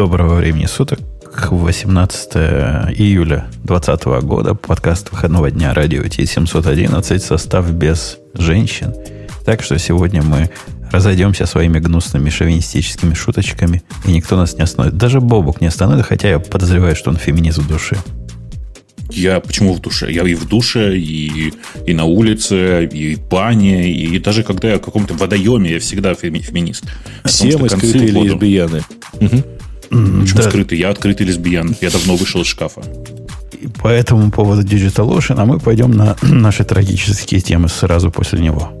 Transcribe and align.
Доброго 0.00 0.36
времени 0.36 0.64
суток. 0.64 0.98
18 1.50 2.34
июля 2.98 3.50
2020 3.64 4.04
года. 4.24 4.54
Подкаст 4.54 5.12
выходного 5.12 5.50
дня 5.50 5.74
радио 5.74 6.00
T711. 6.04 7.18
Состав 7.18 7.70
без 7.70 8.16
женщин. 8.32 8.94
Так 9.44 9.62
что 9.62 9.78
сегодня 9.78 10.22
мы 10.22 10.48
разойдемся 10.90 11.44
своими 11.44 11.80
гнусными 11.80 12.30
шовинистическими 12.30 13.12
шуточками, 13.12 13.82
и 14.06 14.12
никто 14.12 14.38
нас 14.38 14.54
не 14.54 14.62
остановит. 14.62 14.96
Даже 14.96 15.20
Бобук 15.20 15.60
не 15.60 15.66
остановит, 15.66 16.06
хотя 16.06 16.30
я 16.30 16.38
подозреваю, 16.38 16.96
что 16.96 17.10
он 17.10 17.18
феминист 17.18 17.58
в 17.58 17.68
душе. 17.68 17.98
Я 19.10 19.40
почему 19.40 19.74
в 19.74 19.80
душе? 19.80 20.10
Я 20.10 20.22
и 20.22 20.34
в 20.34 20.48
душе, 20.48 20.96
и, 20.96 21.52
и 21.86 21.92
на 21.92 22.04
улице, 22.06 22.86
и 22.86 23.16
в 23.16 23.28
бане, 23.28 23.92
и 23.92 24.18
даже 24.18 24.44
когда 24.44 24.70
я 24.70 24.78
в 24.78 24.80
каком-то 24.80 25.12
водоеме, 25.12 25.72
я 25.72 25.78
всегда 25.78 26.14
феминист. 26.14 26.84
Все 27.26 27.58
мы 27.58 27.68
скрытые 27.68 28.12
лесбияны. 28.12 28.80
Угу. 29.20 29.59
Почему 29.90 30.42
да. 30.42 30.42
скрытый? 30.48 30.78
Я 30.78 30.90
открытый 30.90 31.26
лесбиян. 31.26 31.74
Я 31.80 31.90
давно 31.90 32.16
вышел 32.16 32.40
из 32.40 32.46
шкафа. 32.46 32.82
И 33.60 33.66
по 33.66 33.88
этому 33.88 34.30
поводу 34.30 34.62
DigitalOcean, 34.62 35.34
а 35.36 35.44
мы 35.44 35.58
пойдем 35.58 35.90
на 35.90 36.16
наши 36.22 36.64
трагические 36.64 37.40
темы 37.40 37.68
сразу 37.68 38.10
после 38.10 38.40
него. 38.40 38.80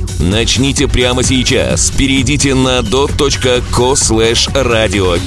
Начните 0.21 0.87
прямо 0.87 1.23
сейчас. 1.23 1.89
Перейдите 1.89 2.53
на 2.53 2.79
dot.co 2.79 3.93
slash 3.93 4.53
radio 4.53 5.19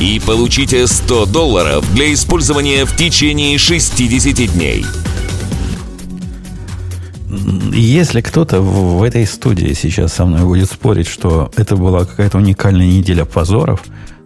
и 0.00 0.20
получите 0.26 0.88
100 0.88 1.26
долларов 1.26 1.84
для 1.94 2.12
использования 2.12 2.84
в 2.84 2.96
течение 2.96 3.56
60 3.58 4.52
дней. 4.52 4.84
Если 7.72 8.20
кто-то 8.22 8.60
в, 8.60 8.98
в 8.98 9.02
этой 9.04 9.24
студии 9.24 9.72
сейчас 9.72 10.14
со 10.14 10.24
мной 10.24 10.42
будет 10.42 10.68
спорить, 10.68 11.06
что 11.06 11.52
это 11.56 11.76
была 11.76 12.04
какая-то 12.04 12.38
уникальная 12.38 12.86
неделя 12.86 13.24
позоров, 13.24 13.84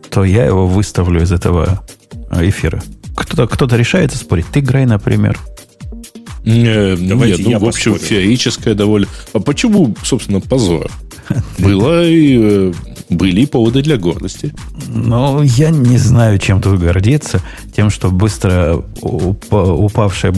то 0.08 0.24
я 0.24 0.46
его 0.46 0.66
выставлю 0.66 1.22
из 1.22 1.32
этого 1.32 1.84
эфира. 2.32 2.82
Кто-то 3.14 3.46
кто 3.46 3.66
решается 3.76 4.16
спорить. 4.16 4.46
Ты, 4.50 4.60
Грей, 4.60 4.86
например. 4.86 5.38
Э, 6.48 6.96
Давайте 6.96 7.42
нет, 7.42 7.60
ну, 7.60 7.66
в 7.66 7.68
общем, 7.68 7.92
поспорю. 7.92 8.08
феерическое 8.08 8.74
довольно. 8.74 9.06
А 9.32 9.40
почему, 9.40 9.94
собственно, 10.02 10.40
позор? 10.40 10.90
Было 11.58 12.06
и, 12.06 12.38
э, 12.40 12.72
были 13.10 13.44
поводы 13.44 13.82
для 13.82 13.96
гордости. 13.96 14.54
Ну, 14.88 15.42
я 15.42 15.70
не 15.70 15.98
знаю, 15.98 16.38
чем 16.38 16.60
тут 16.60 16.78
гордиться. 16.78 17.40
Тем, 17.74 17.90
что 17.90 18.10
быстро 18.10 18.82
упавшее... 19.00 20.34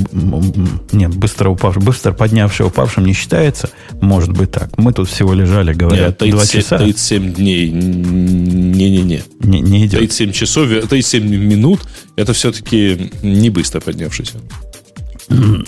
Нет, 0.92 1.14
быстро 1.14 1.50
упавшее... 1.50 1.84
Быстро 1.84 2.12
поднявшее 2.12 2.68
упавшим 2.68 3.04
не 3.04 3.12
считается. 3.12 3.70
Может 4.00 4.32
быть 4.32 4.50
так. 4.50 4.76
Мы 4.78 4.92
тут 4.92 5.08
всего 5.08 5.32
лежали, 5.32 5.72
говорят, 5.72 6.20
нет, 6.22 6.32
37, 6.32 6.36
2 6.36 6.46
часа. 6.46 6.78
37 6.78 7.34
дней. 7.34 7.70
Не-не-не. 7.70 9.22
Не, 9.40 9.60
не 9.60 9.86
идет. 9.86 9.98
37 9.98 10.32
часов, 10.32 10.68
37 10.68 11.24
минут. 11.24 11.80
Это 12.16 12.32
все-таки 12.32 13.10
не 13.22 13.50
быстро 13.50 13.80
поднявшийся. 13.80 14.38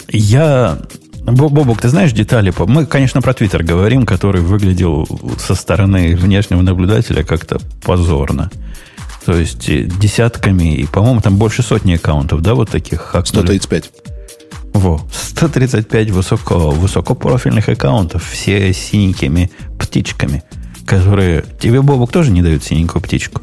Я... 0.09 0.79
Бобок, 1.25 1.81
ты 1.81 1.89
знаешь 1.89 2.13
детали? 2.13 2.53
Мы, 2.67 2.85
конечно, 2.85 3.23
про 3.23 3.33
Твиттер 3.33 3.63
говорим, 3.63 4.05
который 4.05 4.41
выглядел 4.41 5.07
со 5.39 5.55
стороны 5.55 6.17
внешнего 6.17 6.63
наблюдателя 6.63 7.23
как-то 7.23 7.61
позорно. 7.85 8.51
То 9.25 9.37
есть 9.37 9.69
э, 9.69 9.85
десятками, 9.85 10.75
и, 10.75 10.87
по-моему, 10.87 11.21
там 11.21 11.37
больше 11.37 11.63
сотни 11.63 11.95
аккаунтов, 11.95 12.43
да, 12.43 12.55
вот 12.55 12.71
таких 12.71 13.01
хакнули? 13.01 13.45
135. 13.45 13.91
Во, 14.73 15.01
135 15.13 16.11
высоко, 16.11 16.71
высокопрофильных 16.71 17.69
аккаунтов, 17.69 18.29
все 18.29 18.73
синенькими 18.73 19.53
птичками, 19.79 20.43
которые... 20.87 21.45
Тебе, 21.61 21.83
Бобок, 21.83 22.11
тоже 22.11 22.33
не 22.33 22.43
дают 22.43 22.65
синенькую 22.65 23.01
птичку? 23.01 23.43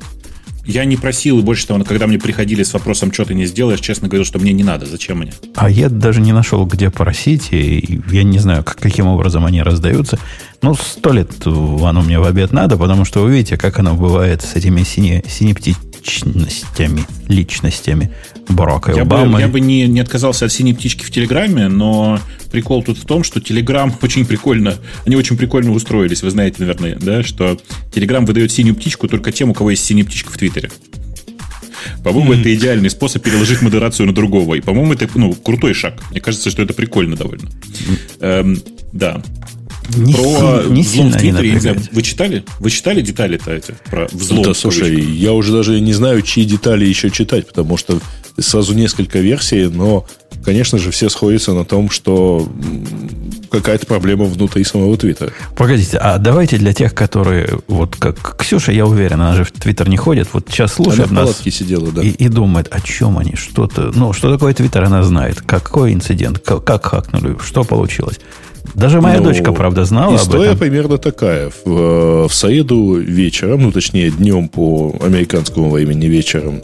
Я 0.70 0.86
не 0.86 0.98
просил, 0.98 1.40
и 1.40 1.42
больше 1.42 1.66
того, 1.66 1.84
когда 1.84 2.06
мне 2.06 2.20
приходили 2.20 2.62
с 2.62 2.74
вопросом, 2.74 3.12
что 3.12 3.26
ты 3.26 3.34
не 3.34 3.48
сделаешь, 3.48 3.80
честно 3.80 4.08
говорил, 4.08 4.24
что 4.24 4.38
мне 4.38 4.54
не 4.54 4.64
надо, 4.64 4.86
зачем 4.86 5.18
мне? 5.18 5.34
А 5.56 5.68
я 5.68 5.90
даже 5.90 6.22
не 6.22 6.32
нашел, 6.32 6.64
где 6.68 6.92
просить, 6.92 7.48
и 7.50 8.00
я 8.12 8.22
не 8.22 8.38
знаю, 8.38 8.64
как, 8.64 8.78
каким 8.78 9.08
образом 9.08 9.46
они 9.46 9.64
раздаются. 9.64 10.20
Ну, 10.62 10.76
сто 10.76 11.12
лет 11.12 11.32
оно 11.48 12.04
мне 12.04 12.20
в 12.20 12.24
обед 12.24 12.52
надо, 12.52 12.78
потому 12.78 13.04
что 13.04 13.24
вы 13.24 13.32
видите, 13.32 13.58
как 13.58 13.80
оно 13.80 13.96
бывает 13.96 14.44
с 14.44 14.54
этими 14.56 14.84
сине, 14.84 15.24
синептичностями, 15.28 15.89
личностями. 17.28 18.12
Барака 18.48 18.92
я 18.94 19.04
Обамы. 19.04 19.34
Бы, 19.34 19.40
я 19.42 19.48
бы 19.48 19.60
не, 19.60 19.88
не 19.88 20.00
отказался 20.00 20.46
от 20.46 20.52
синей 20.52 20.74
птички 20.74 21.04
в 21.04 21.12
Телеграме, 21.12 21.68
но 21.68 22.20
прикол 22.52 22.84
тут 22.84 22.98
в 22.98 23.06
том, 23.06 23.24
что 23.24 23.40
Телеграм 23.40 23.96
очень 24.02 24.26
прикольно, 24.26 24.76
они 25.06 25.16
очень 25.16 25.38
прикольно 25.38 25.72
устроились, 25.72 26.24
вы 26.24 26.32
знаете, 26.32 26.58
наверное, 26.60 26.98
да, 27.00 27.24
что 27.24 27.60
Телеграм 27.94 28.26
выдает 28.26 28.52
синюю 28.52 28.76
птичку 28.76 29.08
только 29.08 29.32
тем, 29.32 29.52
у 29.52 29.54
кого 29.54 29.72
есть 29.72 29.86
синяя 29.86 30.06
птичка 30.06 30.32
в 30.32 30.38
Твиттере. 30.38 30.70
По-моему, 32.04 32.34
mm-hmm. 32.34 32.42
это 32.42 32.56
идеальный 32.56 32.90
способ 32.90 33.24
переложить 33.24 33.62
модерацию 33.62 34.08
на 34.08 34.14
другого. 34.14 34.56
И, 34.56 34.62
по-моему, 34.62 34.94
это 34.94 35.08
ну, 35.16 35.34
крутой 35.34 35.74
шаг. 35.74 35.96
Мне 36.12 36.20
кажется, 36.20 36.50
что 36.50 36.62
это 36.62 36.74
прикольно 36.74 37.16
довольно. 37.16 37.50
Эм, 38.20 38.62
да. 38.92 39.22
Не 39.96 40.14
про 40.14 40.64
сильно, 40.64 40.70
не 40.70 40.82
взлом 40.82 41.12
в 41.12 41.18
Твиттере, 41.18 41.52
не 41.52 41.60
знаю, 41.60 41.82
вы 41.92 42.02
читали? 42.02 42.44
Вы 42.60 42.70
читали 42.70 43.02
детали-то 43.02 43.52
эти 43.52 43.76
про 43.90 44.08
взлом? 44.12 44.44
Да, 44.44 44.54
слушай, 44.54 45.00
я 45.00 45.34
уже 45.34 45.52
даже 45.52 45.80
не 45.80 45.94
знаю, 45.94 46.22
чьи 46.22 46.46
детали 46.46 46.86
еще 46.86 47.10
читать, 47.10 47.48
потому 47.48 47.78
что 47.78 48.00
сразу 48.38 48.74
несколько 48.74 49.20
версий, 49.20 49.68
но, 49.68 50.06
конечно 50.44 50.78
же, 50.78 50.92
все 50.92 51.10
сходятся 51.10 51.54
на 51.54 51.66
том, 51.66 51.90
что 51.90 52.48
какая-то 53.50 53.86
проблема 53.86 54.26
внутри 54.26 54.64
самого 54.64 54.98
Твиттера. 54.98 55.32
Погодите, 55.56 55.98
а 55.98 56.18
давайте 56.18 56.58
для 56.58 56.74
тех, 56.74 56.94
которые, 56.94 57.60
вот 57.68 57.96
как 57.96 58.38
Ксюша, 58.38 58.72
я 58.72 58.86
уверен, 58.86 59.22
она 59.22 59.36
же 59.36 59.44
в 59.44 59.52
Твиттер 59.52 59.90
не 59.90 59.98
ходит, 59.98 60.30
вот 60.34 60.48
сейчас 60.50 60.74
слушает 60.74 61.12
она 61.12 61.26
нас 61.26 61.42
сидела, 61.42 61.92
да. 61.92 62.02
и, 62.02 62.10
и 62.10 62.30
думает, 62.30 62.68
о 62.72 62.80
чем 62.82 63.18
они, 63.18 63.36
что-то, 63.36 63.92
ну, 63.94 64.14
что 64.14 64.32
такое 64.32 64.54
Твиттер, 64.54 64.84
она 64.84 65.04
знает, 65.04 65.42
какой 65.42 65.94
инцидент, 65.94 66.40
как, 66.40 66.64
как 66.64 66.86
хакнули, 66.86 67.38
что 67.44 67.64
получилось. 67.64 68.20
Даже 68.76 69.02
моя 69.02 69.18
ну, 69.20 69.26
дочка, 69.26 69.52
правда, 69.52 69.86
знала 69.86 70.16
история 70.16 70.52
об 70.52 70.56
этом. 70.56 70.60
примерно 70.60 70.98
такая. 70.98 71.52
В, 71.66 72.28
в 72.28 72.34
среду 72.34 72.96
вечером, 72.96 73.64
ну, 73.64 73.72
точнее, 73.72 74.12
днем 74.12 74.48
по 74.50 74.96
американскому 75.02 75.70
времени 75.70 76.06
вечером, 76.06 76.62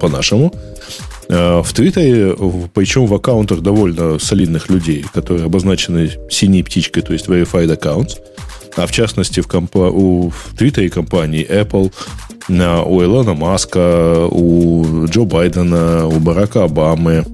по-нашему, 0.00 0.52
э, 1.28 1.62
в 1.62 1.72
Твиттере, 1.72 2.34
причем 2.74 3.06
в 3.06 3.14
аккаунтах 3.14 3.60
довольно 3.60 4.18
солидных 4.18 4.70
людей, 4.70 5.04
которые 5.12 5.44
обозначены 5.46 6.10
синей 6.30 6.62
птичкой, 6.62 7.02
то 7.02 7.12
есть 7.12 7.26
verified 7.26 7.78
accounts, 7.78 8.18
а 8.76 8.86
в 8.86 8.92
частности 8.92 9.40
в, 9.40 9.46
компа- 9.46 9.90
у, 9.90 10.30
в 10.30 10.56
Твиттере 10.56 10.88
компании 10.88 11.46
Apple, 11.48 11.92
у 12.48 13.02
Илона 13.02 13.34
Маска, 13.34 14.26
у 14.30 15.06
Джо 15.06 15.24
Байдена, 15.24 16.06
у 16.06 16.18
Барака 16.18 16.64
Обамы, 16.64 17.26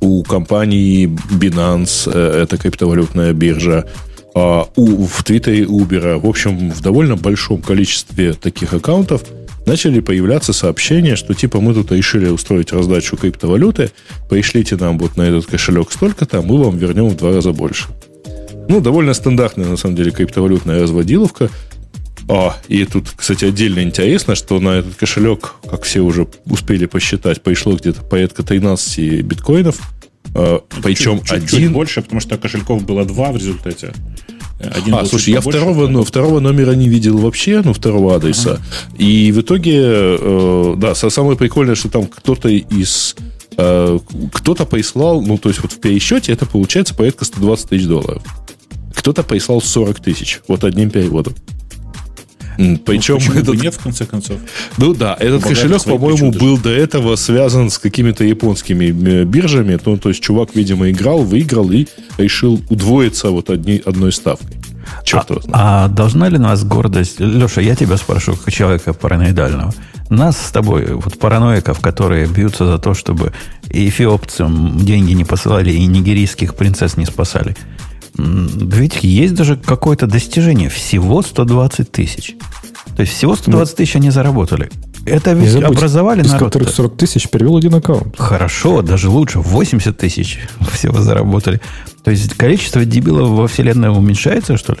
у 0.00 0.22
компании 0.22 1.06
Binance, 1.06 2.10
э, 2.12 2.42
это 2.42 2.56
криптовалютная 2.56 3.32
биржа, 3.32 3.86
а 4.34 4.68
у, 4.76 5.06
в 5.06 5.24
Твиттере 5.24 5.64
Uber, 5.64 6.18
в 6.18 6.26
общем, 6.26 6.70
в 6.70 6.80
довольно 6.80 7.16
большом 7.16 7.62
количестве 7.62 8.32
таких 8.32 8.72
аккаунтов 8.72 9.22
начали 9.66 10.00
появляться 10.00 10.52
сообщения, 10.52 11.16
что 11.16 11.34
типа 11.34 11.60
мы 11.60 11.74
тут 11.74 11.92
решили 11.92 12.28
устроить 12.28 12.72
раздачу 12.72 13.16
криптовалюты, 13.16 13.90
пришлите 14.28 14.76
нам 14.76 14.98
вот 14.98 15.16
на 15.16 15.22
этот 15.22 15.46
кошелек 15.46 15.92
столько-то, 15.92 16.42
мы 16.42 16.62
вам 16.62 16.78
вернем 16.78 17.08
в 17.08 17.16
два 17.16 17.32
раза 17.32 17.52
больше. 17.52 17.86
Ну, 18.68 18.80
довольно 18.80 19.14
стандартная, 19.14 19.66
на 19.66 19.76
самом 19.76 19.96
деле, 19.96 20.12
криптовалютная 20.12 20.82
разводиловка– 20.82 21.50
а, 22.28 22.56
и 22.68 22.84
тут, 22.84 23.10
кстати, 23.16 23.44
отдельно 23.44 23.82
интересно, 23.82 24.34
что 24.34 24.60
на 24.60 24.78
этот 24.78 24.94
кошелек, 24.94 25.54
как 25.68 25.82
все 25.82 26.00
уже 26.00 26.26
успели 26.46 26.86
посчитать, 26.86 27.42
пришло 27.42 27.74
где-то 27.74 28.02
порядка 28.02 28.42
13 28.42 29.22
биткоинов. 29.22 29.80
А, 30.34 30.62
причем 30.82 31.20
чуть, 31.20 31.32
один... 31.32 31.48
Чуть 31.48 31.72
больше, 31.72 32.02
потому 32.02 32.20
что 32.20 32.38
кошельков 32.38 32.84
было 32.84 33.04
два 33.04 33.32
в 33.32 33.36
результате. 33.36 33.92
Один 34.60 34.94
а, 34.94 35.06
слушай, 35.06 35.32
я 35.32 35.40
второго, 35.40 35.88
но, 35.88 36.04
второго 36.04 36.38
номера 36.38 36.72
не 36.72 36.88
видел 36.88 37.16
вообще, 37.16 37.62
ну, 37.64 37.72
второго 37.72 38.14
адреса. 38.14 38.52
Ага. 38.52 38.62
И 38.98 39.32
в 39.32 39.40
итоге, 39.40 39.80
э, 39.82 40.74
да, 40.76 40.94
самое 40.94 41.36
прикольное, 41.36 41.74
что 41.74 41.88
там 41.88 42.06
кто-то 42.06 42.48
из... 42.48 43.16
Э, 43.56 43.98
кто-то 44.32 44.66
прислал, 44.66 45.22
ну, 45.22 45.38
то 45.38 45.48
есть 45.48 45.62
вот 45.62 45.72
в 45.72 45.80
пересчете 45.80 46.32
это 46.32 46.44
получается 46.44 46.94
порядка 46.94 47.24
120 47.24 47.70
тысяч 47.70 47.86
долларов. 47.86 48.22
Кто-то 48.94 49.22
прислал 49.22 49.62
40 49.62 49.98
тысяч, 50.00 50.40
вот 50.46 50.62
одним 50.62 50.90
переводом. 50.90 51.34
Причем 52.84 53.18
ну, 53.26 53.34
этот... 53.34 53.62
нет, 53.62 53.74
в 53.74 53.82
конце 53.82 54.04
концов. 54.04 54.38
Ну 54.76 54.94
да, 54.94 55.16
этот 55.18 55.42
кошелек, 55.44 55.82
по-моему, 55.84 56.30
был 56.30 56.58
до 56.58 56.70
этого 56.70 57.16
связан 57.16 57.70
с 57.70 57.78
какими-то 57.78 58.24
японскими 58.24 58.90
биржами. 59.24 59.78
Ну, 59.84 59.96
то 59.96 60.10
есть 60.10 60.22
чувак, 60.22 60.50
видимо, 60.54 60.90
играл, 60.90 61.22
выиграл 61.22 61.70
и 61.70 61.86
решил 62.18 62.60
удвоиться 62.68 63.30
вот 63.30 63.50
одни, 63.50 63.82
одной 63.84 64.12
ставкой. 64.12 64.56
Черт 65.04 65.30
а, 65.30 65.84
а 65.84 65.88
должна 65.88 66.28
ли 66.28 66.38
нас 66.38 66.64
гордость... 66.64 67.20
Леша, 67.20 67.60
я 67.60 67.76
тебя 67.76 67.96
спрошу, 67.96 68.36
как 68.36 68.52
человека 68.52 68.92
параноидального. 68.92 69.72
Нас 70.08 70.36
с 70.36 70.50
тобой, 70.50 70.92
вот 70.92 71.18
параноиков, 71.18 71.80
которые 71.80 72.26
бьются 72.26 72.66
за 72.66 72.78
то, 72.78 72.94
чтобы 72.94 73.32
и 73.70 73.88
эфиопцам 73.88 74.76
деньги 74.78 75.12
не 75.12 75.24
посылали, 75.24 75.70
и 75.70 75.86
нигерийских 75.86 76.56
принцесс 76.56 76.96
не 76.96 77.06
спасали. 77.06 77.56
Ведь 78.16 79.02
есть 79.02 79.34
даже 79.34 79.56
какое-то 79.56 80.06
достижение. 80.06 80.68
Всего 80.68 81.22
120 81.22 81.90
тысяч. 81.90 82.36
То 82.96 83.02
есть 83.02 83.12
всего 83.12 83.36
120 83.36 83.76
тысяч 83.76 83.96
они 83.96 84.10
заработали. 84.10 84.70
Это 85.06 85.32
ведь 85.32 85.50
забудь, 85.50 85.78
образовали 85.78 86.22
из 86.22 86.32
народ. 86.32 86.52
которых 86.52 86.70
40 86.70 86.96
тысяч 86.96 87.28
перевел 87.28 87.56
один 87.56 87.74
аккаунт. 87.74 88.14
Хорошо, 88.18 88.82
даже 88.82 89.08
лучше. 89.08 89.40
80 89.40 89.96
тысяч 89.96 90.40
всего 90.72 91.00
заработали. 91.00 91.60
То 92.04 92.10
есть 92.10 92.34
количество 92.34 92.84
дебилов 92.84 93.30
во 93.30 93.46
вселенной 93.46 93.88
уменьшается, 93.88 94.56
что 94.56 94.74
ли? 94.74 94.80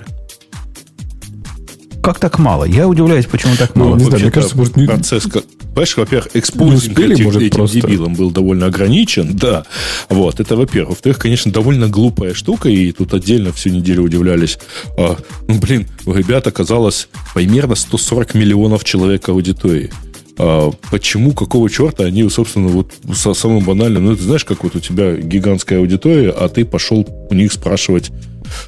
Как 2.02 2.18
так 2.18 2.38
мало? 2.38 2.64
Я 2.64 2.88
удивляюсь, 2.88 3.26
почему 3.26 3.56
так 3.56 3.74
ну, 3.74 3.84
мало. 3.84 3.94
Ну, 3.94 4.00
не 4.00 4.04
знаю, 4.06 4.22
мне 4.22 4.30
кажется, 4.30 4.56
может, 4.56 4.76
не... 4.76 4.86
процесс, 4.86 5.24
понимаешь, 5.24 5.96
во-первых, 5.96 6.28
экспозинг 6.34 6.98
этих, 6.98 7.24
может, 7.24 7.42
этим 7.42 7.56
просто... 7.56 7.80
дебилам 7.80 8.14
был 8.14 8.30
довольно 8.30 8.66
ограничен, 8.66 9.36
да. 9.36 9.64
Вот, 10.08 10.40
это 10.40 10.56
во-первых. 10.56 10.90
Во-вторых, 10.90 11.18
конечно, 11.18 11.52
довольно 11.52 11.88
глупая 11.88 12.32
штука, 12.32 12.70
и 12.70 12.92
тут 12.92 13.12
отдельно 13.12 13.52
всю 13.52 13.68
неделю 13.70 14.02
удивлялись. 14.02 14.58
А, 14.96 15.16
ну, 15.46 15.58
блин, 15.58 15.86
у 16.06 16.14
ребят 16.14 16.46
оказалось 16.46 17.08
примерно 17.34 17.74
140 17.74 18.34
миллионов 18.34 18.82
человек 18.84 19.28
аудитории. 19.28 19.90
А, 20.38 20.72
почему, 20.90 21.32
какого 21.32 21.68
черта 21.68 22.04
они, 22.04 22.26
собственно, 22.30 22.68
вот 22.68 22.92
самым 23.14 23.62
банальным, 23.62 24.06
ну, 24.06 24.16
ты 24.16 24.22
знаешь, 24.22 24.46
как 24.46 24.64
вот 24.64 24.74
у 24.74 24.80
тебя 24.80 25.16
гигантская 25.16 25.78
аудитория, 25.78 26.30
а 26.30 26.48
ты 26.48 26.64
пошел 26.64 27.06
у 27.28 27.34
них 27.34 27.52
спрашивать 27.52 28.10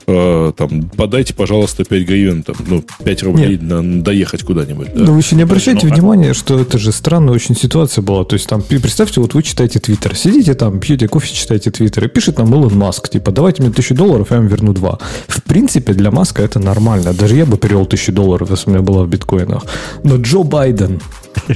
э, 0.07 0.53
там, 0.57 0.91
подайте, 0.97 1.35
пожалуйста, 1.35 1.85
5 1.85 2.07
гривен, 2.07 2.43
там, 2.43 2.57
ну, 2.67 2.85
5 3.05 3.23
рублей 3.23 3.51
Нет. 3.51 3.63
на 3.63 4.03
доехать 4.03 4.43
куда-нибудь. 4.43 4.95
Да. 4.95 5.05
Но 5.05 5.13
вы 5.13 5.21
еще 5.21 5.37
не 5.37 5.43
обращайте 5.43 5.87
ну, 5.87 5.95
внимания, 5.95 6.35
что 6.35 6.59
это 6.59 6.79
же 6.79 6.93
странная 6.93 7.35
очень 7.35 7.57
ситуация 7.57 8.03
была. 8.03 8.25
То 8.25 8.35
есть, 8.35 8.49
там, 8.49 8.63
представьте, 8.63 9.21
вот 9.21 9.35
вы 9.35 9.43
читаете 9.43 9.79
Твиттер, 9.79 10.17
сидите 10.17 10.55
там, 10.55 10.81
пьете 10.81 11.09
кофе, 11.09 11.35
читаете 11.35 11.71
Твиттер, 11.71 12.05
и 12.05 12.09
пишет 12.09 12.39
нам 12.39 12.53
Илон 12.53 12.77
Маск, 12.77 13.09
типа, 13.09 13.31
давайте 13.33 13.63
мне 13.63 13.73
тысячу 13.73 13.95
долларов, 13.95 14.29
я 14.31 14.39
вам 14.39 14.47
верну 14.47 14.73
два. 14.73 14.99
В 15.29 15.43
принципе, 15.43 15.93
для 15.93 16.11
Маска 16.11 16.43
это 16.43 16.59
нормально. 16.59 17.13
Даже 17.13 17.37
я 17.37 17.47
бы 17.47 17.57
перевел 17.57 17.87
тысячу 17.87 18.13
долларов, 18.13 18.51
если 18.51 18.71
у 18.71 18.73
меня 18.75 18.83
было 18.83 19.05
в 19.05 19.09
биткоинах. 19.09 19.65
Но 20.03 20.17
Джо 20.17 20.43
Байден, 20.43 21.01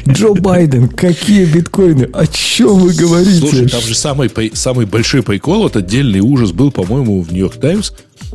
Джо 0.08 0.34
Байден, 0.40 0.88
какие 0.88 1.44
биткоины? 1.44 2.08
О 2.12 2.26
чем 2.26 2.75
вы 2.79 2.93
говорите? 2.93 3.40
Слушай, 3.40 3.69
там 3.69 3.81
же 3.82 3.94
самый, 3.94 4.31
самый 4.55 4.87
большой 4.87 5.22
прикол, 5.22 5.62
вот 5.62 5.76
отдельный 5.76 6.20
ужас 6.20 6.52
был, 6.52 6.70
по-моему, 6.70 7.22
в 7.22 7.32
Нью-Йорк 7.32 7.56
Таймс 7.56 7.93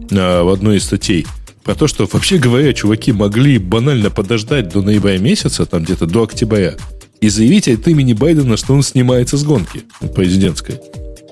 в 0.10 0.54
одной 0.54 0.78
из 0.78 0.84
статей. 0.84 1.26
Про 1.64 1.76
то, 1.76 1.88
что, 1.88 2.08
вообще 2.12 2.38
говоря, 2.38 2.74
чуваки 2.74 3.12
могли 3.12 3.60
банально 3.60 4.10
подождать 4.10 4.70
до 4.70 4.82
ноября 4.82 5.18
месяца, 5.20 5.66
там 5.66 5.84
где-то 5.84 6.08
до 6.08 6.24
октября, 6.24 6.76
и 7.20 7.30
заявить 7.30 7.68
от 7.68 7.88
имени 7.88 8.14
Байдена, 8.14 8.58
что 8.58 8.74
он 8.74 8.82
снимается 8.82 9.38
с 9.38 9.44
гонки 9.44 9.84
президентской. 10.16 10.80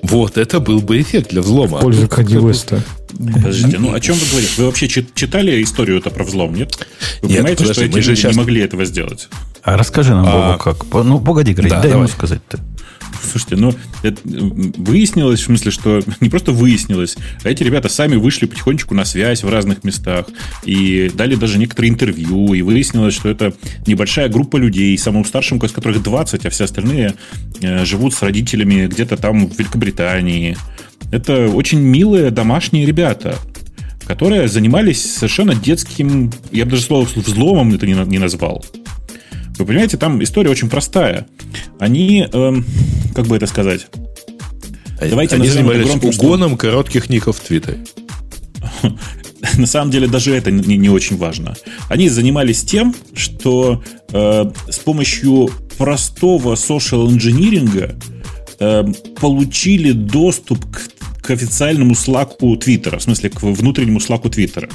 Вот 0.02 0.38
это 0.38 0.60
был 0.60 0.80
бы 0.80 1.00
эффект 1.00 1.30
для 1.30 1.42
взлома. 1.42 1.78
В 1.78 1.80
пользу 1.82 2.08
Канди 2.08 2.36
Уэста. 2.36 2.82
Подождите, 3.10 3.78
ну 3.78 3.92
о 3.92 4.00
чем 4.00 4.16
вы 4.16 4.26
говорите? 4.30 4.52
Вы 4.56 4.66
вообще 4.66 4.88
читали 4.88 5.62
историю 5.62 5.98
это 5.98 6.10
про 6.10 6.24
взлом, 6.24 6.54
нет? 6.54 6.78
Вы 7.20 7.28
нет, 7.28 7.38
понимаете, 7.38 7.64
подожди, 7.64 7.72
что 7.74 7.84
эти 7.84 7.96
люди 7.96 8.18
сейчас... 8.18 8.32
не 8.32 8.38
могли 8.38 8.60
этого 8.62 8.84
сделать? 8.84 9.28
А 9.62 9.76
расскажи 9.76 10.14
нам, 10.14 10.26
а... 10.26 10.52
Бобу, 10.52 10.58
как. 10.62 11.04
Ну, 11.04 11.20
погоди, 11.20 11.52
Грей, 11.52 11.68
да, 11.68 11.82
дай 11.82 11.90
давай. 11.90 12.06
ему 12.06 12.08
сказать-то. 12.08 12.60
Слушайте, 13.30 13.56
ну, 13.56 13.74
это 14.02 14.20
выяснилось, 14.24 15.40
в 15.40 15.44
смысле, 15.44 15.70
что 15.70 16.00
не 16.20 16.28
просто 16.28 16.52
выяснилось, 16.52 17.16
а 17.44 17.48
эти 17.48 17.62
ребята 17.62 17.88
сами 17.88 18.16
вышли 18.16 18.46
потихонечку 18.46 18.94
на 18.94 19.04
связь 19.04 19.42
в 19.42 19.48
разных 19.48 19.84
местах 19.84 20.26
и 20.64 21.10
дали 21.14 21.34
даже 21.34 21.58
некоторые 21.58 21.90
интервью, 21.90 22.54
и 22.54 22.62
выяснилось, 22.62 23.14
что 23.14 23.28
это 23.28 23.54
небольшая 23.86 24.28
группа 24.28 24.56
людей, 24.56 24.96
самым 24.98 25.24
старшим 25.24 25.58
из 25.58 25.72
которых 25.72 26.02
20, 26.02 26.46
а 26.46 26.50
все 26.50 26.64
остальные 26.64 27.14
э, 27.60 27.84
живут 27.84 28.14
с 28.14 28.22
родителями 28.22 28.86
где-то 28.86 29.16
там 29.16 29.46
в 29.48 29.58
Великобритании. 29.58 30.56
Это 31.12 31.48
очень 31.48 31.80
милые 31.80 32.30
домашние 32.30 32.86
ребята, 32.86 33.36
которые 34.06 34.48
занимались 34.48 35.14
совершенно 35.14 35.54
детским, 35.54 36.32
я 36.50 36.64
бы 36.64 36.72
даже 36.72 36.82
слово 36.82 37.08
взломом 37.14 37.74
это 37.74 37.86
не 37.86 38.18
назвал. 38.18 38.64
Вы 39.60 39.66
понимаете, 39.66 39.98
там 39.98 40.22
история 40.22 40.50
очень 40.50 40.70
простая. 40.70 41.26
Они, 41.78 42.26
эм, 42.32 42.64
как 43.14 43.26
бы 43.26 43.36
это 43.36 43.46
сказать... 43.46 43.88
Давайте 44.98 45.36
Они 45.36 45.48
занимались 45.48 45.86
громким, 45.86 46.08
угоном 46.10 46.50
что... 46.50 46.58
коротких 46.58 47.08
ников 47.08 47.38
в 47.38 47.40
Твиттере. 47.40 47.78
На 49.56 49.66
самом 49.66 49.90
деле 49.90 50.08
даже 50.08 50.34
это 50.34 50.50
не, 50.50 50.76
не 50.76 50.88
очень 50.88 51.16
важно. 51.16 51.56
Они 51.88 52.08
занимались 52.08 52.62
тем, 52.62 52.94
что 53.14 53.82
э, 54.12 54.50
с 54.68 54.78
помощью 54.78 55.50
простого 55.78 56.54
social 56.54 57.10
инжиниринга 57.10 57.96
э, 58.58 58.84
получили 59.18 59.92
доступ 59.92 60.64
к, 60.70 61.22
к 61.22 61.30
официальному 61.30 61.94
слаку 61.94 62.56
Твиттера, 62.56 62.98
в 62.98 63.02
смысле 63.02 63.30
к 63.30 63.42
внутреннему 63.42 64.00
слаку 64.00 64.28
Твиттера 64.28 64.68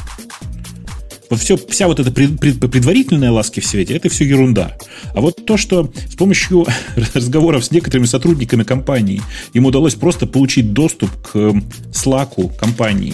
вот 1.36 1.42
все, 1.42 1.58
вся 1.58 1.88
вот 1.88 2.00
эта 2.00 2.12
предварительная 2.12 3.32
ласки 3.32 3.60
в 3.60 3.66
свете, 3.66 3.96
это 3.96 4.10
все 4.10 4.26
ерунда. 4.26 4.78
А 5.14 5.22
вот 5.22 5.46
то, 5.46 5.58
что 5.58 5.92
с 6.10 6.16
помощью 6.16 6.66
разговоров 7.14 7.66
с 7.66 7.72
некоторыми 7.72 8.06
сотрудниками 8.06 8.64
компании 8.64 9.22
им 9.54 9.66
удалось 9.66 9.96
просто 9.96 10.26
получить 10.26 10.74
доступ 10.74 11.10
к 11.22 11.54
слаку 11.94 12.50
компании, 12.60 13.14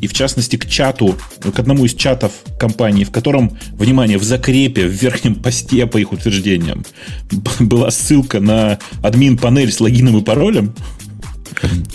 и 0.00 0.06
в 0.06 0.12
частности 0.12 0.56
к 0.56 0.68
чату, 0.68 1.16
к 1.40 1.58
одному 1.58 1.84
из 1.84 1.94
чатов 1.94 2.32
компании, 2.58 3.04
в 3.04 3.10
котором, 3.10 3.56
внимание, 3.72 4.18
в 4.18 4.24
закрепе, 4.24 4.86
в 4.86 4.90
верхнем 4.90 5.36
посте 5.36 5.86
по 5.86 5.98
их 5.98 6.12
утверждениям, 6.12 6.84
была 7.60 7.90
ссылка 7.90 8.40
на 8.40 8.78
админ-панель 9.02 9.70
с 9.70 9.80
логином 9.80 10.18
и 10.18 10.22
паролем. 10.22 10.74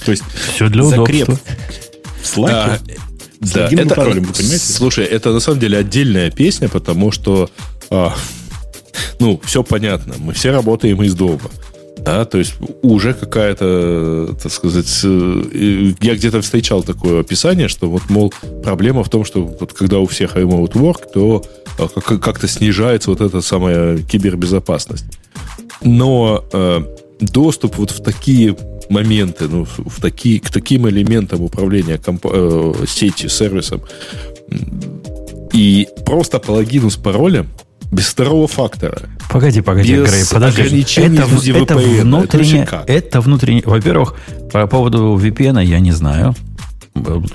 То 0.05 0.11
есть 0.11 0.23
все 0.53 0.69
для 0.69 0.83
закреп 0.83 1.29
удобства. 1.29 1.53
в 2.21 2.37
Slack. 2.37 2.81
Да, 3.39 3.69
это, 3.71 3.95
паролем, 3.95 4.23
вы 4.23 4.33
понимаете? 4.33 4.73
Слушай, 4.73 5.05
это 5.05 5.31
на 5.31 5.39
самом 5.39 5.59
деле 5.59 5.77
отдельная 5.77 6.31
песня, 6.31 6.69
потому 6.69 7.11
что, 7.11 7.49
а, 7.89 8.15
ну, 9.19 9.39
все 9.43 9.63
понятно. 9.63 10.15
Мы 10.17 10.33
все 10.33 10.51
работаем 10.51 11.01
из 11.03 11.13
дома. 11.13 11.49
Да, 11.97 12.23
то 12.25 12.37
есть 12.37 12.53
уже 12.83 13.13
какая-то, 13.13 14.35
так 14.41 14.51
сказать, 14.51 15.01
э, 15.03 15.93
я 16.01 16.15
где-то 16.15 16.41
встречал 16.41 16.83
такое 16.83 17.21
описание, 17.21 17.67
что 17.67 17.89
вот, 17.89 18.03
мол, 18.09 18.31
проблема 18.63 19.03
в 19.03 19.09
том, 19.09 19.25
что 19.25 19.43
вот 19.43 19.73
когда 19.73 19.97
у 19.97 20.05
всех 20.05 20.35
remote 20.35 20.73
work, 20.73 21.11
то 21.11 21.43
а, 21.79 21.87
как-то 21.87 22.47
снижается 22.47 23.09
вот 23.09 23.21
эта 23.21 23.41
самая 23.41 23.97
кибербезопасность. 23.97 25.05
Но 25.81 26.45
э, 26.53 26.81
доступ 27.21 27.77
вот 27.77 27.91
в 27.91 28.03
такие 28.03 28.55
моменты, 28.89 29.47
ну, 29.47 29.65
в 29.65 30.01
такие, 30.01 30.39
к 30.39 30.49
таким 30.49 30.87
элементам 30.89 31.41
управления 31.41 31.97
комп- 31.97 32.25
э, 32.31 32.85
сетью, 32.87 33.29
сервисом, 33.29 33.81
и 35.53 35.87
просто 36.05 36.39
по 36.39 36.51
логину 36.51 36.89
с 36.89 36.95
паролем, 36.97 37.47
без 37.91 38.05
второго 38.07 38.47
фактора. 38.47 39.03
Погоди, 39.29 39.61
погоди, 39.61 39.93
без 39.95 40.09
Грей, 40.11 40.23
подожди. 40.33 40.61
Это, 41.13 41.23
это, 41.57 41.73
внутренне, 42.03 42.43
это, 42.63 42.91
это 42.91 43.21
внутренне. 43.21 43.61
Во-первых, 43.65 44.15
по 44.51 44.67
поводу 44.67 45.17
VPN 45.17 45.63
я 45.63 45.79
не 45.79 45.91
знаю. 45.91 46.35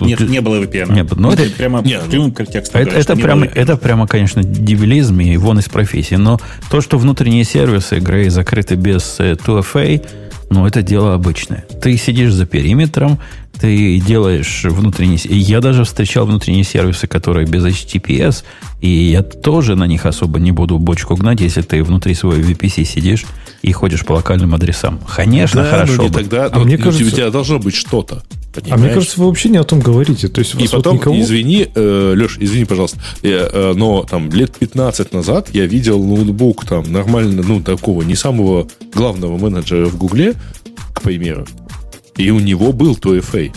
Нет, 0.00 0.20
не 0.20 0.40
было 0.40 0.62
VPN. 0.62 0.92
Нет, 0.92 1.12
ну, 1.16 1.30
это 1.30 1.44
прямо 1.50 1.82
нет, 1.82 2.02
прямым 2.10 2.32
контекстом. 2.32 2.80
Это, 2.80 2.96
это, 2.96 3.14
прямо, 3.14 3.44
это 3.44 3.76
прямо, 3.76 4.06
конечно, 4.06 4.42
дебилизм 4.42 5.20
и 5.20 5.36
вон 5.36 5.58
из 5.58 5.68
профессии. 5.68 6.14
Но 6.14 6.38
то, 6.70 6.80
что 6.80 6.98
внутренние 6.98 7.44
сервисы 7.44 7.98
Грей 7.98 8.30
закрыты 8.30 8.76
без 8.76 9.20
2FA, 9.20 10.02
э, 10.02 10.30
ну, 10.48 10.66
это 10.66 10.82
дело 10.82 11.14
обычное. 11.14 11.64
Ты 11.80 11.96
сидишь 11.98 12.32
за 12.32 12.46
периметром, 12.46 13.18
ты 13.60 14.00
делаешь 14.00 14.62
внутренние... 14.64 15.18
Я 15.24 15.60
даже 15.60 15.84
встречал 15.84 16.24
внутренние 16.24 16.64
сервисы, 16.64 17.06
которые 17.06 17.46
без 17.46 17.64
HTTPS, 17.64 18.44
и 18.80 18.88
я 18.88 19.22
тоже 19.22 19.76
на 19.76 19.86
них 19.86 20.06
особо 20.06 20.40
не 20.40 20.52
буду 20.52 20.78
бочку 20.78 21.14
гнать, 21.16 21.40
если 21.40 21.60
ты 21.60 21.84
внутри 21.84 22.14
своего 22.14 22.42
VPC 22.42 22.84
сидишь 22.84 23.26
и 23.60 23.70
ходишь 23.72 24.06
по 24.06 24.14
локальным 24.14 24.54
адресам. 24.54 24.98
Конечно, 25.14 25.62
да, 25.62 25.70
хорошо. 25.70 25.96
Но 25.98 26.02
не 26.04 26.10
тогда, 26.10 26.48
а 26.50 26.58
мне 26.60 26.78
кажется, 26.78 27.04
у 27.04 27.10
тебя 27.10 27.30
должно 27.30 27.58
быть 27.58 27.74
что-то. 27.74 28.22
Понимаешь? 28.52 28.74
А 28.74 28.84
мне 28.84 28.94
кажется, 28.94 29.20
вы 29.20 29.26
вообще 29.26 29.48
не 29.48 29.58
о 29.58 29.64
том 29.64 29.80
говорите. 29.80 30.28
То 30.28 30.40
есть 30.40 30.54
и 30.54 30.66
потом, 30.66 30.94
вот 30.94 31.00
никого... 31.00 31.20
извини, 31.20 31.68
э, 31.72 32.14
Леш, 32.16 32.36
извини, 32.40 32.64
пожалуйста, 32.64 32.98
я, 33.22 33.48
э, 33.52 33.72
но 33.76 34.02
там 34.02 34.28
лет 34.30 34.56
15 34.58 35.12
назад 35.12 35.50
я 35.52 35.66
видел 35.66 36.02
ноутбук 36.02 36.64
там 36.64 36.90
нормально, 36.90 37.42
ну, 37.46 37.60
такого, 37.60 38.02
не 38.02 38.16
самого 38.16 38.66
главного 38.92 39.38
менеджера 39.38 39.86
в 39.86 39.96
Гугле, 39.96 40.34
к 40.92 41.02
примеру, 41.02 41.46
и 42.16 42.30
у 42.30 42.40
него 42.40 42.72
был 42.72 42.94
2FA. 42.94 43.52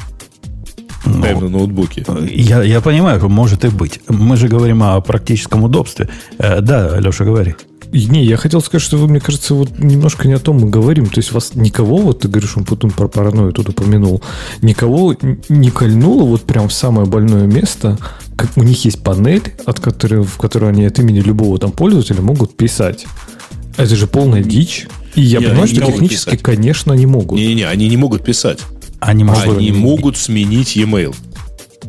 Прямо 1.04 1.42
на 1.42 1.50
ноутбуке. 1.50 2.06
Я, 2.32 2.64
я 2.64 2.80
понимаю, 2.80 3.28
может 3.28 3.66
и 3.66 3.70
быть. 3.70 4.00
Мы 4.08 4.38
же 4.38 4.48
говорим 4.48 4.84
о 4.84 5.02
практическом 5.02 5.64
удобстве. 5.64 6.08
Э, 6.38 6.62
да, 6.62 6.98
Леша, 7.00 7.26
говори. 7.26 7.56
Не, 7.94 8.26
я 8.26 8.38
хотел 8.38 8.60
сказать, 8.62 8.82
что 8.82 8.98
вы, 8.98 9.08
мне 9.08 9.20
кажется, 9.20 9.54
вот 9.54 9.78
немножко 9.78 10.28
не 10.28 10.34
о 10.34 10.40
том 10.40 10.60
мы 10.60 10.70
говорим. 10.70 11.06
То 11.06 11.20
есть 11.20 11.32
вас 11.32 11.54
никого, 11.54 11.98
вот 11.98 12.22
ты 12.22 12.28
говоришь, 12.28 12.58
он 12.58 12.66
потом 12.66 12.90
про 12.90 13.08
паранойю 13.08 13.54
тут 13.54 13.70
упомянул, 13.70 14.22
никого 14.62 15.16
не 15.48 15.70
кольнуло 15.70 16.24
вот 16.24 16.42
прям 16.42 16.68
в 16.70 16.74
самое 16.74 17.08
больное 17.08 17.46
место, 17.46 18.00
как 18.36 18.50
у 18.58 18.64
них 18.64 18.84
есть 18.86 19.04
панель, 19.04 19.54
от 19.66 19.80
которой, 19.80 20.24
в 20.24 20.38
которой 20.38 20.72
они 20.72 20.86
от 20.86 20.98
имени 20.98 21.20
любого 21.20 21.60
там 21.60 21.72
пользователя 21.72 22.22
могут 22.22 22.58
писать. 22.58 23.06
Это 23.78 23.96
же 23.96 24.08
полная 24.08 24.44
дичь. 24.44 24.88
И 25.16 25.22
я 25.22 25.40
Не, 25.40 25.46
понимаю, 25.46 25.64
они 25.64 25.76
что 25.76 25.86
технически, 25.86 26.26
писать. 26.32 26.42
конечно, 26.42 26.94
не 26.94 27.06
могут. 27.06 27.38
Не-не, 27.38 27.64
они 27.64 27.88
не 27.90 27.98
могут 27.98 28.26
писать. 28.26 28.60
Они 29.00 29.24
могут... 29.24 29.58
Они 29.58 29.72
могут 29.72 30.18
сменить 30.18 30.76
e-mail. 30.76 31.16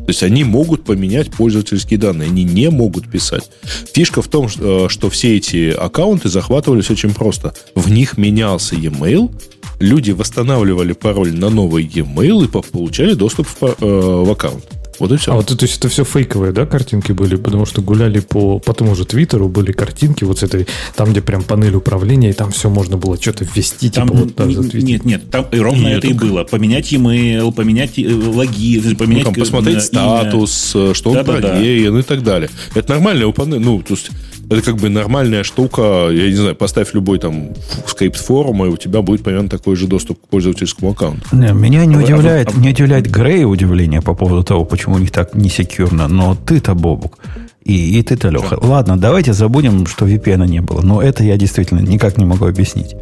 То 0.05 0.11
есть 0.11 0.21
они 0.23 0.43
могут 0.43 0.83
поменять 0.83 1.31
пользовательские 1.31 1.97
данные, 1.97 2.27
они 2.27 2.43
не 2.43 2.69
могут 2.69 3.09
писать. 3.09 3.49
Фишка 3.93 4.21
в 4.21 4.27
том, 4.27 4.47
что, 4.47 4.85
э, 4.85 5.09
все 5.09 5.37
эти 5.37 5.71
аккаунты 5.71 6.29
захватывались 6.29 6.91
очень 6.91 7.13
просто. 7.13 7.55
В 7.73 7.91
них 7.91 8.17
менялся 8.17 8.75
e-mail, 8.75 9.33
люди 9.79 10.11
восстанавливали 10.11 10.93
пароль 10.93 11.33
на 11.33 11.49
новый 11.49 11.83
e-mail 11.83 12.45
и 12.45 12.47
по- 12.47 12.61
получали 12.61 13.13
доступ 13.13 13.47
в, 13.47 13.63
э, 13.63 13.75
в 13.79 14.31
аккаунт. 14.31 14.65
Вот 14.99 15.11
и 15.11 15.17
все. 15.17 15.31
А 15.31 15.35
вот 15.35 15.45
это, 15.45 15.57
то 15.57 15.65
есть 15.65 15.77
это 15.77 15.89
все 15.89 16.03
фейковые, 16.03 16.51
да, 16.51 16.65
картинки 16.65 17.11
были? 17.11 17.35
Потому 17.35 17.65
что 17.65 17.81
гуляли 17.81 18.19
по, 18.19 18.59
по 18.59 18.73
тому 18.73 18.95
же 18.95 19.05
Твиттеру, 19.05 19.49
были 19.49 19.71
картинки 19.71 20.23
вот 20.23 20.39
с 20.39 20.43
этой, 20.43 20.67
там, 20.95 21.11
где 21.11 21.21
прям 21.21 21.43
панель 21.43 21.75
управления, 21.75 22.29
и 22.29 22.33
там 22.33 22.51
все 22.51 22.69
можно 22.69 22.97
было 22.97 23.19
что-то 23.21 23.45
ввести, 23.45 23.89
Там, 23.89 24.07
типа 24.07 24.19
вот 24.19 24.35
даже 24.35 24.53
затвитить. 24.61 24.83
нет, 24.87 25.05
нет, 25.05 25.29
там 25.31 25.45
и 25.51 25.59
ровно 25.59 25.87
Нет, 25.87 25.97
это 25.99 26.07
и 26.07 26.09
только- 26.11 26.25
было. 26.25 26.43
Поменять 26.43 26.91
e-mail, 26.91 27.51
поменять 27.51 27.97
э, 27.97 28.07
логи, 28.13 28.81
Ну, 28.83 28.95
поменять 28.95 29.23
там, 29.25 29.33
э, 29.33 29.39
посмотреть 29.39 29.75
имя. 29.75 29.81
статус, 29.81 30.71
э, 30.75 30.91
что 30.93 31.09
он 31.11 31.15
Да-да-да. 31.17 31.49
проверен 31.49 31.97
и 31.97 32.01
так 32.03 32.23
далее. 32.23 32.49
Это 32.75 32.93
нормальная 32.93 33.25
упаны- 33.27 33.59
ну, 33.59 33.81
то 33.81 33.93
есть 33.95 34.09
это 34.49 34.61
как 34.61 34.77
бы 34.77 34.89
нормальная 34.89 35.43
штука. 35.43 36.09
Я 36.11 36.27
не 36.27 36.35
знаю, 36.35 36.55
поставь 36.55 36.93
любой 36.93 37.17
там 37.17 37.49
скрипт 37.87 38.17
форума, 38.17 38.67
и 38.67 38.69
у 38.69 38.77
тебя 38.77 39.01
будет 39.01 39.23
примерно 39.23 39.49
такой 39.49 39.75
же 39.75 39.87
доступ 39.87 40.21
к 40.21 40.27
пользовательскому 40.27 40.91
аккаунту. 40.91 41.23
Не, 41.35 41.51
меня 41.51 41.83
не 41.85 41.95
А 41.95 41.99
а 41.99 42.03
удивляет, 42.03 42.49
а- 42.55 42.59
не 42.59 42.69
удивляет 42.69 43.09
Грей 43.09 43.43
удивление 43.45 44.01
по 44.03 44.13
поводу 44.13 44.43
того, 44.43 44.63
почему 44.63 44.84
у 44.93 44.97
них 44.97 45.11
так 45.11 45.35
не 45.35 45.49
секьюрно, 45.49 46.07
но 46.07 46.35
ты-то, 46.35 46.75
Бобук, 46.75 47.19
и, 47.63 47.99
и 47.99 48.03
ты-то, 48.03 48.29
Леха. 48.29 48.57
Ладно, 48.61 48.97
давайте 48.97 49.33
забудем, 49.33 49.87
что 49.87 50.07
VPN 50.07 50.47
не 50.47 50.61
было, 50.61 50.81
но 50.81 51.01
это 51.01 51.23
я 51.23 51.37
действительно 51.37 51.79
никак 51.79 52.17
не 52.17 52.25
могу 52.25 52.45
объяснить. 52.45 52.95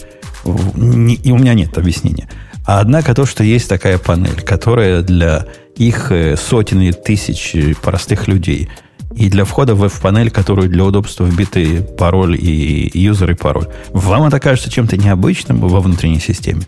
И 0.46 1.32
у 1.32 1.38
меня 1.38 1.54
нет 1.54 1.78
объяснения. 1.78 2.30
А 2.66 2.80
однако 2.80 3.13
то, 3.13 3.25
что 3.25 3.44
есть 3.44 3.68
такая 3.68 3.98
панель, 3.98 4.42
которая 4.42 5.02
для 5.02 5.48
их 5.75 6.12
э, 6.12 6.38
сотен 6.38 6.82
и 6.82 6.92
тысяч 6.94 7.56
простых 7.82 8.28
людей 8.28 8.70
и 9.16 9.30
для 9.30 9.46
входа 9.46 9.75
в 9.75 10.02
панель, 10.02 10.32
которую 10.32 10.70
для 10.70 10.86
удобства 10.86 11.25
вбиты 11.25 11.82
пароль 11.82 12.36
и 12.36 12.90
юзер 12.94 13.32
и 13.32 13.36
пароль. 13.36 13.68
Вам 13.90 14.24
это 14.24 14.40
кажется 14.40 14.72
чем-то 14.72 14.98
необычным 14.98 15.60
во 15.60 15.82
внутренней 15.82 16.20
системе? 16.20 16.62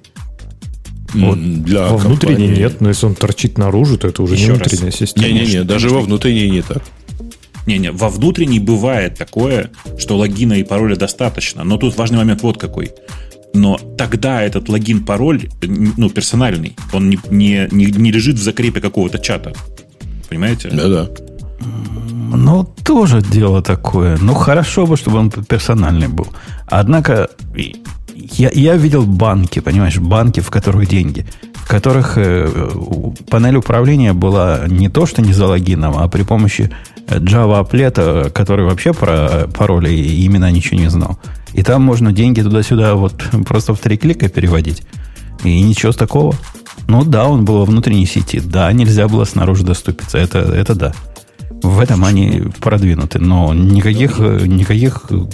М, 1.13 1.63
Для 1.63 1.87
Во 1.87 1.97
внутренней 1.97 2.35
компании- 2.47 2.59
нет, 2.59 2.81
но 2.81 2.89
если 2.89 3.05
он 3.05 3.15
торчит 3.15 3.57
наружу, 3.57 3.97
то 3.97 4.07
это 4.07 4.23
уже 4.23 4.35
Еще 4.35 4.45
не 4.47 4.49
раз. 4.51 4.59
внутренняя 4.71 4.91
система. 4.91 5.27
Не-не-не, 5.27 5.63
даже 5.63 5.89
во 5.89 6.01
внутренней 6.01 6.49
не 6.49 6.61
так. 6.61 6.83
Не-не, 7.67 7.91
во 7.91 8.09
внутренней 8.09 8.59
бывает 8.59 9.17
такое, 9.17 9.69
что 9.97 10.17
логина 10.17 10.53
и 10.53 10.63
пароля 10.63 10.95
достаточно. 10.95 11.63
Но 11.63 11.77
тут 11.77 11.97
важный 11.97 12.17
момент 12.17 12.43
вот 12.43 12.57
какой. 12.57 12.91
Но 13.53 13.79
тогда 13.97 14.41
этот 14.41 14.67
логин-пароль, 14.67 15.47
ну, 15.97 16.09
персональный, 16.09 16.75
он 16.91 17.09
не, 17.09 17.19
не, 17.29 17.67
не, 17.71 17.85
не 17.85 18.11
лежит 18.11 18.35
в 18.35 18.43
закрепе 18.43 18.81
какого-то 18.81 19.17
чата. 19.19 19.53
Понимаете? 20.29 20.69
Да-да. 20.69 21.07
Ну, 22.37 22.65
тоже 22.83 23.21
дело 23.21 23.61
такое. 23.61 24.17
Ну, 24.21 24.33
хорошо 24.33 24.85
бы, 24.85 24.97
чтобы 24.97 25.19
он 25.19 25.31
персональный 25.31 26.07
был. 26.09 26.27
Однако, 26.67 27.29
я, 28.15 28.49
я 28.53 28.77
видел 28.77 29.05
банки, 29.05 29.59
понимаешь, 29.59 29.97
банки, 29.97 30.39
в 30.39 30.49
которых 30.49 30.87
деньги, 30.87 31.25
в 31.53 31.67
которых 31.67 32.17
э, 32.17 32.49
панель 33.29 33.57
управления 33.57 34.13
была 34.13 34.61
не 34.67 34.89
то, 34.89 35.05
что 35.05 35.21
не 35.21 35.33
за 35.33 35.47
логином, 35.47 35.95
а 35.97 36.07
при 36.07 36.23
помощи 36.23 36.71
э, 37.07 37.19
Java 37.19 37.59
аплета, 37.59 38.31
который 38.33 38.65
вообще 38.65 38.93
про 38.93 39.47
пароли 39.53 39.89
и 39.89 40.25
имена 40.25 40.49
ничего 40.49 40.79
не 40.79 40.89
знал. 40.89 41.19
И 41.53 41.63
там 41.63 41.81
можно 41.83 42.11
деньги 42.11 42.41
туда-сюда 42.41 42.95
вот 42.95 43.23
просто 43.45 43.73
в 43.73 43.79
три 43.79 43.97
клика 43.97 44.29
переводить. 44.29 44.83
И 45.43 45.61
ничего 45.61 45.91
с 45.91 45.95
такого. 45.95 46.33
Ну 46.87 47.03
да, 47.03 47.27
он 47.27 47.45
был 47.45 47.59
во 47.59 47.65
внутренней 47.65 48.05
сети. 48.05 48.39
Да, 48.39 48.71
нельзя 48.71 49.07
было 49.07 49.25
снаружи 49.25 49.63
доступиться. 49.63 50.17
Это, 50.17 50.39
это 50.39 50.75
да. 50.75 50.93
В 51.63 51.79
этом 51.79 52.03
они 52.05 52.43
продвинуты. 52.61 53.19
Но 53.19 53.53
никаких, 53.53 54.15
э, 54.19 54.45
никаких... 54.45 55.05
э, 55.09 55.25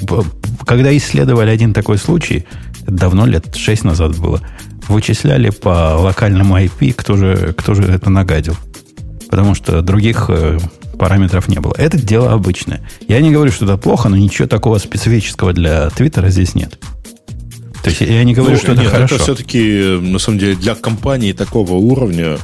Когда 0.66 0.96
исследовали 0.96 1.50
один 1.50 1.74
такой 1.74 1.98
случай, 1.98 2.46
давно, 2.88 3.26
лет 3.26 3.56
6 3.56 3.84
назад 3.84 4.18
было, 4.18 4.42
вычисляли 4.88 5.50
по 5.50 5.98
локальному 5.98 6.58
IP, 6.58 6.94
кто 6.94 7.16
же, 7.18 7.54
кто 7.58 7.74
же 7.74 7.84
это 7.84 8.10
нагадил. 8.10 8.56
Потому 9.30 9.56
что 9.56 9.82
других 9.82 10.26
э, 10.30 10.60
параметров 10.98 11.48
не 11.48 11.60
было. 11.60 11.74
Это 11.78 11.98
дело 11.98 12.32
обычное. 12.34 12.82
Я 13.08 13.20
не 13.22 13.32
говорю, 13.32 13.52
что 13.52 13.66
это 13.66 13.78
плохо, 13.78 14.10
но 14.10 14.18
ничего 14.18 14.48
такого 14.48 14.78
специфического 14.78 15.54
для 15.54 15.90
Твиттера 15.90 16.30
здесь 16.30 16.56
нет. 16.56 16.78
То 17.84 17.90
есть 17.90 18.02
я 18.02 18.24
не 18.24 18.34
говорю, 18.36 18.54
Ну, 18.54 18.60
что 18.60 18.74
это 18.74 18.82
нет, 18.82 18.92
хорошо. 18.92 19.16
это 19.16 19.24
все-таки, 19.24 19.98
на 20.02 20.20
самом 20.20 20.38
деле, 20.38 20.56
для 20.56 20.76
компании 20.76 21.32
такого 21.34 21.74
уровня, 21.74 22.26
э, 22.26 22.38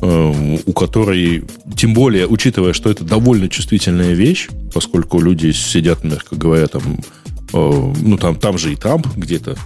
у 0.00 0.72
которой, 0.72 1.44
тем 1.76 1.94
более, 1.94 2.26
учитывая, 2.26 2.72
что 2.72 2.90
это 2.90 3.04
довольно 3.04 3.48
чувствительная 3.48 4.12
вещь, 4.12 4.48
поскольку 4.74 5.20
люди 5.20 5.52
сидят, 5.52 6.04
мягко 6.04 6.36
говоря, 6.36 6.66
там, 6.66 6.98
э, 7.52 7.92
ну, 8.02 8.18
там, 8.18 8.36
там 8.36 8.58
же 8.58 8.72
и 8.72 8.76
Трамп 8.76 9.06
где-то. 9.16 9.56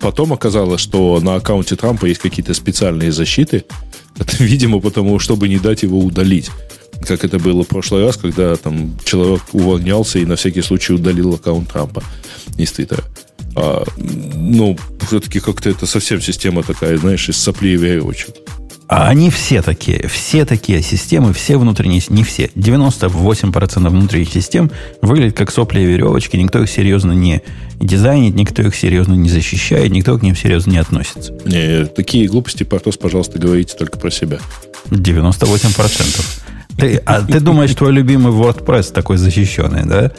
Потом 0.00 0.32
оказалось, 0.32 0.80
что 0.80 1.20
на 1.20 1.36
аккаунте 1.36 1.76
Трампа 1.76 2.06
есть 2.06 2.20
какие-то 2.20 2.52
специальные 2.52 3.12
защиты, 3.12 3.64
это, 4.18 4.36
видимо, 4.44 4.80
потому, 4.80 5.18
чтобы 5.18 5.48
не 5.48 5.58
дать 5.58 5.82
его 5.82 5.98
удалить. 5.98 6.50
Как 7.06 7.24
это 7.24 7.38
было 7.38 7.62
в 7.62 7.68
прошлый 7.68 8.04
раз, 8.04 8.16
когда 8.16 8.56
там 8.56 8.98
человек 9.04 9.42
увольнялся 9.52 10.18
и 10.18 10.26
на 10.26 10.36
всякий 10.36 10.62
случай 10.62 10.92
удалил 10.92 11.34
аккаунт 11.34 11.72
Трампа 11.72 12.02
из 12.56 12.72
Твиттера. 12.72 13.04
А, 13.54 13.84
ну, 13.96 14.76
все-таки 15.06 15.40
как-то 15.40 15.70
это 15.70 15.86
совсем 15.86 16.20
система 16.20 16.62
такая, 16.62 16.98
знаешь, 16.98 17.28
из 17.28 17.36
соплей 17.36 17.74
и 17.74 17.76
веревочек. 17.76 18.34
А 18.88 19.08
они 19.08 19.28
все 19.28 19.60
такие, 19.60 20.08
все 20.08 20.46
такие 20.46 20.80
системы, 20.80 21.34
все 21.34 21.58
внутренние, 21.58 22.00
не 22.08 22.24
все, 22.24 22.46
98% 22.54 23.88
внутренних 23.90 24.30
систем 24.30 24.70
выглядят 25.02 25.36
как 25.36 25.50
сопли 25.50 25.80
и 25.80 25.84
веревочки, 25.84 26.38
никто 26.38 26.62
их 26.62 26.70
серьезно 26.70 27.12
не 27.12 27.42
дизайнит, 27.78 28.34
никто 28.34 28.62
их 28.62 28.74
серьезно 28.74 29.12
не 29.12 29.28
защищает, 29.28 29.92
никто 29.92 30.18
к 30.18 30.22
ним 30.22 30.34
серьезно 30.34 30.70
не 30.70 30.78
относится. 30.78 31.34
Не, 31.44 31.84
такие 31.84 32.28
глупости, 32.28 32.62
Портос, 32.62 32.96
пожалуйста, 32.96 33.38
говорите 33.38 33.76
только 33.76 33.98
про 33.98 34.10
себя. 34.10 34.38
98%. 34.86 36.48
Ты, 36.78 37.02
а 37.04 37.20
ты 37.20 37.40
думаешь, 37.40 37.74
твой 37.74 37.92
любимый 37.92 38.32
WordPress 38.32 38.92
такой 38.92 39.18
защищенный, 39.18 39.84
да? 39.84 40.12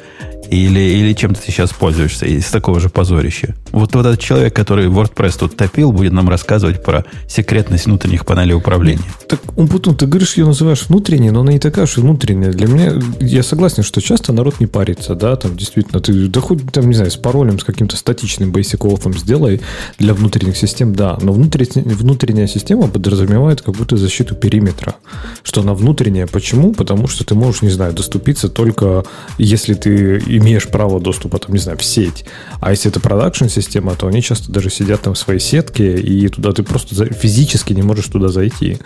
Или, 0.49 0.79
или 0.79 1.13
чем 1.13 1.35
ты 1.35 1.41
сейчас 1.45 1.71
пользуешься 1.71 2.25
из 2.25 2.45
такого 2.45 2.79
же 2.79 2.89
позорища? 2.89 3.55
Вот, 3.71 3.93
вот 3.93 4.05
этот 4.05 4.19
человек, 4.19 4.55
который 4.55 4.87
WordPress 4.87 5.37
тут 5.39 5.55
топил, 5.55 5.91
будет 5.91 6.11
нам 6.11 6.27
рассказывать 6.27 6.83
про 6.83 7.05
секретность 7.27 7.85
внутренних 7.85 8.25
панелей 8.25 8.55
управления. 8.55 9.03
Так, 9.27 9.39
Умпутун, 9.55 9.95
ты 9.95 10.07
говоришь, 10.07 10.37
ее 10.37 10.45
называешь 10.45 10.87
внутренней, 10.87 11.29
но 11.29 11.41
она 11.41 11.51
не 11.51 11.59
такая 11.59 11.85
уж 11.85 11.97
и 11.97 12.01
внутренняя. 12.01 12.51
Для 12.51 12.67
меня, 12.67 12.93
я 13.19 13.43
согласен, 13.43 13.83
что 13.83 14.01
часто 14.01 14.33
народ 14.33 14.59
не 14.59 14.65
парится, 14.65 15.13
да, 15.13 15.35
там 15.35 15.55
действительно, 15.55 15.99
ты, 15.99 16.27
да 16.27 16.41
хоть 16.41 16.71
там, 16.71 16.87
не 16.87 16.95
знаю, 16.95 17.11
с 17.11 17.17
паролем, 17.17 17.59
с 17.59 17.63
каким-то 17.63 17.95
статичным 17.95 18.51
basic 18.51 18.79
auth 18.79 19.17
сделай 19.19 19.61
для 19.99 20.15
внутренних 20.15 20.57
систем, 20.57 20.95
да, 20.95 21.17
но 21.21 21.31
внутренняя, 21.31 21.83
внутренняя 21.95 22.47
система 22.47 22.87
подразумевает 22.87 23.61
как 23.61 23.75
будто 23.75 23.97
защиту 23.97 24.33
периметра, 24.33 24.95
что 25.43 25.61
она 25.61 25.75
внутренняя. 25.75 26.25
Почему? 26.25 26.73
Потому 26.73 27.07
что 27.07 27.23
ты 27.23 27.35
можешь, 27.35 27.61
не 27.61 27.69
знаю, 27.69 27.93
доступиться 27.93 28.49
только 28.49 29.03
если 29.37 29.75
ты 29.75 30.21
имеешь 30.39 30.67
право 30.67 30.99
доступа, 30.99 31.39
там, 31.39 31.53
не 31.53 31.59
знаю, 31.59 31.77
в 31.77 31.83
сеть. 31.83 32.25
А 32.59 32.71
если 32.71 32.89
это 32.89 32.99
продакшн-система, 32.99 33.95
то 33.95 34.07
они 34.07 34.21
часто 34.21 34.51
даже 34.51 34.69
сидят 34.69 35.01
там 35.01 35.13
в 35.13 35.17
своей 35.17 35.39
сетке, 35.39 35.95
и 35.95 36.27
туда 36.27 36.51
ты 36.51 36.63
просто 36.63 37.05
физически 37.13 37.73
не 37.73 37.81
можешь 37.81 38.07
туда 38.07 38.29
зайти. 38.29 38.79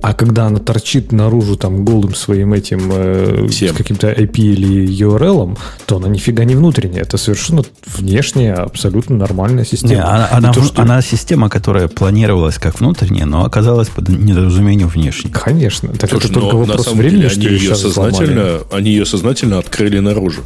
А 0.00 0.14
когда 0.14 0.46
она 0.46 0.60
торчит 0.60 1.10
наружу 1.10 1.56
там 1.56 1.84
голым 1.84 2.14
своим 2.14 2.52
этим 2.52 2.90
э, 2.92 3.48
каким-то 3.76 4.12
IP 4.12 4.36
или 4.38 4.88
URL, 4.88 5.58
то 5.86 5.96
она 5.96 6.08
нифига 6.08 6.44
не 6.44 6.54
внутренняя. 6.54 7.02
Это 7.02 7.16
совершенно 7.16 7.64
внешняя, 7.84 8.54
абсолютно 8.54 9.16
нормальная 9.16 9.64
система. 9.64 9.92
Не, 9.94 10.00
она, 10.00 10.28
она, 10.30 10.52
то, 10.52 10.62
что- 10.62 10.82
она 10.82 11.02
система, 11.02 11.48
которая 11.48 11.88
планировалась 11.88 12.58
как 12.58 12.78
внутренняя, 12.78 13.26
но 13.26 13.44
оказалась 13.44 13.88
под 13.88 14.08
недоразумением 14.08 14.88
внешней. 14.88 15.30
Конечно. 15.30 15.88
Так 15.88 16.10
Слушай, 16.10 16.26
это 16.26 16.34
только 16.34 16.56
вопрос 16.56 16.84
самом 16.84 16.98
времени, 16.98 17.22
деле 17.22 17.28
что 17.30 17.40
они 17.40 17.56
ее 17.58 17.74
сознательно, 17.74 18.60
они 18.70 18.90
ее 18.90 19.04
сознательно 19.04 19.58
открыли 19.58 19.98
наружу. 19.98 20.42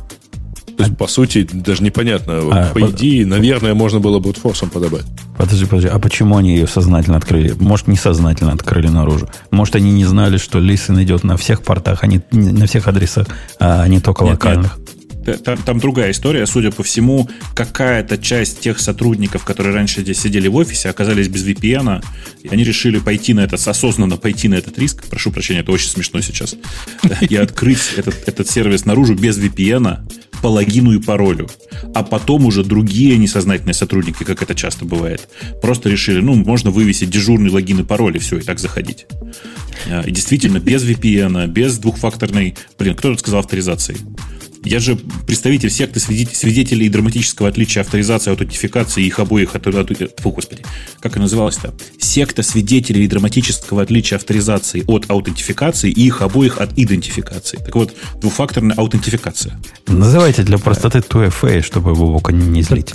То 0.77 0.85
есть, 0.85 0.97
по 0.97 1.07
сути, 1.07 1.47
даже 1.53 1.83
непонятно. 1.83 2.39
А, 2.51 2.71
по 2.73 2.81
под- 2.81 2.95
идее, 2.95 3.27
наверное, 3.27 3.75
можно 3.75 4.01
было 4.01 4.19
брутфорсом 4.19 4.71
подобрать. 4.71 5.05
Подожди, 5.37 5.65
подожди, 5.67 5.89
а 5.89 5.99
почему 5.99 6.37
они 6.37 6.55
ее 6.57 6.67
сознательно 6.67 7.17
открыли? 7.17 7.55
Может, 7.59 7.89
несознательно 7.89 8.53
открыли 8.53 8.89
наружу? 8.89 9.29
Может, 9.51 9.77
они 9.77 9.93
не 9.93 10.05
знали, 10.05 10.37
что 10.39 10.59
Listen 10.59 11.03
идет 11.03 11.25
на 11.25 11.37
всех 11.37 11.63
портах, 11.63 12.01
а 12.03 12.07
не 12.07 12.21
на 12.33 12.67
всех 12.67 12.89
адресах, 12.89 13.27
а 13.61 13.87
не 13.89 14.01
только 14.01 14.25
Нет, 14.25 14.33
локальных? 14.33 14.79
Т- 15.25 15.35
Там, 15.37 15.57
там 15.59 15.79
другая 15.79 16.11
история. 16.11 16.47
Судя 16.47 16.73
по 16.73 16.83
всему, 16.83 17.29
какая-то 17.55 18.19
часть 18.19 18.59
тех 18.61 18.81
сотрудников, 18.81 19.45
которые 19.45 19.73
раньше 19.75 20.01
здесь 20.01 20.19
сидели 20.21 20.49
в 20.49 20.57
офисе, 20.57 20.89
оказались 20.91 21.29
без 21.29 21.47
VPN, 21.47 22.03
и 22.43 22.49
они 22.49 22.65
решили 22.65 22.99
пойти 22.99 23.33
на 23.33 23.41
это, 23.41 23.55
осознанно 23.55 24.17
пойти 24.17 24.49
на 24.49 24.57
этот 24.57 24.79
риск. 24.81 25.05
Прошу 25.09 25.31
прощения, 25.31 25.61
это 25.61 25.71
очень 25.71 25.91
смешно 25.91 26.21
сейчас. 26.23 26.57
И 27.21 27.37
открыть 27.37 27.93
этот, 27.97 28.17
этот 28.27 28.51
сервис 28.51 28.85
наружу 28.85 29.15
без 29.15 29.39
VPN 29.39 29.99
по 30.43 30.49
логину 30.49 30.93
и 30.93 31.01
паролю. 31.01 31.49
А 31.95 32.03
потом 32.03 32.47
уже 32.47 32.65
другие 32.65 33.17
несознательные 33.17 33.75
сотрудники, 33.75 34.25
как 34.25 34.43
это 34.43 34.55
часто 34.55 34.85
бывает, 34.85 35.29
просто 35.63 35.89
решили, 35.89 36.21
ну, 36.21 36.35
можно 36.35 36.71
вывесить 36.71 37.11
дежурный 37.11 37.51
логин 37.51 37.81
и 37.81 37.85
пароль, 37.85 38.17
и 38.17 38.19
все, 38.19 38.39
и 38.39 38.43
так 38.43 38.59
заходить. 38.59 39.07
А, 39.89 40.03
И 40.03 40.11
действительно, 40.11 40.59
без 40.59 40.85
VPN, 40.85 41.47
без 41.47 41.79
двухфакторной... 41.79 42.57
Блин, 42.79 42.95
кто 42.97 43.11
тут 43.11 43.21
сказал 43.21 43.41
авторизации? 43.41 43.97
Я 44.65 44.79
же 44.79 44.97
представитель 45.27 45.71
секты 45.71 45.99
свидетелей, 46.01 46.89
драматического 46.89 47.49
отличия 47.49 47.83
авторизации, 47.83 48.31
аутентификации 48.31 49.03
и 49.03 49.07
их 49.07 49.19
обоих 49.19 49.55
от, 49.57 49.67
от, 49.67 50.21
фу, 50.21 50.31
господи, 50.31 50.63
как 51.01 51.17
она 51.17 51.25
называлась-то? 51.25 51.75
Секта 51.99 52.43
свидетелей 52.43 53.07
драматического 53.09 53.83
отличия 53.83 54.19
авторизации 54.19 54.85
от 54.87 55.11
аутентификации 55.11 55.91
и 55.91 56.07
их 56.07 56.23
обоих 56.23 56.59
от 56.59 56.79
идентификации. 56.79 57.57
Так 57.57 57.75
вот, 57.75 57.95
двухфакторная 58.21 58.77
аутентификация. 58.77 59.61
Называйте 59.89 60.43
для 60.43 60.59
простоты 60.59 60.99
2FA, 60.99 61.63
чтобы 61.63 61.95
Бобока 61.95 62.33
не, 62.33 62.47
не 62.47 62.63
злить. 62.63 62.93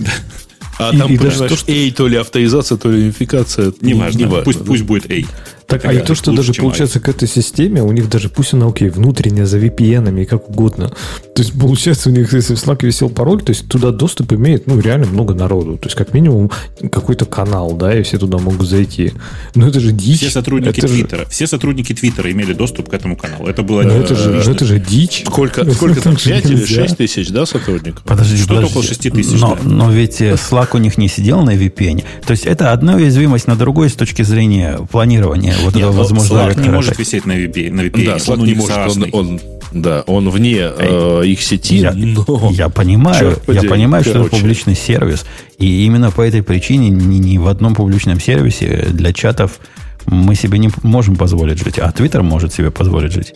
А 0.79 0.91
И- 0.93 0.97
там, 0.97 1.07
понимаешь, 1.07 1.37
то, 1.37 1.57
эй, 1.71 1.91
то 1.91 2.07
ли 2.07 2.17
авторизация, 2.17 2.77
то 2.77 2.91
ли 2.91 3.01
идентификация. 3.01 3.73
Неважно, 3.81 4.19
неважно, 4.19 4.43
пусть, 4.43 4.59
да. 4.59 4.65
пусть 4.65 4.83
будет 4.83 5.11
A. 5.11 5.23
Так, 5.67 5.83
а 5.85 5.91
и 5.93 5.99
то, 5.99 6.15
что 6.15 6.31
даже 6.31 6.53
получается 6.53 6.99
к 7.01 7.09
этой 7.09 7.27
системе, 7.27 7.83
у 7.83 7.91
них 7.91 8.09
даже 8.09 8.29
пусть 8.29 8.53
она, 8.53 8.67
окей, 8.67 8.89
внутренняя, 8.89 9.45
за 9.45 9.59
VPN 9.59 10.21
и 10.21 10.25
как 10.25 10.49
угодно. 10.49 10.89
То 11.35 11.41
есть, 11.41 11.59
получается, 11.59 12.09
у 12.09 12.13
них, 12.13 12.31
если 12.33 12.55
в 12.55 12.57
Slack 12.57 12.85
висел 12.85 13.09
пароль, 13.09 13.41
то 13.41 13.51
есть 13.51 13.67
туда 13.67 13.91
доступ 13.91 14.31
имеет, 14.33 14.65
ну, 14.65 14.79
реально 14.79 15.07
много 15.07 15.33
народу. 15.33 15.77
То 15.77 15.87
есть, 15.87 15.95
как 15.97 16.13
минимум, 16.13 16.51
какой-то 16.91 17.25
канал, 17.25 17.73
да, 17.73 17.93
и 17.97 18.01
все 18.03 18.17
туда 18.17 18.37
могут 18.37 18.65
зайти. 18.67 19.11
Но 19.55 19.67
это 19.67 19.79
же 19.81 19.91
дичь. 19.91 20.19
Все 20.21 20.29
сотрудники 20.29 20.79
это 20.79 20.87
же- 20.87 20.93
Твиттера, 20.93 21.25
все 21.29 21.45
сотрудники 21.47 21.93
Твиттера 21.93 22.31
имели 22.31 22.53
доступ 22.53 22.89
к 22.89 22.93
этому 22.93 23.17
каналу. 23.17 23.45
Это 23.47 23.61
было 23.61 23.81
не- 23.81 23.93
это, 23.93 24.15
же, 24.15 24.37
лично. 24.37 24.51
это 24.51 24.63
же 24.65 24.79
дичь. 24.79 25.23
Сколько, 25.27 25.69
сколько 25.73 26.01
там, 26.01 26.13
Так 26.13 26.21
же 26.23 26.29
5 26.29 26.45
или 26.45 26.55
нельзя. 26.55 26.81
6 26.83 26.95
тысяч, 26.97 27.27
да, 27.29 27.45
сотрудников? 27.45 28.03
Подожди, 28.03 28.37
Что-то 28.37 28.53
подожди. 28.55 28.71
около 28.71 28.83
6 28.83 29.09
тысяч, 29.09 29.39
Но, 29.41 29.55
да. 29.61 29.69
но 29.69 29.91
ведь 29.91 30.21
э, 30.21 30.35
Slack 30.35 30.69
у 30.75 30.77
них 30.77 30.97
не 30.97 31.09
сидел 31.09 31.41
на 31.41 31.55
VPN. 31.57 32.03
То 32.25 32.31
есть 32.31 32.45
это 32.45 32.71
одна 32.71 32.95
уязвимость 32.95 33.47
на 33.47 33.57
другой 33.57 33.89
с 33.89 33.93
точки 33.95 34.21
зрения 34.21 34.79
планирования 34.89 35.56
вот 35.63 35.75
Нет, 35.75 35.83
этого 35.83 35.91
но 35.93 35.97
возможного 35.99 36.49
Slack 36.49 36.61
не 36.61 36.69
может 36.69 36.97
висеть 36.99 37.25
на 37.25 37.33
VPN. 37.33 37.71
На 37.73 37.81
VPN. 37.81 38.05
Да, 38.05 38.15
Slack 38.17 38.39
у 38.41 38.45
не 38.45 38.53
может, 38.53 38.77
он, 38.87 39.09
он- 39.13 39.41
да, 39.73 40.01
он 40.07 40.29
вне 40.29 40.59
э, 40.61 41.23
их 41.25 41.41
сети, 41.41 41.75
Я, 41.77 41.91
но... 41.95 42.49
я 42.53 42.69
понимаю, 42.69 43.19
Черт 43.19 43.39
я 43.39 43.43
подери, 43.45 43.67
понимаю, 43.67 44.03
что 44.03 44.11
это 44.11 44.19
короче. 44.21 44.37
публичный 44.37 44.75
сервис. 44.75 45.25
И 45.57 45.85
именно 45.85 46.11
по 46.11 46.21
этой 46.21 46.41
причине 46.43 46.89
ни, 46.89 47.17
ни 47.17 47.37
в 47.37 47.47
одном 47.47 47.75
публичном 47.75 48.19
сервисе 48.19 48.87
для 48.91 49.11
чатов 49.13 49.59
мы 50.05 50.35
себе 50.35 50.57
не 50.57 50.69
можем 50.83 51.15
позволить 51.17 51.57
жить. 51.61 51.79
А 51.79 51.91
Twitter 51.91 52.21
может 52.21 52.53
себе 52.53 52.71
позволить 52.71 53.11
жить. 53.11 53.33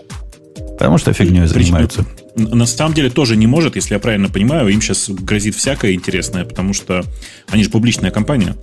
Потому 0.79 0.97
что 0.97 1.11
фигней 1.13 1.45
занимаются. 1.47 2.05
Н- 2.37 2.57
На 2.57 2.65
самом 2.65 2.93
деле 2.95 3.09
тоже 3.09 3.35
не 3.35 3.45
может, 3.45 3.75
если 3.75 3.93
я 3.93 3.99
правильно 3.99 4.29
понимаю, 4.29 4.67
им 4.69 4.81
сейчас 4.81 5.09
грозит 5.09 5.53
всякое 5.55 5.93
интересное, 5.93 6.45
потому 6.45 6.73
что 6.73 7.03
они 7.49 7.63
же 7.63 7.69
публичная 7.69 8.09
компания. 8.09 8.55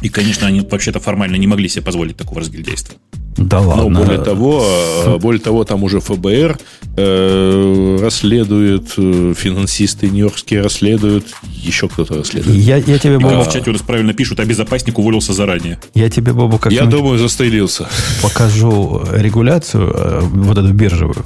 И, 0.00 0.08
конечно, 0.08 0.46
они 0.46 0.60
вообще-то 0.60 1.00
формально 1.00 1.36
не 1.36 1.46
могли 1.46 1.68
себе 1.68 1.82
позволить 1.84 2.16
такого 2.16 2.40
разгильдейства. 2.40 2.94
Да 3.36 3.60
Но 3.60 3.68
ладно. 3.68 4.00
более 4.00 4.18
того, 4.18 4.64
э, 5.06 5.16
более 5.18 5.40
того, 5.40 5.62
там 5.64 5.84
уже 5.84 6.00
ФБР 6.00 6.58
э, 6.96 7.98
расследует, 8.02 8.92
э, 8.96 9.34
финансисты 9.36 10.08
нью-йоркские 10.08 10.60
расследуют, 10.62 11.24
еще 11.44 11.88
кто-то 11.88 12.16
расследует. 12.16 12.56
Я, 12.56 12.76
я 12.78 12.98
тебе, 12.98 13.18
Бобок, 13.18 13.48
в 13.48 13.52
чате 13.52 13.70
у 13.70 13.72
нас 13.72 13.82
правильно 13.82 14.12
пишут, 14.12 14.40
а 14.40 14.44
безопасник 14.44 14.98
уволился 14.98 15.32
заранее. 15.32 15.78
я 15.94 16.10
тебе, 16.10 16.32
Бобок, 16.32 16.62
как 16.62 16.72
Я 16.72 16.86
думаю, 16.86 17.18
застрелился. 17.18 17.88
покажу 18.22 19.02
регуляцию, 19.12 19.92
э, 19.94 20.20
вот 20.22 20.58
эту 20.58 20.72
биржевую. 20.72 21.24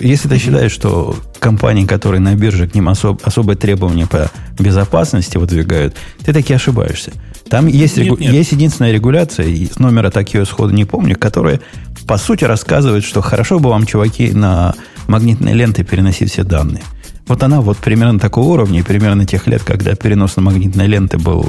Если 0.00 0.28
ты 0.28 0.38
считаешь, 0.38 0.72
что 0.72 1.16
компании, 1.38 1.84
которые 1.86 2.20
на 2.20 2.34
бирже, 2.34 2.68
к 2.68 2.74
ним 2.74 2.88
особ- 2.88 3.20
особые 3.24 3.56
требования 3.56 4.06
по 4.06 4.30
безопасности 4.58 5.36
выдвигают, 5.38 5.96
ты 6.24 6.32
таки 6.32 6.52
ошибаешься. 6.54 7.12
Там 7.52 7.66
есть, 7.66 7.98
Нет, 7.98 8.06
регу- 8.06 8.16
нет. 8.18 8.32
есть 8.32 8.52
единственная 8.52 8.92
регуляция, 8.92 9.44
и 9.46 9.66
с 9.66 9.78
номера 9.78 10.08
так 10.08 10.32
ее 10.32 10.46
сходу 10.46 10.72
не 10.72 10.86
помню, 10.86 11.18
которая, 11.18 11.60
по 12.06 12.16
сути, 12.16 12.44
рассказывает, 12.44 13.04
что 13.04 13.20
хорошо 13.20 13.58
бы 13.58 13.68
вам, 13.68 13.84
чуваки, 13.84 14.32
на 14.32 14.74
магнитные 15.06 15.54
ленты 15.54 15.84
переносить 15.84 16.32
все 16.32 16.44
данные. 16.44 16.82
Вот 17.26 17.42
она 17.42 17.60
вот 17.60 17.76
примерно 17.76 18.18
такого 18.18 18.48
уровня 18.54 18.82
примерно 18.82 19.26
тех 19.26 19.46
лет, 19.48 19.62
когда 19.64 19.94
перенос 19.94 20.36
на 20.36 20.42
магнитные 20.42 20.88
ленты 20.88 21.18
был 21.18 21.46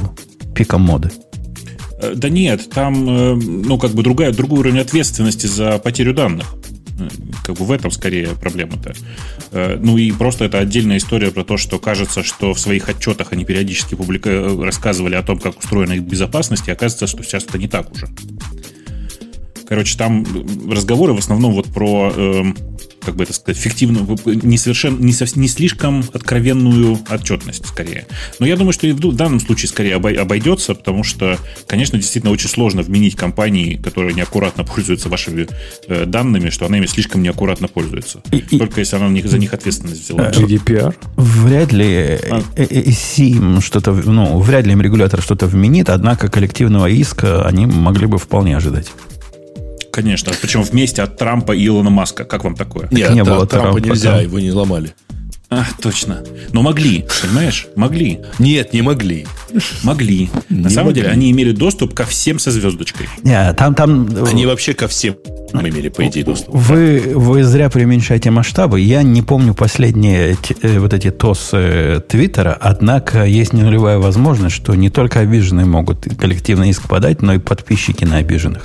пиком 0.54 0.82
моды. 0.82 1.10
Э, 2.02 2.12
Да 2.14 2.28
нет, 2.28 2.68
там, 2.68 3.08
э, 3.08 3.34
ну, 3.36 3.78
как 3.78 3.92
бы 3.92 4.02
другая, 4.02 4.30
другой 4.30 4.58
уровень 4.58 4.80
ответственности 4.80 5.46
за 5.46 5.78
потерю 5.78 6.12
данных. 6.12 6.54
Как 7.44 7.56
бы 7.56 7.64
в 7.64 7.72
этом 7.72 7.90
скорее 7.90 8.28
проблема-то. 8.28 8.94
Э, 9.50 9.76
Ну 9.80 9.98
и 9.98 10.12
просто 10.12 10.44
это 10.44 10.58
отдельная 10.58 10.98
история 10.98 11.30
про 11.30 11.44
то, 11.44 11.56
что 11.56 11.78
кажется, 11.78 12.22
что 12.22 12.54
в 12.54 12.60
своих 12.60 12.88
отчетах 12.88 13.32
они 13.32 13.44
периодически 13.44 13.94
публика... 13.94 14.30
э, 14.30 14.64
рассказывали 14.64 15.14
о 15.14 15.22
том, 15.22 15.38
как 15.38 15.58
устроена 15.58 15.92
их 15.92 16.02
безопасность, 16.02 16.68
и 16.68 16.70
оказывается, 16.70 17.06
что 17.06 17.22
сейчас 17.22 17.44
это 17.44 17.58
не 17.58 17.68
так 17.68 17.90
уже. 17.92 18.08
Короче, 19.68 19.96
там 19.96 20.26
разговоры 20.70 21.14
в 21.14 21.18
основном 21.18 21.52
вот 21.54 21.66
про, 21.66 22.12
эм, 22.14 22.56
как 23.04 23.16
бы 23.16 23.24
это 23.24 23.32
сказать, 23.32 23.60
фиктивную, 23.60 24.18
не, 24.26 24.58
совершенно, 24.58 24.98
не, 25.02 25.12
сов- 25.12 25.36
не 25.36 25.48
слишком 25.48 26.04
откровенную 26.12 26.98
отчетность, 27.10 27.66
скорее. 27.66 28.06
Но 28.38 28.46
я 28.46 28.56
думаю, 28.56 28.72
что 28.72 28.86
и 28.86 28.92
в 28.92 29.14
данном 29.16 29.40
случае 29.40 29.68
скорее 29.68 29.96
обой- 29.96 30.16
обойдется, 30.16 30.74
потому 30.74 31.02
что, 31.04 31.38
конечно, 31.66 31.98
действительно 31.98 32.32
очень 32.32 32.48
сложно 32.48 32.82
вменить 32.82 33.16
компании, 33.16 33.76
которые 33.76 34.14
неаккуратно 34.14 34.64
пользуются 34.74 35.08
вашими 35.08 35.46
э, 35.88 36.04
данными, 36.06 36.50
что 36.50 36.66
она 36.66 36.78
ими 36.78 36.86
слишком 36.86 37.22
неаккуратно 37.22 37.68
пользуется. 37.68 38.22
И- 38.32 38.58
Только 38.58 38.80
если 38.80 38.96
она 38.96 39.08
на 39.08 39.12
них, 39.12 39.26
за 39.28 39.38
них 39.38 39.54
ответственность 39.54 40.04
взяла. 40.04 40.30
GDPR. 40.30 40.94
Вряд 41.16 41.72
ли 41.72 41.86
э, 41.86 42.18
э, 42.56 42.66
э, 42.68 42.90
СИМ 42.92 43.60
что-то, 43.60 43.92
ну, 43.92 44.38
вряд 44.40 44.66
ли 44.66 44.72
им 44.72 44.80
регулятор 44.82 45.22
что-то 45.22 45.46
вменит, 45.46 45.88
однако 45.88 46.28
коллективного 46.28 46.86
иска 46.88 47.46
они 47.46 47.66
могли 47.66 48.06
бы 48.06 48.18
вполне 48.18 48.56
ожидать. 48.56 48.88
Конечно, 49.94 50.32
причем 50.42 50.62
вместе 50.62 51.02
от 51.02 51.16
Трампа 51.16 51.52
и 51.52 51.64
Илона 51.64 51.88
Маска. 51.88 52.24
Как 52.24 52.42
вам 52.42 52.56
такое? 52.56 52.88
Нет, 52.90 53.12
не 53.14 53.20
от 53.20 53.28
было 53.28 53.46
Трампа 53.46 53.70
Трампа, 53.74 53.86
нельзя, 53.88 54.14
там. 54.14 54.22
его 54.22 54.40
не 54.40 54.50
ломали. 54.50 54.92
А, 55.50 55.64
точно. 55.80 56.24
Но 56.52 56.62
могли, 56.62 57.06
понимаешь? 57.22 57.68
Могли. 57.76 58.18
Нет, 58.40 58.72
не 58.72 58.82
могли. 58.82 59.24
Могли. 59.84 60.30
На 60.48 60.66
Не 60.66 60.74
самом 60.74 60.86
могли. 60.88 61.02
деле 61.02 61.12
они 61.12 61.30
имели 61.30 61.52
доступ 61.52 61.94
ко 61.94 62.04
всем 62.06 62.40
со 62.40 62.50
звездочкой. 62.50 63.06
Не, 63.22 63.52
там, 63.52 63.76
там 63.76 64.08
э, 64.08 64.24
Они 64.28 64.46
вообще 64.46 64.74
ко 64.74 64.88
всем 64.88 65.14
имели, 65.52 65.90
по 65.90 66.04
идее, 66.08 66.24
доступ. 66.24 66.52
вы, 66.52 67.12
вы 67.14 67.44
зря 67.44 67.70
преуменьшаете 67.70 68.32
масштабы. 68.32 68.80
Я 68.80 69.04
не 69.04 69.22
помню 69.22 69.54
последние 69.54 70.36
э, 70.62 70.78
вот 70.80 70.92
эти 70.92 71.12
ТОСы 71.12 72.02
Твиттера, 72.08 72.58
однако 72.60 73.24
есть 73.24 73.52
не 73.52 73.62
нулевая 73.62 73.98
возможность, 73.98 74.56
что 74.56 74.74
не 74.74 74.90
только 74.90 75.20
обиженные 75.20 75.66
могут 75.66 76.08
коллективный 76.18 76.70
иск 76.70 76.88
подать, 76.88 77.22
но 77.22 77.34
и 77.34 77.38
подписчики 77.38 78.04
на 78.04 78.16
обиженных. 78.16 78.64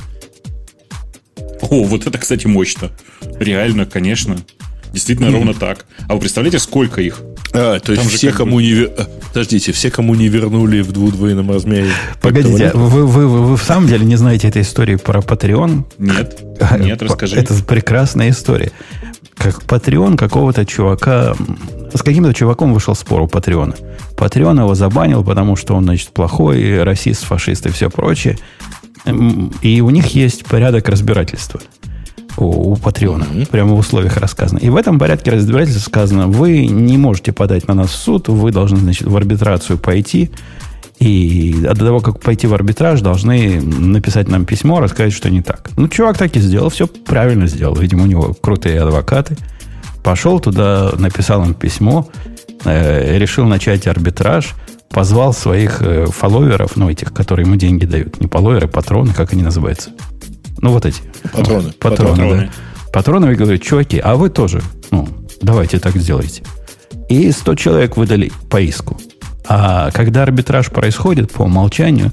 О, 1.62 1.84
вот 1.84 2.08
это, 2.08 2.17
кстати, 2.17 2.48
мощно. 2.48 2.91
Реально, 3.39 3.86
конечно. 3.86 4.38
Действительно, 4.93 5.32
ровно 5.32 5.54
так. 5.54 5.86
А 6.08 6.15
вы 6.15 6.19
представляете, 6.19 6.58
сколько 6.60 7.02
их? 7.02 7.22
А, 7.54 7.80
то 7.80 7.91
есть 7.91 8.04
Там 8.04 8.12
все, 8.12 8.28
как 8.30 8.38
бы- 8.38 8.43
кому 8.45 8.60
не... 8.60 8.86
а, 8.86 9.08
Подождите, 9.28 9.72
все, 9.72 9.91
кому 9.91 10.15
не 10.15 10.28
вернули 10.28 10.82
в 10.82 10.91
двудвоенном 10.91 11.52
размере... 11.52 11.89
Погодите, 12.22 12.72
вы, 12.74 13.06
вы, 13.06 13.28
вы, 13.28 13.43
вы 13.45 13.58
в 13.58 13.63
самом 13.63 13.88
деле 13.88 14.06
не 14.06 14.15
знаете 14.15 14.48
этой 14.48 14.63
истории 14.63 14.95
про 14.95 15.19
Patreon? 15.19 15.84
Нет. 16.00 16.39
Нет, 16.80 17.02
расскажи. 17.04 17.36
Это 17.36 17.54
прекрасная 17.63 18.32
история. 18.32 18.72
Как 19.38 19.63
Patreon 19.63 20.17
какого-то 20.17 20.65
чувака... 20.65 21.36
С 21.93 22.02
каким-то 22.04 22.34
чуваком 22.34 22.74
вышел 22.74 22.95
спор 22.95 23.22
у 23.22 23.28
Патреона. 23.28 23.76
Патреон 24.17 24.60
его 24.60 24.76
забанил, 24.76 25.24
потому 25.24 25.56
что 25.56 25.76
он, 25.76 25.86
значит, 25.86 26.10
плохой, 26.10 26.84
расист, 26.84 27.24
фашист 27.24 27.65
и 27.67 27.69
все 27.69 27.89
прочее. 27.89 28.38
И 29.62 29.82
у 29.82 29.89
них 29.89 30.08
есть 30.08 30.45
порядок 30.45 30.89
разбирательства 30.89 31.62
у, 32.38 32.73
у 32.73 32.75
Патреона. 32.75 33.25
Прямо 33.52 33.73
в 33.73 33.80
условиях 33.80 34.17
рассказано. 34.17 34.60
И 34.60 34.69
в 34.69 34.75
этом 34.75 34.99
порядке 34.99 35.32
разбирательства 35.32 35.82
сказано, 35.82 36.28
вы 36.28 36.65
не 36.67 36.97
можете 36.97 37.32
подать 37.32 37.67
на 37.67 37.73
нас 37.73 37.89
в 37.91 37.95
суд, 37.95 38.28
вы 38.28 38.52
должны, 38.52 38.78
значит, 38.78 39.08
в 39.08 39.15
арбитрацию 39.15 39.78
пойти. 39.78 40.32
И 40.99 41.56
до 41.62 41.75
того, 41.75 42.02
как 42.02 42.19
пойти 42.19 42.45
в 42.45 42.54
арбитраж, 42.54 42.99
должны 42.99 43.62
написать 43.62 44.28
нам 44.28 44.45
письмо, 44.45 44.82
рассказать, 44.82 45.13
что 45.13 45.30
не 45.30 45.41
так. 45.41 45.69
Ну, 45.78 45.88
чувак 45.88 46.17
так 46.17 46.36
и 46.36 46.41
сделал, 46.41 46.69
все 46.69 46.88
правильно 46.88 47.47
сделал. 47.47 47.75
Видимо, 47.75 48.04
у 48.04 48.08
него 48.08 48.36
крутые 48.41 48.82
адвокаты. 48.82 49.38
Пошел 50.04 50.39
туда, 50.41 50.91
написал 50.97 51.43
им 51.45 51.54
письмо. 51.54 52.10
э, 52.65 53.17
решил 53.17 53.45
начать 53.45 53.88
арбитраж, 53.88 54.56
позвал 54.89 55.34
своих 55.34 55.82
э, 55.82 56.08
фолловеров, 56.08 56.75
ну, 56.75 56.89
этих, 56.89 57.13
которые 57.13 57.45
ему 57.45 57.56
деньги 57.56 57.86
дают. 57.86 58.19
Не 58.19 58.28
фолловеры, 58.28 58.67
патроны, 58.67 59.13
как 59.13 59.34
они 59.34 59.43
называются. 59.43 59.91
Ну, 60.62 60.71
вот 60.71 60.86
эти. 60.86 61.02
Патроны. 61.32 61.71
Патроны, 61.73 62.10
Патроны. 62.12 62.41
да. 62.41 62.91
Патроны, 62.91 63.32
и 63.32 63.36
говорят, 63.36 63.62
чуваки, 63.62 63.99
а 63.99 64.15
вы 64.15 64.30
тоже, 64.30 64.62
ну, 64.91 65.08
давайте 65.41 65.80
так 65.80 65.95
сделайте. 65.95 66.43
И 67.08 67.32
100 67.32 67.56
человек 67.56 67.97
выдали 67.97 68.32
по 68.49 68.60
иску. 68.60 68.99
А 69.47 69.91
когда 69.91 70.23
арбитраж 70.23 70.69
происходит 70.69 71.32
по 71.32 71.43
умолчанию, 71.43 72.12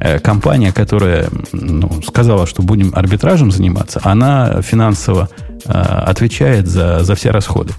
э, 0.00 0.18
компания, 0.18 0.72
которая 0.72 1.28
ну, 1.52 2.02
сказала, 2.02 2.46
что 2.46 2.62
будем 2.62 2.92
арбитражем 2.94 3.50
заниматься, 3.50 4.00
она 4.04 4.62
финансово 4.62 5.28
э, 5.64 5.70
отвечает 5.70 6.66
за, 6.66 7.04
за 7.04 7.14
все 7.14 7.30
расходы. 7.30 7.72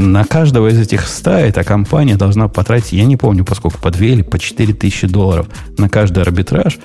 На 0.00 0.24
каждого 0.24 0.68
из 0.68 0.78
этих 0.78 1.08
100 1.08 1.30
эта 1.32 1.64
компания 1.64 2.16
должна 2.16 2.46
потратить, 2.46 2.92
я 2.92 3.04
не 3.04 3.16
помню, 3.16 3.44
поскольку 3.44 3.78
по 3.78 3.90
2 3.90 4.06
или 4.06 4.22
по 4.22 4.38
4 4.38 4.72
тысячи 4.72 5.08
долларов 5.08 5.48
на 5.76 5.88
каждый 5.88 6.22
арбитраж. 6.22 6.78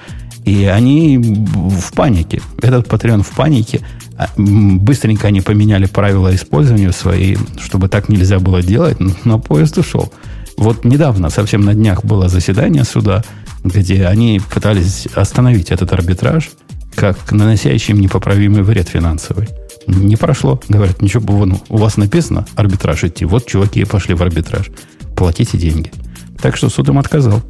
И 0.45 0.65
они 0.65 1.19
в 1.19 1.93
панике. 1.93 2.41
Этот 2.60 2.88
Patreon 2.88 3.21
в 3.21 3.30
панике. 3.30 3.82
А, 4.17 4.30
Быстренько 4.36 5.28
они 5.28 5.41
поменяли 5.41 5.86
правила 5.86 6.34
использования 6.34 6.91
свои, 6.91 7.38
чтобы 7.62 7.88
так 7.88 8.10
нельзя 8.10 8.39
было 8.39 8.63
делать, 8.63 8.97
но 9.26 9.38
поезд 9.38 9.78
ушел. 9.78 10.12
Вот 10.58 10.84
недавно, 10.84 11.30
совсем 11.30 11.62
на 11.62 11.76
днях, 11.76 12.04
было 12.04 12.30
заседание 12.30 12.84
суда, 12.84 13.23
где 13.63 14.08
они 14.08 14.41
пытались 14.52 15.08
остановить 15.13 15.69
этот 15.69 15.93
арбитраж, 15.93 16.49
как 16.95 17.32
наносящий 17.32 17.93
им 17.93 18.02
непоправимый 18.02 18.63
вред 18.63 18.89
финансовый. 18.89 19.49
Не 19.88 20.15
прошло. 20.15 20.60
Говорят, 20.69 21.02
ничего, 21.02 21.24
вон, 21.34 21.58
у 21.69 21.78
вас 21.78 21.98
написано 21.98 22.46
арбитраж 22.56 23.04
идти. 23.04 23.26
Вот 23.26 23.46
чуваки 23.46 23.82
и 23.82 23.86
пошли 23.86 24.13
в 24.15 24.22
арбитраж. 24.22 24.69
Платите 25.15 25.58
деньги. 25.58 25.91
Так 26.41 26.56
что 26.58 26.69
суд 26.69 26.88
им 26.89 26.98
отказал 27.00 27.41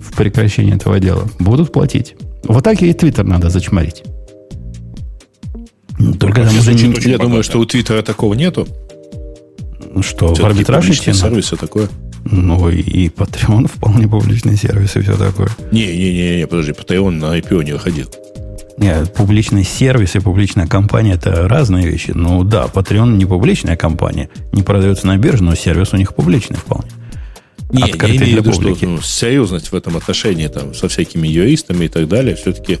в 0.00 0.14
прекращении 0.16 0.74
этого 0.74 0.98
дела. 1.00 1.28
Будут 1.38 1.72
платить. 1.72 2.14
Вот 2.44 2.64
так 2.64 2.82
и 2.82 2.92
Твиттер 2.92 3.24
надо 3.24 3.50
зачморить. 3.50 4.02
Ну, 5.98 6.14
Только 6.14 6.44
там 6.44 6.58
уже 6.58 6.74
не- 6.74 7.10
Я 7.10 7.18
думаю, 7.18 7.42
что 7.42 7.58
у 7.58 7.64
Твиттера 7.64 8.02
такого 8.02 8.34
нету. 8.34 8.66
что, 10.00 10.34
в 10.34 10.40
арбитраж 10.44 10.84
идти 10.84 10.96
публичный 10.96 11.12
надо? 11.14 11.28
сервис 11.28 11.52
и 11.52 11.56
такое. 11.56 11.88
Ну, 12.24 12.68
и, 12.68 12.80
и 12.80 13.08
Patreon 13.08 13.68
вполне 13.72 14.08
публичный 14.08 14.56
сервис 14.56 14.96
и 14.96 15.00
все 15.00 15.16
такое. 15.16 15.48
Не-не-не, 15.70 16.46
подожди, 16.46 16.72
Patreon 16.72 17.10
на 17.10 17.38
IPO 17.38 17.64
не 17.64 17.72
выходил. 17.72 18.08
Нет, 18.76 19.12
публичный 19.14 19.64
сервис 19.64 20.14
и 20.16 20.20
публичная 20.20 20.66
компания 20.66 21.14
это 21.14 21.48
разные 21.48 21.86
вещи. 21.86 22.12
Ну 22.14 22.42
да, 22.44 22.64
Patreon 22.64 23.16
не 23.16 23.26
публичная 23.26 23.76
компания, 23.76 24.30
не 24.52 24.62
продается 24.62 25.06
на 25.06 25.16
бирже, 25.16 25.44
но 25.44 25.54
сервис 25.54 25.92
у 25.92 25.96
них 25.96 26.14
публичный 26.14 26.56
вполне. 26.56 26.90
Не, 27.70 27.80
я 27.80 27.88
имею 27.88 28.16
в 28.16 28.18
для 28.18 28.36
виду, 28.38 28.52
что 28.52 28.86
ну, 28.86 29.00
серьезность 29.00 29.72
в 29.72 29.74
этом 29.74 29.96
отношении 29.96 30.46
там, 30.46 30.74
со 30.74 30.88
всякими 30.88 31.26
юристами 31.26 31.86
и 31.86 31.88
так 31.88 32.08
далее, 32.08 32.36
все-таки... 32.36 32.78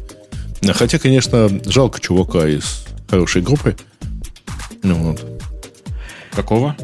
Хотя, 0.74 0.98
конечно, 0.98 1.48
жалко 1.66 2.00
чувака 2.00 2.46
из 2.46 2.84
хорошей 3.08 3.42
группы. 3.42 3.76
Ну, 4.82 4.94
вот. 4.96 5.24
Какого? 6.32 6.76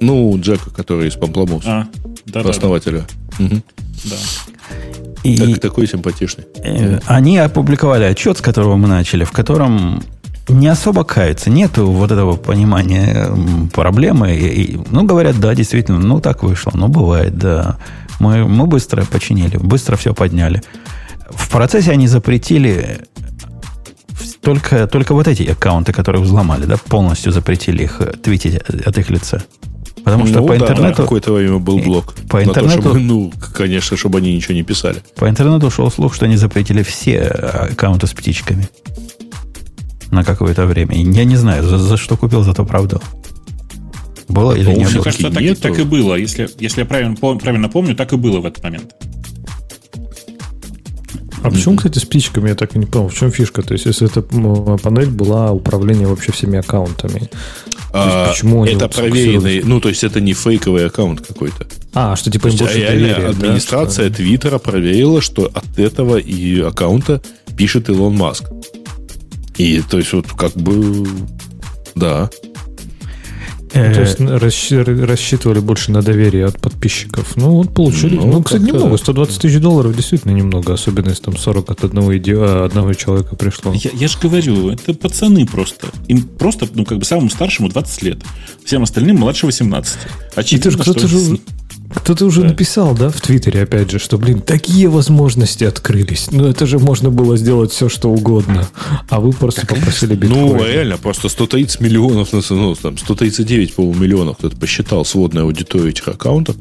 ну 0.00 0.36
Джека, 0.40 0.70
который 0.70 1.08
из 1.08 1.14
Пампламус, 1.14 1.64
А, 1.66 1.86
да, 2.26 2.42
да, 2.42 2.50
основателя. 2.50 3.06
Мгм. 3.38 3.62
да. 4.04 4.16
И 5.22 5.36
Так- 5.36 5.60
такой 5.60 5.86
симпатичный. 5.86 6.44
э, 6.64 7.00
они 7.06 7.38
опубликовали 7.38 8.04
отчет, 8.04 8.38
с 8.38 8.40
которого 8.40 8.76
мы 8.76 8.88
начали, 8.88 9.24
в 9.24 9.32
котором 9.32 10.02
не 10.48 10.66
особо 10.68 11.04
каются. 11.04 11.50
Нету 11.50 11.86
вот 11.90 12.10
этого 12.10 12.36
понимания 12.36 13.28
проблемы. 13.72 14.34
И, 14.34 14.62
и, 14.74 14.80
ну, 14.90 15.04
говорят, 15.04 15.38
да, 15.38 15.54
действительно, 15.54 15.98
ну, 15.98 16.20
так 16.20 16.42
вышло. 16.42 16.72
Ну, 16.74 16.88
бывает, 16.88 17.36
да. 17.38 17.76
Мы, 18.18 18.44
мы 18.46 18.66
быстро 18.66 19.04
починили, 19.04 19.56
быстро 19.58 19.96
все 19.96 20.12
подняли. 20.14 20.62
В 21.30 21.48
процессе 21.50 21.92
они 21.92 22.08
запретили 22.08 23.02
только, 24.42 24.86
только 24.86 25.14
вот 25.14 25.28
эти 25.28 25.44
аккаунты, 25.44 25.92
которые 25.92 26.22
взломали, 26.22 26.64
да, 26.64 26.76
полностью 26.76 27.30
запретили 27.32 27.84
их 27.84 28.00
э, 28.00 28.12
твитить 28.22 28.56
от 28.56 28.98
их 28.98 29.10
лица. 29.10 29.42
Потому 30.04 30.26
что 30.26 30.40
Ну 30.40 30.46
по 30.46 30.56
да, 30.56 30.64
интернету... 30.66 31.02
какое-то 31.02 31.32
время 31.32 31.58
был 31.58 31.78
блок. 31.78 32.14
по 32.28 32.38
На 32.38 32.44
то, 32.44 32.50
интернету- 32.60 32.80
чтобы, 32.82 33.00
ну, 33.00 33.32
конечно, 33.54 33.96
чтобы 33.96 34.18
они 34.18 34.34
ничего 34.34 34.54
не 34.54 34.62
писали. 34.62 35.02
По 35.16 35.28
интернету 35.28 35.70
шел 35.70 35.90
слух, 35.90 36.14
что 36.14 36.24
они 36.26 36.36
запретили 36.36 36.82
все 36.82 37.12
э, 37.16 37.68
аккаунты 37.72 38.06
с 38.06 38.12
птичками. 38.12 38.68
На 40.10 40.24
какое-то 40.24 40.66
время. 40.66 40.94
Я 40.96 41.24
не 41.24 41.36
знаю, 41.36 41.62
за, 41.62 41.78
за 41.78 41.96
что 41.96 42.16
купил, 42.16 42.42
зато 42.42 42.64
правда. 42.64 43.00
Было 44.28 44.52
или 44.54 44.64
Ну, 44.72 44.78
не 44.78 44.84
было? 44.86 45.02
кажется, 45.02 45.30
так, 45.30 45.58
так 45.58 45.78
и 45.78 45.82
было. 45.82 46.14
Если, 46.14 46.48
если 46.58 46.80
я 46.80 46.86
правильно, 46.86 47.14
правильно 47.16 47.68
помню, 47.68 47.94
так 47.94 48.12
и 48.12 48.16
было 48.16 48.40
в 48.40 48.46
этот 48.46 48.62
момент. 48.64 48.92
А 51.42 51.50
почему, 51.50 51.76
кстати, 51.76 51.98
с 51.98 52.04
птичками, 52.04 52.50
я 52.50 52.54
так 52.54 52.76
и 52.76 52.78
не 52.78 52.84
понял, 52.86 53.08
в 53.08 53.14
чем 53.14 53.30
фишка? 53.32 53.62
То 53.62 53.72
есть, 53.72 53.86
если 53.86 54.06
эта 54.08 54.20
панель 54.22 55.08
была 55.08 55.52
управление 55.52 56.06
вообще 56.06 56.32
всеми 56.32 56.58
аккаунтами. 56.58 57.30
А, 57.92 58.30
почему 58.30 58.64
это 58.64 58.88
проверенный, 58.88 59.62
ну, 59.62 59.80
то 59.80 59.88
есть 59.88 60.04
это 60.04 60.20
не 60.20 60.32
фейковый 60.32 60.86
аккаунт 60.86 61.26
какой-то. 61.26 61.66
А, 61.92 62.14
что 62.16 62.30
типа 62.30 62.48
им 62.48 62.56
больше 62.56 62.78
реально 62.78 63.08
доверия, 63.08 63.22
да, 63.22 63.28
администрация 63.30 64.06
что- 64.06 64.16
Твиттера 64.16 64.58
проверила, 64.58 65.20
что 65.20 65.50
от 65.52 65.78
этого 65.78 66.16
и 66.16 66.60
аккаунта 66.60 67.20
пишет 67.56 67.88
Илон 67.88 68.16
Маск. 68.16 68.44
И 69.56 69.82
то 69.82 69.98
есть 69.98 70.12
вот 70.12 70.26
как 70.32 70.52
бы 70.54 71.06
да. 71.94 72.30
Э, 73.72 73.94
То 73.94 74.00
есть 74.00 74.20
рассчитывали 74.20 75.60
больше 75.60 75.92
на 75.92 76.02
доверие 76.02 76.46
от 76.46 76.58
подписчиков. 76.60 77.36
Ну, 77.36 77.50
вот 77.56 77.72
получили. 77.74 78.16
Ну, 78.16 78.26
Ну, 78.26 78.42
кстати, 78.42 78.62
немного. 78.62 78.90
да. 78.90 78.96
120 78.98 79.40
тысяч 79.42 79.60
долларов 79.60 79.94
действительно 79.94 80.32
немного. 80.32 80.72
Особенно 80.72 81.10
если 81.10 81.22
там 81.24 81.36
40 81.36 81.70
от 81.70 81.84
одного, 81.84 82.16
иди- 82.16 82.32
а, 82.34 82.64
одного 82.64 82.92
человека 82.94 83.36
пришло. 83.36 83.72
Я, 83.74 83.90
я 83.94 84.08
же 84.08 84.18
говорю, 84.20 84.70
это 84.70 84.92
пацаны 84.94 85.46
просто. 85.46 85.88
Им 86.08 86.22
просто, 86.22 86.66
ну, 86.74 86.84
как 86.84 86.98
бы 86.98 87.04
самому 87.04 87.30
старшему 87.30 87.68
20 87.68 88.02
лет. 88.02 88.18
Всем 88.64 88.82
остальным 88.82 89.16
младше 89.16 89.46
18. 89.46 89.94
И 89.96 90.40
Очевидно, 90.40 90.62
ты 90.64 90.70
же 90.76 90.78
кто-то 90.82 91.06
что... 91.06 91.08
же, 91.18 91.38
кто-то 91.94 92.24
уже 92.26 92.42
Да. 92.42 92.48
написал, 92.48 92.94
да, 92.94 93.10
в 93.10 93.20
Твиттере, 93.20 93.62
опять 93.62 93.90
же, 93.90 93.98
что, 93.98 94.16
блин, 94.18 94.40
такие 94.40 94.88
возможности 94.88 95.64
открылись. 95.64 96.28
Ну, 96.30 96.46
это 96.46 96.66
же 96.66 96.78
можно 96.78 97.10
было 97.10 97.36
сделать 97.36 97.72
все, 97.72 97.88
что 97.88 98.10
угодно. 98.10 98.68
А 99.08 99.20
вы 99.20 99.32
просто 99.32 99.66
попросили 99.66 100.14
биткоин. 100.14 100.40
Ну, 100.56 100.64
реально, 100.64 100.98
просто 100.98 101.28
130 101.28 101.80
миллионов, 101.80 102.32
на- 102.32 102.42
ну, 102.50 102.74
там, 102.74 102.96
139, 102.98 103.74
по-моему, 103.74 104.00
миллионов, 104.00 104.38
кто-то 104.38 104.56
посчитал 104.56 105.04
сводную 105.04 105.46
аудиторию 105.46 105.90
этих 105.90 106.08
аккаунтов, 106.08 106.56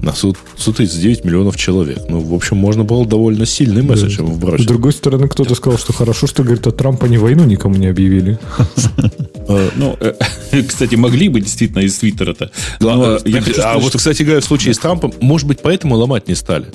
на 0.00 0.12
100 0.12 0.34
139 0.56 1.24
миллионов 1.24 1.56
человек. 1.56 2.00
Ну, 2.08 2.18
в 2.20 2.34
общем, 2.34 2.56
можно 2.56 2.82
было 2.82 3.06
довольно 3.06 3.46
сильный 3.46 3.82
месседж 3.82 4.18
ему 4.18 4.32
С 4.34 4.36
вбросить. 4.36 4.66
другой 4.66 4.92
стороны, 4.92 5.28
кто-то 5.28 5.54
сказал, 5.54 5.78
что 5.78 5.92
хорошо, 5.92 6.26
что, 6.26 6.42
говорит, 6.42 6.66
от 6.66 6.76
Трампа 6.76 7.06
не 7.06 7.18
войну 7.18 7.44
никому 7.44 7.76
не 7.76 7.86
объявили. 7.86 8.38
Ну, 9.76 9.96
э, 10.00 10.14
кстати, 10.68 10.94
могли 10.94 11.28
бы 11.28 11.40
действительно 11.40 11.80
из 11.80 11.96
Твиттера-то. 11.98 12.50
А, 12.80 13.18
сказать, 13.18 13.82
вот, 13.82 13.96
кстати 13.96 14.22
говоря, 14.22 14.40
в 14.40 14.44
случае 14.44 14.74
с 14.74 14.78
Трампом, 14.78 15.12
может 15.20 15.46
быть, 15.46 15.60
поэтому 15.62 15.96
ломать 15.96 16.28
не 16.28 16.34
стали. 16.34 16.66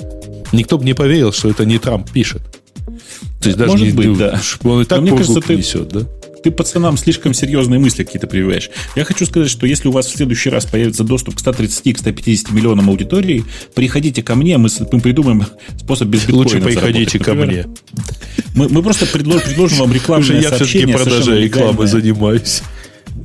Никто 0.52 0.78
бы 0.78 0.84
не 0.84 0.94
поверил, 0.94 1.32
что 1.32 1.50
это 1.50 1.64
не 1.64 1.78
Трамп 1.78 2.10
пишет. 2.10 2.42
То 3.40 3.48
есть 3.48 3.58
даже 3.58 3.72
Может 3.72 3.86
не, 3.86 3.92
быть, 3.92 4.18
да. 4.18 4.40
Он 4.64 4.82
и 4.82 4.84
так 4.84 5.00
мне 5.00 5.12
кажется, 5.12 5.40
ты- 5.40 5.56
несет, 5.56 5.88
да? 5.88 6.00
Ты 6.42 6.50
пацанам 6.50 6.96
слишком 6.96 7.34
серьезные 7.34 7.78
мысли 7.80 8.04
какие-то 8.04 8.26
прививаешь. 8.26 8.70
Я 8.96 9.04
хочу 9.04 9.26
сказать, 9.26 9.50
что 9.50 9.66
если 9.66 9.88
у 9.88 9.92
вас 9.92 10.06
в 10.06 10.16
следующий 10.16 10.50
раз 10.50 10.66
появится 10.66 11.04
доступ 11.04 11.36
к 11.36 11.40
130, 11.40 11.96
к 11.96 11.98
150 11.98 12.50
миллионам 12.52 12.88
аудитории, 12.88 13.44
приходите 13.74 14.22
ко 14.22 14.34
мне, 14.34 14.58
мы, 14.58 14.68
мы 14.92 15.00
придумаем 15.00 15.46
способ 15.78 16.08
без 16.08 16.20
биткоина 16.20 16.42
Лучше 16.42 16.60
приходите 16.60 17.18
ко 17.18 17.34
мне. 17.34 17.66
Мы, 18.54 18.68
мы 18.68 18.82
просто 18.82 19.06
предло- 19.06 19.44
предложим 19.44 19.78
вам 19.78 19.92
рекламное 19.92 20.26
Потому 20.26 20.42
что 20.42 20.50
я 20.50 20.64
все-таки 20.64 20.92
продажей 20.92 21.42
рекламы 21.44 21.86
занимаюсь. 21.86 22.62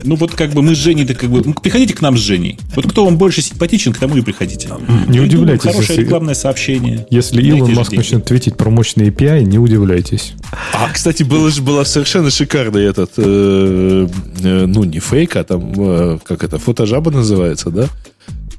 Ну 0.04 0.16
вот 0.16 0.34
как 0.36 0.52
бы 0.52 0.62
мы 0.62 0.76
с 0.76 0.78
Женей, 0.78 1.06
да 1.06 1.14
как 1.14 1.30
бы, 1.30 1.42
ну, 1.46 1.54
приходите 1.54 1.94
к 1.94 2.02
нам 2.02 2.18
с 2.18 2.20
Женей. 2.22 2.58
Вот 2.76 2.90
кто 2.90 3.06
вам 3.06 3.18
больше 3.18 3.42
симпатичен, 3.42 3.94
к 3.94 3.98
тому 3.98 4.18
и 4.18 4.22
приходите. 4.22 4.68
Не 4.68 4.76
Придумаем 4.86 5.24
удивляйтесь, 5.26 5.64
Хорошее 5.64 5.88
если- 5.90 6.02
рекламное 6.04 6.34
сообщение. 6.34 7.06
Если 7.10 7.36
Дайте 7.36 7.50
Илон 7.50 7.74
Маск 7.74 7.92
деньги. 7.92 8.04
начнет 8.04 8.26
твитить 8.26 8.58
про 8.58 8.70
мощные 8.70 9.10
API, 9.10 9.44
не 9.44 9.58
удивляйтесь. 9.60 10.34
А, 10.74 10.90
кстати, 10.92 11.24
было 11.24 11.50
же 11.50 11.62
была 11.62 11.86
совершенно 11.86 12.30
шикарный 12.32 12.84
этот, 12.84 13.12
э, 13.18 14.08
э, 14.44 14.66
ну, 14.66 14.84
не 14.84 15.00
фейк, 15.00 15.36
а 15.36 15.44
там, 15.44 15.74
э, 15.78 16.20
как 16.24 16.44
это, 16.44 16.58
фотожаба 16.58 17.12
называется, 17.12 17.70
да? 17.70 17.88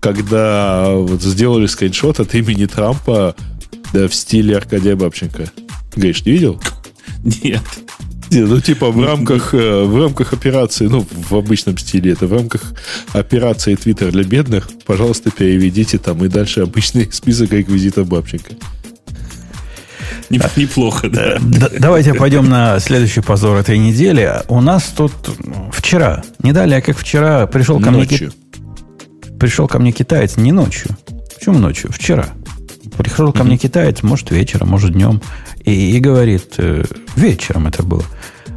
Когда 0.00 0.90
вот 0.90 1.22
сделали 1.22 1.66
скриншот 1.66 2.20
от 2.20 2.34
имени 2.34 2.66
Трампа 2.66 3.34
да, 3.92 4.08
в 4.08 4.14
стиле 4.14 4.56
Аркадия 4.56 4.96
Бабченко. 4.96 5.50
Гриш, 5.96 6.24
не 6.24 6.32
видел? 6.32 6.60
Нет. 7.42 7.62
Не, 8.34 8.40
ну, 8.40 8.60
типа, 8.60 8.90
в 8.90 9.04
рамках, 9.04 9.54
э, 9.54 9.84
в 9.84 9.96
рамках 9.96 10.32
операции, 10.32 10.86
ну, 10.86 11.06
в 11.30 11.34
обычном 11.36 11.78
стиле, 11.78 12.12
это 12.12 12.26
в 12.26 12.32
рамках 12.32 12.62
операции 13.12 13.76
Twitter 13.76 14.10
для 14.10 14.24
бедных, 14.24 14.68
пожалуйста, 14.86 15.30
переведите 15.30 15.98
там 15.98 16.24
и 16.24 16.28
дальше 16.28 16.62
обычный 16.62 17.08
список 17.12 17.52
реквизитов 17.52 18.08
Бабченко. 18.08 18.54
Не- 20.30 20.40
Неплохо, 20.56 21.08
да. 21.08 21.38
Д- 21.40 21.78
Давайте 21.78 22.14
пойдем 22.14 22.48
на 22.48 22.80
следующий 22.80 23.20
позор 23.20 23.56
этой 23.56 23.78
недели. 23.78 24.32
У 24.48 24.60
нас 24.60 24.92
тут 24.96 25.12
ну, 25.44 25.70
вчера, 25.72 26.24
не 26.42 26.52
далее, 26.52 26.80
как 26.82 26.98
вчера, 26.98 27.46
пришел 27.46 27.78
ко 27.80 27.90
мне 27.90 28.08
Пришел 29.38 29.68
ко 29.68 29.78
мне 29.78 29.92
китаец 29.92 30.36
не 30.36 30.50
ночью. 30.52 30.96
Почему 31.38 31.58
ночью? 31.58 31.92
Вчера. 31.92 32.28
Пришел 32.96 33.32
ко 33.32 33.44
мне 33.44 33.58
китаец, 33.58 34.02
может, 34.02 34.30
вечером, 34.30 34.68
может, 34.68 34.92
днем. 34.92 35.20
И, 35.64 35.96
и 35.96 36.00
говорит, 36.00 36.54
э, 36.58 36.84
вечером 37.16 37.66
это 37.66 37.82
было. 37.82 38.04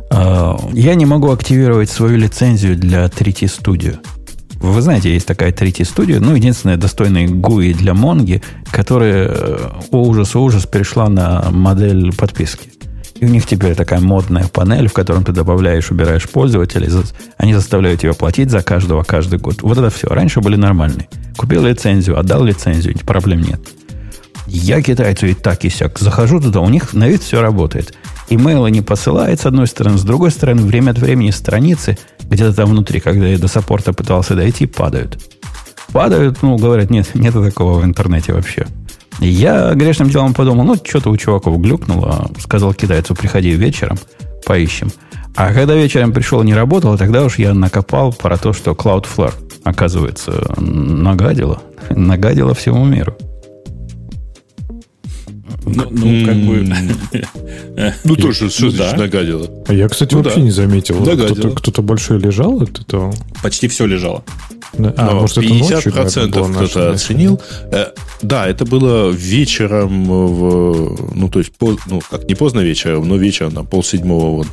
«А, 0.09 0.57
я 0.73 0.95
не 0.95 1.05
могу 1.05 1.31
активировать 1.31 1.89
свою 1.89 2.17
лицензию 2.17 2.77
для 2.77 3.05
3T 3.05 3.45
Studio. 3.45 3.97
Вы 4.59 4.81
знаете, 4.81 5.13
есть 5.13 5.27
такая 5.27 5.51
3T 5.51 5.81
Studio, 5.83 6.19
ну, 6.19 6.35
единственная 6.35 6.77
достойная 6.77 7.27
GUI 7.27 7.73
для 7.73 7.93
Монги, 7.93 8.41
которая, 8.71 9.29
э, 9.29 9.69
ужас, 9.91 10.35
ужас, 10.35 10.65
перешла 10.65 11.09
на 11.09 11.49
модель 11.51 12.13
подписки. 12.15 12.69
И 13.19 13.25
у 13.25 13.29
них 13.29 13.45
теперь 13.47 13.75
такая 13.75 13.99
модная 13.99 14.47
панель, 14.47 14.87
в 14.87 14.93
котором 14.93 15.23
ты 15.23 15.31
добавляешь, 15.31 15.89
убираешь 15.89 16.29
пользователей. 16.29 16.89
Они 17.37 17.53
заставляют 17.53 18.01
тебя 18.01 18.13
платить 18.13 18.51
за 18.51 18.61
каждого 18.61 19.03
каждый 19.03 19.39
год. 19.39 19.61
Вот 19.61 19.77
это 19.77 19.89
все. 19.89 20.07
Раньше 20.07 20.39
были 20.39 20.55
нормальные. 20.55 21.07
Купил 21.35 21.65
лицензию, 21.65 22.19
отдал 22.19 22.43
лицензию, 22.43 22.95
проблем 23.05 23.41
нет. 23.41 23.59
Я 24.47 24.81
китайцу 24.81 25.27
и 25.27 25.33
так 25.33 25.65
и 25.65 25.69
сяк. 25.69 25.99
Захожу 25.99 26.39
туда, 26.39 26.61
у 26.61 26.69
них 26.69 26.93
на 26.93 27.07
вид 27.07 27.21
все 27.21 27.41
работает. 27.41 27.93
Имейлы 28.29 28.71
не 28.71 28.81
посылает, 28.81 29.39
с 29.39 29.45
одной 29.45 29.67
стороны. 29.67 29.97
С 29.97 30.03
другой 30.03 30.31
стороны, 30.31 30.61
время 30.63 30.91
от 30.91 30.99
времени 30.99 31.31
страницы, 31.31 31.97
где-то 32.29 32.53
там 32.53 32.69
внутри, 32.69 32.99
когда 32.99 33.27
я 33.27 33.37
до 33.37 33.47
саппорта 33.47 33.93
пытался 33.93 34.35
дойти, 34.35 34.65
падают. 34.65 35.19
Падают, 35.91 36.41
ну, 36.41 36.57
говорят, 36.57 36.89
нет, 36.89 37.13
нет 37.13 37.33
такого 37.33 37.79
в 37.79 37.85
интернете 37.85 38.33
вообще. 38.33 38.67
Я 39.19 39.73
грешным 39.73 40.09
делом 40.09 40.33
подумал, 40.33 40.63
ну, 40.63 40.75
что-то 40.75 41.09
у 41.09 41.17
чуваков 41.17 41.59
глюкнуло. 41.59 42.29
Сказал 42.39 42.73
китайцу, 42.73 43.15
приходи 43.15 43.51
вечером, 43.51 43.97
поищем. 44.45 44.91
А 45.35 45.53
когда 45.53 45.75
вечером 45.75 46.11
пришел 46.11 46.41
не 46.43 46.53
работало, 46.53 46.97
тогда 46.97 47.23
уж 47.23 47.37
я 47.37 47.53
накопал 47.53 48.11
про 48.11 48.37
то, 48.37 48.53
что 48.53 48.71
Cloudflare, 48.71 49.33
оказывается, 49.63 50.53
нагадила. 50.57 51.61
Нагадила 51.89 52.53
всему 52.53 52.85
миру. 52.85 53.15
Ну, 55.67 55.87
ну 55.89 56.25
как 56.25 56.37
бы... 56.37 56.67
Ну, 58.03 58.15
тоже, 58.15 58.49
что 58.49 58.69
значит 58.69 58.97
нагадило? 58.97 59.49
А 59.67 59.73
я, 59.73 59.87
кстати, 59.87 60.15
вообще 60.15 60.41
не 60.41 60.51
заметил. 60.51 61.03
Кто-то 61.55 61.81
большой 61.81 62.19
лежал 62.19 62.61
от 62.61 62.79
этого? 62.79 63.13
Почти 63.41 63.67
все 63.67 63.85
лежало. 63.85 64.23
А, 64.77 65.13
может, 65.13 65.37
50% 65.37 66.55
кто-то 66.55 66.91
оценил. 66.91 67.41
Э, 67.71 67.87
да, 68.21 68.47
это 68.47 68.65
было 68.65 69.09
вечером, 69.09 70.05
в, 70.05 71.15
ну, 71.15 71.29
то 71.29 71.39
есть, 71.39 71.53
ну, 71.59 72.01
как 72.09 72.27
не 72.27 72.35
поздно 72.35 72.59
вечером, 72.59 73.07
но 73.07 73.15
вечером, 73.15 73.53
там, 73.53 73.65
полседьмого 73.65 74.37
вот, 74.37 74.47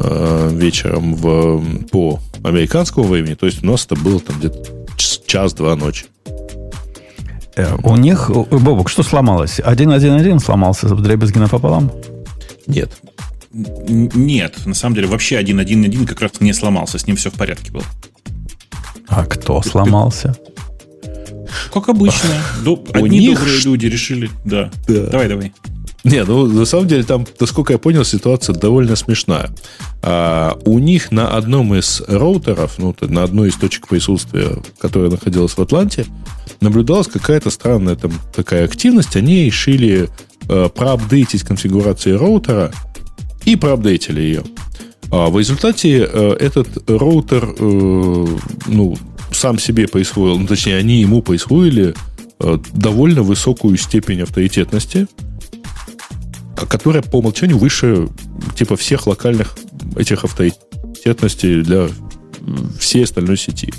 э, 0.00 0.50
вечером 0.52 1.14
в, 1.14 1.86
по 1.90 2.20
американскому 2.42 3.08
времени. 3.08 3.34
То 3.34 3.46
есть, 3.46 3.62
у 3.62 3.66
нас 3.66 3.84
это 3.84 3.96
было 3.96 4.20
там 4.20 4.38
где-то 4.38 4.58
час-два 5.26 5.76
ночи. 5.76 6.06
Э, 7.58 7.76
у 7.82 7.96
них, 7.96 8.30
Бобок, 8.30 8.88
что 8.88 9.02
сломалось? 9.02 9.58
1.1.1 9.58 10.38
сломался 10.38 10.86
в 10.86 11.02
дребезги 11.02 11.38
напополам? 11.38 11.90
Нет. 12.68 12.92
Нет, 13.52 14.64
на 14.64 14.74
самом 14.74 14.94
деле 14.94 15.08
вообще 15.08 15.40
1.1.1 15.40 16.06
как 16.06 16.20
раз 16.20 16.40
не 16.40 16.52
сломался, 16.52 16.98
с 16.98 17.06
ним 17.08 17.16
все 17.16 17.30
в 17.30 17.34
порядке 17.34 17.72
было. 17.72 17.82
А 19.08 19.24
кто 19.24 19.60
сломался? 19.62 20.36
Как 21.74 21.88
обычно. 21.88 22.30
Одни 22.92 23.34
добрые 23.34 23.60
люди 23.64 23.86
решили. 23.86 24.30
Да. 24.44 24.70
Давай, 24.86 25.28
давай. 25.28 25.52
Не, 26.04 26.24
ну 26.24 26.46
на 26.46 26.64
самом 26.64 26.86
деле 26.86 27.02
там, 27.02 27.26
насколько 27.40 27.72
я 27.72 27.78
понял, 27.78 28.04
ситуация 28.04 28.54
довольно 28.54 28.96
смешная. 28.96 29.50
А, 30.02 30.56
у 30.64 30.78
них 30.78 31.10
на 31.10 31.36
одном 31.36 31.74
из 31.74 32.02
роутеров, 32.06 32.78
ну, 32.78 32.94
на 33.00 33.24
одной 33.24 33.48
из 33.48 33.56
точек 33.56 33.88
присутствия, 33.88 34.62
которая 34.78 35.10
находилась 35.10 35.52
в 35.52 35.58
Атланте, 35.60 36.06
наблюдалась 36.60 37.08
какая-то 37.08 37.50
странная 37.50 37.96
там 37.96 38.12
такая 38.34 38.64
активность. 38.64 39.16
Они 39.16 39.44
решили 39.44 40.08
э, 40.48 40.68
проапдейтить 40.74 41.42
конфигурацию 41.42 42.18
роутера 42.18 42.72
и 43.44 43.56
проапдейтили 43.56 44.20
ее. 44.20 44.44
А 45.10 45.30
в 45.30 45.38
результате 45.38 46.08
э, 46.10 46.36
этот 46.38 46.68
роутер 46.88 47.44
э, 47.44 48.26
ну, 48.66 48.96
сам 49.32 49.58
себе 49.58 49.88
присвоил, 49.88 50.38
ну, 50.38 50.46
точнее, 50.46 50.76
они 50.76 51.00
ему 51.00 51.22
присвоили 51.22 51.94
э, 52.40 52.58
довольно 52.72 53.22
высокую 53.22 53.76
степень 53.78 54.22
авторитетности, 54.22 55.06
которая 56.66 57.02
по 57.02 57.16
умолчанию 57.16 57.58
выше 57.58 58.08
типа 58.56 58.76
всех 58.76 59.06
локальных 59.06 59.56
этих 59.96 60.24
авторитетностей 60.24 61.62
для 61.62 61.88
всей 62.78 63.04
остальной 63.04 63.36
сети. 63.36 63.72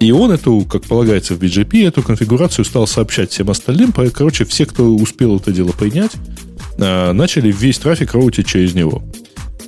И 0.00 0.12
он 0.12 0.32
эту, 0.32 0.66
как 0.68 0.84
полагается 0.84 1.34
в 1.34 1.38
BGP, 1.38 1.86
эту 1.88 2.02
конфигурацию 2.02 2.64
стал 2.64 2.86
сообщать 2.86 3.30
всем 3.30 3.50
остальным. 3.50 3.92
Короче, 3.92 4.44
все, 4.44 4.66
кто 4.66 4.94
успел 4.94 5.36
это 5.36 5.52
дело 5.52 5.72
принять, 5.72 6.12
начали 6.76 7.50
весь 7.50 7.78
трафик 7.78 8.12
роутить 8.12 8.46
через 8.46 8.74
него. 8.74 9.02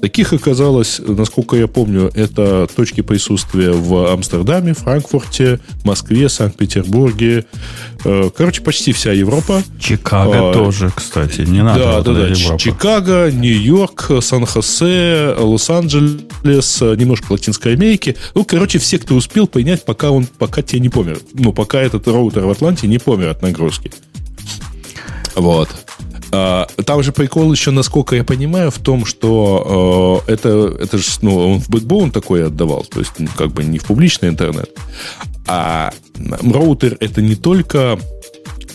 Таких 0.01 0.33
оказалось, 0.33 1.01
насколько 1.07 1.57
я 1.57 1.67
помню, 1.67 2.11
это 2.15 2.69
точки 2.75 3.01
присутствия 3.01 3.73
в 3.73 4.13
Амстердаме, 4.13 4.75
Франкфурте, 4.75 5.61
Москве, 5.85 6.29
Санкт-Петербурге. 6.29 7.47
Э, 8.05 8.31
короче, 8.37 8.63
почти 8.63 8.93
вся 8.93 9.13
Европа. 9.13 9.63
Чикаго 9.81 10.51
а, 10.51 10.53
тоже, 10.53 10.93
кстати, 10.95 11.43
не 11.43 11.63
надо. 11.63 11.81
Да, 11.81 12.01
да, 12.03 12.13
да. 12.13 12.27
Европа. 12.29 12.59
Чикаго, 12.59 13.31
Нью-Йорк, 13.33 14.11
Сан-Хосе, 14.21 15.35
Лос-Анджелес, 15.39 16.81
немножко 16.81 17.33
Латинской 17.33 17.73
Америки. 17.73 18.17
Ну, 18.35 18.45
короче, 18.45 18.79
все, 18.79 18.99
кто 18.99 19.15
успел 19.15 19.47
принять, 19.47 19.85
пока 19.85 20.11
он, 20.11 20.27
пока 20.27 20.63
те 20.63 20.79
не 20.79 20.89
помер. 20.89 21.19
Ну, 21.33 21.53
пока 21.53 21.81
этот 21.81 22.07
роутер 22.07 22.45
в 22.45 22.51
Атланте 22.51 22.87
не 22.87 22.99
помер 22.99 23.29
от 23.29 23.43
нагрузки. 23.43 23.91
Вот. 25.35 25.69
А, 26.33 26.67
там 26.85 27.03
же 27.03 27.13
прикол 27.13 27.53
еще, 27.53 27.71
насколько 27.71 28.17
я 28.17 28.25
понимаю, 28.25 28.71
в 28.71 28.79
том, 28.79 29.05
что 29.05 30.23
э, 30.27 30.33
это, 30.33 30.77
это 30.81 30.99
же, 30.99 31.05
ну, 31.23 31.53
он 31.53 31.61
в 31.61 31.69
backbone 31.69 32.11
такой 32.11 32.47
отдавал, 32.47 32.85
то 32.85 33.01
есть 33.01 33.13
ну, 33.19 33.29
как 33.37 33.53
бы 33.53 33.65
не 33.65 33.79
в 33.79 33.85
публичный 33.85 34.29
интернет. 34.29 34.71
А 35.47 35.93
роутер 36.43 36.97
это 37.01 37.23
не 37.23 37.37
только 37.37 37.99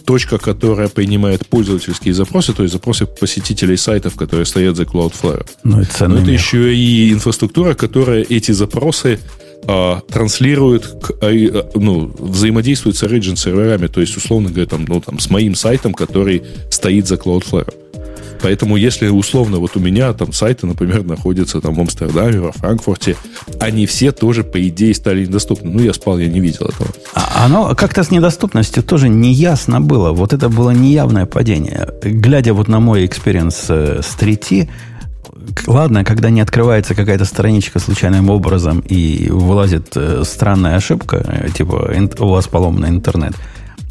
точка, 0.05 0.37
которая 0.37 0.87
принимает 0.87 1.47
пользовательские 1.47 2.13
запросы, 2.13 2.53
то 2.53 2.63
есть 2.63 2.73
запросы 2.73 3.05
посетителей 3.05 3.77
сайтов, 3.77 4.15
которые 4.15 4.45
стоят 4.45 4.75
за 4.75 4.83
Cloudflare. 4.83 5.45
Ну, 5.63 5.81
это 5.81 6.07
Но 6.07 6.19
это 6.19 6.31
еще 6.31 6.75
и 6.75 7.13
инфраструктура, 7.13 7.73
которая 7.73 8.25
эти 8.27 8.51
запросы 8.51 9.19
а, 9.67 10.01
транслирует, 10.01 10.85
к, 10.87 11.11
а, 11.21 11.69
ну, 11.75 12.11
взаимодействует 12.17 12.97
с 12.97 13.03
origin 13.03 13.35
серверами, 13.35 13.87
то 13.87 14.01
есть, 14.01 14.15
условно 14.17 14.49
говоря, 14.49 14.67
там, 14.67 14.85
ну, 14.87 15.01
там, 15.01 15.19
с 15.19 15.29
моим 15.29 15.55
сайтом, 15.55 15.93
который 15.93 16.43
стоит 16.69 17.07
за 17.07 17.15
Cloudflare. 17.15 17.73
Поэтому, 18.41 18.75
если 18.75 19.07
условно 19.07 19.59
вот 19.59 19.75
у 19.75 19.79
меня 19.79 20.13
там 20.13 20.33
сайты, 20.33 20.65
например, 20.65 21.03
находятся 21.03 21.61
там 21.61 21.75
в 21.75 21.79
Амстердаме, 21.79 22.39
во 22.39 22.51
Франкфурте, 22.51 23.15
они 23.59 23.85
все 23.85 24.11
тоже, 24.11 24.43
по 24.43 24.67
идее, 24.67 24.93
стали 24.93 25.25
недоступны. 25.25 25.69
Ну, 25.69 25.83
я 25.83 25.93
спал, 25.93 26.17
я 26.17 26.27
не 26.27 26.39
видел 26.39 26.65
этого. 26.65 26.89
А 27.13 27.45
оно 27.45 27.75
как-то 27.75 28.03
с 28.03 28.11
недоступностью 28.11 28.83
тоже 28.83 29.09
неясно 29.09 29.79
было. 29.79 30.11
Вот 30.11 30.33
это 30.33 30.49
было 30.49 30.71
неявное 30.71 31.25
падение. 31.25 31.87
Глядя 32.03 32.53
вот 32.53 32.67
на 32.67 32.79
мой 32.79 33.05
experience 33.05 33.65
э, 33.69 34.01
с 34.01 34.17
3T, 34.19 34.69
ладно, 35.67 36.03
когда 36.03 36.29
не 36.29 36.41
открывается 36.41 36.95
какая-то 36.95 37.25
страничка 37.25 37.79
случайным 37.79 38.29
образом 38.29 38.79
и 38.79 39.29
вылазит 39.29 39.91
э, 39.95 40.23
странная 40.25 40.75
ошибка, 40.75 41.17
э, 41.17 41.49
типа 41.49 41.93
у 42.19 42.27
вас 42.27 42.47
поломанный 42.47 42.89
интернет, 42.89 43.33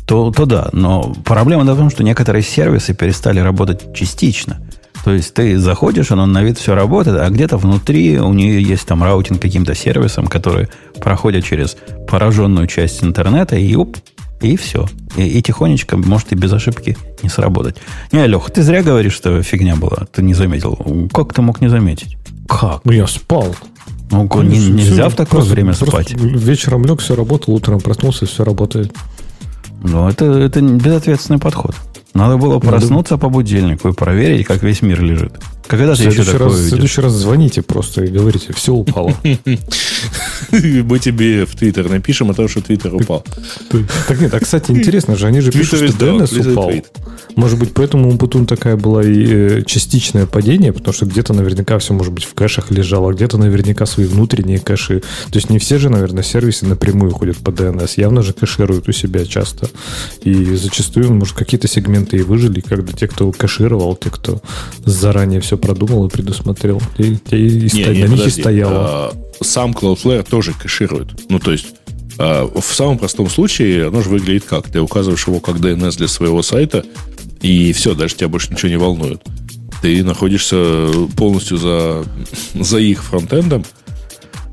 то, 0.06 0.30
то 0.30 0.46
да. 0.46 0.68
Но 0.72 1.14
проблема 1.24 1.62
в 1.62 1.76
том, 1.76 1.90
что 1.90 2.02
некоторые 2.02 2.42
сервисы 2.42 2.94
перестали 2.94 3.40
работать 3.40 3.94
частично. 3.94 4.60
То 5.04 5.12
есть 5.12 5.32
ты 5.34 5.58
заходишь, 5.58 6.10
оно 6.10 6.26
на 6.26 6.42
вид 6.42 6.58
все 6.58 6.74
работает, 6.74 7.20
а 7.20 7.30
где-то 7.30 7.56
внутри 7.56 8.18
у 8.18 8.32
нее 8.32 8.62
есть 8.62 8.86
там 8.86 9.02
routing 9.02 9.40
каким-то 9.40 9.74
сервисом, 9.74 10.26
который 10.26 10.68
проходит 11.00 11.44
через 11.44 11.76
пораженную 12.06 12.66
часть 12.66 13.02
интернета, 13.02 13.56
и 13.56 13.74
оп, 13.76 13.96
и 14.40 14.56
все. 14.56 14.88
И, 15.16 15.22
и 15.22 15.42
тихонечко 15.42 15.96
может 15.96 16.32
и 16.32 16.34
без 16.34 16.52
ошибки 16.52 16.96
не 17.22 17.28
сработать. 17.28 17.76
Не, 18.12 18.26
Леха, 18.26 18.50
ты 18.50 18.62
зря 18.62 18.82
говоришь, 18.82 19.12
что 19.12 19.42
фигня 19.42 19.76
была. 19.76 20.06
Ты 20.12 20.22
не 20.22 20.34
заметил. 20.34 21.08
Как 21.12 21.34
ты 21.34 21.42
мог 21.42 21.60
не 21.60 21.68
заметить? 21.68 22.16
Как? 22.48 22.80
Я 22.84 23.06
спал. 23.06 23.54
Ну, 24.10 24.28
не, 24.42 24.58
нельзя 24.58 25.04
все, 25.04 25.10
в 25.10 25.14
такое 25.14 25.40
просто, 25.40 25.52
время 25.52 25.72
спать. 25.72 26.12
Вечером 26.12 26.84
лег, 26.84 27.00
все 27.00 27.14
работало, 27.14 27.54
утром 27.54 27.80
проснулся, 27.80 28.26
все 28.26 28.44
работает. 28.44 28.92
Ну, 29.82 30.08
это, 30.08 30.24
это 30.24 30.60
безответственный 30.60 31.38
подход. 31.38 31.76
Надо 32.12 32.36
было 32.36 32.58
проснуться 32.58 33.14
Надо... 33.14 33.22
по 33.22 33.28
будильнику 33.28 33.88
и 33.88 33.92
проверить, 33.92 34.46
как 34.46 34.62
весь 34.62 34.82
мир 34.82 35.00
лежит. 35.00 35.38
Когда 35.70 35.94
ты 35.94 36.02
еще 36.02 36.24
такое 36.24 36.48
раз, 36.48 36.54
в 36.54 36.68
следующий 36.68 37.00
раз 37.00 37.12
звоните 37.12 37.62
просто 37.62 38.02
и 38.02 38.08
говорите, 38.08 38.52
все 38.52 38.72
упало. 38.72 39.14
Мы 40.50 40.98
тебе 40.98 41.46
в 41.46 41.54
Твиттер 41.54 41.88
напишем 41.88 42.28
о 42.28 42.34
том, 42.34 42.48
что 42.48 42.60
Твиттер 42.60 42.92
упал. 42.92 43.24
Так 44.08 44.20
нет, 44.20 44.34
а 44.34 44.40
кстати, 44.40 44.72
интересно 44.72 45.14
же, 45.14 45.28
они 45.28 45.40
же 45.40 45.52
пишут, 45.52 45.78
что 45.78 46.06
DNS 46.06 46.50
упал. 46.50 46.72
Может 47.36 47.58
быть, 47.58 47.72
поэтому 47.72 48.12
у 48.12 48.18
Путун 48.18 48.46
такая 48.46 48.76
была 48.76 49.04
и 49.04 49.24
э, 49.24 49.62
частичное 49.64 50.26
падение, 50.26 50.72
потому 50.72 50.92
что 50.92 51.06
где-то 51.06 51.32
наверняка 51.32 51.78
все, 51.78 51.94
может 51.94 52.12
быть, 52.12 52.24
в 52.24 52.34
кэшах 52.34 52.72
лежало, 52.72 53.12
где-то 53.12 53.38
наверняка 53.38 53.86
свои 53.86 54.06
внутренние 54.06 54.58
кэши. 54.58 55.00
То 55.30 55.36
есть 55.36 55.48
не 55.50 55.60
все 55.60 55.78
же, 55.78 55.90
наверное, 55.90 56.24
сервисы 56.24 56.66
напрямую 56.66 57.12
ходят 57.12 57.36
по 57.36 57.50
DNS. 57.50 57.92
Явно 57.96 58.22
же 58.22 58.32
кэшируют 58.32 58.88
у 58.88 58.92
себя 58.92 59.24
часто. 59.24 59.70
И 60.22 60.56
зачастую, 60.56 61.14
может, 61.14 61.36
какие-то 61.36 61.68
сегменты 61.68 62.16
и 62.16 62.22
выжили, 62.22 62.60
когда 62.60 62.92
те, 62.92 63.06
кто 63.06 63.30
кэшировал, 63.30 63.94
те, 63.94 64.10
кто 64.10 64.42
заранее 64.84 65.40
все 65.40 65.56
продумал 65.60 66.06
и 66.06 66.10
предусмотрел, 66.10 66.82
и 66.98 67.14
ста- 67.14 67.36
на 67.36 67.90
них 67.92 68.06
и 68.06 68.10
подожди. 68.10 68.40
стояло. 68.40 68.72
А, 68.74 69.12
Сам 69.42 69.72
Cloudflare 69.72 70.26
тоже 70.28 70.52
кэширует. 70.52 71.08
Ну, 71.30 71.38
то 71.38 71.52
есть, 71.52 71.66
а, 72.18 72.46
в 72.48 72.74
самом 72.74 72.98
простом 72.98 73.28
случае 73.30 73.86
оно 73.88 74.02
же 74.02 74.10
выглядит 74.10 74.44
как? 74.44 74.68
Ты 74.68 74.80
указываешь 74.80 75.26
его 75.26 75.40
как 75.40 75.56
DNS 75.56 75.96
для 75.98 76.08
своего 76.08 76.42
сайта, 76.42 76.84
и 77.40 77.72
все, 77.72 77.94
дальше 77.94 78.16
тебя 78.16 78.28
больше 78.28 78.52
ничего 78.52 78.68
не 78.68 78.76
волнует. 78.78 79.22
Ты 79.82 80.02
находишься 80.04 80.88
полностью 81.16 81.56
за, 81.56 82.04
за 82.54 82.78
их 82.78 83.02
фронтендом, 83.02 83.64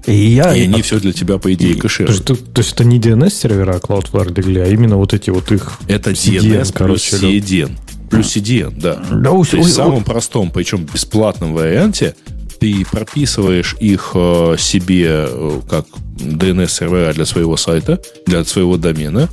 И 0.06 0.16
я... 0.16 0.56
и 0.56 0.64
они 0.64 0.82
все 0.82 1.00
для 1.00 1.12
тебя, 1.12 1.38
по 1.38 1.54
идее, 1.54 1.76
То 1.76 1.82
кэшируют. 1.82 2.16
есть, 2.16 2.26
то, 2.26 2.36
то 2.36 2.62
есть 2.62 2.74
это 2.74 2.86
не 2.86 2.98
DNS-сервера 3.00 3.80
Cloudflare 3.80 4.64
а 4.64 4.68
именно 4.70 4.96
вот 4.96 5.14
эти 5.14 5.30
вот 5.30 5.52
их... 5.52 5.80
Это 5.88 6.12
CDN, 6.12 6.62
DNS 6.62 6.74
короче. 6.74 7.16
CDN. 7.18 7.72
Плюс 8.10 8.36
CDN, 8.36 8.74
да. 8.80 9.02
Да, 9.12 9.32
у- 9.32 9.44
То 9.46 9.58
есть 9.58 9.70
в 9.70 9.74
самом 9.74 10.04
простом, 10.04 10.52
причем 10.52 10.86
бесплатном 10.86 11.54
варианте, 11.54 12.16
ты 12.60 12.86
прописываешь 12.92 13.76
их 13.80 14.12
э, 14.16 14.56
себе 14.58 15.26
э, 15.30 15.62
как 15.70 15.86
DNS-сервера 16.18 17.14
для 17.14 17.26
своего 17.26 17.58
сайта, 17.58 18.00
для 18.26 18.44
своего 18.46 18.78
домена, 18.78 19.30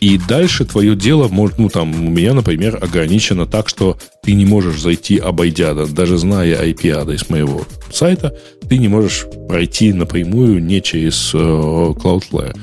и 0.00 0.18
дальше 0.18 0.64
твое 0.66 0.94
дело, 0.94 1.28
может, 1.28 1.58
ну 1.58 1.68
там, 1.70 1.90
у 2.06 2.10
меня, 2.10 2.34
например, 2.34 2.78
ограничено 2.82 3.46
так, 3.46 3.68
что 3.68 3.96
ты 4.22 4.34
не 4.34 4.44
можешь 4.44 4.80
зайти, 4.80 5.16
обойдя, 5.18 5.72
да, 5.72 5.86
даже 5.86 6.18
зная 6.18 6.62
IP-адрес 6.62 7.30
моего 7.30 7.62
сайта, 7.92 8.34
ты 8.68 8.76
не 8.78 8.88
можешь 8.88 9.24
пройти 9.48 9.92
напрямую 9.92 10.62
не 10.62 10.82
через 10.82 11.30
э, 11.34 11.38
Cloudflare. 11.38 12.54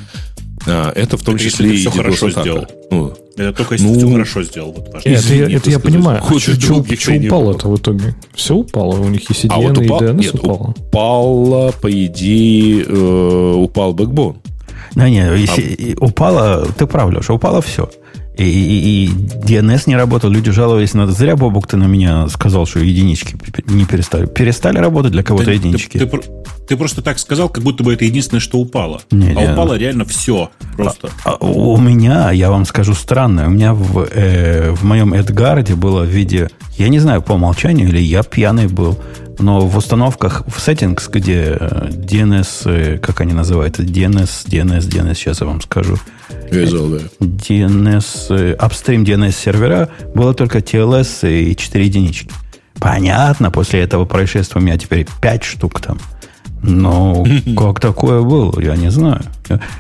А, 0.67 0.91
это 0.95 1.17
в 1.17 1.21
том 1.23 1.35
если 1.35 1.49
числе 1.49 1.69
ты 1.69 1.75
и 1.75 1.77
всё 1.77 1.91
хорошо 1.91 2.29
сделал. 2.29 2.65
Ну, 2.91 3.13
Это 3.37 3.53
только 3.53 3.73
если 3.75 3.87
Ну, 3.87 3.93
ты 3.93 3.99
все 3.99 4.11
хорошо 4.11 4.43
сделал. 4.43 4.71
Вот. 4.73 4.87
Это, 4.95 5.09
я- 5.09 5.15
Извини, 5.15 5.41
это 5.55 5.69
я 5.69 5.77
сказать. 5.79 5.83
понимаю. 5.83 6.21
А 6.23 6.39
что 6.39 6.53
что 6.53 6.73
упало-то 7.27 7.67
в 7.69 7.77
итоге? 7.77 8.15
Все 8.35 8.55
упало. 8.55 8.99
У 8.99 9.07
них 9.09 9.29
и 9.29 9.33
CDN, 9.33 9.51
А 9.51 9.57
вот 9.59 9.81
и 9.81 9.85
упал, 9.85 10.01
DNS 10.01 10.13
нет, 10.15 10.35
упало. 10.35 10.75
упало, 10.77 11.71
по 11.81 11.91
идее, 11.91 12.83
э, 12.87 13.53
упал 13.57 13.93
бэкбон. 13.93 14.37
Да 14.93 15.09
не, 15.09 15.19
если 15.39 15.61
и 15.61 15.95
упало, 15.95 16.67
ты 16.77 16.85
прав, 16.85 17.09
Леша, 17.11 17.33
упало 17.33 17.61
все. 17.61 17.89
И, 18.37 18.43
и- 18.43 19.05
и 19.05 19.07
DNS 19.09 19.83
не 19.87 19.95
работал, 19.95 20.29
люди 20.29 20.51
жаловались 20.51 20.93
на... 20.93 21.05
Зря, 21.07 21.35
Бобук, 21.35 21.67
ты 21.67 21.75
на 21.77 21.83
меня 21.85 22.27
сказал, 22.29 22.65
что 22.65 22.79
единички 22.79 23.35
не 23.67 23.85
перестали. 23.85 24.25
Перестали 24.25 24.77
работать 24.77 25.11
для 25.11 25.21
кого-то 25.23 25.45
Ты- 25.45 25.53
единички. 25.53 25.97
Ты, 25.97 26.05
ты 26.07 26.21
ты 26.67 26.77
просто 26.77 27.01
так 27.01 27.19
сказал, 27.19 27.49
как 27.49 27.63
будто 27.65 27.83
бы 27.83 27.93
это 27.93 28.05
единственное, 28.05 28.39
что 28.39 28.57
упало. 28.57 29.01
Не, 29.11 29.31
а 29.31 29.33
не. 29.33 29.51
упало 29.51 29.73
реально 29.77 30.05
все. 30.05 30.49
Просто. 30.83 31.09
А 31.23 31.35
у 31.35 31.77
меня, 31.77 32.31
я 32.31 32.49
вам 32.49 32.65
скажу 32.65 32.93
странное, 32.93 33.47
у 33.47 33.51
меня 33.51 33.73
в, 33.73 34.07
э, 34.11 34.71
в 34.71 34.83
моем 34.83 35.13
Эдгарде 35.13 35.75
было 35.75 36.03
в 36.03 36.07
виде, 36.07 36.49
я 36.77 36.89
не 36.89 36.99
знаю, 36.99 37.21
по 37.21 37.33
умолчанию, 37.33 37.87
или 37.87 37.99
я 37.99 38.23
пьяный 38.23 38.67
был, 38.67 38.97
но 39.39 39.61
в 39.61 39.77
установках, 39.77 40.43
в 40.47 40.57
settings, 40.57 41.09
где 41.11 41.57
э, 41.59 41.89
DNS, 41.89 42.47
э, 42.65 42.97
как 42.97 43.21
они 43.21 43.33
называются, 43.33 43.83
DNS, 43.83 44.47
DNS, 44.47 44.87
DNS, 44.89 45.15
сейчас 45.15 45.41
я 45.41 45.47
вам 45.47 45.61
скажу, 45.61 45.97
Resolver. 46.51 47.09
DNS, 47.19 48.05
э, 48.29 48.55
upstream 48.55 49.03
DNS 49.03 49.31
сервера 49.31 49.89
было 50.13 50.33
только 50.33 50.59
TLS 50.59 51.29
и 51.29 51.55
4 51.55 51.85
единички. 51.85 52.31
Понятно, 52.79 53.51
после 53.51 53.81
этого 53.81 54.05
происшествия 54.05 54.59
у 54.59 54.63
меня 54.63 54.77
теперь 54.77 55.07
5 55.21 55.43
штук 55.43 55.81
там. 55.81 55.97
Но 56.63 57.25
как 57.57 57.79
такое 57.79 58.21
было, 58.21 58.59
я 58.59 58.75
не 58.75 58.91
знаю. 58.91 59.21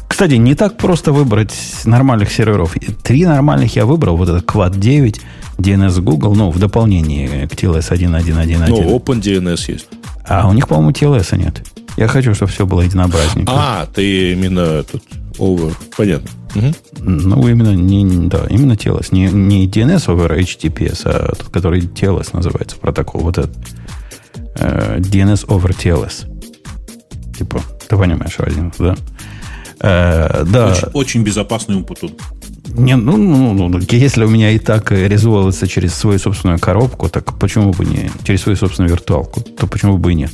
Кстати, 0.07 0.35
не 0.35 0.55
так 0.55 0.77
просто 0.77 1.11
выбрать 1.11 1.53
нормальных 1.85 2.31
серверов. 2.31 2.75
Три 3.03 3.25
нормальных 3.25 3.75
я 3.75 3.85
выбрал. 3.85 4.17
Вот 4.17 4.29
этот 4.29 4.45
Quad 4.45 4.77
9, 4.77 5.21
DNS 5.57 6.01
Google, 6.01 6.35
ну, 6.35 6.51
в 6.51 6.59
дополнение 6.59 7.47
к 7.47 7.53
TLS 7.53 7.91
1.1.1.1. 7.91 8.65
Ну, 8.69 8.97
OpenDNS 8.97 9.71
есть. 9.71 9.87
А 10.25 10.47
у 10.47 10.53
них, 10.53 10.67
по-моему, 10.67 10.91
TLS 10.91 11.37
нет. 11.37 11.63
Я 11.97 12.07
хочу, 12.07 12.33
чтобы 12.33 12.51
все 12.51 12.65
было 12.65 12.81
единообразненько. 12.81 13.51
А, 13.53 13.85
ты 13.93 14.31
именно 14.33 14.59
этот 14.59 15.03
over. 15.37 15.73
Понятно. 15.95 16.29
Ну, 16.99 17.47
именно, 17.47 17.73
не, 17.75 18.27
да, 18.27 18.45
именно 18.49 18.73
TLS. 18.73 19.07
Не, 19.11 19.27
не 19.27 19.67
DNS 19.67 20.05
over 20.07 20.37
HTTPS, 20.37 21.01
а 21.05 21.35
тот, 21.35 21.49
который 21.49 21.81
TLS 21.81 22.29
называется, 22.33 22.77
протокол. 22.77 23.21
Вот 23.21 23.37
этот. 23.37 23.51
Э, 24.55 24.97
DNS 24.99 25.47
over 25.47 25.75
TLS. 25.75 26.30
Типа, 27.41 27.59
ты 27.87 27.97
понимаешь 27.97 28.37
разницу, 28.37 28.83
да? 28.83 28.95
Э, 29.79 30.43
да. 30.45 30.67
Очень, 30.67 30.87
очень 30.93 31.23
безопасный 31.23 31.75
Умпутун. 31.75 32.11
Не, 32.67 32.95
ну, 32.95 33.17
ну, 33.17 33.53
ну, 33.53 33.67
ну, 33.67 33.79
если 33.89 34.25
у 34.25 34.29
меня 34.29 34.51
и 34.51 34.59
так 34.59 34.91
резолвится 34.91 35.67
через 35.67 35.95
свою 35.95 36.19
собственную 36.19 36.59
коробку, 36.59 37.09
так 37.09 37.39
почему 37.39 37.73
бы 37.73 37.83
не 37.83 38.11
через 38.23 38.41
свою 38.43 38.57
собственную 38.57 38.91
виртуалку, 38.91 39.41
то 39.41 39.65
почему 39.65 39.97
бы 39.97 40.11
и 40.11 40.15
нет? 40.15 40.31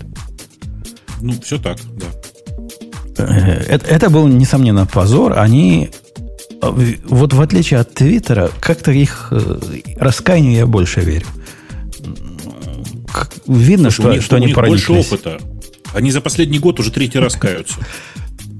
Ну, 1.21 1.33
все 1.41 1.57
так, 1.57 1.77
да. 1.95 3.23
Э, 3.23 3.63
Это, 3.69 3.87
это 3.87 4.09
был, 4.09 4.27
несомненно, 4.27 4.85
позор. 4.85 5.39
Они, 5.39 5.91
э, 6.61 6.93
вот 7.05 7.31
в 7.31 7.39
отличие 7.39 7.79
от 7.79 7.93
Твиттера, 7.93 8.51
как-то 8.59 8.91
их 8.91 9.29
э, 9.31 9.59
раскаянию 9.97 10.57
я 10.57 10.65
больше 10.65 10.99
верю. 10.99 11.27
Видно, 13.47 13.91
Слушай, 13.91 13.93
что, 13.93 14.09
у 14.09 14.11
них, 14.11 14.23
что 14.23 14.35
у 14.35 14.37
они 14.39 14.47
них 14.47 14.55
больше 14.57 14.91
опыта. 14.91 15.39
Они 15.93 16.11
за 16.11 16.21
последний 16.21 16.59
год 16.59 16.79
уже 16.79 16.91
третий 16.91 17.19
раз 17.19 17.35
каются. 17.35 17.75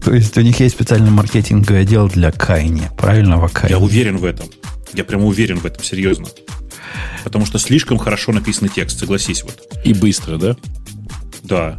То 0.04 0.14
есть 0.14 0.38
у 0.38 0.42
них 0.42 0.60
есть 0.60 0.76
специальный 0.76 1.12
маркетинговый 1.12 1.82
отдел 1.82 2.08
для 2.08 2.32
каяния, 2.32 2.90
правильного 2.98 3.48
Я 3.48 3.50
каяния. 3.50 3.78
уверен 3.78 4.18
в 4.18 4.26
этом. 4.26 4.48
Я 4.94 5.04
прямо 5.04 5.26
уверен 5.26 5.60
в 5.60 5.66
этом, 5.66 5.84
серьезно. 5.84 6.28
Потому 7.24 7.46
что 7.46 7.60
слишком 7.60 7.98
хорошо 7.98 8.32
написанный 8.32 8.70
текст, 8.70 9.00
согласись 9.00 9.44
вот. 9.44 9.60
И 9.84 9.94
быстро, 9.94 10.38
да? 10.38 10.56
Да. 11.44 11.78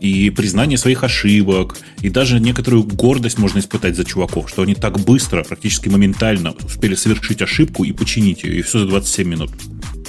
И 0.00 0.30
признание 0.30 0.76
своих 0.76 1.04
ошибок, 1.04 1.76
и 2.00 2.10
даже 2.10 2.40
некоторую 2.40 2.82
гордость 2.82 3.38
можно 3.38 3.60
испытать 3.60 3.96
за 3.96 4.04
чуваков, 4.04 4.50
что 4.50 4.62
они 4.62 4.74
так 4.74 4.98
быстро, 5.00 5.44
практически 5.44 5.88
моментально 5.88 6.54
успели 6.64 6.94
совершить 6.96 7.40
ошибку 7.40 7.84
и 7.84 7.92
починить 7.92 8.42
ее, 8.42 8.58
и 8.58 8.62
все 8.62 8.80
за 8.80 8.86
27 8.86 9.28
минут. 9.28 9.50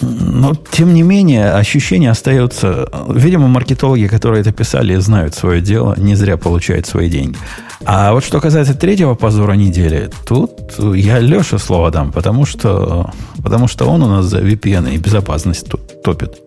Но, 0.04 0.54
тем 0.72 0.94
не 0.94 1.04
менее, 1.04 1.52
ощущение 1.52 2.12
остается... 2.12 2.89
Видимо, 3.10 3.48
маркетологи, 3.48 4.08
которые 4.08 4.42
это 4.42 4.52
писали, 4.52 4.96
знают 4.96 5.36
свое 5.36 5.62
дело, 5.62 5.96
не 5.98 6.16
зря 6.16 6.38
получают 6.38 6.86
свои 6.86 7.10
деньги. 7.10 7.38
А 7.86 8.13
вот 8.13 8.24
что 8.24 8.39
касается 8.39 8.74
третьего 8.74 9.16
позора 9.16 9.54
недели, 9.54 10.10
тут 10.28 10.52
я 10.96 11.20
Леше 11.20 11.60
слово 11.60 11.92
дам, 11.92 12.12
потому 12.12 12.46
что, 12.46 13.12
потому 13.44 13.68
что 13.68 13.86
он 13.86 14.04
у 14.04 14.08
нас 14.08 14.26
за 14.26 14.39
VPN 14.39 14.94
и 14.94 14.98
безопасность 14.98 15.70
тут 15.70 16.02
топит. 16.04 16.39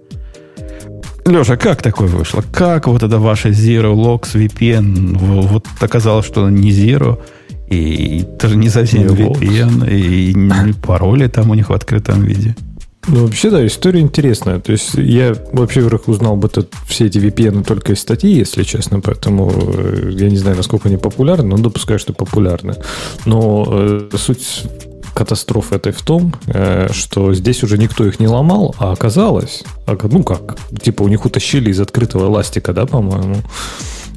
Леша, 1.26 1.56
как 1.56 1.82
такое 1.82 2.08
вышло? 2.08 2.42
Как 2.52 2.86
вот 2.86 3.02
это 3.02 3.18
ваше 3.18 3.48
Zero 3.48 3.94
Logs 3.94 4.34
VPN 4.34 5.18
вот 5.18 5.66
оказалось, 5.80 6.24
что 6.24 6.48
не 6.48 6.70
Zero, 6.70 7.18
и 7.68 8.24
тоже 8.38 8.56
не 8.56 8.68
совсем. 8.68 9.02
VPN, 9.02 9.90
и 9.90 10.72
пароли 10.74 11.26
там 11.26 11.50
у 11.50 11.54
них 11.54 11.68
в 11.68 11.72
открытом 11.72 12.22
виде. 12.22 12.54
Ну, 13.08 13.24
вообще, 13.24 13.50
да, 13.50 13.64
история 13.64 14.00
интересная. 14.00 14.58
То 14.58 14.72
есть 14.72 14.94
я, 14.94 15.34
вообще, 15.52 15.80
во-первых, 15.80 16.08
узнал 16.08 16.36
бы 16.36 16.48
это, 16.48 16.66
все 16.88 17.06
эти 17.06 17.18
VPN 17.18 17.64
только 17.64 17.92
из 17.92 18.00
статьи, 18.00 18.32
если 18.32 18.64
честно, 18.64 19.00
поэтому 19.00 19.52
э, 19.54 20.10
я 20.12 20.28
не 20.28 20.36
знаю, 20.36 20.56
насколько 20.56 20.88
они 20.88 20.96
популярны, 20.96 21.48
но 21.50 21.58
допускаю, 21.58 22.00
что 22.00 22.12
популярны. 22.12 22.74
Но 23.24 23.66
э, 23.68 24.08
суть 24.16 24.64
катастрофы 25.14 25.76
этой 25.76 25.92
в 25.92 26.02
том, 26.02 26.34
э, 26.46 26.88
что 26.92 27.32
здесь 27.32 27.62
уже 27.62 27.78
никто 27.78 28.04
их 28.04 28.20
не 28.20 28.26
ломал, 28.26 28.74
а 28.78 28.92
оказалось, 28.92 29.62
а, 29.86 29.96
ну 30.02 30.22
как, 30.22 30.58
типа 30.82 31.02
у 31.02 31.08
них 31.08 31.24
утащили 31.24 31.70
из 31.70 31.80
открытого 31.80 32.26
эластика, 32.26 32.72
да, 32.72 32.86
по-моему, 32.86 33.36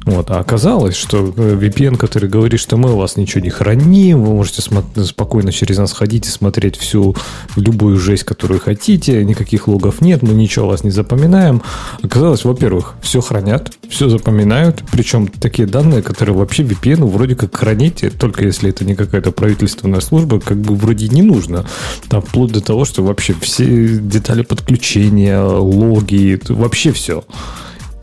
Вот. 0.06 0.30
А 0.30 0.38
оказалось, 0.38 0.96
что 0.96 1.32
э, 1.36 1.56
VPN, 1.56 1.96
который 1.96 2.28
говорит, 2.28 2.58
что 2.58 2.76
мы 2.76 2.92
у 2.92 2.96
вас 2.96 3.16
ничего 3.16 3.42
не 3.42 3.50
храним, 3.50 4.24
вы 4.24 4.34
можете 4.34 4.62
спокойно 4.62 5.52
через 5.52 5.78
нас 5.78 5.92
ходить 5.92 6.26
и 6.26 6.30
смотреть 6.30 6.76
всю 6.76 7.14
любую 7.56 7.98
жесть, 7.98 8.24
которую 8.24 8.60
хотите, 8.60 9.24
никаких 9.24 9.68
логов 9.68 10.00
нет, 10.00 10.22
мы 10.22 10.32
ничего 10.32 10.66
о 10.66 10.68
вас 10.70 10.84
не 10.84 10.90
запоминаем. 10.90 11.62
Оказалось, 12.02 12.44
во-первых, 12.44 12.94
все 13.02 13.20
хранят, 13.20 13.72
все 13.88 14.08
запоминают, 14.08 14.82
причем 14.90 15.28
такие 15.28 15.68
данные, 15.68 16.02
которые 16.02 16.34
вообще 16.34 16.62
VPN 16.62 17.04
вроде 17.04 17.36
как 17.36 17.54
хранить, 17.54 18.04
только 18.18 18.44
если 18.44 18.70
это 18.70 18.84
не 18.84 18.94
какая-то 18.94 19.32
правительственная 19.32 20.00
служба, 20.00 20.40
как 20.40 20.58
бы 20.58 20.74
вроде 20.76 21.08
не 21.08 21.22
нужно. 21.22 21.66
Там 22.08 22.22
вплоть 22.22 22.52
до 22.52 22.62
того, 22.62 22.84
что 22.84 23.02
вообще 23.02 23.34
все 23.40 23.98
детали 23.98 24.42
подключения, 24.42 25.42
логи, 25.42 26.40
вообще 26.48 26.92
все. 26.92 27.24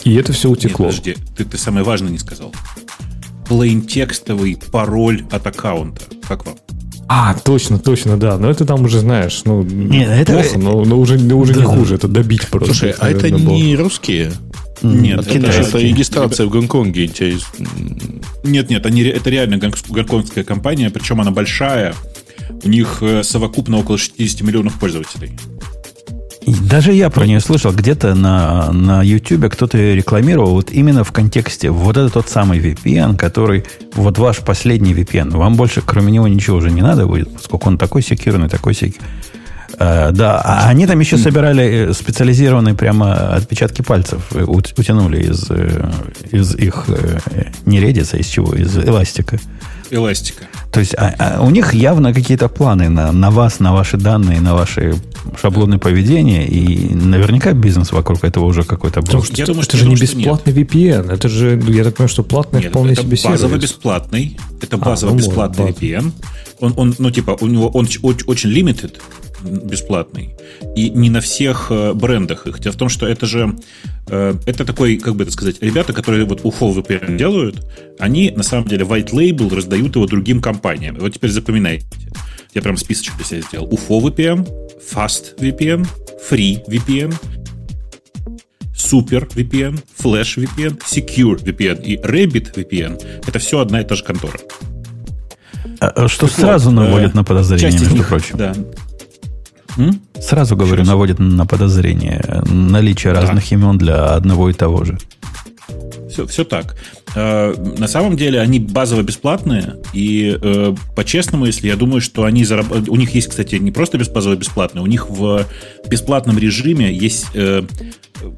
И 0.04 0.16
это 0.16 0.34
все 0.34 0.50
утекло. 0.50 0.86
Нет, 0.88 0.96
подожди, 0.96 1.16
ты, 1.36 1.46
ты 1.46 1.58
самое 1.58 1.84
важное 1.86 2.10
не 2.12 2.18
сказал. 2.20 2.54
Плейн-текстовый 3.48 4.58
пароль 4.72 5.26
от 5.32 5.46
аккаунта. 5.48 6.04
Как 6.28 6.46
вам? 6.46 6.56
А, 7.10 7.34
точно, 7.34 7.80
точно, 7.80 8.18
да. 8.18 8.38
Но 8.38 8.50
это 8.50 8.66
там 8.66 8.84
уже 8.84 9.00
знаешь, 9.00 9.42
ну, 9.46 9.64
Нет, 9.64 10.10
это- 10.10 10.34
плохо, 10.34 10.60
но, 10.60 10.84
но 10.84 11.00
уже, 11.00 11.18
но 11.18 11.38
уже 11.40 11.54
Да, 11.54 11.62
не 11.62 11.66
хуже. 11.66 11.96
Это 11.96 12.08
добить 12.10 12.48
просто. 12.48 12.74
Слушай, 12.74 12.96
а 13.00 13.10
это 13.10 13.30
было. 13.30 13.40
не 13.56 13.76
русские? 13.78 14.32
Нет, 14.84 15.22
Это, 15.22 15.38
это, 15.40 15.48
это 15.48 15.78
регистрация 15.80 16.46
в 16.46 16.50
Гонконге. 16.50 17.08
Тебя- 17.08 17.38
нет, 18.44 18.70
нет, 18.70 18.86
они, 18.86 19.02
это 19.04 19.30
реально 19.30 19.56
гонк- 19.56 19.88
гонконгская 19.90 20.44
компания, 20.44 20.90
причем 20.90 21.20
она 21.22 21.32
большая. 21.32 21.96
У 22.64 22.70
них 22.70 23.00
э, 23.02 23.24
совокупно 23.24 23.80
около 23.80 23.98
60 23.98 24.42
миллионов 24.42 24.80
пользователей. 24.80 25.32
Даже 26.48 26.94
я 26.94 27.10
про 27.10 27.26
нее 27.26 27.42
слышал. 27.42 27.74
Где-то 27.74 28.16
на, 28.16 28.72
на 28.72 29.04
YouTube 29.04 29.52
кто-то 29.52 29.78
ее 29.78 29.96
рекламировал 29.96 30.52
вот 30.52 30.72
именно 30.72 31.04
в 31.04 31.12
контексте 31.12 31.70
вот 31.70 31.98
это 31.98 32.10
тот 32.10 32.30
самый 32.30 32.60
VPN, 32.60 33.18
который 33.18 33.66
вот 33.96 34.18
ваш 34.18 34.38
последний 34.40 34.94
VPN. 34.94 35.36
Вам 35.36 35.56
больше 35.56 35.82
кроме 35.86 36.12
него 36.14 36.28
ничего 36.28 36.58
уже 36.58 36.72
не 36.72 36.82
надо 36.82 37.06
будет, 37.06 37.34
поскольку 37.34 37.68
он 37.68 37.78
такой 37.78 38.02
секьюрный, 38.02 38.48
такой 38.48 38.74
секьюрный. 38.74 39.10
да, 39.78 40.42
а 40.44 40.70
они 40.70 40.88
там 40.88 41.00
еще 41.00 41.18
собирали 41.18 41.90
э, 41.90 41.94
специализированные 41.94 42.74
прямо 42.74 43.36
отпечатки 43.36 43.82
пальцев, 43.82 44.22
э, 44.32 44.44
ут- 44.44 44.74
утянули 44.78 45.24
из, 45.24 45.46
э, 45.50 45.92
из 46.32 46.56
их, 46.56 46.86
э, 46.88 47.20
не 47.66 47.80
редиса, 47.82 48.18
из 48.18 48.26
чего, 48.28 48.54
из 48.56 48.76
эластика. 48.78 49.38
Эластика. 49.90 50.46
То 50.72 50.80
есть 50.80 50.94
а- 50.96 51.16
а 51.20 51.42
у 51.42 51.50
них 51.50 51.74
явно 51.74 52.14
какие-то 52.14 52.48
планы 52.50 52.90
на, 52.90 53.12
на 53.12 53.32
вас, 53.32 53.60
на 53.60 53.74
ваши 53.74 53.98
данные, 53.98 54.42
на 54.42 54.54
ваши 54.54 54.96
шаблоны 55.42 55.78
поведения, 55.80 56.46
и 56.48 56.94
наверняка 56.94 57.54
бизнес 57.54 57.92
вокруг 57.92 58.24
этого 58.24 58.46
уже 58.46 58.64
какой-то 58.64 59.00
был. 59.02 59.06
Потому 59.08 59.24
что 59.24 59.34
Я 59.36 59.44
это, 59.44 59.52
думаю, 59.54 59.64
это 59.64 59.70
что- 59.70 59.78
же 59.78 59.84
я 59.84 59.90
не 59.90 59.96
думаю, 59.96 60.08
что 60.08 60.18
нет. 60.18 60.26
бесплатный 60.26 60.54
VPN. 60.54 61.12
Это 61.14 61.30
же, 61.30 61.62
я 61.68 61.84
так 61.84 61.96
понимаю, 61.96 62.10
что 62.10 62.24
платный 62.24 62.62
Нет, 62.62 62.70
вполне 62.72 62.94
это 62.94 63.02
себе 63.02 63.18
сервис. 63.18 63.42
базово 63.42 63.58
бесплатный. 63.60 64.38
Это 64.62 64.76
А, 64.78 64.80
базово 64.80 65.12
ну, 65.12 65.18
бесплатный 65.18 65.66
может, 65.66 65.82
VPN. 65.82 66.12
Он, 66.60 66.74
он, 66.76 66.96
ну, 66.98 67.12
типа, 67.12 67.38
у 67.40 67.48
него 67.48 67.68
он 67.70 67.88
очень 68.04 68.50
limited, 68.52 68.94
бесплатный. 69.48 70.36
И 70.76 70.90
не 70.90 71.10
на 71.10 71.22
всех 71.22 71.68
э, 71.70 71.94
брендах 71.94 72.48
их. 72.48 72.60
Дело 72.60 72.74
в 72.74 72.78
том, 72.78 72.90
что 72.90 73.08
это 73.08 73.26
же 73.26 73.56
э, 74.08 74.36
это 74.46 74.66
такой, 74.66 74.98
как 74.98 75.16
бы 75.16 75.24
это 75.24 75.32
сказать, 75.32 75.58
ребята, 75.62 75.94
которые 75.94 76.26
вот 76.26 76.42
UFO 76.42 76.76
VPN 76.76 77.18
делают, 77.18 77.66
они 78.00 78.32
на 78.32 78.44
самом 78.44 78.68
деле 78.68 78.86
white 78.86 79.12
label 79.12 79.54
раздают 79.54 79.96
его 79.96 80.06
другим 80.06 80.42
компаниям. 80.42 80.98
Вот 81.00 81.14
теперь 81.14 81.32
запоминайте. 81.32 81.88
Я 82.54 82.62
прям 82.62 82.78
списочек 82.78 83.16
для 83.18 83.26
себя 83.26 83.42
сделал. 83.42 83.68
UFO 83.68 84.02
VPN, 84.02 84.48
Fast 84.94 85.38
VPN, 85.40 85.88
Free 86.30 86.66
VPN, 86.68 87.14
Super 88.76 89.28
VPN, 89.28 89.80
Flash 90.02 90.38
VPN, 90.38 90.80
Secure 90.86 91.44
VPN 91.44 91.84
и 91.84 91.98
Rabbit 91.98 92.54
VPN 92.54 93.02
это 93.28 93.40
все 93.40 93.60
одна 93.60 93.82
и 93.82 93.84
та 93.84 93.96
же 93.96 94.04
контора. 94.04 94.40
А, 95.80 95.88
а 95.88 96.08
что 96.08 96.28
Так 96.28 96.36
сразу 96.36 96.70
вот, 96.70 96.76
наводит 96.76 97.14
э, 97.14 97.16
на 97.16 97.24
подозрение, 97.24 97.72
часть 97.72 97.82
между 97.82 97.98
них, 97.98 98.08
прочим. 98.08 98.38
Да. 98.38 98.56
М? 99.78 100.02
Сразу 100.20 100.56
говорю, 100.56 100.78
раз. 100.78 100.88
наводит 100.88 101.20
на 101.20 101.46
подозрение 101.46 102.44
наличие 102.50 103.14
Да. 103.14 103.22
разных 103.22 103.52
имен 103.52 103.78
для 103.78 104.06
одного 104.16 104.50
и 104.50 104.54
того 104.54 104.84
же. 104.84 104.98
Все, 106.10 106.26
все 106.26 106.44
так. 106.46 106.76
Э, 107.16 107.54
На 107.78 107.88
самом 107.88 108.16
деле 108.16 108.40
они 108.40 108.60
базово 108.60 109.02
бесплатные, 109.04 109.76
и 109.94 110.38
э, 110.42 110.74
по-честному, 110.96 111.46
если 111.46 111.68
я 111.68 111.76
думаю, 111.76 112.02
что 112.02 112.24
они 112.24 112.44
зараб- 112.44 112.90
У 112.90 112.96
них 112.96 113.14
есть, 113.14 113.28
кстати, 113.28 113.56
не 113.56 113.72
просто 113.72 113.98
базово 113.98 114.36
бесплатные, 114.36 114.82
у 114.84 114.88
них 114.88 115.10
в 115.10 115.46
бесплатном 115.90 116.38
режиме 116.38 116.92
есть, 116.94 117.28
э, 117.34 117.64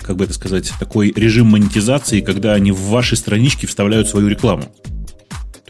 как 0.01 0.15
бы 0.17 0.23
это 0.25 0.33
сказать, 0.33 0.71
такой 0.79 1.13
режим 1.15 1.47
монетизации, 1.47 2.21
когда 2.21 2.53
они 2.53 2.71
в 2.71 2.81
ваши 2.89 3.15
странички 3.15 3.65
вставляют 3.65 4.09
свою 4.09 4.27
рекламу. 4.27 4.63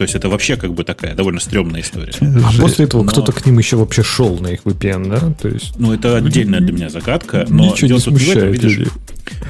То 0.00 0.04
есть 0.04 0.14
это 0.14 0.30
вообще 0.30 0.56
как 0.56 0.72
бы 0.72 0.82
такая 0.82 1.14
довольно 1.14 1.40
стрёмная 1.40 1.82
история. 1.82 2.14
А 2.22 2.58
после 2.58 2.86
этого 2.86 3.02
Но- 3.02 3.10
кто-то 3.10 3.32
к 3.32 3.44
ним 3.44 3.58
еще 3.58 3.76
вообще 3.76 4.02
шел 4.02 4.38
на 4.38 4.46
их 4.46 4.60
VPN, 4.64 5.10
да? 5.10 5.34
То 5.38 5.48
есть 5.48 5.74
Ну, 5.78 5.92
это 5.92 6.16
отдельная 6.16 6.60
для 6.60 6.72
меня 6.72 6.88
загадка, 6.88 7.44
но 7.50 7.66
ничего 7.66 7.88
не 7.88 7.92
в 7.92 7.98
этом, 7.98 8.16
смущает 8.16 8.50
видишь. 8.50 8.78
людей. 8.78 8.92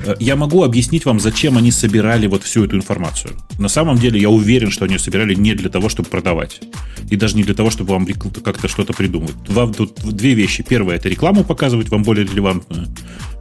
Э, 0.07 0.17
Я 0.19 0.35
могу 0.35 0.65
объяснить 0.65 1.05
вам, 1.05 1.21
зачем 1.21 1.57
они 1.57 1.71
собирали 1.71 2.27
вот 2.27 2.43
всю 2.43 2.65
эту 2.65 2.75
информацию. 2.75 3.35
На 3.61 3.69
самом 3.69 3.97
деле, 3.97 4.21
я 4.21 4.29
уверен, 4.29 4.73
что 4.73 4.87
они 4.87 4.95
ее 4.95 4.99
собирали 4.99 5.35
не 5.37 5.55
для 5.55 5.71
того, 5.71 5.89
чтобы 5.89 6.09
продавать. 6.09 6.61
И 7.09 7.15
даже 7.15 7.37
не 7.37 7.45
для 7.45 7.55
того, 7.55 7.71
чтобы 7.71 7.93
вам 7.93 8.05
как-то 8.45 8.67
что-то 8.67 8.93
придумать. 8.93 9.35
Вам 9.47 9.73
тут 9.73 10.01
две 10.03 10.35
вещи. 10.35 10.65
Первое, 10.69 10.97
это 10.97 11.09
рекламу 11.09 11.45
показывать 11.45 11.91
вам 11.91 12.03
более 12.03 12.27
релевантную 12.27 12.89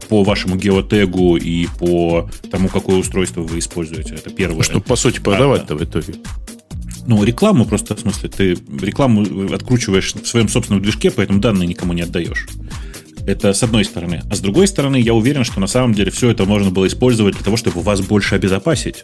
по 0.10 0.24
вашему 0.24 0.58
геотегу 0.58 1.38
и 1.38 1.66
по 1.80 2.30
тому, 2.52 2.68
какое 2.70 2.98
устройство 2.98 3.42
вы 3.42 3.58
используете. 3.58 4.14
Это 4.14 4.30
первое. 4.30 4.62
Что, 4.62 4.80
по 4.80 4.96
сути, 4.96 5.20
продавать-то 5.20 5.76
в 5.76 5.84
итоге. 5.84 6.14
Ну, 7.10 7.24
рекламу 7.24 7.66
просто, 7.66 7.96
в 7.96 8.00
смысле, 8.02 8.30
ты 8.30 8.56
рекламу 8.80 9.52
откручиваешь 9.52 10.14
в 10.14 10.28
своем 10.28 10.48
собственном 10.48 10.84
движке, 10.84 11.10
поэтому 11.10 11.40
данные 11.40 11.68
никому 11.68 11.94
не 11.94 12.04
отдаешь. 12.04 12.46
Это 13.26 13.52
с 13.52 13.64
одной 13.64 13.84
стороны. 13.84 14.22
А 14.30 14.36
с 14.36 14.42
другой 14.42 14.68
стороны, 14.68 14.98
я 15.02 15.16
уверен, 15.16 15.44
что 15.44 15.60
на 15.60 15.66
самом 15.66 15.96
деле 15.96 16.12
все 16.12 16.30
это 16.30 16.46
можно 16.46 16.70
было 16.70 16.86
использовать 16.86 17.34
для 17.34 17.44
того, 17.44 17.58
чтобы 17.58 17.82
вас 17.82 18.02
больше 18.02 18.36
обезопасить. 18.36 19.04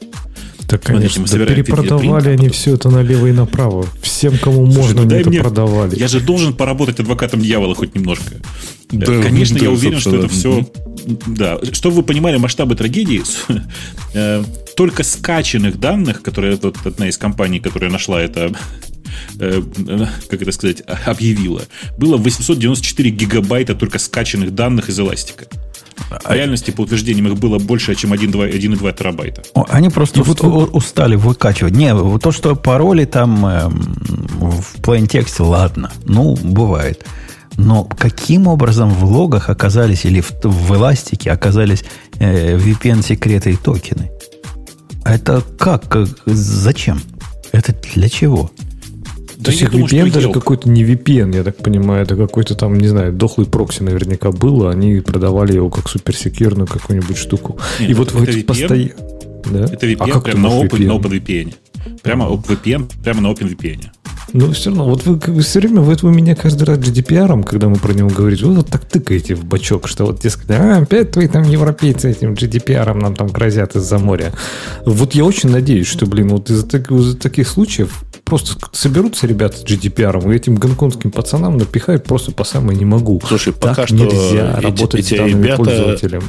Так, 0.69 0.83
Смотрите, 0.85 1.15
конечно, 1.15 1.21
мы 1.21 1.45
да 1.47 1.51
перепродавали 1.51 2.29
они 2.29 2.49
все 2.49 2.75
это 2.75 2.89
налево 2.89 3.25
и 3.25 3.31
направо. 3.31 3.87
Всем, 4.03 4.37
кому 4.37 4.65
Слушай, 4.71 4.77
можно, 4.77 5.01
ну 5.01 5.07
они 5.09 5.15
это 5.21 5.29
мне- 5.29 5.39
продавали. 5.39 5.97
Я 5.97 6.07
же 6.07 6.19
должен 6.19 6.53
поработать 6.53 6.99
адвокатом 6.99 7.41
дьявола 7.41 7.73
хоть 7.73 7.95
немножко. 7.95 8.35
Да, 8.91 9.19
Конечно, 9.23 9.57
да, 9.57 9.65
я 9.65 9.71
уверен, 9.71 9.99
что 9.99 10.15
это 10.15 10.29
собственно. 10.29 10.63
все... 10.63 10.71
Да, 11.05 11.59
чтобы 11.73 11.97
вы 11.97 12.03
понимали 12.03 12.37
масштабы 12.37 12.75
трагедии, 12.75 13.21
э, 14.13 14.43
только 14.75 15.03
скачанных 15.03 15.79
данных, 15.79 16.21
которые 16.21 16.57
вот 16.61 16.77
одна 16.85 17.07
из 17.07 17.17
компаний, 17.17 17.59
которая 17.59 17.91
нашла 17.91 18.21
это, 18.21 18.51
э, 19.39 19.61
э, 19.87 20.05
как 20.29 20.41
это 20.41 20.51
сказать, 20.51 20.81
а- 20.87 21.11
объявила, 21.11 21.61
было 21.97 22.17
894 22.17 23.09
гигабайта 23.11 23.75
только 23.75 23.99
скачанных 23.99 24.53
данных 24.55 24.89
из 24.89 24.99
эластика. 24.99 25.45
В 26.23 26.31
реальности, 26.31 26.71
по 26.71 26.81
утверждениям, 26.81 27.27
их 27.27 27.35
было 27.39 27.57
больше, 27.57 27.95
чем 27.95 28.13
1,2 28.13 28.47
1,2 28.49 28.91
терабайта. 28.91 29.43
Они 29.69 29.89
просто 29.89 30.21
у- 30.21 30.65
устали 30.77 31.15
выкачивать. 31.15 31.73
Не, 31.73 31.93
вот 31.95 32.21
то, 32.21 32.31
что 32.31 32.55
пароли 32.55 33.05
там 33.05 33.45
эм, 33.45 33.97
в 34.39 34.75
plain 34.81 35.07
тексте, 35.07 35.43
ладно. 35.43 35.91
Ну, 36.05 36.35
бывает. 36.35 37.05
Но 37.57 37.85
каким 37.85 38.47
образом 38.47 38.89
в 38.89 39.05
логах 39.05 39.49
оказались 39.49 40.05
или 40.05 40.21
в, 40.21 40.31
в 40.43 40.75
эластике 40.75 41.31
оказались 41.31 41.83
э, 42.19 42.57
VPN-секреты 42.57 43.51
и 43.51 43.55
токены? 43.55 44.11
Это 45.03 45.41
как? 45.57 45.87
Как? 45.87 46.07
Зачем? 46.25 46.99
Это 47.51 47.73
для 47.93 48.09
чего? 48.09 48.51
То 49.43 49.51
есть 49.51 49.61
их 49.61 49.71
думаю, 49.71 49.87
VPN 49.87 50.11
даже 50.11 50.29
Yelp. 50.29 50.33
какой-то 50.33 50.69
не 50.69 50.83
VPN, 50.83 51.35
я 51.35 51.43
так 51.43 51.57
понимаю, 51.57 52.03
это 52.03 52.15
какой-то 52.15 52.55
там, 52.55 52.77
не 52.77 52.87
знаю, 52.87 53.13
дохлый 53.13 53.45
прокси 53.45 53.83
наверняка 53.83 54.31
был, 54.31 54.65
а 54.65 54.71
они 54.71 55.01
продавали 55.01 55.53
его 55.53 55.69
как 55.69 55.87
суперсекьюрную 55.87 56.67
какую-нибудь 56.67 57.17
штуку. 57.17 57.59
Нет, 57.79 57.89
и 57.89 57.93
вот 57.93 58.09
это 58.09 58.17
в 58.17 58.23
эти 58.23 58.37
VPN. 58.37 58.43
постоянно... 58.45 58.91
Да? 59.45 59.65
Это 59.65 59.85
VPN 59.85 59.97
А 59.99 60.07
как 60.07 60.23
прямо 60.23 60.49
на, 60.49 60.53
Open, 60.53 60.85
на 60.85 60.91
VPN? 60.93 60.99
OpenVPN. 60.99 61.53
Прямо 62.01 62.25
VPN, 62.25 62.91
прямо 63.03 63.21
на 63.21 63.27
OpenVPN. 63.27 63.85
Ну, 64.33 64.51
все 64.51 64.69
равно, 64.69 64.85
вот 64.85 65.05
вы 65.05 65.15
бы 65.15 65.41
все 65.41 65.59
время, 65.59 65.81
вот 65.81 66.01
вы 66.01 66.11
меня 66.11 66.35
каждый 66.35 66.63
раз 66.63 66.77
GDPR, 66.79 67.43
когда 67.43 67.69
мы 67.69 67.75
про 67.77 67.93
него 67.93 68.09
говорите, 68.09 68.45
вы 68.45 68.55
вот 68.55 68.67
так 68.67 68.83
тыкаете 68.85 69.35
в 69.35 69.45
бачок, 69.45 69.87
что 69.87 70.05
вот, 70.05 70.19
дескать, 70.19 70.49
а, 70.51 70.77
опять 70.79 71.11
твои 71.11 71.27
там 71.27 71.43
европейцы 71.43 72.11
этим 72.11 72.33
GDPR 72.33 72.93
нам 72.95 73.15
там 73.15 73.27
грозят 73.27 73.75
из-за 73.75 73.97
моря. 73.97 74.33
Вот 74.85 75.13
я 75.15 75.23
очень 75.23 75.49
надеюсь, 75.49 75.87
что, 75.87 76.05
блин, 76.05 76.29
вот 76.29 76.49
из-за, 76.49 76.67
так- 76.67 76.91
из-за 76.91 77.17
таких 77.17 77.47
случаев 77.47 78.03
просто 78.25 78.55
соберутся 78.73 79.27
ребята 79.27 79.57
с 79.57 79.63
GDPR 79.63 80.31
и 80.31 80.35
этим 80.35 80.55
гонконгским 80.55 81.11
пацанам 81.11 81.57
напихают 81.57 82.03
просто 82.03 82.31
по 82.31 82.43
самой 82.43 82.75
не 82.75 82.85
могу. 82.85 83.21
Слушай, 83.27 83.53
так 83.53 83.61
пока 83.75 83.85
что 83.87 83.95
нельзя 83.95 84.55
эти- 84.57 84.63
работать 84.65 84.99
эти 85.01 85.13
с 85.13 85.17
данными 85.17 85.43
ребята- 85.43 85.63
пользователем. 85.63 86.23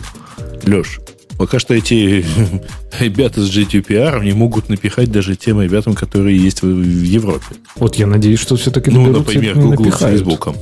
Леш, 0.64 1.01
пока 1.39 1.59
что 1.59 1.74
эти 1.74 2.24
ребята 3.01 3.43
с 3.43 3.51
GDPR 3.51 4.24
не 4.24 4.32
могут 4.32 4.68
напихать 4.68 5.11
даже 5.11 5.37
тем 5.37 5.61
ребятам, 5.61 5.95
которые 5.95 6.37
есть 6.37 6.62
в, 6.62 6.66
в 6.66 7.03
Европе. 7.03 7.57
Вот 7.76 7.97
я 7.97 8.07
надеюсь, 8.07 8.41
что 8.41 8.57
все-таки 8.57 8.91
Ну, 8.91 9.07
например, 9.07 9.57
Google 9.59 9.93
с. 9.93 9.99
Фейсбуком. 9.99 10.57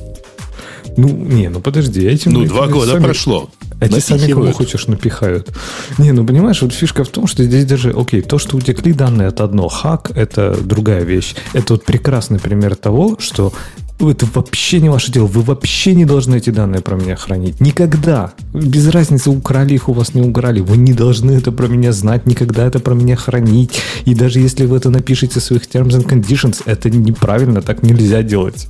Ну, 0.97 1.09
не, 1.09 1.49
ну 1.49 1.59
подожди, 1.59 2.05
этим 2.05 2.31
Ну, 2.31 2.45
два 2.45 2.67
года 2.67 2.93
сами- 2.93 3.03
прошло. 3.03 3.49
Эти 3.81 3.99
сами 3.99 4.31
кого 4.31 4.51
хочешь 4.53 4.87
напихают. 4.87 5.49
Не, 5.97 6.13
ну 6.13 6.25
понимаешь, 6.25 6.61
вот 6.61 6.73
фишка 6.73 7.03
в 7.03 7.09
том, 7.09 7.27
что 7.27 7.43
здесь 7.43 7.65
даже, 7.65 7.91
окей, 7.91 8.21
то, 8.21 8.37
что 8.39 8.55
утекли 8.55 8.93
данные, 8.93 9.27
это 9.27 9.43
одно, 9.43 9.67
хак– 9.67 10.11
это 10.15 10.55
другая 10.61 11.03
вещь. 11.03 11.35
Это 11.53 11.73
вот 11.73 11.83
прекрасный 11.83 12.39
пример 12.39 12.75
того, 12.77 13.17
что 13.19 13.51
это 13.99 14.27
вообще 14.33 14.81
не 14.81 14.89
ваше 14.89 15.11
дело. 15.11 15.25
Вы 15.25 15.41
вообще 15.41 15.95
не 15.95 16.05
должны 16.05 16.35
эти 16.35 16.49
данные 16.49 16.81
про 16.81 16.95
меня 16.95 17.15
хранить. 17.15 17.61
Никогда. 17.61 18.33
Без 18.53 18.87
разницы, 18.89 19.29
украли 19.29 19.73
их 19.73 19.87
у 19.87 19.93
вас, 19.93 20.13
не 20.13 20.21
украли. 20.21 20.59
Вы 20.59 20.77
не 20.77 20.93
должны 20.93 21.31
это 21.31 21.51
про 21.51 21.67
меня 21.67 21.93
знать, 21.93 22.25
никогда 22.25 22.65
это 22.65 22.79
про 22.79 22.93
меня 22.93 23.15
хранить. 23.15 23.79
И 24.03 24.13
даже 24.13 24.39
если 24.39 24.65
вы 24.65 24.77
это 24.77 24.89
напишете 24.89 25.39
в 25.39 25.43
своих 25.43 25.63
terms 25.63 25.91
and 25.91 26.05
conditions, 26.05 26.61
это 26.65 26.89
неправильно, 26.89 27.61
так 27.61 27.83
нельзя 27.83 28.21
делать. 28.21 28.67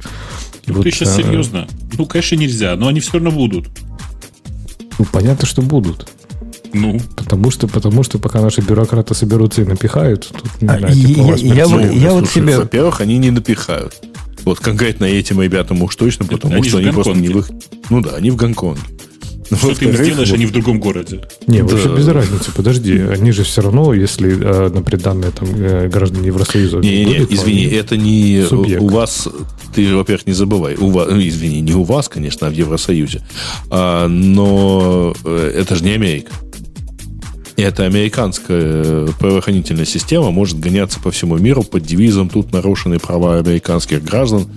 Вот, 0.67 0.83
ты 0.83 0.91
сейчас 0.91 1.17
а... 1.17 1.21
серьезно? 1.21 1.67
Ну, 1.97 2.05
конечно, 2.05 2.35
нельзя, 2.35 2.75
но 2.75 2.87
они 2.87 2.99
все 2.99 3.13
равно 3.13 3.31
будут. 3.31 3.67
Ну, 4.99 5.05
понятно, 5.11 5.47
что 5.47 5.61
будут. 5.61 6.07
Ну. 6.73 6.99
Потому 7.15 7.51
что, 7.51 7.67
потому 7.67 8.03
что 8.03 8.19
пока 8.19 8.41
наши 8.41 8.61
бюрократы 8.61 9.15
соберутся 9.15 9.61
и 9.61 9.65
напихают, 9.65 10.27
тут, 10.27 10.69
а, 10.69 10.77
знаю, 10.77 10.93
типа, 10.93 11.19
я, 11.19 11.35
я, 11.35 11.65
я, 11.65 11.91
я 11.91 12.11
вот 12.11 12.29
себе... 12.29 12.57
Во-первых, 12.57 13.01
они 13.01 13.17
не 13.17 13.31
напихают. 13.31 13.93
Вот 14.45 14.59
конкретно 14.59 15.05
этим 15.05 15.41
ребятам 15.41 15.81
уж 15.81 15.95
точно, 15.95 16.25
потому 16.25 16.55
они 16.55 16.69
что 16.69 16.77
они 16.77 16.91
просто 16.91 17.13
не 17.13 17.29
в 17.29 17.39
их... 17.39 17.49
Ну 17.89 18.01
да, 18.01 18.15
они 18.15 18.29
в 18.29 18.35
Гонконге. 18.35 18.81
Что 19.45 19.75
ты 19.75 19.85
им 19.85 19.93
сделаешь, 19.93 20.29
вот... 20.29 20.35
они 20.35 20.45
в 20.45 20.51
другом 20.51 20.79
городе. 20.79 21.21
Не, 21.47 21.59
да. 21.59 21.75
вообще 21.75 21.95
без 21.95 22.07
разницы. 22.07 22.51
Подожди, 22.55 22.99
они 22.99 23.31
же 23.31 23.43
все 23.43 23.61
равно, 23.61 23.93
если, 23.93 24.31
э, 24.31 24.69
например, 24.69 25.03
данные 25.03 25.31
там, 25.31 25.47
э, 25.55 25.87
граждане 25.87 26.27
Евросоюза... 26.27 26.77
Не, 26.77 27.05
не, 27.05 27.17
извини, 27.29 27.65
это 27.65 27.95
не 27.97 28.43
субъект. 28.47 28.81
у 28.81 28.87
вас... 28.87 29.27
Ты, 29.73 29.95
во-первых, 29.95 30.25
не 30.25 30.33
забывай. 30.33 30.75
У 30.75 30.89
вас, 30.89 31.09
ну, 31.11 31.19
извини, 31.19 31.61
не 31.61 31.73
у 31.73 31.83
вас, 31.83 32.09
конечно, 32.09 32.47
а 32.47 32.49
в 32.49 32.53
Евросоюзе. 32.53 33.21
А, 33.69 34.07
но 34.07 35.13
э, 35.23 35.53
это 35.57 35.75
же 35.75 35.83
не 35.83 35.91
Америка. 35.91 36.31
И 37.57 37.61
эта 37.61 37.83
американская 37.85 39.07
правоохранительная 39.19 39.85
система 39.85 40.31
может 40.31 40.59
гоняться 40.59 40.99
по 40.99 41.11
всему 41.11 41.37
миру 41.37 41.63
под 41.63 41.83
девизом 41.83 42.29
«Тут 42.29 42.51
нарушены 42.51 42.99
права 42.99 43.37
американских 43.37 44.03
граждан». 44.03 44.47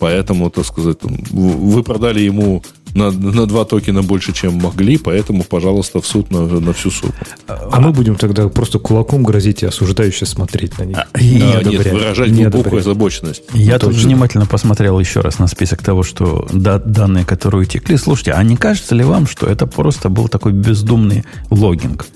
Поэтому, 0.00 0.48
так 0.50 0.64
сказать, 0.64 0.98
вы 1.02 1.82
продали 1.82 2.20
ему 2.20 2.62
на, 2.94 3.10
на 3.10 3.46
два 3.46 3.64
токена 3.64 4.02
больше, 4.02 4.32
чем 4.32 4.54
могли, 4.54 4.96
поэтому, 4.96 5.42
пожалуйста, 5.42 6.00
в 6.00 6.06
суд 6.06 6.30
на, 6.30 6.46
на 6.46 6.72
всю 6.72 6.90
сумму. 6.90 7.12
А 7.46 7.80
мы 7.80 7.92
будем 7.92 8.14
тогда 8.14 8.48
просто 8.48 8.78
кулаком 8.78 9.24
грозить 9.24 9.62
и 9.62 9.66
осуждающе 9.66 10.26
смотреть 10.26 10.78
на 10.78 10.84
них. 10.84 10.98
А, 10.98 11.18
и 11.18 11.42
а, 11.42 11.62
нет, 11.62 11.92
выражать 11.92 12.30
не 12.30 12.44
глубокую 12.44 12.80
озабоченность. 12.80 13.42
Я 13.52 13.78
тут 13.78 13.94
внимательно 13.94 14.46
посмотрел 14.46 14.98
еще 15.00 15.20
раз 15.20 15.38
на 15.38 15.48
список 15.48 15.82
того, 15.82 16.02
что 16.02 16.46
да, 16.52 16.78
данные, 16.78 17.24
которые 17.24 17.62
утекли. 17.62 17.96
Слушайте, 17.96 18.32
а 18.32 18.42
не 18.42 18.56
кажется 18.56 18.94
ли 18.94 19.04
вам, 19.04 19.26
что 19.26 19.46
это 19.46 19.66
просто 19.66 20.08
был 20.08 20.28
такой 20.28 20.52
бездумный 20.52 21.24
логинг? 21.50 22.06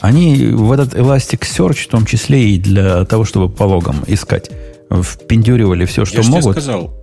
Они 0.00 0.46
в 0.52 0.70
этот 0.72 0.94
Elasticsearch, 0.94 1.84
в 1.84 1.88
том 1.88 2.06
числе 2.06 2.50
и 2.50 2.58
для 2.58 3.04
того, 3.04 3.24
чтобы 3.24 3.48
по 3.48 3.64
логам 3.64 4.04
искать, 4.06 4.50
впендюривали 4.90 5.84
все, 5.86 6.04
что 6.04 6.22
Я 6.22 6.28
могут. 6.28 6.56
Я 6.56 6.62
сказал. 6.62 6.94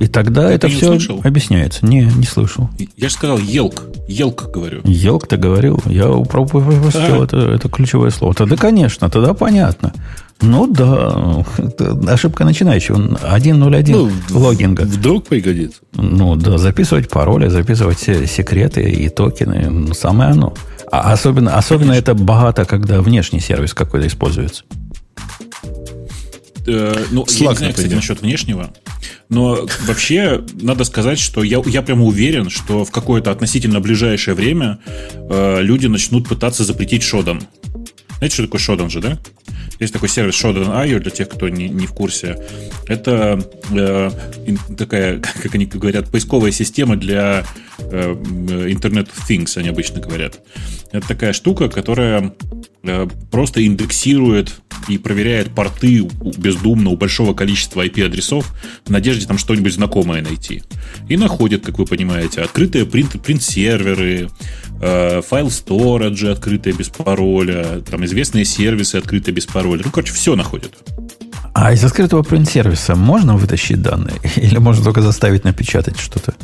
И 0.00 0.06
тогда 0.06 0.48
Ты 0.48 0.54
это 0.54 0.68
все 0.68 0.86
слышал? 0.86 1.20
объясняется. 1.22 1.84
Не, 1.84 2.04
не 2.04 2.24
слышал. 2.24 2.70
Я 2.96 3.08
же 3.10 3.14
сказал 3.14 3.36
елк. 3.38 3.84
Елк 4.08 4.50
говорю. 4.50 4.80
Елк 4.84 5.26
ты 5.26 5.36
говорил? 5.36 5.78
Я 5.84 6.08
пропустил 6.08 7.22
это, 7.22 7.36
это 7.36 7.68
ключевое 7.68 8.08
слово. 8.08 8.32
Тогда, 8.32 8.56
конечно, 8.56 9.10
тогда 9.10 9.34
понятно. 9.34 9.92
Ну 10.40 10.66
да, 10.66 11.44
ошибка 12.08 12.44
начинающего. 12.44 12.96
1.01 12.96 14.12
ну, 14.30 14.40
логинга. 14.40 14.82
Вдруг 14.82 15.26
пригодится. 15.26 15.80
Ну 15.92 16.34
да, 16.34 16.56
записывать 16.56 17.10
пароли, 17.10 17.48
записывать 17.48 17.98
секреты 17.98 18.82
и 18.82 19.10
токены. 19.10 19.92
Самое 19.92 20.30
оно. 20.30 20.54
А 20.90 21.12
особенно, 21.12 21.56
особенно 21.56 21.92
это 21.92 22.14
богато, 22.14 22.64
когда 22.64 23.00
внешний 23.00 23.40
сервис 23.40 23.74
какой-то 23.74 24.06
используется. 24.06 24.64
Э, 26.66 27.04
ну, 27.10 27.22
Slack, 27.22 27.42
я 27.42 27.50
не 27.50 27.56
знаю, 27.56 27.74
кстати, 27.74 27.94
насчет 27.94 28.22
внешнего. 28.22 28.70
Но 29.28 29.66
вообще, 29.86 30.44
надо 30.60 30.84
сказать, 30.84 31.18
что 31.18 31.42
я, 31.42 31.62
я 31.66 31.82
прямо 31.82 32.04
уверен, 32.04 32.50
что 32.50 32.84
в 32.84 32.90
какое-то 32.90 33.30
относительно 33.30 33.80
ближайшее 33.80 34.34
время 34.34 34.78
э, 35.14 35.62
люди 35.62 35.86
начнут 35.86 36.28
пытаться 36.28 36.64
запретить 36.64 37.02
Shodan. 37.02 37.42
Знаете, 38.18 38.34
что 38.34 38.44
такое 38.44 38.60
Shodan 38.60 38.90
же, 38.90 39.00
да? 39.00 39.18
Есть 39.80 39.94
такой 39.94 40.10
сервис 40.10 40.34
Shodan.io 40.34 40.98
для 41.00 41.10
тех, 41.10 41.28
кто 41.28 41.48
не, 41.48 41.68
не 41.70 41.86
в 41.86 41.92
курсе. 41.92 42.36
Это 42.86 43.42
э, 43.72 44.10
такая, 44.76 45.18
как 45.42 45.54
они 45.54 45.64
говорят, 45.64 46.10
поисковая 46.10 46.52
система 46.52 46.96
для 46.96 47.44
э, 47.78 48.12
Internet 48.12 49.08
Things, 49.28 49.56
они 49.56 49.70
обычно 49.70 50.00
говорят. 50.00 50.40
Это 50.92 51.08
такая 51.08 51.32
штука, 51.32 51.70
которая 51.70 52.34
э, 52.82 53.08
просто 53.30 53.64
индексирует 53.64 54.60
и 54.88 54.98
проверяет 54.98 55.54
порты 55.54 56.08
бездумно 56.36 56.90
у 56.90 56.96
большого 56.96 57.34
количества 57.34 57.84
IP-адресов 57.86 58.54
в 58.84 58.90
надежде 58.90 59.26
там 59.26 59.38
что-нибудь 59.38 59.74
знакомое 59.74 60.22
найти. 60.22 60.62
И 61.08 61.16
находит, 61.16 61.64
как 61.64 61.78
вы 61.78 61.86
понимаете, 61.86 62.42
открытые 62.42 62.86
принт, 62.86 63.20
принт-серверы, 63.22 64.28
э, 64.80 65.22
файл 65.22 65.50
сториджи 65.50 66.30
открытые 66.30 66.74
без 66.74 66.88
пароля, 66.88 67.80
там 67.88 68.04
известные 68.04 68.44
сервисы 68.44 68.96
открытые 68.96 69.34
без 69.34 69.46
пароля. 69.46 69.82
Ну, 69.84 69.90
короче, 69.90 70.12
все 70.12 70.36
находит. 70.36 70.74
А 71.52 71.72
из 71.72 71.84
открытого 71.84 72.22
принт-сервиса 72.22 72.94
можно 72.94 73.36
вытащить 73.36 73.82
данные? 73.82 74.16
Или 74.36 74.58
можно 74.58 74.84
только 74.84 75.02
заставить 75.02 75.44
напечатать 75.44 75.98
что-то? 75.98 76.34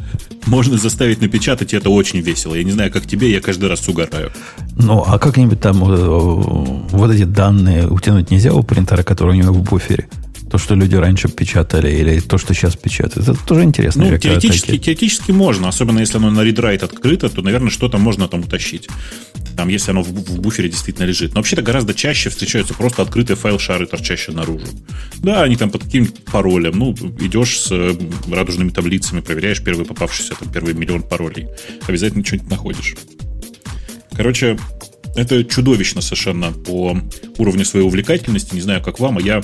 Можно 0.47 0.79
заставить 0.79 1.21
напечатать, 1.21 1.73
и 1.73 1.77
это 1.77 1.91
очень 1.91 2.21
весело. 2.21 2.55
Я 2.55 2.63
не 2.63 2.73
знаю, 2.73 2.93
как 2.93 3.07
тебе, 3.07 3.31
я 3.31 3.41
каждый 3.41 3.69
раз 3.69 3.89
угораю. 3.89 4.31
Ну, 4.77 5.05
а 5.07 5.19
как-нибудь 5.19 5.61
там 5.61 5.83
э, 5.83 5.97
вот 5.97 7.11
эти 7.11 7.25
данные 7.25 7.89
утянуть 7.89 8.31
нельзя 8.31 8.53
у 8.55 8.63
принтера, 8.63 9.03
который 9.03 9.33
у 9.33 9.43
него 9.43 9.53
в 9.53 9.63
буфере? 9.63 10.09
То, 10.51 10.59
что 10.59 10.77
люди 10.77 10.95
раньше 10.95 11.29
печатали, 11.29 11.91
или 11.91 12.21
то, 12.21 12.39
что 12.39 12.55
сейчас 12.55 12.77
печатают. 12.77 13.29
Это 13.29 13.45
тоже 13.45 13.65
интересно. 13.65 14.05
Ну, 14.05 14.17
теоретически, 14.17 14.79
теоретически 14.79 15.33
можно, 15.33 15.69
особенно 15.69 15.99
если 15.99 16.19
оно 16.19 16.31
на 16.31 16.41
read-write 16.41 16.85
открыто, 16.85 17.29
то, 17.29 17.43
наверное, 17.43 17.71
что-то 17.71 17.99
можно 17.99 18.29
там 18.29 18.41
утащить. 18.41 18.89
Там, 19.57 19.69
если 19.69 19.91
оно 19.91 20.03
в, 20.03 20.09
в 20.09 20.41
буфере 20.41 20.69
действительно 20.69 21.05
лежит. 21.05 21.35
Но 21.35 21.41
вообще-то 21.41 21.63
гораздо 21.63 21.95
чаще 21.95 22.31
встречаются 22.31 22.75
просто 22.75 23.03
открытые 23.03 23.37
файл-шары, 23.37 23.87
торчащие 23.87 24.37
наружу. 24.37 24.67
Да, 25.17 25.43
они 25.43 25.57
там 25.57 25.71
под 25.71 25.85
каким 25.85 26.07
паролем. 26.07 26.79
Ну, 26.79 26.93
идешь 27.21 27.59
с 27.59 27.73
э, 27.73 27.97
радужными 28.31 28.71
таблицами, 28.71 29.21
проверяешь 29.21 29.63
первый 29.63 29.85
попавшийся, 29.85 30.35
там, 30.39 30.53
первый 30.53 30.75
миллион 30.75 31.03
паролей. 31.03 31.49
Обязательно 31.89 32.25
что-нибудь 32.25 32.51
находишь. 32.51 32.95
Короче, 34.13 34.59
это 35.17 35.43
чудовищно 35.45 36.03
совершенно 36.03 36.53
по 36.53 36.97
уровню 37.39 37.65
своей 37.65 37.85
увлекательности. 37.85 38.55
Не 38.55 38.61
знаю, 38.61 38.83
как 38.83 39.01
вам, 39.01 39.19
а 39.19 39.21
я 39.21 39.43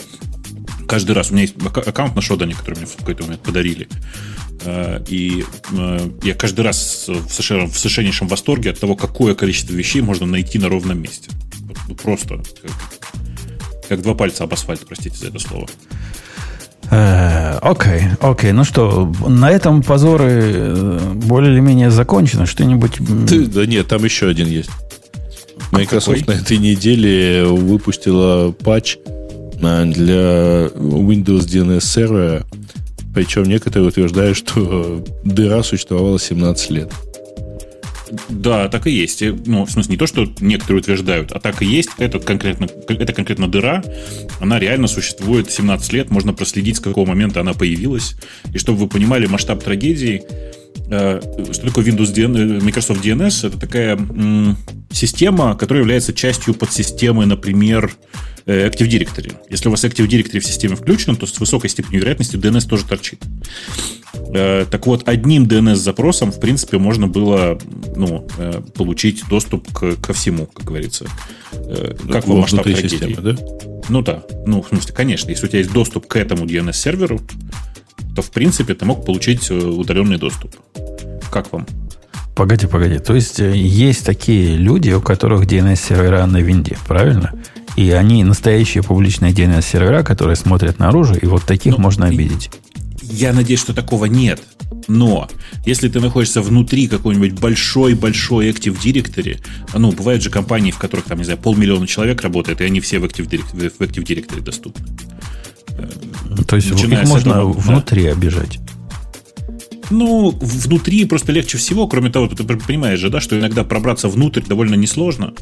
каждый 0.92 1.12
раз, 1.12 1.30
у 1.30 1.32
меня 1.32 1.44
есть 1.44 1.54
аккаунт 1.74 2.14
на 2.14 2.20
Шодане, 2.20 2.52
который 2.52 2.76
мне 2.76 2.84
в 2.84 2.96
какой-то 2.96 3.22
момент 3.22 3.40
подарили. 3.40 3.88
Э, 4.60 5.02
и 5.08 5.42
э, 5.72 6.10
я 6.22 6.34
каждый 6.34 6.60
раз 6.60 7.06
в, 7.08 7.30
совершенно, 7.30 7.66
в 7.66 7.78
совершеннейшем 7.78 8.28
восторге 8.28 8.72
от 8.72 8.78
того, 8.78 8.94
какое 8.94 9.34
количество 9.34 9.72
вещей 9.72 10.02
можно 10.02 10.26
найти 10.26 10.58
на 10.58 10.68
ровном 10.68 11.00
месте. 11.00 11.30
Ну, 11.88 11.94
просто 11.94 12.42
как, 12.60 13.88
как 13.88 14.02
два 14.02 14.12
пальца 14.12 14.44
об 14.44 14.52
асфальт, 14.52 14.86
простите 14.86 15.16
за 15.16 15.28
это 15.28 15.38
слово. 15.38 15.66
Э, 16.90 17.56
окей, 17.62 17.92
okay, 17.92 18.18
окей. 18.20 18.50
Okay. 18.50 18.52
Ну 18.52 18.64
что, 18.64 19.10
на 19.26 19.50
этом 19.50 19.82
позоры 19.82 21.00
более 21.14 21.54
или 21.54 21.60
менее 21.60 21.90
закончены. 21.90 22.44
Что-нибудь... 22.44 22.98
Ты, 23.26 23.46
да 23.46 23.64
нет, 23.64 23.88
там 23.88 24.04
еще 24.04 24.28
один 24.28 24.46
есть. 24.46 24.68
Microsoft 25.70 26.20
Какой? 26.20 26.34
на 26.34 26.38
этой 26.38 26.58
неделе 26.58 27.44
выпустила 27.44 28.52
патч 28.52 28.98
для 29.62 30.66
Windows 30.74 31.46
DNS 31.46 31.80
сервера. 31.80 32.44
Причем 33.14 33.44
некоторые 33.44 33.88
утверждают, 33.88 34.36
что 34.36 35.04
дыра 35.24 35.62
существовала 35.62 36.18
17 36.18 36.70
лет. 36.70 36.92
Да, 38.28 38.68
так 38.68 38.86
и 38.86 38.90
есть. 38.90 39.22
Ну, 39.46 39.64
в 39.64 39.70
смысле, 39.70 39.92
не 39.92 39.96
то, 39.96 40.06
что 40.06 40.26
некоторые 40.40 40.80
утверждают, 40.80 41.32
а 41.32 41.40
так 41.40 41.62
и 41.62 41.66
есть. 41.66 41.90
Это 41.98 42.18
конкретно, 42.18 42.66
это 42.88 43.12
конкретно 43.12 43.48
дыра. 43.48 43.82
Она 44.40 44.58
реально 44.58 44.86
существует 44.86 45.50
17 45.50 45.92
лет. 45.92 46.10
Можно 46.10 46.34
проследить, 46.34 46.76
с 46.76 46.80
какого 46.80 47.06
момента 47.06 47.40
она 47.40 47.54
появилась. 47.54 48.16
И 48.52 48.58
чтобы 48.58 48.80
вы 48.80 48.88
понимали 48.88 49.26
масштаб 49.26 49.62
трагедии, 49.62 50.22
э, 50.90 51.20
что 51.52 51.66
такое 51.66 51.84
Windows 51.84 52.12
DNS, 52.12 52.62
Microsoft 52.62 53.04
DNS? 53.04 53.46
Это 53.46 53.58
такая 53.58 53.98
система, 54.90 55.54
которая 55.54 55.82
является 55.82 56.12
частью 56.12 56.54
подсистемы, 56.54 57.24
например, 57.24 57.92
Э, 57.92 58.31
Active 58.46 58.88
Directory. 58.88 59.36
Если 59.50 59.68
у 59.68 59.70
вас 59.70 59.84
Active 59.84 60.06
Directory 60.06 60.40
в 60.40 60.44
системе 60.44 60.76
включен, 60.76 61.16
то 61.16 61.26
с 61.26 61.38
высокой 61.38 61.70
степенью 61.70 62.00
вероятности 62.00 62.36
DNS 62.36 62.68
тоже 62.68 62.84
торчит. 62.84 63.20
Э, 64.34 64.66
так 64.70 64.86
вот, 64.86 65.08
одним 65.08 65.44
DNS-запросом, 65.44 66.32
в 66.32 66.40
принципе, 66.40 66.78
можно 66.78 67.06
было 67.06 67.58
ну, 67.96 68.26
э, 68.38 68.62
получить 68.74 69.24
доступ 69.28 69.72
к, 69.72 69.96
ко 69.96 70.12
всему, 70.12 70.46
как 70.46 70.66
говорится. 70.66 71.06
Как 72.10 72.26
вам 72.26 72.40
масштаб 72.40 72.64
трагедии? 72.64 72.88
Системы, 72.88 73.16
да? 73.16 73.36
Ну 73.88 74.02
да. 74.02 74.24
Ну, 74.46 74.62
в 74.62 74.68
смысле, 74.68 74.94
конечно, 74.94 75.30
если 75.30 75.46
у 75.46 75.48
тебя 75.48 75.58
есть 75.60 75.72
доступ 75.72 76.06
к 76.06 76.16
этому 76.16 76.46
DNS-серверу, 76.46 77.20
то, 78.14 78.22
в 78.22 78.30
принципе, 78.30 78.74
ты 78.74 78.84
мог 78.84 79.04
получить 79.04 79.50
удаленный 79.50 80.18
доступ. 80.18 80.54
Как 81.30 81.52
вам? 81.52 81.66
Погоди, 82.34 82.66
погоди. 82.66 82.98
То 82.98 83.14
есть 83.14 83.40
э, 83.40 83.56
есть 83.56 84.06
такие 84.06 84.56
люди, 84.56 84.90
у 84.90 85.02
которых 85.02 85.44
DNS-сервера 85.44 86.24
на 86.26 86.38
винде, 86.38 86.78
правильно? 86.86 87.32
И 87.76 87.90
они 87.90 88.24
настоящие 88.24 88.82
публичные 88.82 89.32
DNS-сервера, 89.32 90.02
которые 90.02 90.36
смотрят 90.36 90.78
наружу, 90.78 91.14
и 91.14 91.26
вот 91.26 91.44
таких 91.44 91.76
Ну, 91.76 91.82
можно 91.82 92.06
обидеть. 92.06 92.50
Я 93.02 93.32
надеюсь, 93.32 93.60
что 93.60 93.74
такого 93.74 94.06
нет. 94.06 94.40
Но 94.88 95.28
если 95.66 95.88
ты 95.88 96.00
находишься 96.00 96.40
внутри 96.40 96.88
какой-нибудь 96.88 97.32
большой-большой 97.32 98.50
Active 98.50 98.78
Directory, 98.82 99.38
ну, 99.74 99.92
бывают 99.92 100.22
же 100.22 100.30
компании, 100.30 100.70
в 100.70 100.78
которых, 100.78 101.04
там, 101.04 101.18
не 101.18 101.24
знаю, 101.24 101.38
полмиллиона 101.38 101.86
человек 101.86 102.22
работает, 102.22 102.60
и 102.60 102.64
они 102.64 102.80
все 102.80 102.98
в 102.98 103.04
Active 103.04 103.28
Directory, 103.28 103.70
в 103.70 103.80
Active 103.80 104.04
Directory 104.04 104.40
доступны. 104.40 104.86
То 106.46 106.56
есть 106.56 106.70
начиная 106.70 107.02
их 107.02 107.08
можно 107.08 107.30
этого, 107.30 107.54
да. 107.54 107.60
внутри 107.60 108.06
обижать. 108.06 108.58
Ну, 109.92 110.30
внутри 110.40 111.04
просто 111.04 111.32
легче 111.32 111.58
всего, 111.58 111.86
кроме 111.86 112.10
того, 112.10 112.26
ты 112.26 112.42
понимаешь 112.44 112.98
же, 112.98 113.10
да, 113.10 113.20
что 113.20 113.38
иногда 113.38 113.62
пробраться 113.62 114.08
внутрь 114.08 114.40
довольно 114.40 114.74
несложно. 114.74 115.34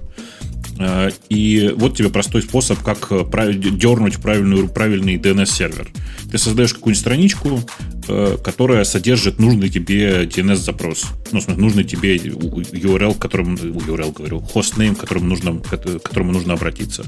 Э, 0.81 1.11
И 1.29 1.73
вот 1.77 1.97
тебе 1.97 2.09
простой 2.09 2.43
способ, 2.43 2.83
как 2.83 3.13
э, 3.13 3.53
дернуть 3.55 4.17
правильную, 4.17 4.69
правильный 4.69 5.17
DNS-сервер. 5.19 5.89
Ты 6.33 6.39
создаешь 6.39 6.75
какую-нибудь 6.75 7.01
страничку, 7.01 7.61
э, 8.09 8.39
которая 8.43 8.83
содержит 8.83 9.39
нужный 9.39 9.69
тебе 9.69 10.25
DNS-запрос. 10.25 11.05
Ну, 11.31 11.39
в 11.39 11.45
смысле, 11.45 11.63
нужный 11.63 11.85
тебе 11.85 12.17
URL, 12.17 13.15
к 13.15 13.19
которому, 13.19 13.57
URL 13.57 14.13
говорю, 14.13 14.41
хостнейм, 14.41 14.97
к 14.97 15.01
которому 15.01 15.27
нужно, 15.27 15.61
к 15.61 15.77
к 15.77 16.03
которому 16.03 16.33
нужно 16.33 16.55
обратиться. 16.55 17.05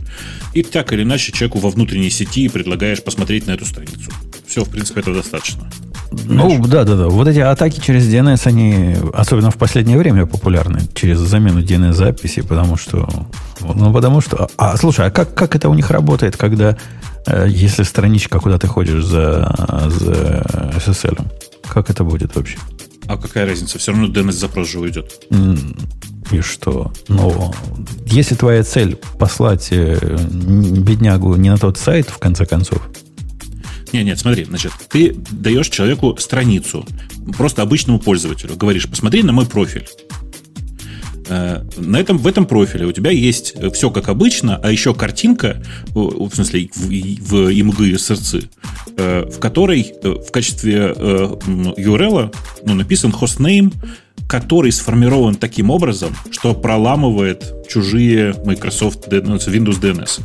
И 0.55 0.63
так 0.63 0.93
или 0.93 1.03
иначе 1.03 1.33
человеку 1.33 1.59
во 1.59 1.71
внутренней 1.71 2.11
сети 2.11 2.49
предлагаешь 2.49 3.03
посмотреть 3.03 3.49
на 3.49 3.53
эту 3.53 3.65
страницу. 3.67 4.13
Все, 4.47 4.63
в 4.65 4.71
принципе, 4.71 5.01
этого 5.01 5.17
достаточно. 5.17 5.69
Ну, 6.27 6.65
да, 6.67 6.85
да, 6.85 6.97
да. 6.97 7.09
Вот 7.09 7.29
эти 7.29 7.39
атаки 7.39 7.81
через 7.81 8.07
DNS, 8.09 8.41
они 8.47 8.97
особенно 9.13 9.51
в 9.51 9.57
последнее 9.57 9.99
время 9.99 10.27
популярны, 10.27 10.81
через 10.95 11.19
замену 11.19 11.61
DNS-записи, 11.63 12.43
потому 12.43 12.77
что... 12.77 13.09
Ну, 13.61 13.93
потому 13.93 14.21
что... 14.21 14.49
А, 14.57 14.77
слушай, 14.77 15.07
а 15.07 15.11
как, 15.11 15.35
как 15.35 15.57
это 15.57 15.69
у 15.69 15.75
них 15.75 15.91
работает, 15.91 16.37
когда, 16.37 16.77
э, 17.27 17.47
если 17.49 17.83
страничка, 17.83 18.41
куда 18.41 18.59
ты 18.59 18.67
ходишь 18.67 19.05
за, 19.05 19.55
за 19.89 20.45
SSL? 20.77 21.25
Как 21.69 21.91
это 21.91 22.05
будет 22.05 22.35
вообще? 22.37 22.59
А 23.07 23.17
какая 23.17 23.47
разница? 23.47 23.79
Все 23.79 23.93
равно 23.93 24.09
DNS-запрос 24.09 24.71
же 24.71 24.79
уйдет. 24.79 25.13
И 26.31 26.41
что? 26.41 26.93
Ну, 27.09 27.53
если 28.07 28.35
твоя 28.35 28.63
цель 28.63 28.99
послать 29.19 29.69
э, 29.71 29.99
беднягу 30.21 31.35
не 31.37 31.51
на 31.51 31.59
тот 31.59 31.77
сайт, 31.77 32.09
в 32.09 32.19
конце 32.19 32.47
концов, 32.47 32.81
Нет, 33.93 34.07
нет, 34.07 34.19
смотри, 34.19 34.45
значит, 34.45 34.73
ты 34.89 35.15
даешь 35.31 35.69
человеку 35.69 36.17
страницу, 36.19 36.87
просто 37.37 37.63
обычному 37.63 37.99
пользователю, 37.99 38.57
говоришь, 38.57 38.89
посмотри 38.89 39.23
на 39.23 39.33
мой 39.33 39.47
профиль. 39.47 39.87
Э, 41.29 41.63
На 41.77 41.99
этом, 41.99 42.19
в 42.19 42.27
этом 42.27 42.47
профиле 42.47 42.87
у 42.87 42.93
тебя 42.93 43.11
есть 43.11 43.55
все 43.75 43.91
как 43.91 44.09
обычно, 44.09 44.57
а 44.57 44.71
еще 44.71 44.95
картинка, 44.95 45.63
о, 45.95 46.29
в 46.29 46.35
смысле, 46.35 46.71
в, 46.75 46.87
в 46.87 47.49
IMG 47.51 47.95
SRC, 47.95 48.49
э, 48.97 49.31
в 49.31 49.39
которой 49.39 49.93
э, 50.03 50.09
в 50.09 50.31
качестве 50.31 50.95
э, 50.95 51.37
URL 51.77 52.35
ну, 52.65 52.75
написан 52.75 53.13
хостнейм, 53.13 53.73
который 54.27 54.73
сформирован 54.73 55.35
таким 55.35 55.71
образом, 55.71 56.17
что 56.31 56.55
проламывает 56.55 57.69
чужие 57.69 58.35
Microsoft 58.45 59.07
ну, 59.11 59.37
Windows 59.37 59.81
DNS. 59.81 60.23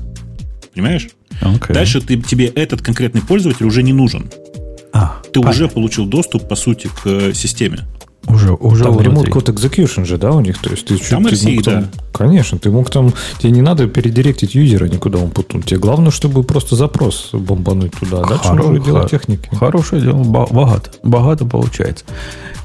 Понимаешь? 0.73 1.09
Окей. 1.41 1.73
Дальше 1.73 2.01
ты, 2.01 2.17
тебе 2.21 2.47
этот 2.47 2.81
конкретный 2.81 3.21
пользователь 3.21 3.65
уже 3.65 3.83
не 3.83 3.93
нужен. 3.93 4.29
А, 4.93 5.21
Ты 5.31 5.39
понятно. 5.41 5.49
уже 5.49 5.67
получил 5.67 6.05
доступ, 6.05 6.47
по 6.47 6.55
сути, 6.55 6.87
к 6.87 7.05
э, 7.05 7.33
системе. 7.33 7.79
Уже, 8.27 8.53
уже 8.53 8.83
Там. 8.83 8.97
Remote 8.97 9.29
Code 9.29 9.53
Execution 9.53 10.05
же, 10.05 10.17
да, 10.17 10.31
у 10.31 10.41
них? 10.41 10.57
То 10.59 10.69
есть 10.71 10.85
ты, 10.87 10.97
Там 10.97 11.23
ты 11.23 11.31
RCE, 11.35 11.55
мог 11.55 11.63
там- 11.63 11.81
да. 11.83 11.89
Конечно, 12.13 12.57
ты 12.57 12.71
мог 12.71 12.89
там... 12.89 13.13
Тебе 13.39 13.51
не 13.51 13.61
надо 13.61 13.87
передиректить 13.87 14.55
юзера 14.55 14.85
никуда 14.87 15.19
он 15.19 15.29
путнуть. 15.29 15.65
Тебе 15.65 15.79
главное, 15.79 16.09
чтобы 16.11 16.43
просто 16.43 16.75
запрос 16.75 17.29
бомбануть 17.31 17.91
туда. 17.93 18.23
Дальше 18.23 18.43
Хоро- 18.49 18.71
уже 18.71 18.81
дело 18.83 19.07
техники. 19.07 19.47
Хорошее 19.55 20.01
дело, 20.01 20.23
богато. 20.23 20.89
Богато 21.03 21.45
получается. 21.45 22.05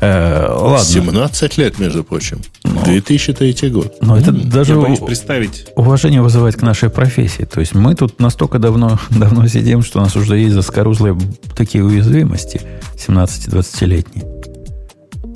Э, 0.01 0.47
ладно. 0.51 0.85
17 0.85 1.59
лет, 1.59 1.79
между 1.79 2.03
прочим. 2.03 2.39
2003 2.65 3.69
год. 3.71 3.95
Но 4.01 4.17
это 4.17 4.31
Я 4.33 4.51
даже 4.51 4.75
боюсь 4.81 5.01
у- 5.01 5.07
представить. 5.07 5.67
уважение 5.77 6.23
вызывает 6.23 6.57
к 6.57 6.63
нашей 6.63 6.89
профессии. 6.89 7.45
То 7.45 7.61
есть 7.61 7.75
мы 7.75 7.95
тут 7.95 8.19
настолько 8.21 8.59
давно, 8.59 8.99
давно 9.11 9.47
сидим, 9.49 9.83
что 9.83 9.99
у 10.01 10.03
нас 10.03 10.17
уже 10.17 10.39
есть 10.39 10.55
заскорузлые 10.55 11.17
такие 11.55 11.85
уязвимости 11.85 12.61
17-20-летние. 12.97 14.25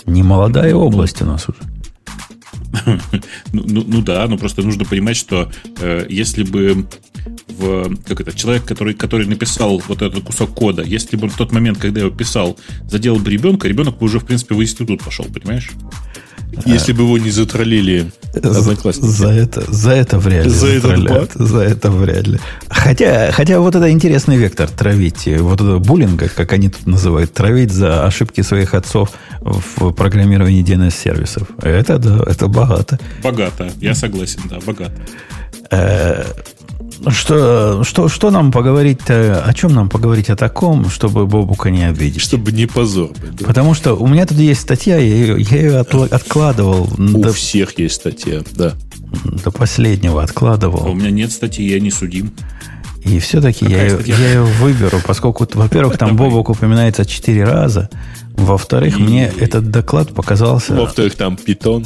Не 0.06 0.22
молодая 0.22 0.74
область 0.74 1.22
у 1.22 1.24
нас 1.24 1.46
уже. 1.48 1.58
Ну, 3.52 3.62
ну- 3.66 3.84
ну 3.86 4.02
да, 4.02 4.26
но 4.28 4.36
просто 4.36 4.62
нужно 4.62 4.84
понимать, 4.84 5.16
что 5.16 5.50
э, 5.80 6.06
если 6.10 6.42
бы 6.42 6.86
в, 7.48 7.96
как 8.04 8.20
это, 8.20 8.36
человек, 8.36 8.64
который, 8.64 8.94
который 8.94 9.26
написал 9.26 9.82
вот 9.88 10.02
этот 10.02 10.24
кусок 10.24 10.54
кода, 10.54 10.82
если 10.82 11.16
бы 11.16 11.24
он 11.24 11.30
в 11.30 11.36
тот 11.36 11.52
момент, 11.52 11.78
когда 11.78 12.00
его 12.00 12.10
писал, 12.10 12.58
задел 12.88 13.16
бы 13.16 13.30
ребенка, 13.30 13.66
ребенок 13.68 13.98
бы 13.98 14.06
уже, 14.06 14.18
в 14.20 14.26
принципе, 14.26 14.54
в 14.54 14.62
институт 14.62 15.02
пошел, 15.02 15.24
понимаешь? 15.24 15.70
Если 16.64 16.92
бы 16.92 17.02
его 17.02 17.18
не 17.18 17.30
затроллили 17.30 18.10
одноклассники. 18.34 19.06
За 19.06 19.28
это, 19.28 19.62
за 19.72 19.92
это 19.92 20.18
вряд 20.18 20.44
ли. 20.46 20.50
За 20.50 20.66
этот 20.68 20.82
затролляют. 20.82 21.32
За 21.34 21.58
это 21.60 21.90
вряд 21.90 22.26
ли. 22.26 22.38
Хотя, 22.68 23.30
хотя 23.32 23.60
вот 23.60 23.74
это 23.74 23.90
интересный 23.90 24.36
вектор 24.36 24.68
травить. 24.68 25.26
э, 25.28 25.38
Вот 25.40 25.60
это 25.60 25.78
буллинга, 25.78 26.28
как 26.28 26.52
они 26.52 26.68
тут 26.68 26.86
называют, 26.86 27.32
травить 27.32 27.72
за 27.72 28.06
ошибки 28.06 28.42
своих 28.42 28.74
отцов 28.74 29.10
в 29.40 29.92
программировании 29.92 30.64
DNS-сервисов. 30.64 31.48
Это 31.62 31.98
да, 31.98 32.22
это 32.26 32.48
богато. 32.48 32.98
Богато, 33.22 33.70
я 33.80 33.94
согласен, 33.94 34.40
да, 34.50 34.58
богато. 34.64 34.92
Что, 37.08 37.84
что, 37.84 38.08
что 38.08 38.30
нам 38.30 38.52
поговорить, 38.52 39.00
о 39.08 39.52
чем 39.54 39.74
нам 39.74 39.88
поговорить 39.88 40.30
о 40.30 40.36
таком, 40.36 40.88
чтобы 40.88 41.26
Бобука 41.26 41.70
не 41.70 41.84
обидеть? 41.88 42.22
Чтобы 42.22 42.52
не 42.52 42.66
позор 42.66 43.10
да. 43.38 43.46
Потому 43.46 43.74
что 43.74 43.94
у 43.94 44.06
меня 44.06 44.26
тут 44.26 44.38
есть 44.38 44.60
статья, 44.62 44.96
я 44.96 45.02
ее, 45.14 45.40
я 45.40 45.56
ее 45.56 45.80
отла- 45.80 46.08
откладывал 46.08 46.88
У 46.98 47.18
до, 47.18 47.32
всех 47.32 47.78
есть 47.78 47.96
статья, 47.96 48.42
да. 48.52 48.74
до 49.44 49.50
последнего, 49.50 50.14
А 50.20 50.22
у 50.22 50.24
откладывал. 50.24 50.94
меня 50.94 51.10
нет 51.10 51.32
статьи, 51.32 51.68
я 51.68 51.80
не 51.80 51.90
судим. 51.90 52.30
И 53.04 53.18
все-таки 53.20 53.64
я, 53.66 53.70
Какая 53.70 53.84
ее- 53.88 53.94
статья? 53.96 54.16
я 54.18 54.28
ее 54.30 54.42
выберу, 54.42 55.00
поскольку, 55.06 55.46
во-первых, 55.54 55.98
там. 55.98 56.16
Бобок 56.16 56.50
упоминается 56.50 57.04
четыре 57.04 57.44
раза. 57.44 57.88
Во-вторых, 58.36 58.98
И- 58.98 59.02
мне 59.02 59.32
этот 59.38 59.70
доклад 59.70 60.12
показался... 60.14 60.74
Во-вторых, 60.74 61.14
там 61.14 61.36
питон. 61.36 61.84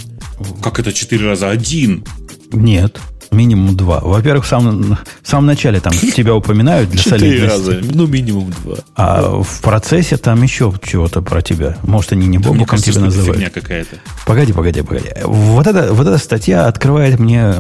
Как 0.62 0.78
это 0.78 0.92
четыре 0.92 1.26
раза? 1.26 1.50
Один. 1.50 2.04
Нет, 2.52 2.98
минимум 3.30 3.76
два. 3.76 4.00
Во-первых, 4.00 4.44
в 4.44 4.48
самом, 4.48 4.96
в 5.22 5.28
самом 5.28 5.46
начале 5.46 5.80
там 5.80 5.92
тебя 6.16 6.34
упоминают 6.34 6.90
для 6.90 6.98
Четыре 7.00 7.48
солидности. 7.48 7.70
раза. 7.70 7.80
Ну, 7.94 8.06
минимум 8.06 8.52
два. 8.64 8.76
А 8.96 9.42
в 9.42 9.60
процессе 9.60 10.16
там 10.16 10.42
еще 10.42 10.72
чего-то 10.82 11.22
про 11.22 11.42
тебя. 11.42 11.76
Может, 11.82 12.12
они 12.12 12.26
не 12.26 12.38
Да, 12.38 12.48
Бобуком 12.50 12.78
тебя 12.78 13.00
называют. 13.02 13.36
фигня 13.36 13.50
какая-то. 13.50 13.96
Погоди, 14.26 14.52
погоди, 14.52 14.82
погоди. 14.82 15.08
Вот 15.24 15.66
эта, 15.66 15.92
вот 15.92 16.06
эта 16.06 16.18
статья 16.18 16.66
открывает 16.66 17.18
мне 17.18 17.54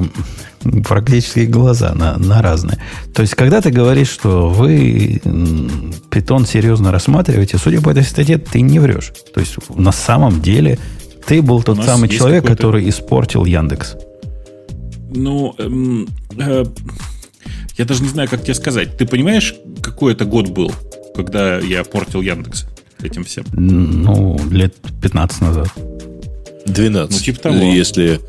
практически 0.86 1.40
глаза 1.40 1.92
на, 1.94 2.18
на 2.18 2.42
разные. 2.42 2.78
То 3.14 3.22
есть, 3.22 3.34
когда 3.34 3.60
ты 3.62 3.70
говоришь, 3.70 4.08
что 4.10 4.48
вы 4.50 5.20
питон 6.10 6.46
серьезно 6.46 6.92
рассматриваете, 6.92 7.56
судя 7.58 7.80
по 7.80 7.90
этой 7.90 8.02
статье, 8.02 8.36
ты 8.38 8.60
не 8.60 8.78
врешь. 8.78 9.12
То 9.32 9.40
есть, 9.40 9.56
на 9.74 9.92
самом 9.92 10.42
деле, 10.42 10.78
ты 11.26 11.40
был 11.42 11.62
тот 11.62 11.82
самый 11.84 12.08
человек, 12.08 12.44
который 12.46 12.88
испортил 12.88 13.44
Яндекс. 13.44 13.94
Ну, 15.12 15.54
эм, 15.58 16.08
э, 16.38 16.64
я 17.78 17.84
даже 17.84 18.02
не 18.02 18.08
знаю, 18.08 18.28
как 18.28 18.42
тебе 18.42 18.54
сказать. 18.54 18.96
Ты 18.96 19.06
понимаешь, 19.06 19.54
какой 19.82 20.12
это 20.12 20.24
год 20.24 20.48
был, 20.48 20.72
когда 21.14 21.58
я 21.58 21.84
портил 21.84 22.20
Яндекс 22.20 22.66
этим 23.02 23.24
всем? 23.24 23.44
Ну, 23.52 24.38
лет 24.50 24.74
15 25.02 25.40
назад. 25.40 25.68
12. 26.66 27.10
Ну, 27.10 27.18
типа 27.18 27.40
того. 27.40 27.56
Если, 27.56 28.20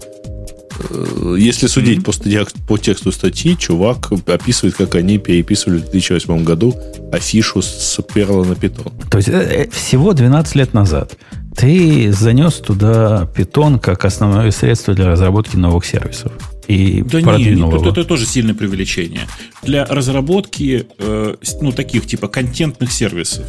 э, 0.89 1.35
если 1.37 1.67
судить 1.67 2.03
по, 2.03 2.11
статьях- 2.11 2.53
по 2.67 2.77
тексту 2.77 3.11
статьи, 3.11 3.57
чувак 3.57 4.11
описывает, 4.27 4.75
как 4.75 4.95
они 4.95 5.17
переписывали 5.17 5.79
в 5.79 5.91
2008 5.91 6.43
году 6.43 6.75
афишу 7.11 7.61
с 7.61 7.99
перла 8.13 8.43
на 8.43 8.55
питон. 8.55 8.91
То 9.09 9.17
есть, 9.17 9.29
э, 9.29 9.65
э, 9.65 9.69
всего 9.69 10.13
12 10.13 10.55
лет 10.55 10.73
назад 10.73 11.17
ты 11.55 12.11
занес 12.13 12.55
туда 12.55 13.27
питон 13.35 13.77
как 13.79 14.05
основное 14.05 14.51
средство 14.51 14.93
для 14.93 15.07
разработки 15.07 15.57
новых 15.57 15.85
сервисов. 15.85 16.31
И 16.67 17.01
Да 17.01 17.19
продвинул 17.19 17.71
нет, 17.71 17.81
его. 17.81 17.89
это, 17.89 17.99
это 17.99 18.07
тоже 18.07 18.25
сильное 18.25 18.53
преувеличение. 18.53 19.27
Для 19.63 19.85
разработки, 19.85 20.87
э, 20.97 21.35
ну, 21.61 21.71
таких 21.71 22.05
типа 22.05 22.27
контентных 22.27 22.91
сервисов, 22.91 23.45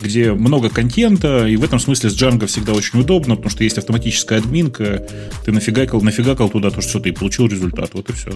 где 0.00 0.32
много 0.32 0.68
контента, 0.68 1.46
и 1.46 1.56
в 1.56 1.64
этом 1.64 1.78
смысле 1.78 2.10
с 2.10 2.14
Django 2.14 2.46
всегда 2.46 2.72
очень 2.72 3.00
удобно, 3.00 3.36
потому 3.36 3.50
что 3.50 3.64
есть 3.64 3.78
автоматическая 3.78 4.38
админка, 4.38 5.06
ты 5.44 5.52
нафигакал, 5.52 6.00
нафигакал 6.00 6.48
туда 6.48 6.70
то, 6.70 6.80
что 6.80 7.00
ты 7.00 7.12
получил 7.12 7.48
результат, 7.48 7.90
вот 7.94 8.10
и 8.10 8.12
все. 8.12 8.32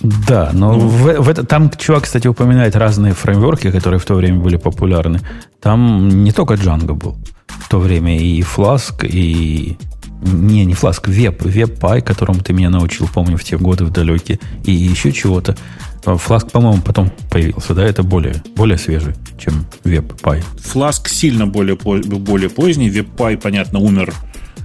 Да, 0.00 0.50
но 0.52 0.74
ну. 0.74 0.88
в, 0.88 1.20
в 1.20 1.28
это, 1.28 1.44
там 1.44 1.70
чувак, 1.70 2.04
кстати, 2.04 2.28
упоминает 2.28 2.76
разные 2.76 3.14
фреймворки, 3.14 3.70
которые 3.70 3.98
в 3.98 4.04
то 4.04 4.14
время 4.14 4.38
были 4.38 4.56
популярны. 4.56 5.20
Там 5.60 6.22
не 6.22 6.30
только 6.30 6.54
Django 6.54 6.94
был 6.94 7.16
в 7.48 7.68
то 7.68 7.78
время, 7.78 8.18
и 8.18 8.40
Flask, 8.40 9.06
и... 9.06 9.76
Не, 10.22 10.64
не 10.64 10.74
Flask, 10.74 11.04
Web, 11.04 11.38
WebPy, 11.38 12.02
которому 12.02 12.40
ты 12.40 12.52
меня 12.52 12.70
научил, 12.70 13.08
помню, 13.12 13.36
в 13.36 13.44
те 13.44 13.56
годы 13.56 13.84
в 13.84 13.90
далекие, 13.90 14.40
и 14.64 14.72
еще 14.72 15.12
чего-то. 15.12 15.56
Flask, 16.04 16.50
по-моему, 16.50 16.82
потом 16.82 17.10
появился, 17.30 17.74
да? 17.74 17.84
Это 17.84 18.02
более, 18.02 18.42
более 18.56 18.78
свежий, 18.78 19.14
чем 19.38 19.66
WebPy. 19.84 20.42
Flask 20.56 21.08
сильно 21.08 21.46
более, 21.46 21.76
более 21.76 22.50
поздний. 22.50 22.90
WebPy, 22.90 23.36
понятно, 23.36 23.78
умер 23.78 24.14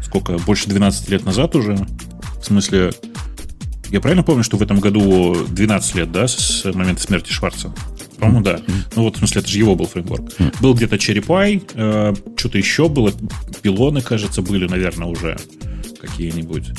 сколько, 0.04 0.38
больше 0.38 0.70
12 0.70 1.10
лет 1.10 1.26
назад 1.26 1.56
уже. 1.56 1.76
В 2.40 2.46
смысле, 2.46 2.92
я 3.94 4.02
правильно 4.02 4.24
помню, 4.24 4.44
что 4.44 4.58
в 4.58 4.64
этом 4.64 4.80
году 4.80 5.46
12 5.48 5.96
лет, 5.96 6.12
да, 6.12 6.28
с 6.28 6.66
момента 6.74 7.04
смерти 7.04 7.32
Шварца? 7.32 7.72
По-моему, 8.18 8.42
да. 8.42 8.60
Ну 8.96 9.04
вот, 9.04 9.16
в 9.16 9.20
смысле, 9.20 9.42
это 9.42 9.50
же 9.50 9.60
его 9.60 9.76
был 9.76 9.86
фреймворк. 9.86 10.32
Был 10.62 10.74
где-то 10.74 10.96
Pie, 10.96 11.62
э, 11.76 12.14
что-то 12.36 12.58
еще 12.58 12.90
было, 12.90 13.12
пилоны, 13.62 14.02
кажется, 14.02 14.42
были, 14.42 14.68
наверное, 14.68 15.08
уже 15.08 15.38
какие-нибудь. 16.02 16.72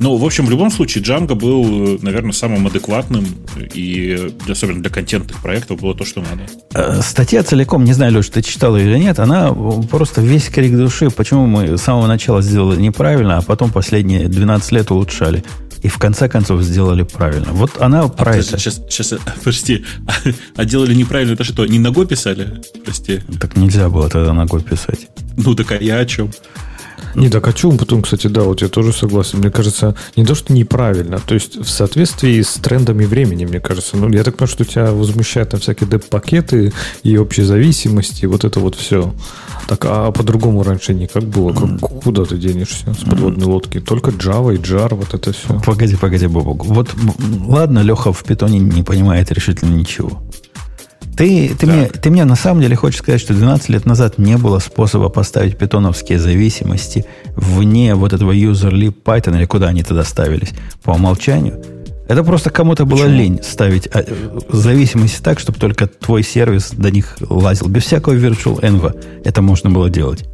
Ну, 0.00 0.16
в 0.16 0.24
общем, 0.24 0.46
в 0.46 0.50
любом 0.50 0.70
случае, 0.70 1.04
Django 1.04 1.34
был, 1.34 1.98
наверное, 2.00 2.32
самым 2.32 2.66
адекватным, 2.66 3.26
и 3.74 4.32
особенно 4.48 4.80
для 4.80 4.90
контентных 4.90 5.42
проектов 5.42 5.78
было 5.78 5.94
то, 5.94 6.06
что 6.06 6.22
надо. 6.22 6.46
Э, 6.74 7.02
статья 7.02 7.42
целиком, 7.42 7.84
не 7.84 7.92
знаю, 7.92 8.14
Леш, 8.14 8.30
ты 8.30 8.40
читал 8.40 8.78
ее 8.78 8.92
или 8.92 8.98
нет, 8.98 9.18
она 9.18 9.52
просто 9.52 10.22
весь 10.22 10.48
крик 10.48 10.74
души, 10.74 11.10
почему 11.10 11.46
мы 11.46 11.76
с 11.76 11.82
самого 11.82 12.06
начала 12.06 12.40
сделали 12.40 12.80
неправильно, 12.80 13.36
а 13.36 13.42
потом 13.42 13.70
последние 13.70 14.26
12 14.26 14.72
лет 14.72 14.90
улучшали 14.90 15.44
и 15.82 15.88
в 15.88 15.98
конце 15.98 16.28
концов 16.28 16.62
сделали 16.62 17.02
правильно. 17.02 17.52
Вот 17.52 17.80
она 17.80 18.02
а, 18.02 18.08
про 18.08 18.36
это. 18.36 18.58
Сейчас, 18.58 18.80
сейчас, 18.88 19.14
прости, 19.42 19.84
а, 20.06 20.12
а 20.56 20.64
делали 20.64 20.94
неправильно, 20.94 21.32
это 21.32 21.44
что, 21.44 21.66
не 21.66 21.78
ногой 21.78 22.06
писали? 22.06 22.62
Прости. 22.84 23.20
Так 23.40 23.56
нельзя 23.56 23.88
было 23.88 24.08
тогда 24.08 24.32
ногой 24.32 24.62
писать. 24.62 25.08
Ну, 25.36 25.54
так 25.54 25.72
а 25.72 25.76
я 25.76 25.98
о 25.98 26.06
чем? 26.06 26.30
Не, 27.14 27.28
так 27.28 27.46
о 27.48 27.52
чем 27.52 27.78
потом, 27.78 28.02
кстати, 28.02 28.26
да, 28.26 28.42
вот 28.42 28.62
я 28.62 28.68
тоже 28.68 28.92
согласен. 28.92 29.38
Мне 29.38 29.50
кажется, 29.50 29.94
не 30.16 30.24
то, 30.24 30.34
что 30.34 30.52
неправильно, 30.52 31.18
то 31.18 31.34
есть 31.34 31.56
в 31.56 31.68
соответствии 31.68 32.40
с 32.40 32.54
трендами 32.54 33.04
времени, 33.04 33.44
мне 33.44 33.60
кажется. 33.60 33.96
Ну, 33.96 34.08
я 34.10 34.24
так 34.24 34.36
понимаю, 34.36 34.52
что 34.52 34.64
тебя 34.64 34.92
возмущают 34.92 35.50
там 35.50 35.60
всякие 35.60 35.88
деп-пакеты 35.88 36.72
и 37.02 37.16
общие 37.16 37.46
зависимости, 37.46 38.26
вот 38.26 38.44
это 38.44 38.60
вот 38.60 38.74
все. 38.74 39.12
Так, 39.68 39.84
а 39.84 40.10
по-другому 40.10 40.62
раньше 40.62 40.94
никак 40.94 41.24
было? 41.24 41.52
Как, 41.52 41.80
куда 41.80 42.24
ты 42.24 42.36
денешься 42.36 42.92
с 42.94 43.04
подводной 43.04 43.46
лодки? 43.46 43.80
Только 43.80 44.10
Java 44.10 44.54
и 44.54 44.58
Jar, 44.58 44.94
вот 44.94 45.14
это 45.14 45.32
все. 45.32 45.60
Погоди, 45.64 45.96
погоди, 45.96 46.26
Бобок. 46.26 46.64
Вот, 46.64 46.90
ладно, 47.46 47.80
Леха 47.80 48.12
в 48.12 48.22
питоне 48.24 48.58
не 48.58 48.82
понимает 48.82 49.30
решительно 49.32 49.74
ничего. 49.74 50.22
Ты, 51.16 51.54
ты, 51.54 51.66
мне, 51.66 51.86
ты 51.86 52.10
мне 52.10 52.24
на 52.24 52.36
самом 52.36 52.62
деле 52.62 52.74
хочешь 52.74 53.00
сказать, 53.00 53.20
что 53.20 53.34
12 53.34 53.68
лет 53.68 53.86
назад 53.86 54.18
не 54.18 54.38
было 54.38 54.58
способа 54.58 55.08
поставить 55.08 55.58
питоновские 55.58 56.18
зависимости 56.18 57.04
вне 57.36 57.94
вот 57.94 58.12
этого 58.12 58.32
user 58.32 58.72
lib 58.72 58.94
Python, 59.04 59.36
или 59.36 59.44
куда 59.44 59.68
они 59.68 59.82
тогда 59.82 60.04
ставились, 60.04 60.52
по 60.82 60.92
умолчанию? 60.92 61.62
Это 62.08 62.24
просто 62.24 62.50
кому-то 62.50 62.84
было 62.84 63.06
лень 63.06 63.40
ставить 63.42 63.86
а, 63.86 64.04
зависимости 64.50 65.22
так, 65.22 65.38
чтобы 65.38 65.58
только 65.58 65.86
твой 65.86 66.22
сервис 66.22 66.70
до 66.72 66.90
них 66.90 67.16
лазил. 67.20 67.68
Без 67.68 67.84
всякого 67.84 68.14
virtual 68.14 68.60
env 68.60 69.22
это 69.24 69.40
можно 69.40 69.70
было 69.70 69.88
делать. 69.88 70.24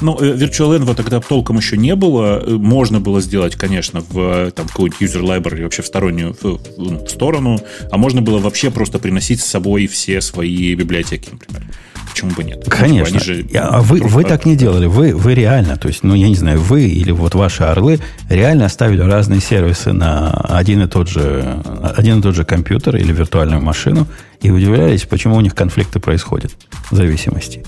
Ну, 0.00 0.16
э, 0.20 0.34
Virtual 0.34 0.78
Env 0.78 0.94
тогда 0.94 1.20
толком 1.20 1.56
еще 1.56 1.76
не 1.76 1.94
было. 1.94 2.42
Э, 2.44 2.50
можно 2.50 3.00
было 3.00 3.20
сделать, 3.20 3.56
конечно, 3.56 4.00
в 4.00 4.18
э, 4.18 4.50
там, 4.50 4.66
какой-нибудь 4.66 5.00
user 5.00 5.22
library 5.22 5.64
вообще 5.64 5.82
в 5.82 5.86
стороннюю 5.86 6.36
в, 6.40 6.60
ну, 6.76 7.04
в 7.04 7.08
сторону, 7.08 7.60
а 7.90 7.98
можно 7.98 8.22
было 8.22 8.38
вообще 8.38 8.70
просто 8.70 8.98
приносить 8.98 9.40
с 9.40 9.44
собой 9.44 9.86
все 9.86 10.20
свои 10.20 10.74
библиотеки, 10.74 11.30
например. 11.32 11.62
Почему 12.10 12.30
бы 12.32 12.42
нет? 12.42 12.64
Конечно. 12.68 13.20
же 13.20 13.46
а 13.54 13.80
вы, 13.80 14.00
вы 14.00 14.24
так 14.24 14.46
не 14.46 14.56
делали. 14.56 14.86
Вы, 14.86 15.14
вы 15.14 15.34
реально, 15.34 15.76
то 15.76 15.88
есть, 15.88 16.02
ну, 16.02 16.14
я 16.14 16.28
не 16.28 16.34
знаю, 16.34 16.58
вы 16.58 16.88
или 16.88 17.12
вот 17.12 17.34
ваши 17.34 17.62
орлы 17.62 18.00
реально 18.28 18.64
оставили 18.64 19.02
разные 19.02 19.40
сервисы 19.40 19.92
на 19.92 20.30
один 20.32 20.82
и 20.82 20.88
тот 20.88 21.08
же, 21.08 21.62
один 21.96 22.18
и 22.18 22.22
тот 22.22 22.34
же 22.34 22.44
компьютер 22.44 22.96
или 22.96 23.12
виртуальную 23.12 23.60
машину 23.60 24.06
и 24.40 24.50
удивлялись, 24.50 25.04
почему 25.04 25.36
у 25.36 25.40
них 25.40 25.54
конфликты 25.54 26.00
происходят 26.00 26.52
в 26.90 26.96
зависимости. 26.96 27.64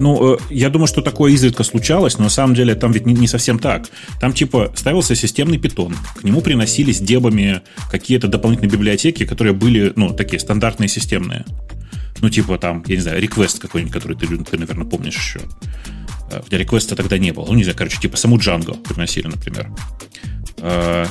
Ну, 0.00 0.34
э, 0.34 0.38
я 0.48 0.70
думаю, 0.70 0.88
что 0.88 1.02
такое 1.02 1.30
изредка 1.32 1.62
случалось, 1.62 2.16
но 2.16 2.24
на 2.24 2.30
самом 2.30 2.54
деле 2.54 2.74
там 2.74 2.90
ведь 2.90 3.04
не, 3.04 3.28
совсем 3.28 3.58
так. 3.58 3.86
Там 4.18 4.32
типа 4.32 4.72
ставился 4.74 5.14
системный 5.14 5.58
питон, 5.58 5.94
к 6.18 6.24
нему 6.24 6.40
приносились 6.40 7.00
дебами 7.00 7.60
какие-то 7.90 8.26
дополнительные 8.26 8.72
библиотеки, 8.72 9.26
которые 9.26 9.52
были, 9.52 9.92
ну, 9.96 10.14
такие 10.14 10.40
стандартные 10.40 10.88
системные. 10.88 11.44
Ну, 12.20 12.30
типа 12.30 12.56
там, 12.58 12.82
я 12.86 12.96
не 12.96 13.02
знаю, 13.02 13.22
request 13.22 13.60
какой-нибудь, 13.60 13.92
который 13.92 14.16
ты, 14.16 14.26
ты 14.26 14.58
наверное, 14.58 14.86
помнишь 14.86 15.16
еще. 15.16 15.40
Э, 16.30 16.40
хотя 16.42 16.56
реквеста 16.56 16.96
тогда 16.96 17.18
не 17.18 17.32
было. 17.32 17.44
Ну, 17.46 17.54
не 17.54 17.64
знаю, 17.64 17.76
короче, 17.76 18.00
типа 18.00 18.16
саму 18.16 18.38
Django 18.38 18.82
приносили, 18.82 19.26
например, 19.26 19.70
э, 20.58 21.06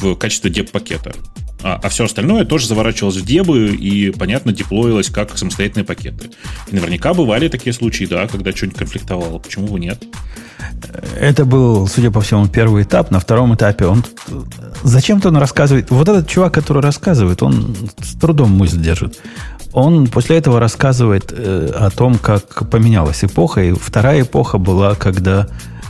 в 0.00 0.14
качестве 0.16 0.50
деп-пакета. 0.50 1.14
А, 1.62 1.80
а 1.82 1.88
все 1.88 2.04
остальное 2.04 2.44
тоже 2.44 2.66
заворачивалось 2.66 3.16
в 3.16 3.24
дебы 3.24 3.68
и, 3.68 4.10
понятно, 4.10 4.52
деплоилось 4.52 5.10
как 5.10 5.36
самостоятельные 5.36 5.84
пакеты. 5.84 6.30
И 6.70 6.74
наверняка 6.74 7.14
бывали 7.14 7.48
такие 7.48 7.72
случаи, 7.72 8.04
да, 8.04 8.26
когда 8.26 8.52
что-нибудь 8.52 8.78
конфликтовало. 8.78 9.38
Почему 9.38 9.66
бы 9.68 9.80
нет? 9.80 10.04
Это 11.18 11.44
был, 11.44 11.86
судя 11.88 12.10
по 12.10 12.20
всему, 12.20 12.46
первый 12.46 12.82
этап. 12.82 13.10
На 13.10 13.20
втором 13.20 13.54
этапе 13.54 13.86
он... 13.86 14.04
Зачем-то 14.82 15.28
он 15.28 15.36
рассказывает... 15.38 15.90
Вот 15.90 16.08
этот 16.08 16.28
чувак, 16.28 16.54
который 16.54 16.82
рассказывает, 16.82 17.42
он 17.42 17.74
с 18.02 18.14
трудом 18.18 18.50
мысль 18.52 18.80
держит. 18.80 19.18
Он 19.72 20.06
после 20.06 20.36
этого 20.38 20.60
рассказывает 20.60 21.32
э, 21.36 21.70
о 21.74 21.90
том, 21.90 22.16
как 22.18 22.68
поменялась 22.70 23.24
эпоха. 23.24 23.62
И 23.62 23.72
вторая 23.72 24.22
эпоха 24.22 24.58
была, 24.58 24.94
когда 24.94 25.48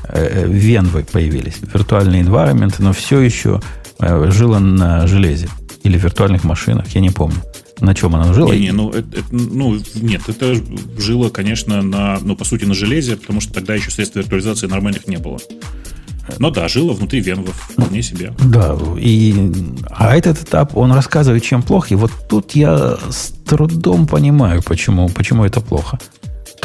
э, 0.08 0.44
э 0.44 0.46
венвы 0.48 1.04
появились. 1.04 1.56
Виртуальные 1.60 2.22
environment, 2.22 2.74
но 2.78 2.92
все 2.92 3.20
еще 3.20 3.60
жила 4.00 4.58
на 4.58 5.06
железе 5.06 5.48
или 5.82 5.98
виртуальных 5.98 6.44
машинах, 6.44 6.88
я 6.88 7.00
не 7.00 7.10
помню. 7.10 7.38
На 7.80 7.94
чем 7.94 8.16
она 8.16 8.32
жила? 8.32 8.54
Не, 8.54 8.60
не, 8.60 8.72
ну, 8.72 8.90
это, 8.90 9.18
это, 9.18 9.26
ну, 9.30 9.78
нет, 9.96 10.22
это 10.28 10.54
жило, 10.98 11.28
конечно, 11.28 11.82
на, 11.82 12.18
ну, 12.22 12.34
по 12.34 12.44
сути, 12.44 12.64
на 12.64 12.74
железе, 12.74 13.16
потому 13.16 13.40
что 13.40 13.52
тогда 13.52 13.74
еще 13.74 13.90
средств 13.90 14.16
виртуализации 14.16 14.66
нормальных 14.66 15.06
не 15.06 15.18
было. 15.18 15.38
Но 16.38 16.50
да, 16.50 16.68
жило 16.68 16.92
внутри 16.92 17.20
венвов, 17.20 17.54
вполне 17.54 18.02
себе. 18.02 18.32
Да, 18.44 18.76
и, 18.98 19.52
а 19.90 20.16
этот 20.16 20.42
этап, 20.42 20.76
он 20.76 20.92
рассказывает, 20.92 21.42
чем 21.44 21.62
плохо, 21.62 21.88
и 21.90 21.96
вот 21.96 22.10
тут 22.28 22.52
я 22.52 22.96
с 23.10 23.32
трудом 23.46 24.06
понимаю, 24.06 24.62
почему, 24.62 25.08
почему 25.08 25.44
это 25.44 25.60
плохо. 25.60 25.98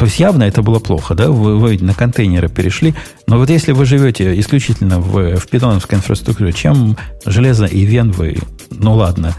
То 0.02 0.06
есть 0.06 0.18
явно 0.18 0.42
это 0.42 0.62
было 0.62 0.80
плохо, 0.80 1.14
да? 1.14 1.30
Вы, 1.30 1.60
вы 1.60 1.78
на 1.78 1.94
контейнеры 1.94 2.48
перешли. 2.48 2.92
Но 3.28 3.38
вот 3.38 3.50
если 3.50 3.70
вы 3.70 3.84
живете 3.84 4.36
исключительно 4.40 4.98
в, 4.98 5.36
в 5.36 5.46
питоновской 5.46 5.96
инфраструктуре, 5.96 6.52
чем 6.52 6.96
железо 7.24 7.66
и 7.66 7.84
венвы, 7.84 8.36
ну 8.70 8.94
ладно, 8.94 9.32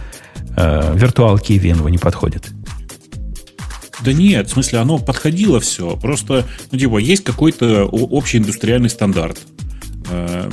э, 0.55 0.93
виртуалки 0.95 1.51
и 1.51 1.57
венвы 1.57 1.91
не 1.91 1.97
подходят? 1.97 2.45
Да 3.99 4.13
нет, 4.13 4.47
в 4.47 4.53
смысле, 4.53 4.79
оно 4.79 4.99
подходило 4.99 5.59
все. 5.59 5.97
Просто, 5.97 6.45
ну, 6.71 6.79
типа, 6.79 6.97
есть 6.97 7.25
какой-то 7.25 7.83
общий 7.83 8.37
индустриальный 8.37 8.89
стандарт. 8.89 9.39
Э, 10.09 10.49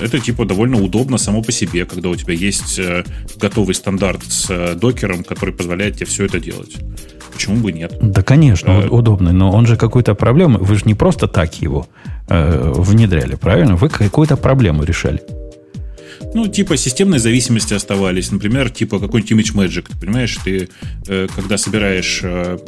это, 0.00 0.18
типа, 0.18 0.44
довольно 0.44 0.80
удобно 0.82 1.18
само 1.18 1.42
по 1.42 1.52
себе, 1.52 1.84
когда 1.84 2.08
у 2.08 2.16
тебя 2.16 2.34
есть 2.34 2.78
э, 2.78 3.04
готовый 3.36 3.74
стандарт 3.74 4.22
с 4.24 4.50
э, 4.50 4.74
докером, 4.74 5.24
который 5.24 5.54
позволяет 5.54 5.96
тебе 5.96 6.06
все 6.06 6.24
это 6.24 6.40
делать. 6.40 6.76
Почему 7.32 7.56
бы 7.56 7.72
нет? 7.72 7.96
Да, 8.00 8.22
конечно, 8.22 8.82
а, 8.82 8.88
удобный, 8.88 9.32
но 9.32 9.52
он 9.52 9.66
же 9.66 9.76
какую-то 9.76 10.14
проблему, 10.14 10.58
вы 10.58 10.74
же 10.74 10.82
не 10.86 10.94
просто 10.94 11.28
так 11.28 11.54
его 11.62 11.86
э, 12.28 12.72
внедряли, 12.74 13.36
правильно? 13.36 13.76
Вы 13.76 13.88
какую-то 13.88 14.36
проблему 14.36 14.82
решали. 14.84 15.22
Ну, 16.34 16.46
типа 16.46 16.76
системные 16.76 17.18
зависимости 17.20 17.74
оставались. 17.74 18.30
Например, 18.30 18.70
типа 18.70 18.98
какой-нибудь 18.98 19.32
Image 19.32 19.54
Magic. 19.54 19.86
Ты 19.88 19.98
понимаешь, 19.98 20.36
ты 20.44 20.68
э, 21.06 21.26
когда 21.34 21.56
собираешь 21.56 22.20
э, 22.22 22.58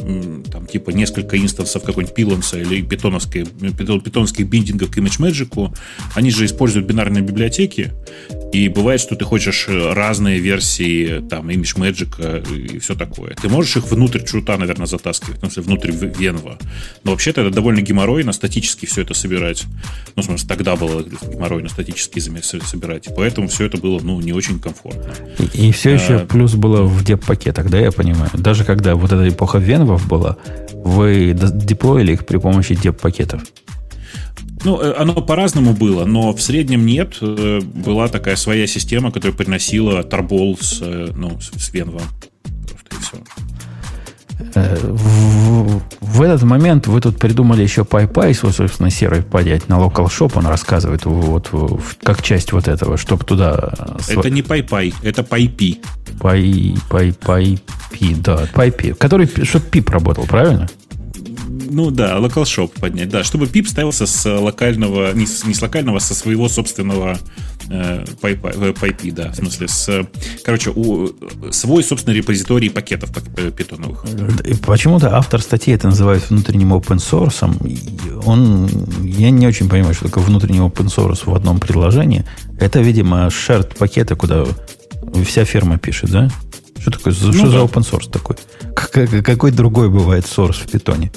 там 0.50 0.66
типа 0.66 0.90
несколько 0.90 1.36
инстансов 1.38 1.82
какой-нибудь 1.82 2.14
пиланса 2.14 2.58
или 2.58 2.82
питоновских 2.82 4.46
биндингов 4.46 4.90
к 4.90 4.98
Image 4.98 5.20
Magic, 5.20 5.76
они 6.14 6.30
же 6.30 6.46
используют 6.46 6.86
бинарные 6.86 7.22
библиотеки, 7.22 7.92
и 8.52 8.68
бывает, 8.68 9.00
что 9.00 9.14
ты 9.14 9.24
хочешь 9.24 9.66
э, 9.68 9.92
разные 9.92 10.38
версии 10.38 11.22
там 11.28 11.50
Image 11.50 11.76
Magic 11.76 12.74
и 12.74 12.78
все 12.78 12.94
такое. 12.94 13.34
Ты 13.34 13.48
можешь 13.48 13.76
их 13.76 13.90
внутрь 13.90 14.24
чута, 14.24 14.56
наверное, 14.56 14.86
затаскивать, 14.86 15.42
в 15.42 15.60
внутрь 15.62 15.90
Венва. 15.90 16.58
Но 17.04 17.10
вообще-то 17.10 17.42
это 17.42 17.50
довольно 17.50 17.80
геморройно 17.80 18.32
статически 18.32 18.86
все 18.86 19.02
это 19.02 19.14
собирать. 19.14 19.64
Ну, 20.16 20.22
в 20.22 20.24
смысле, 20.24 20.48
тогда 20.48 20.76
было 20.76 21.02
геморройно 21.02 21.68
статически 21.68 22.18
собирать. 22.20 23.06
И 23.06 23.10
поэтому 23.14 23.48
все 23.48 23.59
это 23.64 23.78
было, 23.78 24.00
ну, 24.02 24.20
не 24.20 24.32
очень 24.32 24.58
комфортно. 24.58 25.12
И, 25.38 25.68
и 25.68 25.72
все 25.72 25.90
еще 25.90 26.16
а, 26.16 26.26
плюс 26.26 26.54
было 26.54 26.82
в 26.82 27.04
деп-пакетах, 27.04 27.70
да, 27.70 27.78
я 27.78 27.92
понимаю. 27.92 28.30
Даже 28.34 28.64
когда 28.64 28.94
вот 28.94 29.12
эта 29.12 29.28
эпоха 29.28 29.58
венвов 29.58 30.06
была, 30.08 30.36
вы 30.72 31.34
деплоили 31.34 32.12
их 32.12 32.26
при 32.26 32.38
помощи 32.38 32.74
деп-пакетов. 32.74 33.42
Ну, 34.64 34.80
э, 34.80 34.94
оно 34.96 35.14
по-разному 35.14 35.72
было, 35.72 36.04
но 36.04 36.32
в 36.32 36.42
среднем 36.42 36.84
нет. 36.84 37.16
Э, 37.20 37.60
была 37.60 38.08
такая 38.08 38.36
своя 38.36 38.66
система, 38.66 39.10
которая 39.10 39.36
приносила 39.36 40.02
торбол 40.02 40.58
с, 40.60 40.80
э, 40.82 41.12
ну, 41.14 41.38
с 41.40 41.72
Венва. 41.72 42.02
Просто 42.42 42.96
и 42.96 43.00
все. 43.00 43.49
В, 44.54 45.82
в 46.00 46.22
этот 46.22 46.42
момент 46.42 46.86
вы 46.86 47.00
тут 47.00 47.18
придумали 47.18 47.62
еще 47.62 47.82
PyPy, 47.82 48.34
свой, 48.34 48.52
собственно, 48.52 48.90
серый 48.90 49.22
поднять 49.22 49.68
на 49.68 49.74
Local 49.74 50.06
Shop. 50.06 50.32
Он 50.34 50.46
рассказывает 50.46 51.04
вот, 51.04 51.50
как 52.02 52.22
часть 52.22 52.52
вот 52.52 52.68
этого, 52.68 52.96
чтобы 52.96 53.24
туда... 53.24 53.74
Это 54.08 54.30
не 54.30 54.42
PyPy, 54.42 54.94
это 55.02 55.22
PyP. 55.22 55.78
Py, 56.20 56.78
Py, 56.90 57.18
PyP, 57.18 58.20
да, 58.22 58.44
PyP. 58.52 58.94
Который, 58.94 59.26
чтобы 59.44 59.66
PIP 59.66 59.90
работал, 59.90 60.26
правильно? 60.26 60.68
Ну 61.72 61.90
да, 61.90 62.16
local 62.18 62.42
shop 62.42 62.72
поднять, 62.80 63.08
да, 63.08 63.22
чтобы 63.22 63.46
пип 63.46 63.68
ставился 63.68 64.06
с 64.06 64.26
локального, 64.26 65.12
не 65.12 65.26
с, 65.26 65.44
не 65.44 65.54
с 65.54 65.62
локального, 65.62 65.98
а 65.98 66.00
со 66.00 66.14
своего 66.14 66.48
собственного 66.48 67.16
э, 67.68 68.04
пайпи, 68.20 69.10
да, 69.12 69.30
в 69.30 69.36
смысле, 69.36 69.68
с, 69.68 70.06
короче, 70.44 70.70
у, 70.70 71.10
свой 71.52 71.84
собственный 71.84 72.16
репозиторий 72.16 72.70
пакетов 72.70 73.10
э, 73.36 73.52
питоновых. 73.52 74.04
Почему-то 74.66 75.16
автор 75.16 75.40
статьи 75.40 75.72
это 75.72 75.86
называет 75.86 76.28
внутренним 76.28 76.74
open 76.74 76.98
source. 76.98 78.20
Он, 78.26 78.68
я 79.04 79.30
не 79.30 79.46
очень 79.46 79.68
понимаю, 79.68 79.94
что 79.94 80.06
такое 80.06 80.24
внутренний 80.24 80.58
open 80.58 80.86
source 80.86 81.20
в 81.24 81.34
одном 81.34 81.60
предложении. 81.60 82.24
Это, 82.58 82.80
видимо, 82.80 83.28
shared 83.28 83.76
пакеты, 83.78 84.16
куда 84.16 84.44
вся 85.24 85.44
фирма 85.44 85.78
пишет, 85.78 86.10
да? 86.10 86.28
Что 86.80 86.90
такое? 86.90 87.14
Ну, 87.20 87.32
что 87.32 87.44
да. 87.44 87.50
за 87.50 87.58
open 87.58 87.88
source 87.88 88.10
такой? 88.10 88.36
Какой 89.22 89.52
другой 89.52 89.88
бывает 89.88 90.24
source 90.24 90.64
в 90.64 90.70
питоне? 90.70 91.12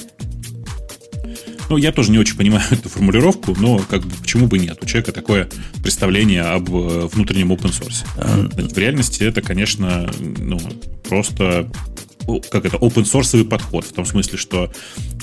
Ну, 1.74 1.78
я 1.78 1.92
тоже 1.92 2.12
не 2.12 2.20
очень 2.20 2.38
понимаю 2.38 2.64
эту 2.72 2.88
формулировку, 2.88 3.56
но 3.60 3.80
как 3.80 4.04
бы 4.04 4.12
почему 4.22 4.46
бы 4.46 4.60
нет? 4.60 4.78
У 4.84 4.86
человека 4.86 5.12
такое 5.12 5.50
представление 5.82 6.44
об 6.44 6.70
э, 6.70 7.10
внутреннем 7.12 7.52
open 7.52 7.72
source. 7.72 8.06
В 8.16 8.78
реальности 8.78 9.24
это, 9.24 9.42
конечно, 9.42 10.08
ну, 10.20 10.60
просто 11.10 11.68
как 12.52 12.66
это, 12.66 12.78
open 12.78 13.06
source 13.06 13.44
подход, 13.44 13.86
в 13.86 13.92
том 13.92 14.06
смысле, 14.06 14.38
что 14.38 14.72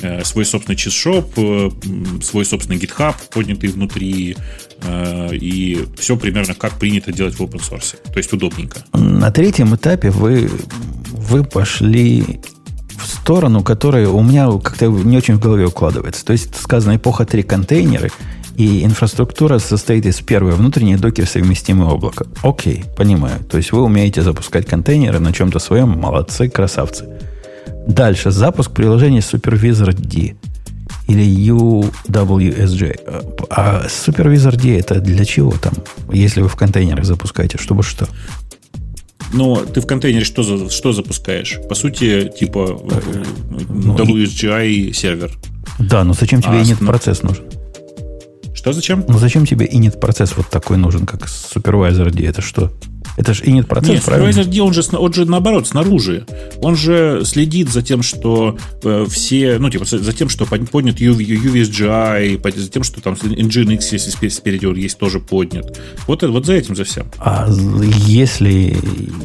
э, 0.02 0.24
свой 0.24 0.44
собственный 0.44 0.76
чизшоп, 0.76 1.32
э, 1.36 1.70
свой 2.20 2.44
собственный 2.44 2.80
GitHub, 2.80 3.14
поднятый 3.32 3.70
внутри, 3.70 4.36
э, 4.82 5.28
и 5.36 5.86
все 5.98 6.16
примерно 6.16 6.54
как 6.54 6.80
принято 6.80 7.12
делать 7.12 7.36
в 7.36 7.40
open 7.42 7.60
source. 7.60 7.96
То 8.12 8.18
есть 8.18 8.32
удобненько. 8.32 8.84
На 8.92 9.30
третьем 9.30 9.72
этапе 9.76 10.10
вы, 10.10 10.50
вы 11.12 11.44
пошли 11.44 12.40
в 13.00 13.06
сторону, 13.06 13.62
которая 13.62 14.08
у 14.08 14.22
меня 14.22 14.50
как-то 14.58 14.86
не 14.86 15.16
очень 15.16 15.34
в 15.34 15.40
голове 15.40 15.66
укладывается. 15.66 16.24
То 16.24 16.32
есть 16.32 16.54
сказано 16.54 16.96
эпоха 16.96 17.24
3 17.24 17.42
контейнеры, 17.42 18.10
и 18.56 18.84
инфраструктура 18.84 19.58
состоит 19.58 20.04
из 20.06 20.20
первой 20.20 20.52
внутренней 20.52 20.96
докер 20.96 21.26
совместимое 21.26 21.88
облако. 21.88 22.26
Окей, 22.42 22.84
понимаю. 22.96 23.40
То 23.44 23.56
есть 23.56 23.72
вы 23.72 23.82
умеете 23.82 24.22
запускать 24.22 24.66
контейнеры 24.66 25.18
на 25.18 25.32
чем-то 25.32 25.58
своем, 25.58 25.98
молодцы, 25.98 26.48
красавцы. 26.50 27.08
Дальше 27.86 28.30
запуск 28.30 28.72
приложения 28.72 29.20
Supervisor 29.20 29.94
D 29.94 30.36
или 31.08 31.24
UWSJ. 31.52 33.00
А 33.48 33.86
Supervisor 33.86 34.54
D 34.56 34.78
это 34.78 35.00
для 35.00 35.24
чего 35.24 35.52
там, 35.52 35.72
если 36.12 36.42
вы 36.42 36.48
в 36.48 36.56
контейнерах 36.56 37.04
запускаете? 37.04 37.56
Чтобы 37.56 37.82
что? 37.82 38.06
Но 39.32 39.64
ты 39.64 39.80
в 39.80 39.86
контейнере 39.86 40.24
что, 40.24 40.42
за, 40.42 40.70
что 40.70 40.92
запускаешь? 40.92 41.58
По 41.68 41.74
сути, 41.74 42.30
типа 42.36 42.80
ну, 43.68 43.96
WSGI 43.96 44.92
сервер. 44.92 45.32
Да, 45.78 46.04
но 46.04 46.14
зачем 46.14 46.42
тебе 46.42 46.58
а, 46.58 46.62
нет 46.62 46.78
процесс 46.78 47.22
нужен? 47.22 47.44
Что 48.54 48.72
зачем? 48.72 49.04
Ну 49.08 49.18
зачем 49.18 49.46
тебе 49.46 49.66
init 49.66 49.98
процесс 49.98 50.36
вот 50.36 50.48
такой 50.48 50.76
нужен, 50.76 51.06
как 51.06 51.22
Supervisor 51.22 52.10
D? 52.10 52.26
Это 52.26 52.42
что? 52.42 52.70
Это 53.16 53.34
же 53.34 53.44
init 53.44 53.66
процесс, 53.66 53.90
Нет, 53.90 54.04
правильно? 54.04 54.30
Supervisor 54.30 54.44
D, 54.44 54.60
он 54.60 54.72
же, 54.72 54.82
он 54.96 55.12
же 55.12 55.24
наоборот, 55.24 55.66
снаружи. 55.66 56.26
Он 56.60 56.76
же 56.76 57.22
следит 57.24 57.70
за 57.70 57.82
тем, 57.82 58.02
что 58.02 58.56
э, 58.82 59.06
все, 59.08 59.58
ну, 59.58 59.70
типа, 59.70 59.84
за 59.84 60.12
тем, 60.12 60.28
что 60.28 60.46
поднят 60.46 61.00
UVSGI, 61.00 62.58
за 62.58 62.68
тем, 62.68 62.82
что 62.82 63.00
там 63.00 63.14
Nginx, 63.14 63.80
если 63.90 64.28
спереди 64.28 64.66
он 64.66 64.76
есть, 64.76 64.98
тоже 64.98 65.20
поднят. 65.20 65.78
Вот, 66.06 66.22
вот 66.22 66.46
за 66.46 66.54
этим, 66.54 66.76
за 66.76 66.84
всем. 66.84 67.10
А 67.18 67.48
если, 68.06 68.76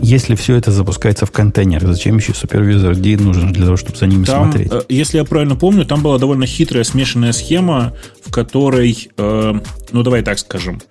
если 0.01 0.35
все 0.35 0.55
это 0.55 0.71
запускается 0.71 1.25
в 1.25 1.31
контейнер, 1.31 1.85
зачем 1.85 2.17
еще 2.17 2.33
Supervisor 2.33 2.95
D 2.95 3.17
нужен 3.17 3.53
для 3.53 3.65
того, 3.65 3.77
чтобы 3.77 3.97
за 3.97 4.07
ними 4.07 4.25
там, 4.25 4.51
смотреть? 4.51 4.71
Э, 4.71 4.81
если 4.89 5.17
я 5.17 5.23
правильно 5.23 5.55
помню, 5.55 5.85
там 5.85 6.01
была 6.01 6.17
довольно 6.17 6.45
хитрая 6.45 6.83
смешанная 6.83 7.31
схема, 7.31 7.93
в 8.25 8.31
которой, 8.31 9.09
э, 9.17 9.53
ну, 9.91 10.03
давай 10.03 10.23
так 10.23 10.39
скажем, 10.39 10.81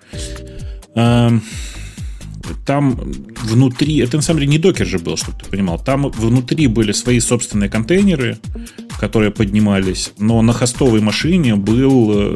э, 0.95 1.39
там 2.65 2.99
внутри, 3.43 3.97
это 3.97 4.17
на 4.17 4.23
самом 4.23 4.39
деле 4.39 4.51
не 4.51 4.57
докер 4.57 4.85
же 4.85 4.99
был, 4.99 5.17
чтобы 5.17 5.37
ты 5.39 5.49
понимал, 5.49 5.79
там 5.79 6.09
внутри 6.09 6.67
были 6.67 6.91
свои 6.91 7.19
собственные 7.19 7.69
контейнеры, 7.69 8.37
которые 8.99 9.31
поднимались, 9.31 10.11
но 10.19 10.41
на 10.41 10.53
хостовой 10.53 11.01
машине 11.01 11.55
был 11.55 12.11
э, 12.13 12.35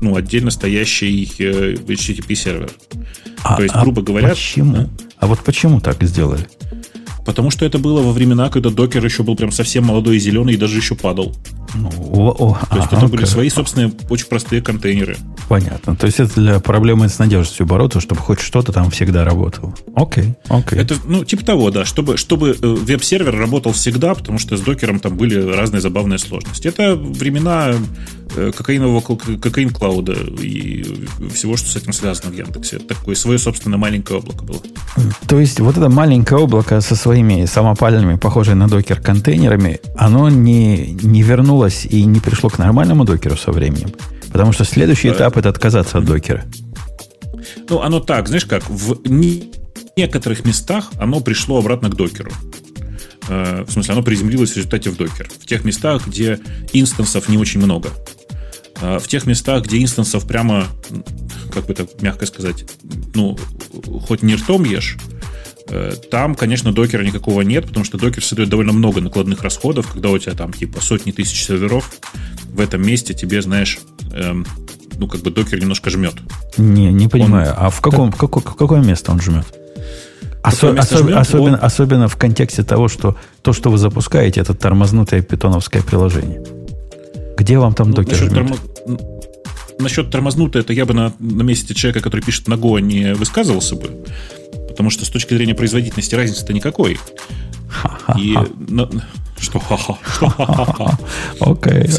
ну, 0.00 0.16
отдельно 0.16 0.50
стоящий 0.50 1.30
э, 1.38 1.74
HTTP 1.74 2.34
сервер. 2.34 2.70
А, 3.42 3.56
То 3.56 3.62
есть, 3.62 3.74
грубо 3.74 4.02
а 4.02 4.04
говоря... 4.04 4.28
Почему? 4.30 4.74
Да? 4.74 4.90
А 5.18 5.26
вот 5.26 5.40
почему 5.40 5.80
так 5.80 6.02
сделали? 6.02 6.46
Потому 7.24 7.50
что 7.50 7.64
это 7.64 7.78
было 7.78 8.02
во 8.02 8.12
времена, 8.12 8.50
когда 8.50 8.70
докер 8.70 9.04
еще 9.04 9.22
был 9.22 9.36
прям 9.36 9.50
совсем 9.50 9.84
молодой 9.84 10.16
и 10.16 10.18
зеленый 10.18 10.54
и 10.54 10.56
даже 10.56 10.76
еще 10.76 10.94
падал. 10.94 11.34
Ну, 11.74 11.90
о, 12.12 12.30
о, 12.30 12.66
То 12.70 12.76
есть 12.76 12.92
это 12.92 13.06
были 13.08 13.24
свои 13.24 13.50
собственные 13.50 13.92
очень 14.08 14.26
простые 14.26 14.62
контейнеры. 14.62 15.16
Понятно. 15.48 15.96
То 15.96 16.06
есть 16.06 16.20
это 16.20 16.34
для 16.40 16.60
проблемы 16.60 17.08
с 17.08 17.18
надежностью 17.18 17.66
бороться, 17.66 18.00
чтобы 18.00 18.20
хоть 18.20 18.40
что-то 18.40 18.72
там 18.72 18.90
всегда 18.90 19.24
работало. 19.24 19.74
Окей, 19.94 20.34
окей. 20.48 20.78
Это, 20.78 20.96
ну, 21.04 21.24
типа 21.24 21.44
того, 21.44 21.70
да, 21.70 21.84
чтобы, 21.84 22.16
чтобы 22.16 22.50
э, 22.50 22.66
веб-сервер 22.66 23.36
работал 23.36 23.72
всегда, 23.72 24.14
потому 24.14 24.38
что 24.38 24.56
с 24.56 24.60
докером 24.60 25.00
там 25.00 25.16
были 25.16 25.38
разные 25.54 25.80
забавные 25.80 26.18
сложности. 26.18 26.68
Это 26.68 26.94
времена 26.94 27.74
э, 28.36 28.52
кокаинового 28.56 29.00
кокаин 29.00 29.70
клауда 29.70 30.12
и 30.12 31.06
всего, 31.32 31.56
что 31.56 31.68
с 31.68 31.76
этим 31.76 31.92
связано 31.92 32.30
в 32.30 32.36
Яндексе. 32.36 32.78
Такое 32.78 33.14
свое 33.14 33.38
собственное 33.38 33.78
маленькое 33.78 34.20
облако 34.20 34.44
было. 34.44 34.60
То 35.26 35.40
есть 35.40 35.60
вот 35.60 35.76
это 35.76 35.88
маленькое 35.88 36.40
облако 36.40 36.80
со 36.80 36.96
своими 36.96 37.44
самопальными, 37.46 38.16
похожими 38.16 38.54
на 38.54 38.68
докер 38.68 39.00
контейнерами, 39.00 39.80
оно 39.96 40.28
не, 40.28 40.92
не 41.02 41.22
вернулось 41.64 41.86
и 41.86 42.04
не 42.04 42.20
пришло 42.20 42.50
к 42.50 42.58
нормальному 42.58 43.04
докеру 43.04 43.36
со 43.36 43.52
временем. 43.52 43.92
Потому 44.32 44.52
что 44.52 44.64
следующий 44.64 45.10
этап 45.10 45.36
это 45.36 45.48
отказаться 45.48 45.98
от 45.98 46.04
докера. 46.04 46.44
Ну, 47.68 47.80
оно 47.80 48.00
так, 48.00 48.28
знаешь 48.28 48.46
как, 48.46 48.68
в 48.68 48.98
некоторых 49.96 50.44
местах 50.44 50.90
оно 50.98 51.20
пришло 51.20 51.58
обратно 51.58 51.88
к 51.88 51.94
докеру. 51.94 52.32
Э, 53.28 53.64
в 53.66 53.70
смысле, 53.70 53.92
оно 53.94 54.02
приземлилось 54.02 54.52
в 54.52 54.56
результате 54.56 54.90
в 54.90 54.96
докер. 54.96 55.28
В 55.40 55.46
тех 55.46 55.64
местах, 55.64 56.06
где 56.06 56.38
инстансов 56.72 57.28
не 57.28 57.38
очень 57.38 57.60
много. 57.60 57.90
Э, 58.80 58.98
в 58.98 59.06
тех 59.06 59.26
местах, 59.26 59.64
где 59.64 59.82
инстансов 59.82 60.26
прямо, 60.26 60.66
как 61.52 61.66
бы 61.66 61.72
это 61.72 61.86
мягко 62.00 62.26
сказать, 62.26 62.64
ну, 63.14 63.38
хоть 64.06 64.22
не 64.22 64.34
ртом 64.34 64.64
ешь, 64.64 64.96
там, 66.10 66.34
конечно, 66.34 66.72
докера 66.72 67.02
никакого 67.02 67.40
нет, 67.40 67.66
потому 67.66 67.84
что 67.84 67.98
докер 67.98 68.22
создает 68.22 68.50
довольно 68.50 68.72
много 68.72 69.00
накладных 69.00 69.42
расходов, 69.42 69.90
когда 69.90 70.10
у 70.10 70.18
тебя 70.18 70.34
там 70.34 70.52
типа 70.52 70.80
сотни 70.82 71.10
тысяч 71.10 71.44
серверов, 71.44 71.90
в 72.52 72.60
этом 72.60 72.82
месте 72.82 73.14
тебе, 73.14 73.40
знаешь, 73.42 73.78
эм, 74.12 74.46
ну, 74.98 75.08
как 75.08 75.22
бы 75.22 75.30
докер 75.30 75.60
немножко 75.60 75.90
жмет. 75.90 76.14
Не, 76.56 76.92
не 76.92 77.08
понимаю. 77.08 77.52
Он... 77.52 77.56
А 77.58 77.70
в 77.70 77.80
каком, 77.80 78.12
в, 78.12 78.16
какое, 78.16 78.42
какое 78.42 78.80
место 78.80 79.12
он 79.12 79.20
жмет? 79.20 79.46
Осо- 80.42 80.76
осо- 80.76 80.98
жмет 80.98 81.16
особенно, 81.16 81.58
он... 81.58 81.64
особенно 81.64 82.08
в 82.08 82.16
контексте 82.16 82.62
того, 82.62 82.88
что 82.88 83.16
то, 83.42 83.52
что 83.52 83.70
вы 83.70 83.78
запускаете, 83.78 84.40
это 84.40 84.54
тормознутое 84.54 85.22
питоновское 85.22 85.82
приложение. 85.82 86.44
Где 87.36 87.58
вам 87.58 87.74
там 87.74 87.88
ну, 87.88 87.96
докер 87.96 88.16
жмет? 88.16 88.32
Тормо... 88.32 88.56
Насчет 89.78 90.10
тормознутое, 90.10 90.62
это 90.62 90.72
я 90.72 90.86
бы 90.86 90.94
на, 90.94 91.12
на 91.18 91.42
месте 91.42 91.74
человека, 91.74 92.00
который 92.00 92.20
пишет 92.20 92.46
на 92.46 92.54
Go, 92.54 92.80
не 92.80 93.14
высказывался 93.14 93.74
бы. 93.74 94.04
Потому 94.74 94.90
что 94.90 95.04
с 95.04 95.08
точки 95.08 95.34
зрения 95.34 95.54
производительности 95.54 96.16
разницы-то 96.16 96.52
никакой. 96.52 96.98
И 98.18 98.36
что 99.38 99.58
ха-ха? 99.58 100.98
Окей. 101.40 101.86
В 101.86 101.92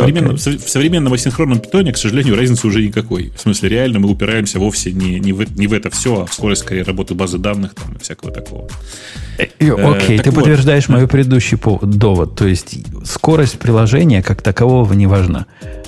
современном, 0.70 1.14
асинхронном 1.14 1.60
питоне, 1.60 1.92
к 1.92 1.98
сожалению, 1.98 2.36
разницы 2.36 2.68
уже 2.68 2.82
никакой. 2.82 3.32
В 3.36 3.42
смысле, 3.42 3.70
реально 3.70 4.00
мы 4.00 4.10
упираемся 4.10 4.60
вовсе 4.60 4.92
не, 4.92 5.20
не, 5.20 5.34
в, 5.34 5.58
не 5.58 5.68
в 5.68 5.74
это 5.74 5.90
все, 5.90 6.22
а 6.22 6.26
в 6.26 6.34
скорость, 6.34 6.62
скорее, 6.62 6.84
работы 6.84 7.14
базы 7.14 7.38
данных 7.38 7.76
там, 7.76 7.94
и 7.94 8.00
всякого 8.00 8.32
такого. 8.32 8.68
Э, 9.38 9.46
окей, 9.70 10.20
ты 10.20 10.32
подтверждаешь 10.32 10.88
мой 10.90 11.08
предыдущий 11.08 11.58
довод. 11.82 12.36
То 12.36 12.48
есть 12.48 12.78
скорость 13.06 13.60
приложения 13.60 14.24
как 14.24 14.42
такового 14.42 14.94
не 14.94 15.08
важна. 15.08 15.46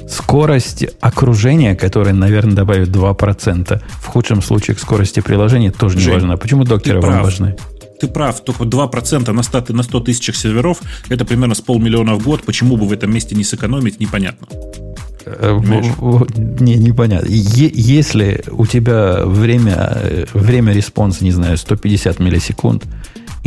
Скорость 0.09 0.85
окружения, 1.01 1.75
которая, 1.75 2.13
наверное, 2.13 2.55
добавит 2.55 2.89
2%, 2.89 3.81
в 4.01 4.05
худшем 4.05 4.41
случае 4.41 4.75
к 4.75 4.79
скорости 4.79 5.19
приложения 5.19 5.71
тоже 5.71 5.97
не 5.97 6.07
важна. 6.07 6.37
Почему 6.37 6.63
Docker 6.63 6.96
ы 6.96 7.01
вам 7.01 7.23
важны? 7.23 7.55
Ты 7.99 8.07
прав, 8.07 8.43
только 8.43 8.63
2% 8.63 9.31
на 9.31 9.43
100, 9.43 9.65
на 9.69 9.83
100 9.83 9.99
тысячах 10.01 10.35
серверов, 10.35 10.81
это 11.09 11.25
примерно 11.25 11.55
с 11.55 11.61
полмиллиона 11.61 12.15
в 12.15 12.23
год. 12.23 12.43
Почему 12.43 12.77
бы 12.77 12.87
в 12.87 12.91
этом 12.91 13.13
месте 13.13 13.35
не 13.35 13.43
сэкономить, 13.43 13.99
непонятно. 13.99 14.47
Э, 15.25 15.59
не, 16.59 16.75
непонятно. 16.75 17.27
Если 17.29 18.43
у 18.49 18.65
тебя 18.65 19.25
время, 19.25 19.91
э, 19.95 20.25
время 20.33 20.73
response 20.73 21.13
а, 21.13 21.23
не 21.23 21.31
знаю, 21.31 21.57
150 21.57 22.19
миллисекунд, 22.19 22.85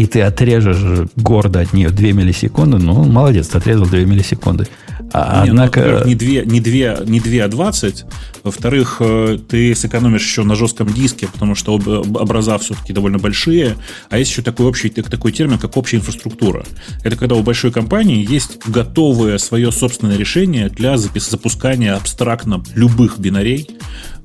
и 0.00 0.06
ты 0.06 0.22
отрежешь 0.22 1.08
гордо 1.16 1.60
от 1.60 1.74
нее 1.74 1.90
2 1.90 2.12
миллисекунды, 2.12 2.78
ну, 2.78 3.04
молодец, 3.04 3.48
ты 3.48 3.58
отрезал 3.58 3.84
2 3.84 3.98
миллисекунды. 3.98 4.66
А, 5.12 5.44
не, 5.44 5.52
ну, 5.52 5.62
однако... 5.62 6.00
Ну, 6.04 6.08
не, 6.08 6.14
2, 6.14 6.26
не, 6.44 6.60
2, 6.60 7.04
не 7.04 7.20
2, 7.20 7.44
а 7.44 7.48
20. 7.48 8.04
Во-вторых, 8.42 8.96
э, 9.00 9.38
ты 9.46 9.74
сэкономишь 9.74 10.22
еще 10.22 10.44
на 10.44 10.54
жестком 10.54 10.90
диске, 10.90 11.28
потому 11.30 11.54
что 11.54 11.74
образа 11.74 12.56
все-таки 12.56 12.94
довольно 12.94 13.18
большие. 13.18 13.76
А 14.08 14.16
есть 14.16 14.30
еще 14.30 14.40
такой 14.40 14.64
общий 14.66 14.88
такой 14.88 15.32
термин, 15.32 15.58
как 15.58 15.76
общая 15.76 15.98
инфраструктура. 15.98 16.64
Это 17.04 17.16
когда 17.16 17.34
у 17.34 17.42
большой 17.42 17.70
компании 17.70 18.26
есть 18.26 18.58
готовое 18.66 19.36
свое 19.36 19.70
собственное 19.70 20.16
решение 20.16 20.70
для 20.70 20.96
запускания 20.96 21.94
абстрактно 21.94 22.62
любых 22.74 23.18
бинарей 23.18 23.68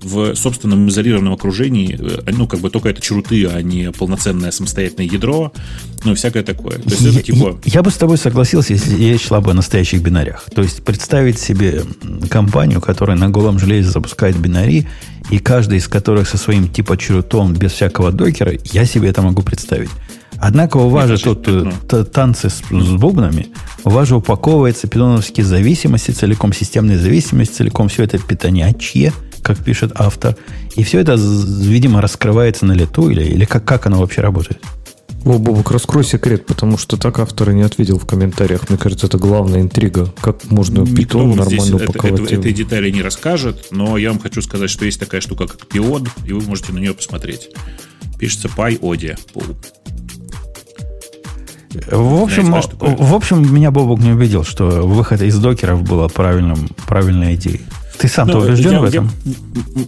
в 0.04 0.36
собственном 0.36 0.88
изолированном 0.90 1.34
окружении, 1.34 1.98
э, 2.00 2.32
ну, 2.32 2.48
как 2.48 2.60
бы 2.60 2.70
только 2.70 2.90
это 2.90 3.02
чруты, 3.02 3.46
а 3.48 3.62
не 3.62 3.92
полноценное 3.92 4.52
самостоятельное 4.52 5.06
ядро, 5.06 5.52
ну, 6.04 6.12
и 6.12 6.16
всякое 6.16 6.44
такое. 6.44 6.78
То 6.78 6.90
есть 6.90 7.02
я, 7.02 7.10
это 7.10 7.22
типа... 7.24 7.60
Я, 7.66 7.74
я 7.74 7.84
бы 7.84 7.92
с 7.92 7.96
тобой 7.96 8.18
согласился, 8.18 8.74
если 8.74 8.96
речь 8.96 9.28
шла 9.28 9.42
бы 9.42 9.52
о 9.52 9.54
настоящих 9.54 10.02
бинарях. 10.02 10.46
То 10.54 10.62
есть 10.62 10.84
представить 10.84 11.40
себе 11.40 11.84
компанию, 12.30 12.82
которая 12.82 13.18
на 13.18 13.30
голом 13.30 13.60
железе 13.60 13.90
запускает 13.90 14.38
бинари, 14.38 14.88
и 15.32 15.40
каждый 15.40 15.80
из 15.80 15.88
которых 15.88 16.30
со 16.30 16.38
своим 16.38 16.68
типа 16.70 16.98
чрутом 16.98 17.54
без 17.54 17.72
всякого 17.72 18.12
докера, 18.12 18.54
я 18.72 18.86
себе 18.86 19.10
это 19.10 19.22
могу 19.22 19.42
представить. 19.42 19.90
Однако 20.38 20.78
у 20.78 20.90
вас 20.90 21.10
же 21.10 21.18
тут 21.18 21.48
э, 21.48 22.04
танцы 22.04 22.50
с, 22.50 22.62
с 22.70 22.92
бубнами, 22.92 23.48
у 23.86 23.90
вас 23.90 24.10
же 24.10 24.18
упаковывается 24.18 24.88
питоновские 24.88 25.46
зависимости, 25.46 26.12
целиком 26.12 26.52
системные 26.52 26.98
зависимости, 26.98 27.54
целиком 27.54 27.88
все 27.88 28.04
это 28.04 28.20
питонячье– 28.20 29.14
как 29.46 29.64
пишет 29.64 29.92
автор. 29.94 30.36
И 30.76 30.84
все 30.84 31.00
это, 31.00 31.14
видимо, 31.16 32.02
раскрывается 32.02 32.66
на 32.66 32.74
лету, 32.74 33.10
или, 33.10 33.24
или 33.24 33.46
как, 33.46 33.64
как 33.64 33.86
оно 33.86 34.00
вообще 34.00 34.22
работает? 34.22 34.60
О, 35.24 35.38
Бобок, 35.38 35.72
раскрой 35.72 36.04
секрет, 36.04 36.46
потому 36.48 36.78
что 36.78 36.98
так 36.98 37.20
автор 37.20 37.52
и 37.52 37.54
не 37.54 37.62
ответил 37.62 38.00
в 38.00 38.06
комментариях. 38.06 38.70
Мне 38.70 38.78
кажется, 38.78 39.06
это 39.06 39.20
главная 39.20 39.62
интрига. 39.62 40.12
Как 40.20 40.44
можно 40.52 40.86
питон 40.86 41.36
нормально 41.36 41.76
упаковать? 41.76 42.22
Это, 42.22 42.24
это, 42.24 42.36
этой 42.36 42.54
детали 42.54 42.90
не 42.90 43.04
расскажет, 43.04 43.68
но 43.70 43.98
я 43.98 44.10
вам 44.10 44.20
хочу 44.20 44.42
сказать, 44.42 44.70
что 44.70 44.86
есть 44.86 45.00
такая 45.00 45.22
штука, 45.22 45.48
как 45.48 45.62
Piod, 45.62 46.10
и 46.26 46.34
вы 46.34 46.42
можете 46.42 46.74
на 46.74 46.80
нее 46.80 46.96
посмотреть. 46.96 47.50
Пишется 48.20 48.48
PyOD. 48.48 49.18
В 51.92 52.24
общем, 52.24 52.46
Знаете, 52.48 52.70
в 52.80 53.14
общем, 53.14 53.54
меня 53.54 53.70
Бобок 53.70 54.00
не 54.00 54.12
убедил, 54.12 54.44
что 54.44 54.66
выход 54.88 55.22
из 55.22 55.38
докеров 55.38 55.84
была 55.84 56.08
правильным, 56.08 56.70
правильной 56.88 57.36
идеей. 57.36 57.62
Ты 57.98 58.08
сам-то 58.08 58.40
ну, 58.40 58.46
убежден 58.46 58.72
я, 58.72 58.80
в 58.80 58.84
этом? 58.84 59.12
Я, 59.26 59.34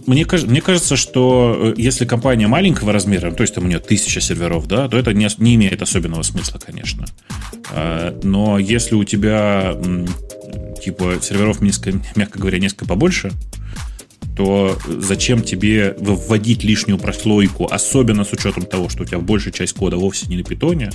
мне, 0.06 0.26
мне 0.46 0.60
кажется, 0.60 0.96
что 0.96 1.74
э, 1.76 1.80
если 1.80 2.04
компания 2.04 2.46
маленького 2.46 2.92
размера, 2.92 3.30
то 3.32 3.42
есть 3.42 3.54
там 3.54 3.64
у 3.64 3.68
нее 3.68 3.78
тысяча 3.78 4.20
серверов, 4.20 4.66
да, 4.66 4.88
то 4.88 4.96
это 4.96 5.12
не, 5.12 5.28
не 5.38 5.54
имеет 5.56 5.82
особенного 5.82 6.22
смысла, 6.22 6.58
конечно. 6.64 7.06
А, 7.70 8.18
но 8.22 8.58
если 8.58 8.94
у 8.94 9.04
тебя 9.04 9.76
типа 10.82 11.16
серверов, 11.20 11.60
мягко 11.60 12.38
говоря, 12.38 12.58
несколько 12.58 12.86
побольше, 12.86 13.32
то 14.36 14.78
зачем 14.86 15.42
тебе 15.42 15.96
вводить 15.98 16.62
лишнюю 16.62 16.98
прослойку, 16.98 17.66
особенно 17.68 18.24
с 18.24 18.32
учетом 18.32 18.64
того, 18.66 18.88
что 18.88 19.02
у 19.02 19.06
тебя 19.06 19.18
большая 19.18 19.52
часть 19.52 19.72
кода 19.72 19.96
вовсе 19.96 20.26
не 20.28 20.36
на 20.36 20.44
питоне, 20.44 20.90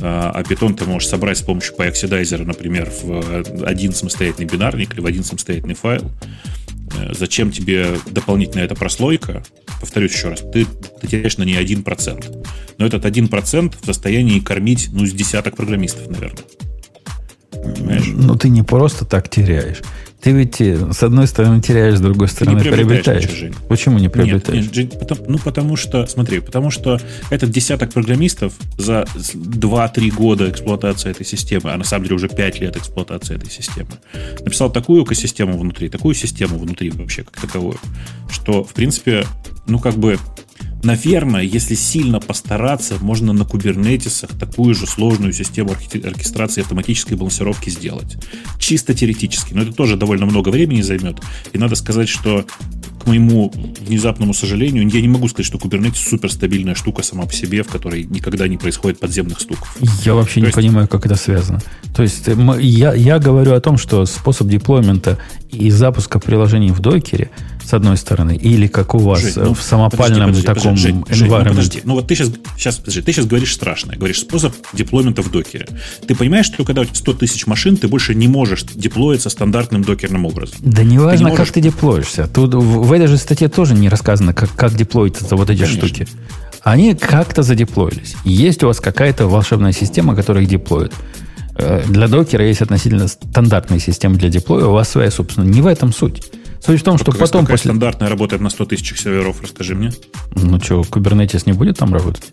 а, 0.00 0.30
а 0.34 0.44
питон 0.44 0.74
ты 0.74 0.84
можешь 0.84 1.08
собрать 1.08 1.38
с 1.38 1.42
помощью 1.42 1.74
PyOxidizer, 1.74 2.44
например, 2.44 2.90
в 3.02 3.64
один 3.64 3.92
самостоятельный 3.92 4.46
бинарник 4.46 4.94
или 4.94 5.00
в 5.00 5.06
один 5.06 5.24
самостоятельный 5.24 5.74
файл. 5.74 6.10
Э, 6.96 7.12
зачем 7.14 7.50
тебе 7.50 7.98
дополнительная 8.06 8.66
эта 8.66 8.74
прослойка? 8.74 9.42
Повторюсь 9.80 10.12
еще 10.12 10.28
раз, 10.28 10.40
ты, 10.52 10.66
ты 11.00 11.06
теряешь 11.06 11.38
на 11.38 11.44
ней 11.44 11.56
1%. 11.56 12.46
Но 12.78 12.86
этот 12.86 13.04
1% 13.04 13.74
в 13.80 13.86
состоянии 13.86 14.40
кормить, 14.40 14.88
ну, 14.92 15.06
с 15.06 15.12
десяток 15.12 15.56
программистов, 15.56 16.08
наверное. 16.08 16.44
Понимаешь? 17.50 18.04
Ну, 18.06 18.36
ты 18.36 18.48
не 18.48 18.62
просто 18.62 19.04
так 19.04 19.28
теряешь. 19.28 19.78
Ты 20.20 20.32
ведь 20.32 20.60
э, 20.60 20.92
с 20.92 21.02
одной 21.02 21.26
стороны 21.26 21.60
теряешь, 21.60 21.98
с 21.98 22.00
другой 22.00 22.28
стороны 22.28 22.58
ты 22.58 22.68
не 22.68 22.74
приобретаешь. 22.74 23.24
приобретаешь. 23.24 23.56
Почему 23.68 23.98
не 23.98 24.08
приобретаешь? 24.08 24.64
Нет, 24.64 24.76
нет, 24.76 24.98
потому, 24.98 25.24
ну, 25.28 25.38
потому 25.38 25.76
что, 25.76 26.06
смотри, 26.06 26.40
потому 26.40 26.70
что 26.70 26.98
этот 27.30 27.50
десяток 27.50 27.92
программистов 27.92 28.54
за 28.76 29.04
2-3 29.14 30.10
года 30.10 30.50
эксплуатации 30.50 31.10
этой 31.10 31.26
системы, 31.26 31.72
а 31.72 31.76
на 31.76 31.84
самом 31.84 32.04
деле 32.04 32.16
уже 32.16 32.28
5 32.28 32.60
лет 32.60 32.76
эксплуатации 32.76 33.36
этой 33.36 33.50
системы, 33.50 33.90
написал 34.40 34.72
такую 34.72 35.04
экосистему 35.04 35.58
внутри, 35.58 35.88
такую 35.88 36.14
систему 36.14 36.58
внутри 36.58 36.90
вообще 36.90 37.22
как 37.22 37.40
таковую, 37.40 37.78
что, 38.30 38.64
в 38.64 38.72
принципе, 38.72 39.24
ну, 39.66 39.78
как 39.78 39.94
бы 39.94 40.18
Наверное, 40.82 41.42
если 41.42 41.74
сильно 41.74 42.20
постараться, 42.20 42.94
можно 43.00 43.32
на 43.32 43.44
кубернетисах 43.44 44.30
такую 44.38 44.74
же 44.74 44.86
сложную 44.86 45.32
систему 45.32 45.70
оркестрации 45.70 46.60
автоматической 46.60 47.16
балансировки 47.16 47.70
сделать. 47.70 48.16
Чисто 48.58 48.94
теоретически. 48.94 49.54
Но 49.54 49.62
это 49.62 49.72
тоже 49.72 49.96
довольно 49.96 50.26
много 50.26 50.50
времени 50.50 50.82
займет. 50.82 51.20
И 51.52 51.58
надо 51.58 51.74
сказать, 51.74 52.08
что 52.08 52.44
к 53.02 53.06
моему 53.06 53.52
внезапному 53.80 54.34
сожалению, 54.34 54.88
я 54.88 55.00
не 55.00 55.08
могу 55.08 55.28
сказать, 55.28 55.46
что 55.46 55.58
Kubernetes 55.58 56.08
суперстабильная 56.08 56.74
штука 56.74 57.02
сама 57.02 57.24
по 57.24 57.32
себе, 57.32 57.62
в 57.62 57.68
которой 57.68 58.04
никогда 58.04 58.48
не 58.48 58.56
происходит 58.56 58.98
подземных 58.98 59.40
стуков. 59.40 59.76
Я 60.04 60.14
вообще 60.14 60.34
То 60.34 60.40
не 60.40 60.46
есть... 60.46 60.56
понимаю, 60.56 60.88
как 60.88 61.06
это 61.06 61.14
связано. 61.14 61.60
То 61.94 62.02
есть 62.02 62.26
э, 62.26 62.36
я, 62.60 62.94
я 62.94 63.18
говорю 63.18 63.54
о 63.54 63.60
том, 63.60 63.78
что 63.78 64.04
способ 64.06 64.48
деплоймента 64.48 65.18
и 65.50 65.70
запуска 65.70 66.18
приложений 66.18 66.72
в 66.72 66.80
докере– 66.80 67.30
с 67.66 67.74
одной 67.74 67.96
стороны, 67.96 68.36
или 68.36 68.68
как 68.68 68.94
у 68.94 68.98
вас 68.98 69.20
Жень, 69.20 69.32
ну, 69.36 69.54
в 69.54 69.62
самопальном 69.62 70.28
подожди, 70.28 70.46
подожди, 70.46 70.60
таком 70.60 70.76
Жень, 70.76 71.04
Жень, 71.08 71.30
ну, 71.30 71.44
подожди, 71.44 71.80
ну 71.82 71.94
вот 71.94 72.06
ты 72.06 72.14
сейчас, 72.14 72.30
сейчас, 72.56 72.76
подожди, 72.76 73.02
ты 73.02 73.12
сейчас 73.12 73.26
говоришь 73.26 73.52
страшное, 73.52 73.96
говоришь 73.96 74.20
способ 74.20 74.54
деплоймента 74.72 75.22
в 75.22 75.30
докере. 75.30 75.66
Ты 76.06 76.14
понимаешь, 76.14 76.46
что 76.46 76.64
когда 76.64 76.82
у 76.82 76.84
тебя 76.84 76.94
100 76.94 77.12
тысяч 77.14 77.46
машин, 77.46 77.76
ты 77.76 77.88
больше 77.88 78.14
не 78.14 78.28
можешь 78.28 78.62
деплоиться 78.62 79.30
стандартным 79.30 79.82
докерным 79.82 80.26
образом. 80.26 80.56
Да 80.60 80.84
не 80.84 80.98
важно, 80.98 81.24
не 81.24 81.30
можешь... 81.30 81.46
как 81.46 81.54
ты 81.54 81.60
деплоишься. 81.60 82.28
Тут 82.28 82.54
в, 82.54 82.60
в 82.60 82.92
этой 82.92 83.08
же 83.08 83.16
статье 83.16 83.48
тоже 83.48 83.74
не 83.74 83.88
рассказано, 83.88 84.32
как, 84.32 84.54
как 84.54 84.74
деплоиться 84.74 85.34
вот 85.34 85.50
эти 85.50 85.62
Конечно. 85.62 85.88
штуки. 85.88 86.08
Они 86.62 86.94
как-то 86.94 87.42
задеплоились. 87.42 88.14
Есть 88.24 88.62
у 88.62 88.68
вас 88.68 88.80
какая-то 88.80 89.26
волшебная 89.26 89.72
система, 89.72 90.14
которая 90.14 90.44
их 90.44 90.48
деплоит. 90.48 90.92
Э, 91.56 91.82
для 91.88 92.06
докера 92.06 92.46
есть 92.46 92.60
относительно 92.60 93.08
стандартные 93.08 93.80
системы 93.80 94.16
для 94.16 94.28
деплоя, 94.28 94.66
у 94.66 94.72
вас 94.72 94.88
своя, 94.88 95.10
собственно. 95.10 95.44
Не 95.44 95.62
в 95.62 95.66
этом 95.66 95.92
суть. 95.92 96.22
Суть 96.66 96.80
в 96.80 96.84
том, 96.84 96.98
что 96.98 97.12
потом... 97.12 97.42
Какая 97.42 97.56
после... 97.56 97.70
стандартная 97.70 98.08
работает 98.08 98.42
на 98.42 98.50
100 98.50 98.64
тысяч 98.66 98.98
серверов, 98.98 99.40
расскажи 99.40 99.76
мне. 99.76 99.92
Ну 100.34 100.60
что, 100.60 100.80
Kubernetes 100.80 101.44
не 101.46 101.52
будет 101.52 101.78
там 101.78 101.94
работать? 101.94 102.24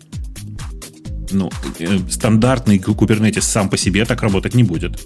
Ну, 1.30 1.50
э, 1.78 1.98
стандартный 2.10 2.78
Kubernetes 2.78 3.42
сам 3.42 3.68
по 3.68 3.76
себе 3.76 4.04
так 4.04 4.22
работать 4.22 4.54
не 4.54 4.64
будет. 4.64 5.00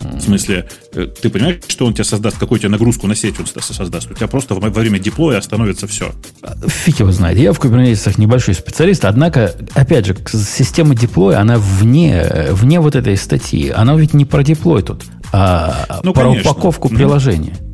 В 0.00 0.20
смысле, 0.20 0.68
э, 0.92 1.06
ты 1.06 1.30
понимаешь, 1.30 1.60
что 1.66 1.86
он 1.86 1.94
тебе 1.94 2.04
создаст, 2.04 2.36
какую 2.36 2.58
тебе 2.58 2.68
нагрузку 2.68 3.06
на 3.06 3.14
сеть 3.14 3.36
он 3.40 3.46
создаст? 3.46 4.10
У 4.10 4.14
тебя 4.14 4.28
просто 4.28 4.54
во 4.54 4.68
время 4.68 4.98
диплоя 4.98 5.38
остановится 5.38 5.86
все. 5.86 6.12
Фиг 6.66 7.00
его 7.00 7.10
знает. 7.10 7.38
Я 7.38 7.54
в 7.54 7.58
Kubernetes 7.58 8.14
небольшой 8.20 8.54
специалист, 8.54 9.04
однако, 9.06 9.54
опять 9.74 10.04
же, 10.04 10.16
система 10.30 10.94
диплоя, 10.94 11.40
она 11.40 11.56
вне, 11.56 12.48
вне 12.50 12.80
вот 12.80 12.96
этой 12.96 13.16
статьи. 13.16 13.70
Она 13.70 13.94
ведь 13.94 14.12
не 14.12 14.26
про 14.26 14.44
диплой 14.44 14.82
тут, 14.82 15.04
а 15.32 16.00
ну, 16.04 16.12
про 16.12 16.24
конечно. 16.24 16.50
упаковку 16.50 16.90
приложения. 16.90 17.56
Ну, 17.58 17.67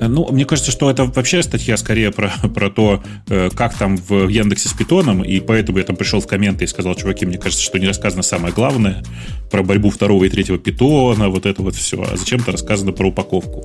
мне 0.00 0.44
кажется, 0.44 0.70
что 0.70 0.90
это 0.90 1.04
вообще 1.04 1.42
статья 1.42 1.76
скорее 1.76 2.10
про, 2.10 2.32
про 2.54 2.70
то, 2.70 3.02
э, 3.28 3.50
как 3.54 3.74
там 3.76 3.96
в 3.96 4.28
Яндексе 4.28 4.68
с 4.68 4.72
питоном, 4.72 5.22
и 5.22 5.40
поэтому 5.40 5.78
я 5.78 5.84
там 5.84 5.96
пришел 5.96 6.20
в 6.20 6.26
комменты 6.26 6.64
и 6.64 6.66
сказал, 6.66 6.94
чуваки, 6.94 7.26
мне 7.26 7.38
кажется, 7.38 7.64
что 7.64 7.78
не 7.78 7.86
рассказано 7.86 8.22
самое 8.22 8.52
главное 8.52 9.02
про 9.50 9.62
борьбу 9.62 9.90
второго 9.90 10.24
и 10.24 10.28
третьего 10.28 10.58
питона, 10.58 11.28
вот 11.28 11.46
это 11.46 11.62
вот 11.62 11.76
все, 11.76 12.02
а 12.02 12.16
зачем-то 12.16 12.52
рассказано 12.52 12.92
про 12.92 13.08
упаковку. 13.08 13.64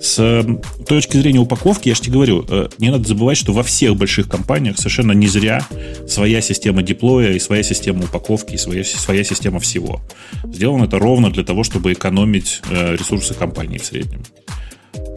С 0.00 0.44
точки 0.88 1.18
зрения 1.18 1.40
упаковки, 1.40 1.88
я 1.88 1.94
же 1.94 2.00
тебе 2.00 2.14
говорю, 2.14 2.44
э, 2.48 2.68
не 2.78 2.90
надо 2.90 3.06
забывать, 3.06 3.36
что 3.36 3.52
во 3.52 3.62
всех 3.62 3.96
больших 3.96 4.28
компаниях 4.28 4.78
совершенно 4.78 5.12
не 5.12 5.26
зря 5.26 5.66
своя 6.08 6.40
система 6.40 6.82
диплоя 6.82 7.32
и 7.32 7.38
своя 7.38 7.62
система 7.62 8.04
упаковки, 8.04 8.54
и 8.54 8.56
своя, 8.56 8.82
своя 8.84 9.24
система 9.24 9.60
всего. 9.60 10.00
Сделано 10.44 10.84
это 10.84 10.98
ровно 10.98 11.30
для 11.30 11.44
того, 11.44 11.64
чтобы 11.64 11.92
экономить 11.92 12.62
э, 12.70 12.96
ресурсы 12.96 13.34
компании 13.34 13.78
в 13.78 13.84
среднем. 13.84 14.22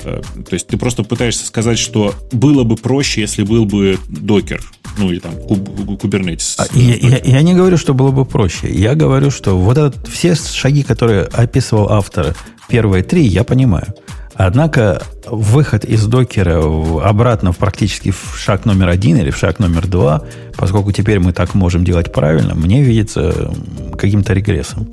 Э, 0.10 0.22
то 0.22 0.53
есть 0.53 0.68
ты 0.68 0.78
просто 0.78 1.03
пытаешься 1.03 1.45
сказать, 1.45 1.78
что 1.78 2.14
было 2.32 2.64
бы 2.64 2.76
проще, 2.76 3.22
если 3.22 3.43
был 3.43 3.66
бы 3.66 3.97
докер, 4.07 4.62
ну 4.97 5.12
или 5.12 5.20
там 5.20 5.34
Kubernetes. 5.34 6.55
А, 6.57 6.66
я, 6.74 6.95
я, 6.95 7.22
я 7.24 7.41
не 7.41 7.53
говорю, 7.53 7.78
что 7.78 7.93
было 7.93 8.12
бы 8.12 8.26
проще. 8.26 8.72
Я 8.72 8.95
говорю, 8.95 9.32
что 9.32 9.57
вот 9.57 9.78
этот, 9.78 10.07
все 10.07 10.36
шаги, 10.36 10.84
которые 10.84 11.24
описывал 11.24 11.89
автор, 11.91 12.36
первые 12.68 13.03
три, 13.03 13.26
я 13.26 13.43
понимаю. 13.43 13.93
Однако 14.34 15.03
выход 15.26 15.84
из 15.84 16.05
докера 16.05 16.64
обратно 17.03 17.51
в 17.51 17.57
практически 17.57 18.12
в 18.12 18.38
шаг 18.38 18.64
номер 18.64 18.88
один 18.88 19.18
или 19.18 19.32
в 19.32 19.38
шаг 19.38 19.60
номер 19.60 19.86
два, 19.86 20.24
поскольку 20.55 20.93
теперь 20.93 21.20
мы 21.20 21.34
так 21.34 21.55
можем 21.55 21.84
делать 21.84 22.14
правильно, 22.14 22.55
мне 22.55 22.82
видится 22.82 23.51
каким-то 23.97 24.32
регрессом. 24.32 24.88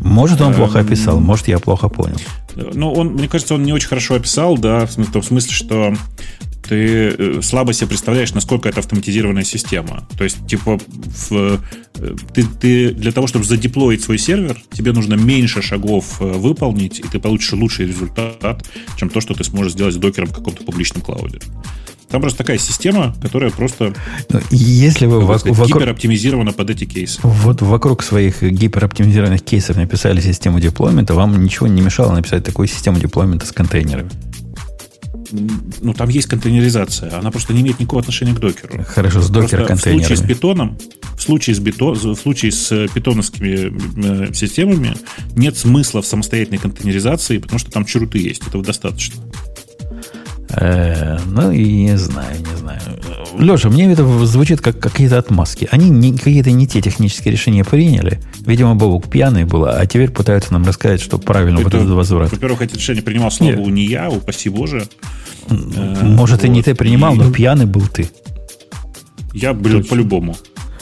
Может, 0.00 0.40
он 0.40 0.54
плохо 0.54 0.80
описал, 0.80 1.20
может, 1.20 1.48
я 1.48 1.58
плохо 1.58 1.88
понял. 1.88 2.16
Ну, 2.56 2.92
он, 2.92 3.08
мне 3.14 3.28
кажется, 3.28 3.54
он 3.54 3.62
не 3.62 3.72
очень 3.72 3.88
хорошо 3.88 4.14
описал, 4.14 4.56
да, 4.58 4.86
в 4.86 4.96
в 4.96 5.24
смысле 5.24 5.52
что 5.52 5.94
ты 6.70 7.08
э, 7.18 7.42
слабо 7.42 7.72
себе 7.72 7.88
представляешь, 7.88 8.32
насколько 8.32 8.68
это 8.68 8.78
автоматизированная 8.78 9.42
система. 9.42 10.06
То 10.16 10.22
есть, 10.22 10.46
типа, 10.46 10.78
в, 10.78 11.32
э, 11.32 11.58
ты, 12.32 12.44
ты 12.44 12.90
для 12.90 13.10
того, 13.10 13.26
чтобы 13.26 13.44
задеплоить 13.44 14.04
свой 14.04 14.18
сервер, 14.18 14.56
тебе 14.70 14.92
нужно 14.92 15.14
меньше 15.14 15.62
шагов 15.62 16.20
э, 16.20 16.24
выполнить, 16.24 17.00
и 17.00 17.02
ты 17.02 17.18
получишь 17.18 17.54
лучший 17.54 17.88
результат, 17.88 18.64
чем 18.96 19.10
то, 19.10 19.20
что 19.20 19.34
ты 19.34 19.42
сможешь 19.42 19.72
сделать 19.72 19.94
с 19.94 19.96
докером 19.96 20.28
в 20.28 20.32
каком-то 20.32 20.62
публичном 20.62 21.02
клауде. 21.02 21.40
Там 22.08 22.20
просто 22.20 22.38
такая 22.38 22.58
система, 22.58 23.16
которая 23.20 23.50
просто 23.50 23.92
ну, 24.28 24.40
если 24.50 25.06
вы 25.06 25.22
вокруг, 25.22 25.56
сказать, 25.56 25.74
гипероптимизирована 25.74 26.52
под 26.52 26.70
эти 26.70 26.84
кейсы. 26.84 27.18
Вот 27.22 27.62
вокруг 27.62 28.04
своих 28.04 28.42
гипероптимизированных 28.42 29.42
кейсов 29.42 29.76
написали 29.76 30.20
систему 30.20 30.60
деплоймента, 30.60 31.14
вам 31.14 31.42
ничего 31.42 31.66
не 31.66 31.82
мешало 31.82 32.12
написать 32.12 32.44
такую 32.44 32.68
систему 32.68 33.00
деплоймента 33.00 33.46
с 33.46 33.50
контейнерами 33.50 34.10
ну, 35.32 35.94
там 35.94 36.08
есть 36.08 36.28
контейнеризация, 36.28 37.18
она 37.18 37.30
просто 37.30 37.52
не 37.52 37.60
имеет 37.60 37.78
никакого 37.78 38.00
отношения 38.00 38.34
к 38.34 38.38
докеру. 38.38 38.84
Хорошо, 38.84 39.20
с 39.22 39.30
докер 39.30 39.66
контейнерами. 39.66 40.02
В 40.02 40.06
случае 40.06 40.16
с 40.16 40.28
питоном, 40.28 40.78
в 41.16 41.22
случае 41.22 41.56
с, 41.56 41.58
бито, 41.58 41.92
в 41.92 42.14
случае 42.16 42.52
с 42.52 42.88
питоновскими 42.94 44.28
э, 44.28 44.34
системами 44.34 44.96
нет 45.36 45.56
смысла 45.56 46.02
в 46.02 46.06
самостоятельной 46.06 46.58
контейнеризации, 46.58 47.38
потому 47.38 47.58
что 47.58 47.70
там 47.70 47.84
чруты 47.84 48.18
есть, 48.18 48.46
этого 48.46 48.64
достаточно. 48.64 49.20
Э, 50.56 51.18
ну, 51.26 51.50
и 51.50 51.64
не 51.64 51.96
знаю, 51.96 52.38
не 52.38 52.56
знаю. 52.56 52.80
Леша, 53.38 53.68
мне 53.68 53.90
это 53.92 54.04
звучит 54.26 54.60
как 54.60 54.78
какие-то 54.78 55.18
отмазки. 55.18 55.68
Они 55.70 55.88
не, 55.88 56.12
какие-то 56.16 56.50
не 56.50 56.66
те 56.66 56.80
технические 56.80 57.32
решения 57.32 57.64
приняли. 57.64 58.20
Видимо, 58.40 58.74
Бобук 58.74 59.08
пьяный 59.08 59.44
был, 59.44 59.66
а 59.66 59.84
теперь 59.86 60.10
пытаются 60.10 60.52
нам 60.52 60.66
рассказать, 60.66 61.00
что 61.00 61.18
правильно 61.18 61.58
это, 61.58 61.64
вот 61.64 61.74
этот 61.74 61.90
возврат. 61.90 62.32
Во-первых, 62.32 62.62
эти 62.62 62.74
решения 62.74 63.02
принимал, 63.02 63.30
слава 63.30 63.52
богу, 63.52 63.70
не 63.70 63.86
я, 63.86 64.10
упаси 64.10 64.48
Боже. 64.48 64.86
Может, 65.48 66.44
и 66.44 66.48
не 66.48 66.62
ты 66.62 66.74
принимал, 66.74 67.14
но 67.14 67.30
пьяный 67.30 67.66
был 67.66 67.86
ты. 67.86 68.10
Я, 69.32 69.54
блин, 69.54 69.84
по-любому. 69.84 70.36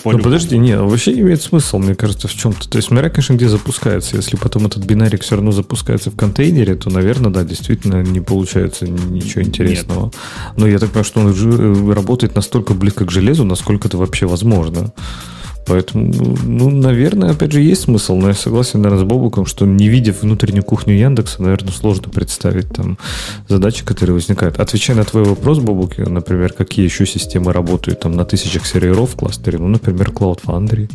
Ну 0.04 0.18
подожди, 0.18 0.58
не, 0.58 0.78
вообще 0.78 1.12
имеет 1.12 1.42
смысл, 1.42 1.78
мне 1.78 1.94
кажется, 1.94 2.28
в 2.28 2.34
чем-то. 2.34 2.68
То 2.68 2.76
есть 2.76 2.90
Мира, 2.90 3.08
конечно, 3.08 3.34
где 3.34 3.48
запускается. 3.48 4.16
Если 4.16 4.36
потом 4.36 4.66
этот 4.66 4.84
бинарик 4.84 5.22
все 5.22 5.36
равно 5.36 5.52
запускается 5.52 6.10
в 6.10 6.16
контейнере, 6.16 6.74
то, 6.74 6.90
наверное, 6.90 7.30
да, 7.30 7.44
действительно 7.44 8.02
не 8.02 8.20
получается 8.20 8.86
ничего 8.86 9.42
интересного. 9.42 10.04
Нет. 10.04 10.14
Но 10.56 10.66
я 10.66 10.78
так 10.78 10.90
понимаю, 10.90 11.04
что 11.04 11.20
он 11.20 11.90
э, 11.90 11.92
работает 11.94 12.34
настолько 12.34 12.74
близко 12.74 13.04
к 13.04 13.10
железу, 13.10 13.44
насколько 13.44 13.88
это 13.88 13.96
вообще 13.96 14.26
возможно. 14.26 14.92
Поэтому, 15.68 16.12
ну, 16.44 16.70
наверное, 16.70 17.32
опять 17.32 17.52
же, 17.52 17.60
есть 17.60 17.82
смысл, 17.82 18.16
но 18.16 18.28
я 18.28 18.34
согласен, 18.34 18.80
наверное, 18.80 19.04
с 19.04 19.06
Бобуком, 19.06 19.46
что 19.46 19.66
не 19.66 19.88
видя 19.88 20.12
внутреннюю 20.12 20.64
кухню 20.64 20.94
Яндекса, 20.94 21.42
наверное, 21.42 21.72
сложно 21.72 22.08
представить 22.08 22.70
там 22.70 22.98
задачи, 23.48 23.84
которые 23.84 24.14
возникают. 24.14 24.58
Отвечая 24.58 24.96
на 24.96 25.04
твой 25.04 25.24
вопрос, 25.24 25.58
Бобук, 25.58 25.98
например, 25.98 26.52
какие 26.52 26.84
еще 26.84 27.06
системы 27.06 27.52
работают 27.52 28.00
там 28.00 28.12
на 28.12 28.24
тысячах 28.24 28.66
серверов 28.66 29.12
в 29.12 29.16
кластере, 29.16 29.58
ну, 29.58 29.68
например, 29.68 30.10
Cloud 30.10 30.40
Foundry. 30.44 30.90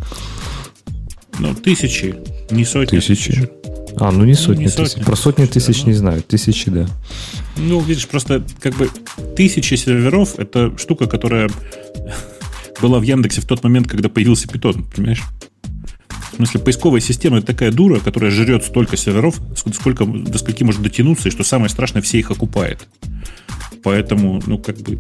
Ну, 1.39 1.53
тысячи, 1.55 2.15
не 2.51 2.65
сотни. 2.65 2.97
Тысячи. 2.97 3.31
тысяч. 3.31 3.49
А, 3.97 4.11
ну 4.11 4.25
не 4.25 4.33
сотни, 4.33 4.63
не 4.63 4.69
тысяч. 4.69 4.91
Сотни, 4.91 5.03
Про 5.03 5.15
сотни 5.15 5.45
тысяч, 5.45 5.65
тысяч 5.67 5.83
да, 5.83 5.87
не 5.87 5.93
знаю. 5.93 6.23
Тысячи, 6.23 6.71
да. 6.71 6.87
Ну, 7.57 7.79
видишь, 7.81 8.07
просто 8.07 8.43
как 8.59 8.75
бы 8.75 8.89
тысячи 9.35 9.75
серверов 9.75 10.39
это 10.39 10.75
штука, 10.77 11.07
которая 11.07 11.49
была 12.81 12.99
в 12.99 13.03
Яндексе 13.03 13.41
в 13.41 13.45
тот 13.45 13.63
момент, 13.63 13.87
когда 13.87 14.09
появился 14.09 14.47
питон, 14.47 14.85
понимаешь? 14.95 15.23
В 16.33 16.35
смысле, 16.37 16.61
поисковая 16.61 16.99
система 16.99 17.37
это 17.37 17.47
такая 17.47 17.71
дура, 17.71 17.99
которая 17.99 18.31
жрет 18.31 18.63
столько 18.63 18.97
серверов, 18.97 19.39
сколько, 19.55 20.05
до 20.05 20.37
скольки 20.39 20.63
может 20.63 20.81
дотянуться, 20.81 21.29
и 21.29 21.31
что 21.31 21.43
самое 21.43 21.69
страшное, 21.69 22.01
все 22.01 22.17
их 22.17 22.31
окупает. 22.31 22.87
Поэтому, 23.83 24.41
ну, 24.47 24.57
как 24.57 24.77
бы, 24.77 24.99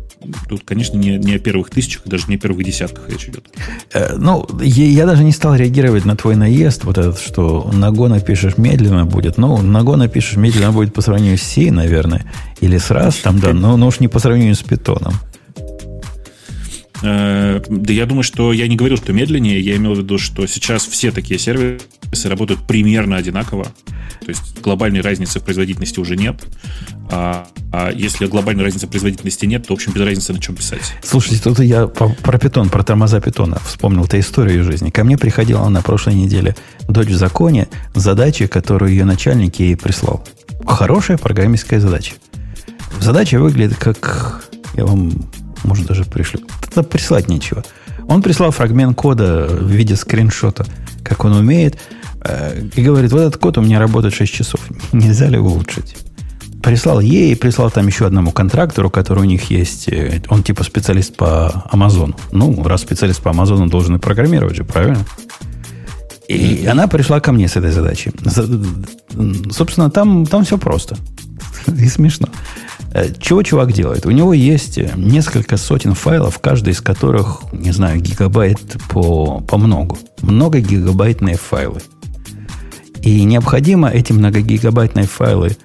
тут, 0.49 0.63
конечно, 0.65 0.97
не, 0.97 1.17
не 1.17 1.35
о 1.35 1.39
первых 1.39 1.69
тысячах, 1.69 2.03
даже 2.05 2.25
не 2.27 2.35
о 2.35 2.37
первых 2.37 2.65
десятках 2.65 3.09
речь 3.09 3.29
идет. 3.29 3.45
Э, 3.93 4.17
ну, 4.17 4.45
я, 4.61 4.85
я 4.85 5.05
даже 5.05 5.23
не 5.23 5.31
стал 5.31 5.55
реагировать 5.55 6.03
на 6.03 6.17
твой 6.17 6.35
наезд, 6.35 6.83
вот 6.83 6.97
этот, 6.97 7.19
что 7.19 7.71
на 7.73 7.89
Go 7.89 8.09
напишешь 8.09 8.57
медленно 8.57 9.05
будет. 9.05 9.37
Ну, 9.37 9.61
на 9.61 9.79
Go 9.79 9.95
напишешь 9.95 10.35
медленно 10.35 10.73
будет 10.73 10.93
по 10.93 11.01
сравнению 11.01 11.37
с 11.37 11.43
C, 11.43 11.71
наверное, 11.71 12.29
или 12.59 12.77
с 12.77 12.91
раз 12.91 13.15
там, 13.15 13.39
да, 13.39 13.53
но, 13.53 13.77
но 13.77 13.87
уж 13.87 14.01
не 14.01 14.09
по 14.09 14.19
сравнению 14.19 14.55
с 14.55 14.61
питоном. 14.61 15.13
Э, 17.03 17.61
да 17.67 17.93
я 17.93 18.05
думаю, 18.05 18.23
что 18.23 18.53
я 18.53 18.67
не 18.67 18.75
говорил, 18.75 18.97
что 18.97 19.11
медленнее, 19.11 19.59
я 19.59 19.75
имел 19.75 19.93
в 19.93 19.99
виду, 19.99 20.17
что 20.17 20.47
сейчас 20.47 20.85
все 20.85 21.11
такие 21.11 21.37
сервисы 21.37 22.29
работают 22.29 22.65
примерно 22.65 23.17
одинаково. 23.17 23.65
То 24.21 24.29
есть 24.29 24.61
глобальной 24.61 25.01
разницы 25.01 25.41
в 25.41 25.43
производительности 25.43 25.99
уже 25.99 26.15
нет. 26.15 26.41
А, 27.11 27.45
а 27.73 27.91
если 27.91 28.25
глобальной 28.25 28.63
разницы 28.63 28.87
в 28.87 28.89
производительности 28.89 29.45
нет, 29.45 29.67
то, 29.67 29.73
в 29.73 29.75
общем, 29.75 29.91
без 29.91 30.01
разницы 30.01 30.31
на 30.31 30.39
чем 30.39 30.55
писать. 30.55 30.93
Слушайте, 31.03 31.43
тут 31.43 31.59
я 31.59 31.87
про 31.87 32.37
питон, 32.39 32.69
про 32.69 32.83
тормоза 32.83 33.19
питона 33.19 33.59
вспомнил 33.65 34.05
эту 34.05 34.19
историю 34.19 34.63
жизни. 34.63 34.89
Ко 34.89 35.03
мне 35.03 35.17
приходила 35.17 35.67
на 35.67 35.81
прошлой 35.81 36.15
неделе 36.15 36.55
дочь 36.87 37.09
в 37.09 37.15
законе 37.15 37.67
задачи, 37.93 38.47
которую 38.47 38.91
ее 38.91 39.03
начальник 39.03 39.59
ей 39.59 39.75
прислал. 39.75 40.25
Хорошая 40.65 41.17
программистская 41.17 41.81
задача. 41.81 42.13
Задача 43.01 43.39
выглядит 43.39 43.75
как... 43.75 44.49
Я 44.75 44.85
вам 44.85 45.11
может, 45.63 45.85
даже 45.85 46.05
пришлю. 46.05 46.41
Тогда 46.61 46.83
прислать 46.83 47.29
нечего. 47.29 47.63
Он 48.07 48.21
прислал 48.21 48.51
фрагмент 48.51 48.95
кода 48.97 49.47
в 49.49 49.69
виде 49.69 49.95
скриншота, 49.95 50.65
как 51.03 51.25
он 51.25 51.33
умеет, 51.33 51.77
э, 52.21 52.63
и 52.75 52.81
говорит, 52.81 53.11
вот 53.11 53.21
этот 53.21 53.37
код 53.37 53.57
у 53.57 53.61
меня 53.61 53.79
работает 53.79 54.13
6 54.13 54.33
часов. 54.33 54.59
Нельзя 54.91 55.27
ли 55.27 55.37
улучшить? 55.37 55.95
Прислал 56.61 57.01
ей, 57.01 57.35
прислал 57.35 57.71
там 57.71 57.87
еще 57.87 58.05
одному 58.05 58.31
контрактору, 58.31 58.89
который 58.89 59.19
у 59.19 59.25
них 59.25 59.49
есть. 59.49 59.87
Э, 59.89 60.21
он 60.29 60.43
типа 60.43 60.63
специалист 60.63 61.15
по 61.15 61.65
Амазону. 61.71 62.15
Ну, 62.31 62.63
раз 62.63 62.81
специалист 62.81 63.21
по 63.21 63.31
Амазону 63.31 63.67
должен 63.67 63.95
и 63.95 63.99
программировать 63.99 64.55
же, 64.55 64.63
правильно? 64.63 65.05
И 66.27 66.65
она 66.65 66.87
пришла 66.87 67.19
ко 67.19 67.31
мне 67.31 67.47
с 67.47 67.57
этой 67.57 67.71
задачей. 67.71 68.11
Собственно, 69.51 69.91
там, 69.91 70.25
там 70.25 70.45
все 70.45 70.57
просто. 70.57 70.97
И 71.67 71.87
смешно. 71.87 72.27
Э, 72.93 73.11
чего 73.19 73.41
чувак 73.41 73.73
делает? 73.73 74.05
У 74.05 74.11
него 74.11 74.33
есть 74.33 74.77
э, 74.77 74.91
несколько 74.95 75.57
сотен 75.57 75.95
файлов, 75.95 76.39
каждый 76.39 76.73
из 76.73 76.81
которых, 76.81 77.41
не 77.51 77.71
знаю, 77.71 77.99
гигабайт 77.99 78.59
по, 78.89 79.41
по 79.41 79.57
много. 79.57 79.97
Многогигабайтные 80.21 81.37
файлы. 81.37 81.81
И 83.01 83.23
необходимо 83.23 83.89
эти 83.89 84.13
многогигабайтные 84.13 85.07
файлы 85.07 85.57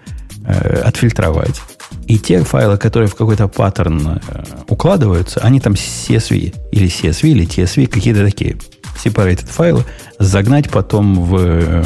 э, 0.44 0.80
отфильтровать. 0.80 1.60
И 2.06 2.18
те 2.18 2.42
файлы, 2.42 2.78
которые 2.78 3.08
в 3.08 3.14
какой-то 3.14 3.46
паттерн 3.46 4.20
э, 4.26 4.44
укладываются, 4.68 5.40
они 5.40 5.60
там 5.60 5.74
CSV 5.74 6.54
или 6.72 6.88
CSV 6.88 7.28
или 7.28 7.46
TSV, 7.46 7.86
какие-то 7.88 8.24
такие 8.24 8.56
separated 9.04 9.46
файлы, 9.46 9.84
загнать 10.18 10.70
потом 10.70 11.22
в... 11.22 11.36
Э, 11.38 11.84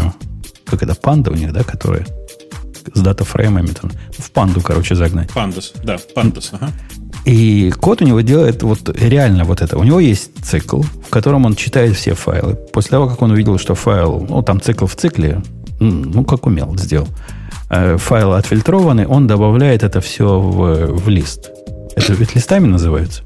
как 0.65 0.85
это, 0.85 0.95
панда 0.95 1.33
у 1.33 1.35
них, 1.35 1.53
да, 1.53 1.65
которые 1.65 2.07
с 2.95 3.01
датафреймами, 3.01 3.69
там, 3.69 3.91
в 4.19 4.31
панду, 4.31 4.61
короче, 4.61 4.95
загнать. 4.95 5.31
Пандас, 5.33 5.73
да, 5.83 5.99
пандас, 6.15 6.51
ага. 6.53 6.71
И 7.25 7.71
код 7.81 8.03
у 8.03 8.05
него 8.05 8.21
делает 8.21 8.63
вот 8.63 8.89
реально 8.99 9.45
вот 9.45 9.63
это. 9.63 9.79
У 9.79 9.85
него 9.85 10.01
есть 10.01 10.31
цикл, 10.45 10.83
в 10.83 11.09
котором 11.11 11.45
он 11.45 11.55
читает 11.55 11.97
все 11.97 12.15
файлы. 12.15 12.55
После 12.55 12.91
того, 12.91 13.09
как 13.09 13.23
он 13.23 13.31
увидел, 13.31 13.59
что 13.59 13.75
файл, 13.75 14.27
ну, 14.29 14.43
там 14.43 14.61
цикл 14.61 14.87
в 14.87 14.97
цикле, 14.97 15.43
ну, 15.79 16.25
как 16.25 16.47
умел, 16.47 16.77
сделал. 16.77 17.09
Э, 17.71 17.97
файлы 17.97 18.37
отфильтрованы, 18.37 19.07
он 19.07 19.27
добавляет 19.27 19.83
это 19.83 20.01
все 20.01 20.41
в, 20.41 20.87
в 20.97 21.09
лист. 21.09 21.51
Это 21.95 22.13
ведь 22.15 22.35
листами 22.35 22.67
называется? 22.67 23.23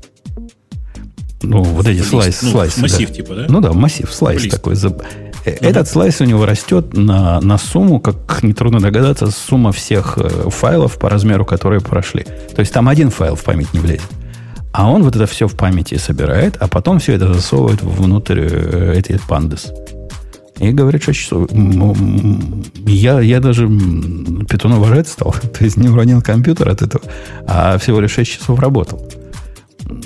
Ну, 1.43 1.63
вот 1.63 1.87
эти 1.87 2.01
слайсы. 2.01 2.47
Ну, 2.47 2.53
слайсы 2.53 2.81
массив 2.81 3.09
да. 3.09 3.15
типа, 3.15 3.35
да? 3.35 3.47
Ну 3.49 3.61
да, 3.61 3.73
массив, 3.73 4.13
слайс 4.13 4.43
Лист. 4.43 4.57
такой. 4.57 4.75
Этот 5.51 5.89
слайс 5.89 6.21
у 6.21 6.25
него 6.25 6.47
растет 6.47 6.95
на, 6.95 7.41
на 7.41 7.59
сумму, 7.59 8.01
как 8.01 8.43
нетрудно 8.43 8.81
догадаться, 8.81 9.31
сумма 9.31 9.73
всех 9.73 10.19
э, 10.19 10.51
файлов 10.51 10.99
по 10.99 11.09
размеру, 11.09 11.45
которые 11.45 11.81
прошли. 11.81 12.25
То 12.25 12.61
есть 12.61 12.73
там 12.73 12.89
один 12.89 13.11
файл 13.11 13.37
в 13.37 13.45
память 13.45 13.73
не 13.73 13.81
влезет. 13.81 14.09
А 14.73 14.91
он 14.91 15.03
вот 15.03 15.17
это 15.17 15.27
все 15.27 15.49
в 15.49 15.57
памяти 15.57 15.95
собирает, 15.97 16.57
а 16.61 16.69
потом 16.69 16.99
все 16.99 17.15
это 17.15 17.33
засовывает 17.33 17.83
внутрь 17.83 18.41
э, 18.41 18.95
этой 18.99 19.19
пандес. 19.27 19.73
И 20.59 20.71
говорит, 20.71 21.03
что 21.03 21.13
часов. 21.13 21.49
Я, 22.87 23.21
я 23.21 23.41
даже 23.41 23.69
питон 24.49 24.73
уважать 24.73 25.09
стал. 25.09 25.33
То 25.59 25.65
есть 25.65 25.77
не 25.77 25.89
уронил 25.89 26.23
компьютер 26.23 26.69
от 26.69 26.83
этого, 26.83 27.05
а 27.47 27.79
всего 27.79 28.01
лишь 28.01 28.13
6 28.13 28.31
часов 28.31 28.59
работал. 28.59 29.07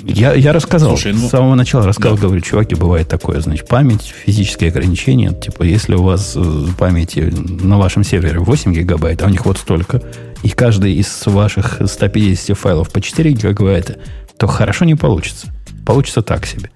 Я, 0.03 0.33
я 0.33 0.53
рассказал, 0.53 0.89
Слушай, 0.89 1.13
ну, 1.13 1.27
с 1.27 1.31
самого 1.31 1.55
начала 1.55 1.85
рассказал, 1.87 2.15
да. 2.15 2.23
говорю, 2.23 2.41
чуваки, 2.41 2.75
бывает 2.75 3.07
такое, 3.07 3.41
значит, 3.41 3.67
память, 3.67 4.01
физические 4.03 4.69
ограничения, 4.69 5.33
типа, 5.33 5.63
если 5.63 5.95
у 5.95 6.03
вас 6.03 6.33
э, 6.35 6.65
памяти 6.77 7.31
на 7.63 7.77
вашем 7.77 8.03
сервере 8.03 8.39
8 8.39 8.73
гигабайт, 8.73 9.21
а 9.21 9.25
у 9.25 9.29
них 9.29 9.45
вот 9.45 9.57
столько, 9.57 10.01
и 10.43 10.49
каждый 10.49 10.93
из 10.93 11.23
ваших 11.25 11.81
150 11.85 12.57
файлов 12.57 12.91
по 12.91 13.01
4 13.01 13.31
гигабайта, 13.31 13.97
то 14.37 14.47
хорошо 14.47 14.85
не 14.85 14.95
получится. 14.95 15.47
Получится 15.85 16.21
так 16.21 16.45
себе. 16.45 16.71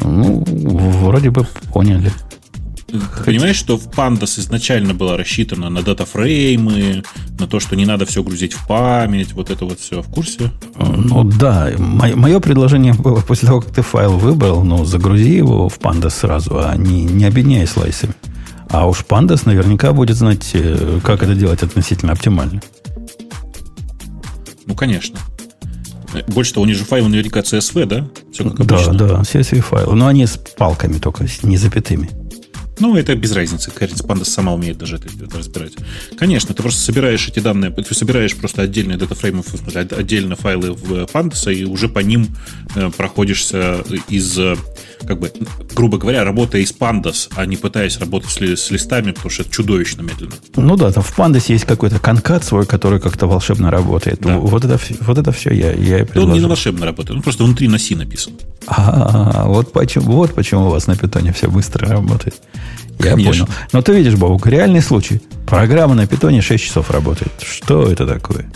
Ну, 0.00 0.44
вроде 0.46 1.30
бы 1.30 1.46
поняли. 1.72 2.12
Ты 2.90 3.24
понимаешь, 3.24 3.56
что 3.56 3.76
в 3.76 3.88
Pandas 3.88 4.38
изначально 4.40 4.94
была 4.94 5.16
рассчитана 5.16 5.70
на 5.70 5.82
датафреймы, 5.82 7.02
на 7.38 7.46
то, 7.46 7.60
что 7.60 7.76
не 7.76 7.86
надо 7.86 8.06
все 8.06 8.22
грузить 8.22 8.52
в 8.52 8.66
память, 8.66 9.32
вот 9.32 9.50
это 9.50 9.64
вот 9.64 9.80
все 9.80 10.02
в 10.02 10.08
курсе? 10.08 10.50
Ну 10.76 11.24
да, 11.24 11.70
мое 11.78 12.40
предложение 12.40 12.94
было 12.94 13.20
после 13.20 13.48
того, 13.48 13.60
как 13.60 13.72
ты 13.72 13.82
файл 13.82 14.18
выбрал, 14.18 14.64
ну 14.64 14.84
загрузи 14.84 15.36
его 15.36 15.68
в 15.68 15.78
Pandas 15.78 16.10
сразу, 16.10 16.58
а 16.58 16.76
не, 16.76 17.04
не 17.04 17.24
объединяй 17.24 17.66
слайсами. 17.66 18.14
А 18.68 18.86
уж 18.86 19.04
Pandas 19.08 19.42
наверняка 19.46 19.92
будет 19.92 20.16
знать, 20.16 20.50
э, 20.52 21.00
как 21.02 21.24
это 21.24 21.34
делать 21.34 21.62
относительно 21.62 22.12
оптимально. 22.12 22.62
Ну, 24.66 24.76
конечно. 24.76 25.18
Больше 26.28 26.54
того, 26.54 26.64
у 26.64 26.66
них 26.66 26.76
же 26.76 26.84
файлы 26.84 27.08
наверняка 27.08 27.40
CSV, 27.40 27.86
да? 27.86 28.08
Все 28.32 28.44
как 28.48 28.60
обычно. 28.60 28.94
Да, 28.94 29.08
да, 29.08 29.20
CSV 29.22 29.60
файлы. 29.60 29.96
Но 29.96 30.06
они 30.06 30.24
с 30.24 30.38
палками 30.56 30.98
только, 30.98 31.26
не 31.42 31.56
запятыми. 31.56 32.10
Ну, 32.80 32.96
это 32.96 33.14
без 33.14 33.32
разницы. 33.32 33.70
Кажется, 33.70 34.02
Pandas 34.04 34.24
сама 34.24 34.54
умеет 34.54 34.78
даже 34.78 34.96
это, 34.96 35.08
это 35.08 35.38
разбирать. 35.38 35.74
Конечно, 36.18 36.54
ты 36.54 36.62
просто 36.62 36.80
собираешь 36.80 37.28
эти 37.28 37.38
данные, 37.38 37.70
ты 37.70 37.94
собираешь 37.94 38.34
просто 38.34 38.62
отдельные 38.62 38.96
датафреймы, 38.96 39.42
в 39.42 39.48
смысле, 39.48 39.82
отдельно 39.82 40.34
файлы 40.34 40.72
в 40.72 41.04
Pandas, 41.04 41.52
и 41.52 41.64
уже 41.64 41.88
по 41.88 42.00
ним 42.00 42.34
э, 42.74 42.90
проходишься 42.96 43.84
из, 44.08 44.38
э, 44.38 44.56
как 45.06 45.18
бы, 45.18 45.32
грубо 45.74 45.98
говоря, 45.98 46.24
работая 46.24 46.62
из 46.62 46.72
Pandas, 46.72 47.30
а 47.34 47.46
не 47.46 47.56
пытаясь 47.56 47.98
работать 47.98 48.30
с, 48.30 48.40
ли, 48.40 48.56
с 48.56 48.70
листами, 48.70 49.12
потому 49.12 49.30
что 49.30 49.42
это 49.42 49.50
чудовищно 49.50 50.02
медленно. 50.02 50.32
Ну 50.56 50.76
да, 50.76 50.92
там 50.92 51.02
в 51.02 51.18
Pandas 51.18 51.44
есть 51.48 51.64
какой-то 51.64 51.98
конкат 51.98 52.44
свой, 52.44 52.66
который 52.66 53.00
как-то 53.00 53.26
волшебно 53.26 53.70
работает. 53.70 54.20
Да. 54.20 54.38
Вот, 54.38 54.64
это, 54.64 54.78
вот 55.00 55.18
это 55.18 55.32
все 55.32 55.52
я, 55.52 55.72
я 55.72 56.00
и 56.00 56.04
предложил. 56.04 56.28
Он 56.28 56.34
не 56.34 56.40
на 56.40 56.48
волшебно 56.48 56.86
работает, 56.86 57.16
он 57.16 57.22
просто 57.22 57.44
внутри 57.44 57.68
на 57.68 57.78
C 57.78 57.96
написан. 57.96 58.34
А, 58.66 59.44
вот 59.46 59.72
почему, 59.72 60.12
вот 60.12 60.34
почему 60.34 60.66
у 60.66 60.70
вас 60.70 60.86
на 60.86 60.96
питоне 60.96 61.32
все 61.32 61.48
быстро 61.48 61.88
работает. 61.88 62.34
Я 62.98 63.12
Конечно. 63.12 63.46
понял. 63.46 63.56
Но 63.72 63.82
ты 63.82 63.94
видишь, 63.94 64.14
Бобук, 64.14 64.46
реальный 64.46 64.82
случай. 64.82 65.22
Программа 65.46 65.94
на 65.94 66.06
питоне 66.06 66.42
6 66.42 66.62
часов 66.62 66.90
работает. 66.90 67.32
Что 67.42 67.90
это 67.90 68.06
такое? 68.06 68.50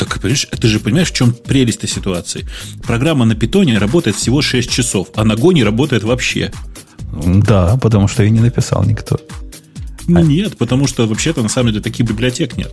Так, 0.00 0.18
понимаешь, 0.18 0.46
ты 0.46 0.66
же 0.66 0.80
понимаешь, 0.80 1.10
в 1.10 1.14
чем 1.14 1.34
прелесть 1.34 1.84
этой 1.84 1.90
ситуации? 1.90 2.46
Программа 2.84 3.26
на 3.26 3.34
питоне 3.34 3.76
работает 3.76 4.16
всего 4.16 4.40
6 4.40 4.70
часов, 4.70 5.08
а 5.14 5.24
на 5.24 5.36
Гоне 5.36 5.62
работает 5.62 6.04
вообще. 6.04 6.50
Да, 7.12 7.76
потому 7.76 8.08
что 8.08 8.22
ее 8.22 8.30
не 8.30 8.40
написал 8.40 8.82
никто. 8.84 9.20
А... 10.08 10.22
Нет, 10.22 10.56
потому 10.56 10.86
что 10.86 11.06
вообще-то 11.06 11.42
на 11.42 11.50
самом 11.50 11.72
деле 11.72 11.82
таких 11.82 12.08
библиотек 12.08 12.56
нет. 12.56 12.72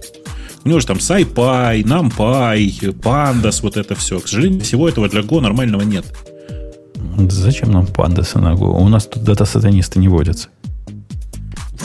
У 0.63 0.69
него 0.69 0.79
же 0.79 0.87
там 0.87 0.97
SciPy, 0.97 1.83
NumPy, 1.83 2.93
Pandas, 2.97 3.59
вот 3.61 3.75
это 3.75 3.93
все. 3.95 4.21
К 4.21 4.27
сожалению, 4.29 4.61
всего 4.61 4.87
этого 4.87 5.09
для 5.09 5.19
Go 5.19 5.41
нормального 5.41 5.81
нет. 5.81 6.05
Зачем 7.29 7.71
нам 7.71 7.87
Pandas 7.87 8.39
на 8.39 8.53
Go? 8.53 8.79
У 8.79 8.87
нас 8.87 9.05
тут 9.05 9.23
дата-сатанисты 9.23 9.99
не 9.99 10.07
водятся. 10.07 10.47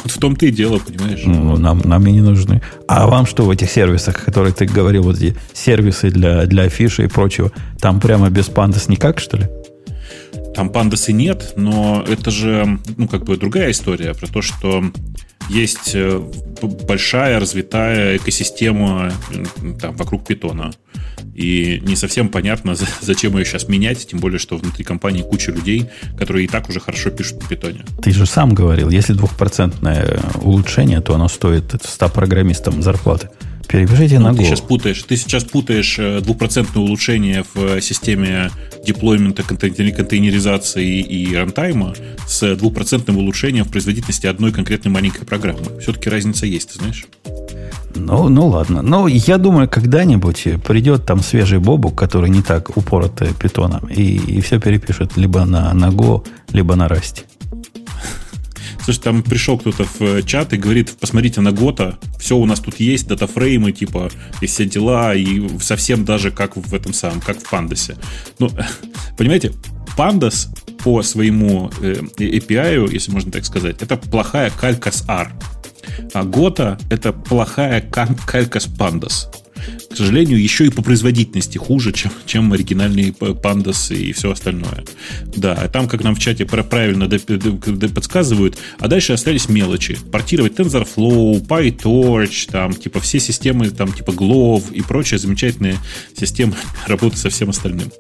Вот 0.03 0.13
в 0.13 0.19
том-то 0.19 0.47
и 0.47 0.51
дело, 0.51 0.79
понимаешь? 0.79 1.23
Ну, 1.25 1.57
нам, 1.57 1.81
нам 1.85 2.07
и 2.07 2.13
не 2.13 2.21
нужны. 2.21 2.63
А 2.89 3.07
вам 3.07 3.27
что 3.27 3.45
в 3.45 3.51
этих 3.51 3.71
сервисах, 3.71 4.25
которые 4.25 4.53
ты 4.53 4.67
говорил, 4.67 5.03
вот 5.03 5.17
эти 5.17 5.37
сервисы 5.53 6.11
для, 6.11 6.47
для 6.47 6.65
афиши 6.65 7.05
и 7.05 7.09
прочего, 7.09 7.53
там 7.79 8.01
прямо 8.01 8.31
без 8.31 8.47
пандас 8.47 8.89
никак, 8.89 9.21
что 9.21 9.37
ли? 9.37 9.49
Там 10.55 10.71
пандасы 10.71 11.13
нет, 11.13 11.55
но 11.57 12.05
это 12.07 12.31
же, 12.31 12.79
ну, 12.97 13.09
как 13.09 13.25
бы 13.25 13.37
другая 13.37 13.71
история 13.71 14.15
про 14.15 14.27
то, 14.27 14.43
что 14.43 14.85
есть 15.53 15.93
э, 15.95 16.21
большая 16.89 17.39
развитая 17.39 18.17
экосистема 18.17 19.13
там, 19.81 19.97
вокруг 19.97 20.27
питона. 20.27 20.73
И 21.35 21.81
не 21.83 21.97
совсем 21.97 22.29
понятно, 22.29 22.75
зачем 23.01 23.37
ее 23.37 23.45
сейчас 23.45 23.69
менять, 23.69 24.07
тем 24.07 24.19
более, 24.21 24.39
что 24.39 24.57
внутри 24.57 24.85
компании 24.85 25.23
куча 25.23 25.53
людей, 25.53 25.89
которые 26.19 26.45
и 26.45 26.49
так 26.49 26.69
уже 26.69 26.81
хорошо 26.81 27.11
пишут 27.11 27.43
на 27.43 27.49
питоне. 27.49 27.85
Ты 28.03 28.13
же 28.13 28.27
сам 28.27 28.55
говорил, 28.55 28.91
если 28.91 29.13
двухпроцентное 29.13 30.21
улучшение, 30.43 31.01
то 31.01 31.15
оно 31.15 31.29
стоит 31.29 31.75
100 31.83 32.09
программистам 32.09 32.83
зарплаты. 32.83 33.29
Перепишите 33.69 34.19
ну, 34.19 34.29
на 34.29 34.33
Go. 34.33 34.39
Ты 34.39 34.45
сейчас 34.45 34.61
путаешь, 34.61 35.03
ты 35.03 35.17
сейчас 35.17 35.45
путаешь 35.45 35.99
э, 35.99 36.21
двухпроцентное 36.21 36.83
улучшение 36.83 37.45
в 37.55 37.81
системе 37.81 38.51
деплоймента, 38.85 39.43
контейнеризации 39.43 41.01
и 41.01 41.35
рантайма 41.35 41.95
с 42.27 42.57
двухпроцентным 42.57 43.19
улучшением 43.19 43.65
в 43.65 43.71
производительности 43.71 44.27
одной 44.27 44.53
конкретной 44.53 44.91
маленькой 44.91 45.25
программы. 45.25 45.81
Все-таки 45.81 46.11
разница 46.11 46.47
есть, 46.47 46.73
ты 46.73 46.79
знаешь? 46.79 47.07
Ну, 47.95 48.29
ну 48.29 48.49
ладно. 48.49 48.83
Но 48.83 49.07
я 49.07 49.39
думаю, 49.39 49.69
когда-нибудь 49.69 50.49
придет 50.65 51.05
там 51.05 51.21
свежий 51.21 51.59
бобук, 51.59 51.95
который 51.95 52.31
не 52.31 52.43
так 52.43 52.77
упорот 52.77 53.23
питоном, 53.39 53.87
и, 53.87 54.03
и 54.03 54.41
все 54.41 54.59
перепишет 54.59 55.17
либо 55.17 55.45
на, 55.45 55.73
на 55.75 55.91
Go, 55.91 56.27
либо 56.53 56.75
на 56.75 56.89
Расте. 56.89 57.23
Слушай, 58.85 59.01
там 59.01 59.23
пришел 59.23 59.59
кто-то 59.59 59.85
в 59.99 60.23
чат 60.25 60.53
и 60.53 60.57
говорит, 60.57 60.97
посмотрите 60.99 61.41
на 61.41 61.53
Гота, 61.53 61.99
все 62.19 62.37
у 62.37 62.45
нас 62.47 62.61
тут 62.61 62.81
есть, 62.81 63.07
датафреймы, 63.07 63.73
типа, 63.73 64.11
и 64.41 64.47
все 64.47 64.65
дела, 64.65 65.15
и 65.15 65.59
совсем 65.61 66.05
даже 66.05 66.31
как 66.31 66.57
в 66.57 66.75
этом 66.75 66.93
самом, 66.93 67.21
как 67.21 67.39
в 67.39 67.49
Пандасе. 67.49 67.97
Ну, 68.39 68.51
понимаете, 69.17 69.53
Pandas 69.97 70.49
по 70.83 71.03
своему 71.03 71.71
э, 71.81 71.95
API, 72.19 72.93
если 72.93 73.13
можно 73.13 73.31
так 73.31 73.45
сказать, 73.45 73.81
это 73.83 73.97
плохая 73.97 74.51
калька 74.51 74.91
с 74.91 75.05
R. 75.09 75.33
А 76.15 76.25
Гота— 76.25 76.79
это 76.91 77.13
плохая 77.13 77.81
калька 77.81 78.61
с 78.61 78.67
Pandas 78.67 79.27
к 79.91 79.97
сожалению, 79.97 80.43
еще 80.43 80.67
и 80.67 80.71
по 80.71 80.83
производительности 80.83 81.59
хуже, 81.59 81.93
чем, 81.93 82.11
чем 82.27 82.53
оригинальные 82.53 83.11
Pandas 83.11 83.95
и 83.95 84.13
все 84.13 84.31
остальное. 84.33 84.85
Да, 85.37 85.55
а 85.55 85.69
там, 85.69 85.89
как 85.89 86.03
нам 86.03 86.15
в 86.15 86.19
чате 86.19 86.47
правильно 86.47 87.09
подсказывают, 87.09 88.59
а 88.79 88.89
дальше 88.89 89.13
остались 89.13 89.49
мелочи. 89.49 89.99
Портировать 90.11 90.55
TensorFlow, 90.55 91.47
PyTorch, 91.47 92.51
там, 92.51 92.73
типа, 92.73 93.01
все 93.01 93.21
системы, 93.21 93.71
там, 93.71 93.93
типа, 93.93 94.11
Glove 94.11 94.73
и 94.73 94.83
прочие 94.83 95.19
замечательные 95.19 95.79
системы 96.19 96.55
работы 96.87 97.17
со 97.17 97.31
всем 97.31 97.51
остальным. 97.51 97.91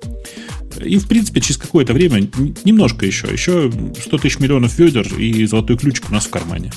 И, 0.83 0.99
в 0.99 1.07
принципе, 1.07 1.41
через 1.41 1.59
какое-то 1.59 1.93
время, 1.93 2.29
немножко 2.65 3.07
еще, 3.07 3.29
еще 3.31 3.71
100 4.07 4.19
тысяч 4.19 4.39
миллионов 4.39 4.79
ведер 4.79 5.07
и 5.19 5.45
золотой 5.47 5.77
ключик 5.77 6.11
у 6.11 6.15
нас 6.15 6.25
в 6.27 6.31
кармане. 6.31 6.73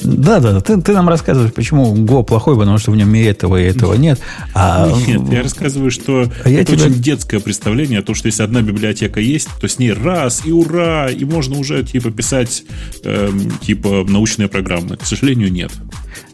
Да, 0.00 0.38
да, 0.40 0.60
ты, 0.60 0.80
ты 0.80 0.92
нам 0.92 1.08
рассказываешь, 1.08 1.52
почему 1.52 1.94
Go 1.96 2.22
плохой, 2.22 2.56
потому 2.56 2.78
что 2.78 2.92
в 2.92 2.96
нем 2.96 3.12
и 3.14 3.22
этого, 3.22 3.60
и 3.60 3.64
этого 3.64 3.94
нет. 3.94 4.20
А... 4.54 4.88
Нет, 5.06 5.22
я 5.30 5.42
рассказываю, 5.42 5.90
что 5.90 6.30
а 6.44 6.48
это 6.48 6.76
тебя... 6.76 6.86
очень 6.86 7.02
детское 7.02 7.40
представление, 7.40 7.98
о 7.98 8.02
том, 8.02 8.14
что 8.14 8.26
если 8.26 8.42
одна 8.42 8.62
библиотека 8.62 9.20
есть, 9.20 9.48
то 9.60 9.68
с 9.68 9.78
ней 9.78 9.92
раз 9.92 10.42
и 10.44 10.52
ура, 10.52 11.08
и 11.10 11.24
можно 11.24 11.58
уже 11.58 11.82
типа 11.82 12.10
писать 12.10 12.64
эм, 13.04 13.50
типа 13.60 14.04
научные 14.08 14.48
программы. 14.48 14.96
К 14.96 15.04
сожалению, 15.04 15.52
нет. 15.52 15.72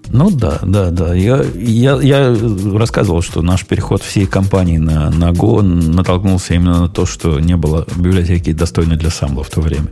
Ну 0.09 0.31
да, 0.31 0.61
да, 0.63 0.91
да. 0.91 1.15
Я, 1.15 1.45
я, 1.55 1.99
я 2.01 2.37
рассказывал, 2.75 3.23
что 3.23 3.43
наш 3.43 3.65
переход 3.65 4.03
всей 4.03 4.27
компании 4.27 4.79
на, 4.79 5.11
на 5.11 5.31
Go 5.31 5.63
натолкнулся 5.63 6.55
именно 6.55 6.83
на 6.83 6.89
то, 6.89 7.07
что 7.07 7.41
не 7.41 7.57
было 7.57 7.87
библиотеки 7.97 8.53
достойной 8.53 8.97
для 8.97 9.11
самбла 9.11 9.43
в 9.43 9.51
то 9.51 9.61
время. 9.61 9.89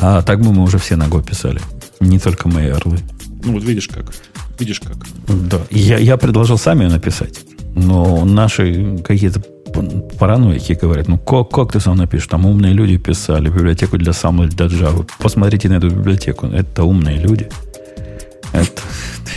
А 0.00 0.22
так 0.22 0.40
бы 0.40 0.52
мы 0.52 0.62
уже 0.62 0.78
все 0.78 0.96
на 0.96 1.04
Go 1.04 1.24
писали. 1.24 1.60
Не 2.02 2.18
только 2.18 2.48
мои 2.48 2.68
орлы. 2.68 2.98
Ну 3.44 3.52
вот 3.52 3.64
видишь 3.64 3.88
как. 3.88 4.12
Видишь 4.58 4.80
как. 4.80 4.96
Да. 5.28 5.60
Я, 5.70 5.98
я 5.98 6.16
предложил 6.16 6.58
сами 6.58 6.84
ее 6.84 6.90
написать. 6.90 7.40
Но 7.74 8.24
наши 8.24 8.98
какие-то 8.98 9.40
параноики 10.18 10.78
говорят, 10.82 11.08
ну 11.08 11.18
как, 11.18 11.50
как 11.50 11.72
ты 11.72 11.80
сам 11.80 11.96
напишешь? 11.96 12.28
Там 12.28 12.44
умные 12.46 12.74
люди 12.74 12.98
писали 12.98 13.48
библиотеку 13.48 13.98
для 13.98 14.12
самой 14.12 14.48
для 14.48 14.66
Java. 14.66 15.08
Посмотрите 15.18 15.68
на 15.68 15.74
эту 15.74 15.90
библиотеку. 15.90 16.46
Это 16.46 16.84
умные 16.84 17.18
люди. 17.18 17.48
Это, 18.52 18.82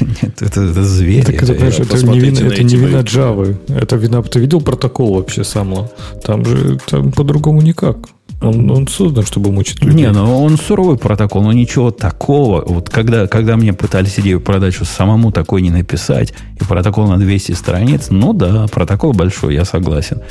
нет, 0.01 0.41
это, 0.41 0.61
это 0.61 0.83
звери. 0.83 1.21
Так 1.21 1.35
это, 1.35 1.53
это, 1.53 1.83
это, 1.83 2.05
не 2.05 2.19
вина, 2.19 2.39
это 2.39 2.63
не 2.63 2.75
вина 2.75 2.99
Java. 2.99 3.55
Это 3.69 3.95
вина... 3.95 4.21
Ты 4.23 4.39
видел 4.39 4.59
протокол 4.59 5.13
вообще 5.13 5.43
самого? 5.43 5.89
Там 6.23 6.43
же 6.43 6.79
там 6.89 7.11
по-другому 7.11 7.61
никак. 7.61 7.97
Он, 8.41 8.69
он 8.69 8.87
создан, 8.87 9.25
чтобы 9.25 9.51
мучить 9.51 9.81
людей. 9.81 10.05
Не, 10.05 10.11
ну 10.11 10.43
он 10.43 10.57
суровый 10.57 10.97
протокол, 10.97 11.43
но 11.43 11.53
ничего 11.53 11.91
такого. 11.91 12.63
Вот 12.65 12.89
когда, 12.89 13.27
когда 13.27 13.55
мне 13.55 13.73
пытались 13.73 14.19
идею 14.19 14.41
продать, 14.41 14.73
что 14.73 14.85
самому 14.85 15.31
такой 15.31 15.61
не 15.61 15.71
написать, 15.71 16.33
и 16.59 16.63
протокол 16.63 17.07
на 17.07 17.17
200 17.17 17.53
страниц, 17.53 18.07
ну 18.09 18.33
да, 18.33 18.67
протокол 18.67 19.13
большой, 19.13 19.55
я 19.55 19.65
согласен. 19.65 20.21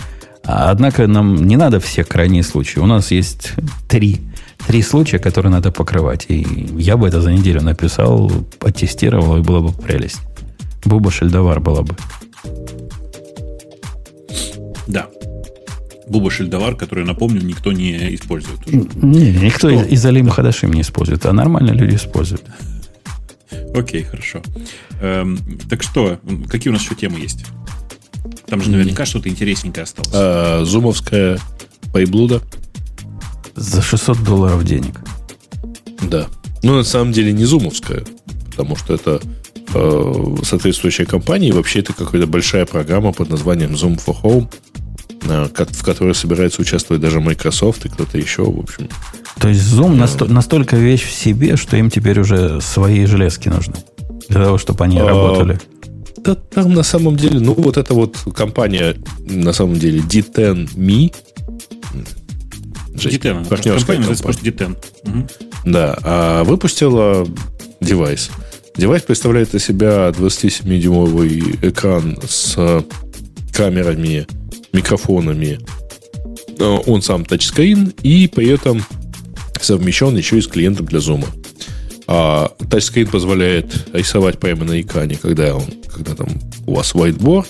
А, 0.46 0.70
однако 0.70 1.06
нам 1.06 1.46
не 1.46 1.56
надо 1.56 1.80
все 1.80 2.04
крайние 2.04 2.42
случаи. 2.42 2.78
У 2.78 2.86
нас 2.86 3.10
есть 3.10 3.52
три, 3.88 4.20
три 4.66 4.82
случая, 4.82 5.18
которые 5.18 5.50
надо 5.50 5.72
покрывать. 5.72 6.26
И 6.28 6.46
я 6.76 6.96
бы 6.96 7.08
это 7.08 7.20
за 7.20 7.32
неделю 7.32 7.62
написал, 7.62 8.30
оттестировал, 8.60 9.38
и 9.38 9.40
было 9.40 9.60
бы 9.60 9.72
прелесть. 9.72 10.20
Буба 10.84 11.10
Шельдовар 11.10 11.60
была 11.60 11.82
бы. 11.82 11.96
Да. 14.86 15.06
Буба 16.08 16.30
Шельдовар, 16.30 16.76
который, 16.76 17.04
напомню, 17.04 17.42
никто 17.42 17.72
не 17.72 18.14
использует 18.14 18.66
уже. 18.66 18.76
Не, 18.76 19.32
никто 19.32 19.70
из, 19.70 19.86
из 19.86 20.06
Алима 20.06 20.30
Хадашим 20.30 20.72
не 20.72 20.82
использует, 20.82 21.24
а 21.26 21.32
нормально 21.32 21.72
люди 21.72 21.96
используют. 21.96 22.44
Окей, 23.74 24.02
хорошо. 24.02 24.42
Эм, 25.00 25.38
так 25.68 25.82
что, 25.82 26.20
какие 26.48 26.70
у 26.70 26.72
нас 26.72 26.82
еще 26.82 26.94
темы 26.94 27.20
есть? 27.20 27.44
Там 28.46 28.62
же 28.62 28.70
наверняка 28.70 29.04
что-то 29.04 29.28
интересненькое 29.28 29.84
осталось. 29.84 30.10
А, 30.12 30.64
зумовская 30.64 31.38
пайблуда. 31.92 32.42
За 33.54 33.82
600 33.82 34.22
долларов 34.22 34.64
денег. 34.64 35.00
Да. 36.02 36.26
Ну, 36.62 36.74
на 36.76 36.84
самом 36.84 37.12
деле 37.12 37.32
не 37.32 37.44
зумовская, 37.44 38.04
потому 38.50 38.76
что 38.76 38.94
это 38.94 39.20
э, 39.74 40.36
соответствующая 40.42 41.04
компания, 41.04 41.48
и 41.48 41.52
вообще 41.52 41.80
это 41.80 41.92
какая-то 41.92 42.26
большая 42.26 42.66
программа 42.66 43.12
под 43.12 43.30
названием 43.30 43.72
Zoom 43.72 44.02
for 44.04 44.16
Home, 44.22 44.52
в 45.24 45.84
которой 45.84 46.14
собирается 46.14 46.62
участвовать 46.62 47.02
даже 47.02 47.20
Microsoft 47.20 47.84
и 47.86 47.88
кто-то 47.88 48.18
еще, 48.18 48.44
в 48.44 48.58
общем. 48.58 48.88
То 49.38 49.48
есть 49.48 49.62
Zoom 49.62 49.96
насто- 49.96 50.30
настолько 50.30 50.76
вещь 50.76 51.04
в 51.04 51.12
себе, 51.12 51.56
что 51.56 51.76
им 51.76 51.90
теперь 51.90 52.20
уже 52.20 52.60
свои 52.60 53.06
железки 53.06 53.48
нужны 53.48 53.76
для 54.28 54.44
того, 54.44 54.58
чтобы 54.58 54.84
они 54.84 54.98
а, 54.98 55.06
работали. 55.06 55.58
Да, 56.18 56.34
там 56.34 56.72
на 56.72 56.82
самом 56.82 57.16
деле, 57.16 57.40
ну 57.40 57.54
вот 57.54 57.76
эта 57.76 57.94
вот 57.94 58.16
компания, 58.34 58.96
на 59.18 59.52
самом 59.52 59.78
деле, 59.78 60.00
DTEN 60.00 60.65
ME, 60.65 61.14
DTEN. 62.94 63.48
Партнерская 63.48 63.96
компания 63.96 64.16
просто 64.22 64.44
DTEN. 64.44 64.76
Угу. 65.04 65.28
Да, 65.66 65.98
а 66.02 66.44
выпустила 66.44 67.26
девайс. 67.80 68.30
Девайс 68.76 69.02
представляет 69.02 69.54
из 69.54 69.64
себя 69.64 70.08
27-дюймовый 70.08 71.58
экран 71.62 72.18
с 72.26 72.84
камерами, 73.52 74.26
микрофонами. 74.74 75.58
Он 76.60 77.02
сам 77.02 77.24
тачскрин 77.24 77.92
и 78.02 78.28
при 78.28 78.48
этом 78.48 78.84
совмещен 79.60 80.16
еще 80.16 80.38
и 80.38 80.42
с 80.42 80.46
клиентом 80.46 80.86
для 80.86 81.00
зума. 81.00 81.26
А 82.06 82.52
тачскрин 82.70 83.06
позволяет 83.06 83.88
рисовать 83.92 84.38
прямо 84.38 84.64
на 84.64 84.80
экране, 84.80 85.16
когда, 85.16 85.54
он, 85.54 85.64
когда 85.92 86.14
там 86.14 86.28
у 86.66 86.74
вас 86.74 86.94
whiteboard 86.94 87.46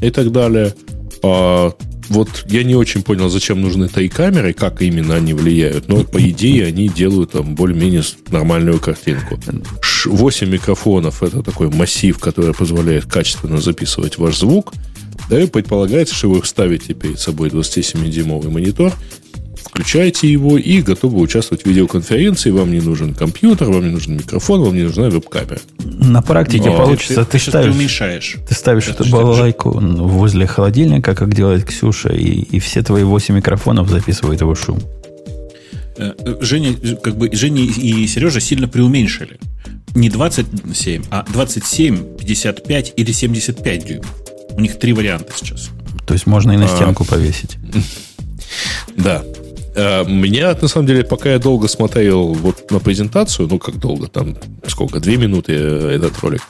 и 0.00 0.10
так 0.10 0.32
далее. 0.32 0.74
А 1.22 1.72
вот 2.08 2.44
я 2.48 2.62
не 2.62 2.74
очень 2.74 3.02
понял, 3.02 3.28
зачем 3.28 3.60
нужны 3.60 3.88
три 3.88 4.08
камеры, 4.08 4.52
как 4.52 4.82
именно 4.82 5.14
они 5.16 5.34
влияют, 5.34 5.88
но 5.88 6.04
по 6.04 6.18
идее 6.18 6.66
они 6.66 6.88
делают 6.88 7.32
там 7.32 7.54
более-менее 7.54 8.02
нормальную 8.30 8.78
картинку. 8.78 9.38
8 10.04 10.48
микрофонов 10.48 11.22
это 11.22 11.42
такой 11.42 11.68
массив, 11.68 12.18
который 12.18 12.54
позволяет 12.54 13.06
качественно 13.06 13.60
записывать 13.60 14.18
ваш 14.18 14.38
звук. 14.38 14.72
Да 15.28 15.40
и 15.40 15.46
предполагается, 15.46 16.14
что 16.14 16.30
вы 16.30 16.44
ставите 16.44 16.94
перед 16.94 17.18
собой 17.18 17.48
27-дюймовый 17.48 18.50
монитор, 18.50 18.92
включаете 19.76 20.30
его 20.30 20.56
и 20.56 20.80
готовы 20.80 21.20
участвовать 21.20 21.64
в 21.64 21.66
видеоконференции. 21.66 22.50
Вам 22.50 22.72
не 22.72 22.80
нужен 22.80 23.14
компьютер, 23.14 23.68
вам 23.68 23.84
не 23.84 23.90
нужен 23.90 24.16
микрофон, 24.16 24.62
вам 24.62 24.74
не 24.74 24.84
нужна 24.84 25.10
веб-камера. 25.10 25.60
На 25.84 26.22
практике 26.22 26.70
Но 26.70 26.76
получится, 26.76 27.24
ты, 27.24 27.38
ты, 27.38 27.44
ты 27.44 27.50
ставишь, 27.50 27.74
уменьшаешь. 27.74 28.36
Ты 28.48 28.54
ставишь 28.54 28.88
эту 28.88 29.04
балалайку 29.10 29.70
возле 29.70 30.46
холодильника, 30.46 31.14
как 31.14 31.34
делает 31.34 31.64
Ксюша, 31.64 32.10
и, 32.10 32.40
и 32.42 32.58
все 32.58 32.82
твои 32.82 33.02
8 33.02 33.34
микрофонов 33.34 33.90
записывают 33.90 34.40
его 34.40 34.54
шум. 34.54 34.80
Э, 35.98 36.12
Женя, 36.40 36.74
как 37.02 37.16
бы, 37.16 37.30
Женя 37.32 37.62
и 37.62 38.06
Сережа 38.06 38.40
сильно 38.40 38.68
преуменьшили. 38.68 39.38
Не 39.94 40.10
27, 40.10 41.04
а 41.10 41.26
27, 41.32 42.16
55 42.18 42.92
или 42.96 43.12
75 43.12 43.86
дюймов. 43.86 44.25
У 44.56 44.60
них 44.60 44.78
три 44.78 44.92
варианта 44.92 45.32
сейчас. 45.36 45.70
То 46.06 46.14
есть 46.14 46.26
можно 46.26 46.52
и 46.52 46.56
на 46.56 46.66
а. 46.66 46.68
стенку 46.68 47.04
а, 47.08 47.12
повесить. 47.12 47.56
Да. 48.96 49.22
Меня, 49.76 50.56
на 50.58 50.68
самом 50.68 50.86
деле, 50.86 51.04
пока 51.04 51.32
я 51.32 51.38
долго 51.38 51.68
смотрел 51.68 52.32
вот 52.32 52.70
на 52.70 52.78
презентацию, 52.78 53.46
ну, 53.46 53.58
как 53.58 53.78
долго, 53.78 54.06
там, 54.06 54.34
сколько, 54.66 55.00
две 55.00 55.18
минуты 55.18 55.52
э, 55.52 55.96
этот 55.96 56.18
ролик, 56.20 56.40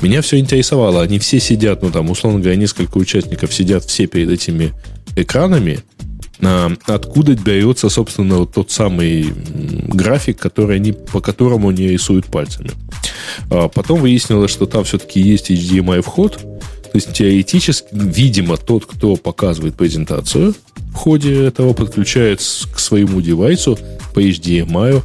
меня 0.00 0.22
все 0.22 0.38
интересовало. 0.38 1.02
Они 1.02 1.18
все 1.18 1.40
сидят, 1.40 1.82
ну, 1.82 1.90
там, 1.90 2.08
условно 2.08 2.40
говоря, 2.40 2.56
несколько 2.56 2.96
участников 2.96 3.52
сидят 3.52 3.84
все 3.84 4.06
перед 4.06 4.30
этими 4.30 4.72
экранами, 5.14 5.80
а, 6.42 6.72
откуда 6.86 7.34
берется, 7.34 7.88
собственно, 7.88 8.38
вот 8.38 8.54
тот 8.54 8.70
самый 8.70 9.32
график, 9.88 10.38
который 10.38 10.76
они, 10.76 10.92
по 10.92 11.20
которому 11.20 11.68
они 11.68 11.88
рисуют 11.88 12.26
пальцами. 12.26 12.70
А 13.50 13.68
потом 13.68 14.00
выяснилось, 14.00 14.50
что 14.50 14.66
там 14.66 14.84
все-таки 14.84 15.20
есть 15.20 15.50
HDMI 15.50 16.00
вход, 16.02 16.40
то 16.92 16.96
есть 16.96 17.12
теоретически, 17.12 17.86
видимо, 17.92 18.56
тот, 18.56 18.84
кто 18.86 19.16
показывает 19.16 19.76
презентацию, 19.76 20.54
в 20.92 20.94
ходе 20.94 21.44
этого 21.44 21.72
подключает 21.72 22.40
к 22.40 22.78
своему 22.78 23.20
девайсу 23.20 23.78
по 24.12 24.20
HDMI 24.20 25.02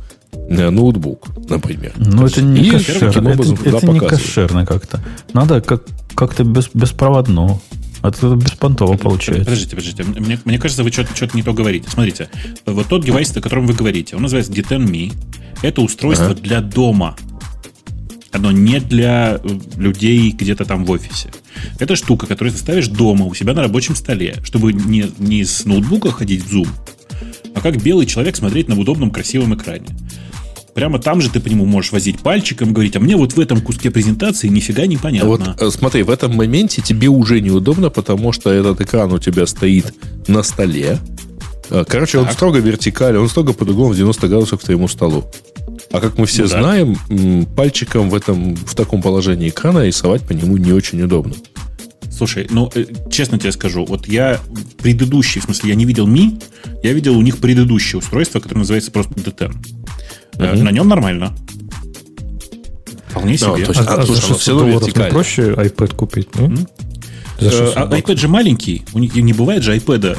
ноутбук, 0.50 1.28
например. 1.50 1.94
Ну, 1.96 2.26
это 2.26 2.42
не 2.42 2.70
кошерно. 2.70 3.30
Это, 3.30 3.44
это 3.70 3.88
не 3.88 4.00
кошерно 4.00 4.66
как-то. 4.66 5.04
Надо 5.34 5.62
как, 5.62 5.84
как-то 6.16 6.44
без, 6.44 6.70
беспроводно. 6.74 7.60
А 8.02 8.10
это 8.10 8.36
беспонтово 8.36 8.98
получается. 8.98 9.46
Подождите, 9.46 9.76
подождите. 9.76 10.04
Мне, 10.04 10.40
мне 10.44 10.60
кажется, 10.60 10.84
вы 10.84 10.92
что-то, 10.92 11.16
что-то 11.16 11.36
не 11.36 11.44
то 11.44 11.54
говорите. 11.54 11.90
Смотрите, 11.90 12.30
вот 12.66 12.88
тот 12.88 13.04
девайс, 13.04 13.36
о 13.36 13.42
котором 13.42 13.66
вы 13.68 13.74
говорите, 13.74 14.16
он 14.16 14.24
называется 14.24 14.52
D10Me. 14.52 15.14
Это 15.62 15.82
устройство 15.82 16.28
ага. 16.28 16.42
для 16.42 16.62
дома. 16.62 17.16
Оно 18.32 18.52
не 18.52 18.80
для 18.80 19.40
э, 19.42 19.60
людей 19.78 20.32
где-то 20.32 20.66
там 20.66 20.86
в 20.86 20.92
офисе. 20.92 21.32
Это 21.80 21.96
штука, 21.96 22.28
которую 22.28 22.54
ты 22.54 22.60
ставишь 22.60 22.88
дома 22.88 23.26
у 23.26 23.34
себя 23.34 23.54
на 23.54 23.62
рабочем 23.62 23.96
столе, 23.96 24.36
чтобы 24.44 24.74
не, 24.74 25.06
не 25.18 25.44
с 25.44 25.66
ноутбука 25.66 26.12
ходить 26.12 26.44
в 26.44 26.54
Zoom, 26.54 26.68
а 27.54 27.62
как 27.62 27.82
белый 27.82 28.06
человек 28.06 28.36
смотреть 28.36 28.68
на 28.68 28.80
удобном 28.80 29.12
красивом 29.12 29.56
экране. 29.56 29.88
Прямо 30.76 31.00
там 31.00 31.22
же 31.22 31.30
ты 31.30 31.40
по 31.40 31.48
нему 31.48 31.66
можешь 31.66 31.94
возить 31.94 32.20
пальчиком, 32.20 32.74
говорить, 32.74 32.98
а 32.98 33.00
мне 33.00 33.16
вот 33.16 33.34
в 33.34 33.40
этом 33.40 33.62
куске 33.62 33.92
презентации 33.92 34.50
нифига 34.50 34.86
не 34.86 34.98
понятно. 34.98 35.30
Вот 35.30 35.62
э, 35.62 35.72
смотри, 35.72 36.04
в 36.04 36.10
этом 36.10 36.36
моменте 36.36 36.82
тебе 36.82 37.08
уже 37.08 37.40
неудобно, 37.40 37.90
потому 37.90 38.34
что 38.34 38.50
этот 38.50 38.82
экран 38.82 39.14
у 39.14 39.18
тебя 39.18 39.48
стоит 39.48 39.94
на 40.28 40.44
столе. 40.44 41.00
Э, 41.70 41.86
короче, 41.88 42.18
так. 42.18 42.28
он 42.28 42.34
строго 42.34 42.60
вертикален, 42.60 43.22
он 43.22 43.30
строго 43.30 43.54
под 43.54 43.70
углом 43.70 43.94
в 43.94 43.96
90 43.96 44.28
градусов 44.28 44.60
к 44.60 44.66
твоему 44.66 44.90
столу. 44.90 45.24
А 45.92 46.00
как 46.00 46.18
мы 46.18 46.26
все 46.26 46.44
ну, 46.44 46.48
знаем, 46.48 46.98
да. 47.10 47.46
пальчиком 47.56 48.10
в, 48.10 48.16
этом, 48.16 48.56
в 48.56 48.76
таком 48.76 49.02
положении 49.02 49.50
экрана 49.50 49.86
рисовать 49.86 50.24
по 50.24 50.34
нему 50.34 50.58
не 50.58 50.72
очень 50.72 51.02
удобно. 51.02 51.36
Слушай, 52.12 52.48
ну, 52.50 52.72
э, 52.74 52.86
честно 53.12 53.38
тебе 53.38 53.52
скажу, 53.52 53.86
вот 53.86 54.08
я 54.08 54.40
предыдущий, 54.78 55.42
в 55.42 55.46
смысле, 55.46 55.70
я 55.70 55.76
не 55.76 55.86
видел 55.86 56.08
Ми, 56.08 56.40
я 56.82 56.94
видел 56.94 57.18
у 57.18 57.22
них 57.22 57.38
предыдущее 57.38 58.00
устройство, 58.00 58.40
которое 58.40 58.60
называется 58.60 58.92
просто 58.92 59.14
D10. 59.16 59.54
Mm-hmm. 60.38 60.64
На 60.64 60.70
нем 60.70 60.88
нормально. 60.88 61.36
Вполне 63.10 63.38
себе. 63.38 63.58
Да, 63.58 63.66
то 63.66 63.72
есть, 63.72 63.90
а, 63.90 63.96
а, 63.96 64.06
слушай, 64.06 64.28
600 64.28 64.58
долларов 64.58 64.98
не 64.98 65.10
проще 65.10 65.42
iPad 65.54 65.96
купить, 65.96 66.30
ну? 66.36 66.48
Mm-hmm. 66.48 66.70
За 67.40 67.72
а, 67.76 67.88
iPad 67.88 68.18
же 68.18 68.28
маленький. 68.28 68.86
У 68.94 69.00
них 69.00 69.16
не 69.16 69.34
бывает 69.34 69.64
же 69.64 69.76
iPad 69.76 70.18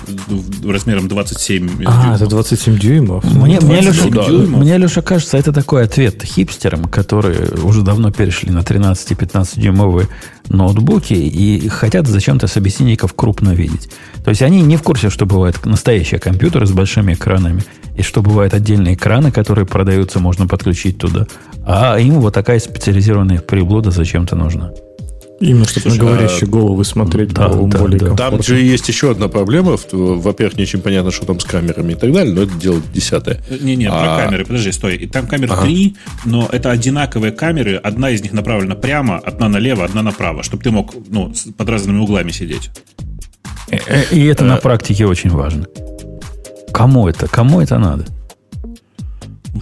размером 0.70 1.08
27 1.08 1.68
А, 1.86 2.02
дюймов. 2.02 2.16
это 2.16 2.26
27 2.26 2.78
дюймов. 2.78 3.24
Мне, 3.24 3.58
мне, 3.60 3.80
Леша, 3.80 4.08
дюймов. 4.08 4.60
мне, 4.60 4.76
Леша, 4.76 5.02
кажется, 5.02 5.38
это 5.38 5.52
такой 5.52 5.84
ответ 5.84 6.22
хипстерам, 6.22 6.84
которые 6.84 7.50
уже 7.62 7.82
давно 7.82 8.10
перешли 8.10 8.50
на 8.50 8.58
13-15 8.60 9.58
дюймовые 9.60 10.08
ноутбуки 10.48 11.14
и 11.14 11.68
хотят 11.68 12.06
зачем-то 12.06 12.46
собеседников 12.46 13.14
крупно 13.14 13.50
видеть. 13.50 13.88
То 14.24 14.30
есть 14.30 14.42
они 14.42 14.60
не 14.62 14.76
в 14.76 14.82
курсе, 14.82 15.10
что 15.10 15.26
бывают 15.26 15.64
настоящие 15.64 16.20
компьютеры 16.20 16.66
с 16.66 16.70
большими 16.72 17.14
экранами, 17.14 17.62
и 17.96 18.02
что 18.02 18.20
бывают 18.20 18.52
отдельные 18.52 18.94
экраны, 18.94 19.32
которые 19.32 19.66
продаются, 19.66 20.20
можно 20.20 20.46
подключить 20.46 20.98
туда. 20.98 21.26
А 21.64 21.96
им 21.96 22.20
вот 22.20 22.34
такая 22.34 22.60
специализированная 22.60 23.40
приблуда 23.40 23.90
зачем-то 23.90 24.36
нужна. 24.36 24.72
Именно, 25.38 25.66
чтобы 25.66 25.90
Слушай, 25.90 25.98
на 25.98 26.04
говорящие 26.04 26.44
а... 26.44 26.50
головы 26.50 26.84
смотреть 26.84 27.34
да, 27.34 27.48
было 27.48 27.68
да, 27.68 27.78
более 27.78 28.00
да. 28.00 28.14
Там 28.14 28.42
же 28.42 28.58
есть 28.58 28.88
еще 28.88 29.10
одна 29.10 29.28
проблема. 29.28 29.76
Во-первых, 29.92 30.56
не 30.56 30.62
очень 30.62 30.80
понятно, 30.80 31.10
что 31.10 31.26
там 31.26 31.38
с 31.40 31.44
камерами 31.44 31.92
и 31.92 31.94
так 31.94 32.10
далее, 32.10 32.32
но 32.32 32.42
это 32.42 32.54
дело 32.54 32.80
десятое. 32.94 33.42
Не-не, 33.60 33.86
а... 33.86 34.16
про 34.16 34.24
камеры, 34.24 34.46
подожди, 34.46 34.72
стой. 34.72 34.96
И 34.96 35.06
там 35.06 35.26
камер 35.26 35.52
ага. 35.52 35.62
три, 35.62 35.96
но 36.24 36.48
это 36.50 36.70
одинаковые 36.70 37.32
камеры. 37.32 37.76
Одна 37.76 38.10
из 38.10 38.22
них 38.22 38.32
направлена 38.32 38.74
прямо, 38.76 39.18
одна 39.18 39.48
налево, 39.48 39.84
одна 39.84 40.02
направо, 40.02 40.42
чтобы 40.42 40.62
ты 40.62 40.70
мог 40.70 40.94
ну, 41.08 41.32
под 41.56 41.68
разными 41.68 41.98
углами 41.98 42.30
сидеть. 42.30 42.70
Э, 43.70 43.78
э, 43.86 44.04
и 44.12 44.24
это 44.24 44.44
на 44.44 44.56
практике 44.56 45.06
очень 45.06 45.30
важно. 45.30 45.66
Кому 46.72 47.08
это? 47.08 47.28
Кому 47.28 47.60
это 47.60 47.78
надо? 47.78 48.06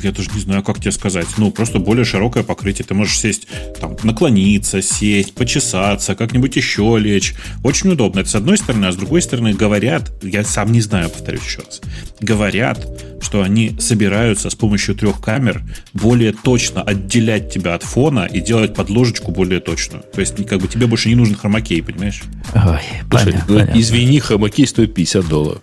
Я 0.02 0.12
даже 0.12 0.30
не 0.34 0.40
знаю, 0.40 0.62
как 0.62 0.80
тебе 0.80 0.92
сказать, 0.92 1.26
ну, 1.36 1.50
просто 1.50 1.78
более 1.78 2.04
широкое 2.04 2.42
покрытие. 2.42 2.84
Ты 2.86 2.94
можешь 2.94 3.18
сесть, 3.18 3.46
там, 3.80 3.96
наклониться, 4.02 4.82
сесть, 4.82 5.34
почесаться, 5.34 6.14
как-нибудь 6.14 6.56
еще 6.56 6.96
лечь. 6.98 7.34
Очень 7.62 7.90
удобно. 7.92 8.20
Это 8.20 8.30
с 8.30 8.34
одной 8.34 8.58
стороны, 8.58 8.86
а 8.86 8.92
с 8.92 8.96
другой 8.96 9.22
стороны 9.22 9.52
говорят, 9.52 10.12
я 10.22 10.44
сам 10.44 10.72
не 10.72 10.80
знаю, 10.80 11.10
повторюсь 11.10 11.42
еще 11.44 11.60
раз, 11.60 11.80
говорят, 12.20 12.86
что 13.20 13.42
они 13.42 13.76
собираются 13.78 14.50
с 14.50 14.54
помощью 14.54 14.94
трех 14.94 15.20
камер 15.20 15.62
более 15.92 16.32
точно 16.32 16.82
отделять 16.82 17.52
тебя 17.52 17.74
от 17.74 17.82
фона 17.82 18.28
и 18.30 18.40
делать 18.40 18.74
подложечку 18.74 19.30
более 19.32 19.60
точную. 19.60 20.04
То 20.12 20.20
есть, 20.20 20.34
как 20.46 20.60
бы 20.60 20.68
тебе 20.68 20.86
больше 20.86 21.08
не 21.08 21.14
нужен 21.14 21.34
хромакей, 21.34 21.82
понимаешь? 21.82 22.22
Ой, 22.54 22.62
Слушай, 22.62 22.80
понятно, 23.10 23.44
ну, 23.48 23.58
понятно. 23.60 23.80
извини, 23.80 24.20
хромакей 24.20 24.66
стоит 24.66 24.94
50 24.94 25.28
долларов. 25.28 25.62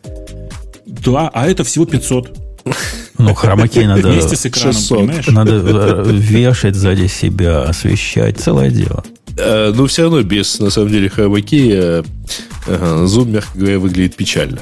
Да, 0.85 1.29
а 1.33 1.47
это 1.47 1.63
всего 1.63 1.85
500. 1.85 2.37
Ну, 3.21 3.33
хромакей 3.33 3.87
надо... 3.87 4.09
Вместе 4.09 4.35
с 4.35 4.45
экраном, 4.45 4.73
600. 4.73 4.97
понимаешь? 4.97 5.27
Надо 5.27 5.55
э, 5.55 6.11
вешать 6.11 6.75
сзади 6.75 7.07
себя, 7.07 7.63
освещать. 7.63 8.39
Целое 8.39 8.69
дело. 8.69 9.03
Э, 9.37 9.71
Но 9.71 9.81
ну, 9.81 9.87
все 9.87 10.03
равно 10.03 10.21
без, 10.21 10.59
на 10.59 10.69
самом 10.69 10.89
деле, 10.89 11.09
хромакея 11.09 12.03
Zoom, 12.67 13.31
мягко 13.31 13.57
говоря, 13.57 13.79
выглядит 13.79 14.15
печально. 14.15 14.59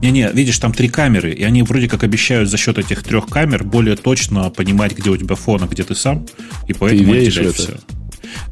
Не-не, 0.00 0.30
видишь, 0.32 0.58
там 0.58 0.72
три 0.72 0.88
камеры, 0.88 1.32
и 1.32 1.42
они 1.42 1.62
вроде 1.62 1.88
как 1.88 2.04
обещают 2.04 2.48
за 2.48 2.56
счет 2.56 2.78
этих 2.78 3.02
трех 3.02 3.26
камер 3.26 3.64
более 3.64 3.96
точно 3.96 4.48
понимать, 4.50 4.96
где 4.96 5.10
у 5.10 5.16
тебя 5.16 5.34
фон, 5.34 5.64
а 5.64 5.66
где 5.66 5.82
ты 5.82 5.96
сам, 5.96 6.24
и 6.68 6.72
поэтому 6.72 7.14
веришь 7.14 7.34
в 7.34 7.38
отделять 7.38 7.54
это? 7.54 7.62
все. 7.62 7.78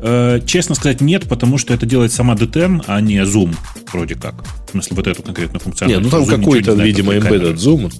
Э, 0.01 0.41
честно 0.45 0.75
сказать, 0.75 1.01
нет, 1.01 1.29
потому 1.29 1.59
что 1.59 1.73
это 1.73 1.87
делает 1.87 2.13
сама 2.13 2.35
D10, 2.35 2.85
а 2.89 3.01
не 3.01 3.19
Zoom, 3.19 3.55
вроде 3.93 4.17
как. 4.17 4.45
В 4.67 4.71
смысле, 4.73 4.97
вот 4.97 5.07
эту 5.07 5.23
конкретную 5.23 5.61
Не, 5.61 5.65
функциональность. 5.65 6.13
ну 6.13 6.27
там 6.27 6.27
какой-то, 6.27 6.71
не 6.71 6.77
знает 6.77 6.89
видимо, 6.89 7.15
embedded 7.15 7.55
zoom. 7.55 7.93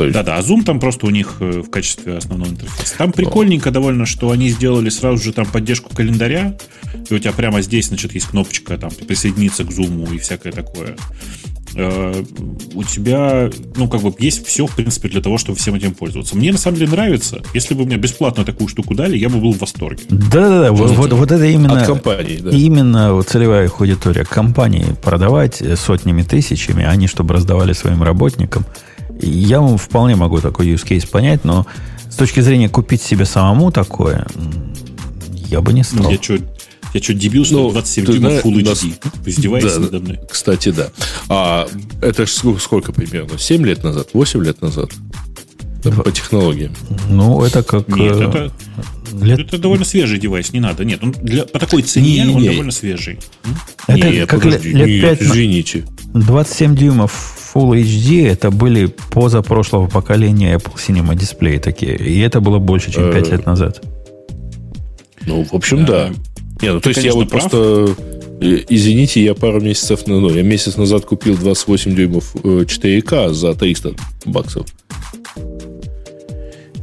То 0.00 0.06
есть, 0.06 0.14
Да-да, 0.14 0.38
а 0.38 0.40
Zoom 0.40 0.64
там 0.64 0.80
просто 0.80 1.04
у 1.04 1.10
них 1.10 1.36
э, 1.40 1.60
в 1.60 1.68
качестве 1.68 2.16
основного 2.16 2.48
интерфейса. 2.48 2.96
Там 2.96 3.12
прикольненько 3.12 3.70
довольно, 3.70 4.06
что 4.06 4.30
они 4.30 4.48
сделали 4.48 4.88
сразу 4.88 5.22
же 5.22 5.34
там 5.34 5.44
поддержку 5.44 5.94
календаря, 5.94 6.56
и 7.10 7.14
у 7.14 7.18
тебя 7.18 7.32
прямо 7.32 7.60
здесь, 7.60 7.88
значит, 7.88 8.14
есть 8.14 8.28
кнопочка 8.28 8.78
там 8.78 8.90
присоединиться 9.06 9.62
к 9.62 9.68
Zoom 9.68 10.14
и 10.14 10.18
всякое 10.18 10.54
такое. 10.54 10.96
Э, 11.74 12.24
У 12.74 12.82
тебя, 12.82 13.50
ну, 13.76 13.88
как 13.88 14.00
бы 14.00 14.14
есть 14.18 14.46
все, 14.46 14.66
в 14.66 14.74
принципе, 14.74 15.10
для 15.10 15.20
того, 15.20 15.36
чтобы 15.36 15.58
всем 15.58 15.74
этим 15.74 15.94
пользоваться. 15.94 16.34
Мне 16.34 16.50
на 16.50 16.58
самом 16.58 16.78
деле 16.78 16.92
нравится. 16.92 17.42
Если 17.52 17.74
бы 17.74 17.84
мне 17.84 17.96
бесплатно 17.96 18.46
такую 18.46 18.68
штуку 18.68 18.94
дали, 18.94 19.18
я 19.18 19.28
бы 19.28 19.38
был 19.38 19.52
в 19.52 19.58
восторге. 19.58 20.02
Да-да-да, 20.08 20.72
вот, 20.72 20.92
вот, 20.92 21.12
вот 21.12 21.30
это 21.30 21.44
именно... 21.44 21.78
От 21.78 21.86
компаний, 21.86 22.38
да. 22.42 22.50
Именно 22.50 23.12
вот 23.12 23.28
целевая 23.28 23.68
аудитория 23.68 24.24
компании 24.24 24.86
продавать 25.02 25.60
э, 25.60 25.76
сотнями 25.76 26.22
тысячами, 26.22 26.84
а 26.84 26.96
не 26.96 27.06
чтобы 27.06 27.34
раздавали 27.34 27.74
своим 27.74 28.02
работникам. 28.02 28.64
Я 29.20 29.60
вам 29.60 29.76
вполне 29.78 30.16
могу 30.16 30.40
такой 30.40 30.68
use 30.68 30.84
case 30.86 31.08
понять, 31.08 31.44
но 31.44 31.66
с 32.08 32.16
точки 32.16 32.40
зрения 32.40 32.68
купить 32.68 33.02
себе 33.02 33.24
самому 33.24 33.70
такое, 33.70 34.26
я 35.48 35.60
бы 35.60 35.72
не 35.72 35.82
стал. 35.82 36.10
Я 36.10 36.20
что, 36.22 36.38
я 36.94 37.02
что, 37.02 37.14
дебил, 37.14 37.44
что 37.44 37.54
Ну, 37.56 37.66
ли, 37.66 37.72
27 37.72 38.04
ты 38.06 38.12
дюймов 38.12 38.32
Full 38.44 38.64
нас- 38.64 38.82
HD? 38.84 38.94
Вы 39.24 39.30
издеваетесь 39.30 39.72
Да, 39.74 39.78
надо 39.80 40.00
мной? 40.00 40.20
Кстати, 40.30 40.70
да. 40.70 40.88
А 41.28 41.68
это 42.00 42.26
ж 42.26 42.28
ск- 42.30 42.58
сколько 42.60 42.92
примерно? 42.92 43.38
7 43.38 43.64
лет 43.64 43.82
назад? 43.84 44.08
8 44.12 44.42
лет 44.44 44.60
назад? 44.62 44.90
По 45.82 46.10
технологиям. 46.12 46.72
Ну, 47.08 47.42
это 47.44 47.62
как... 47.62 47.88
Нет, 47.88 48.16
э, 48.16 48.24
это, 48.28 48.52
лет- 49.24 49.40
это 49.40 49.58
довольно 49.58 49.84
свежий 49.84 50.18
девайс, 50.18 50.52
не 50.52 50.60
надо. 50.60 50.84
Нет, 50.84 51.02
он 51.02 51.12
для, 51.12 51.44
по 51.44 51.58
такой 51.58 51.82
цене 51.82 52.22
он 52.22 52.28
Не-не-не. 52.28 52.50
довольно 52.50 52.72
свежий. 52.72 53.18
Это 53.86 54.10
Не, 54.10 54.26
как 54.26 54.42
подожди, 54.42 54.68
лет, 54.72 54.86
нет, 54.88 55.00
5 55.18 55.22
извините. 55.22 55.84
27 56.14 56.74
дюймов 56.76 57.36
Full 57.54 57.80
HD 57.82 58.28
это 58.28 58.50
были 58.50 58.86
позапрошлого 58.86 59.86
поколения 59.88 60.54
Apple 60.56 60.74
Cinema 60.76 61.16
дисплеи 61.16 61.58
такие. 61.58 61.96
И 61.96 62.18
это 62.20 62.40
было 62.40 62.58
больше, 62.58 62.92
чем 62.92 63.10
5 63.10 63.26
Э, 63.28 63.30
лет 63.32 63.46
назад. 63.46 63.82
Ну, 65.26 65.44
в 65.44 65.52
общем, 65.54 65.84
да. 65.84 66.10
Не, 66.62 66.72
ну 66.74 66.80
то 66.80 66.90
есть 66.90 67.02
я 67.02 67.12
вот 67.12 67.28
просто... 67.30 67.94
э, 68.40 68.58
Извините, 68.68 69.22
я 69.22 69.34
пару 69.34 69.60
месяцев, 69.60 70.00
ну, 70.06 70.20
ну, 70.20 70.30
я 70.34 70.42
месяц 70.42 70.76
назад 70.76 71.04
купил 71.04 71.36
28 71.36 71.94
дюймов 71.94 72.34
э, 72.42 72.64
4К 72.66 73.32
за 73.34 73.54
300 73.54 73.94
баксов. 74.26 74.66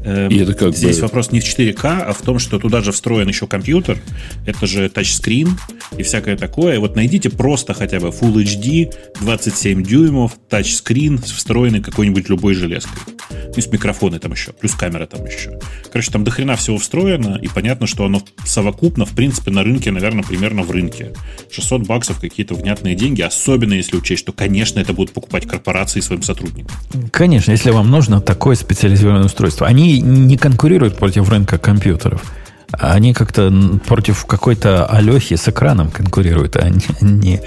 Эм, 0.08 0.30
И 0.30 0.38
это 0.38 0.54
как 0.54 0.74
Здесь 0.74 0.98
бы- 0.98 1.02
вопрос 1.04 1.34
не 1.34 1.42
в 1.42 1.44
4К, 1.44 2.02
а 2.08 2.14
в 2.14 2.22
том, 2.22 2.40
что 2.40 2.60
туда 2.60 2.82
же 2.82 2.94
встроен 2.94 3.28
еще 3.28 3.46
компьютер. 3.46 3.98
Это 4.46 4.66
же 4.66 4.88
тачскрин 4.88 5.50
и 5.98 6.04
всякое 6.04 6.38
такое. 6.38 6.80
Вот 6.80 6.96
найдите 6.96 7.30
просто 7.30 7.74
хотя 7.74 8.00
бы 8.00 8.08
Full 8.08 8.36
HD, 8.42 8.94
27 9.20 9.84
дюймов, 9.84 10.38
тачскрин, 10.50 11.18
встроенный 11.18 11.82
какой-нибудь 11.82 12.30
любой 12.30 12.54
железкой. 12.54 12.94
Ну, 13.32 13.54
и 13.58 13.62
с 13.62 13.68
микрофоны 13.68 14.20
там 14.20 14.32
еще, 14.32 14.54
плюс 14.54 14.74
камера 14.76 15.08
там 15.08 15.26
еще. 15.26 15.60
Короче, 15.92 16.10
там 16.12 16.24
дохрена 16.24 16.56
всего 16.56 16.78
встроено, 16.78 17.38
и 17.42 17.50
понятно, 17.50 17.86
что 17.86 18.06
оно 18.06 18.22
совокупно, 18.46 19.06
в 19.06 19.14
принципе, 19.14 19.52
на 19.52 19.64
рынке, 19.64 19.92
наверное, 19.92 20.24
примерно 20.24 20.62
в 20.64 20.72
рынке. 20.72 21.14
600 21.52 21.86
баксов 21.86 22.22
какие-то 22.22 22.56
внятные 22.56 22.96
деньги, 22.96 23.22
особенно 23.22 23.74
если 23.74 23.98
учесть, 23.98 24.22
что, 24.22 24.32
конечно, 24.32 24.80
это 24.80 24.94
будут 24.94 25.14
покупать 25.14 25.46
корпорации 25.48 26.00
своим 26.00 26.22
сотрудникам. 26.24 26.72
Конечно, 27.12 27.52
если 27.52 27.72
вам 27.72 27.90
нужно 27.92 28.22
такое 28.22 28.56
специализированное 28.56 29.26
устройство. 29.26 29.68
Они 29.68 29.97
не 30.02 30.38
конкурируют 30.38 30.98
против 30.98 31.30
рынка 31.30 31.58
компьютеров. 31.58 32.24
Они 32.72 33.14
как-то 33.14 33.52
против 33.86 34.26
какой-то 34.26 34.86
Алехи 34.86 35.36
с 35.36 35.48
экраном 35.48 35.90
конкурируют, 35.90 36.58
а 36.58 36.70
не, 36.70 36.82
не, 37.02 37.42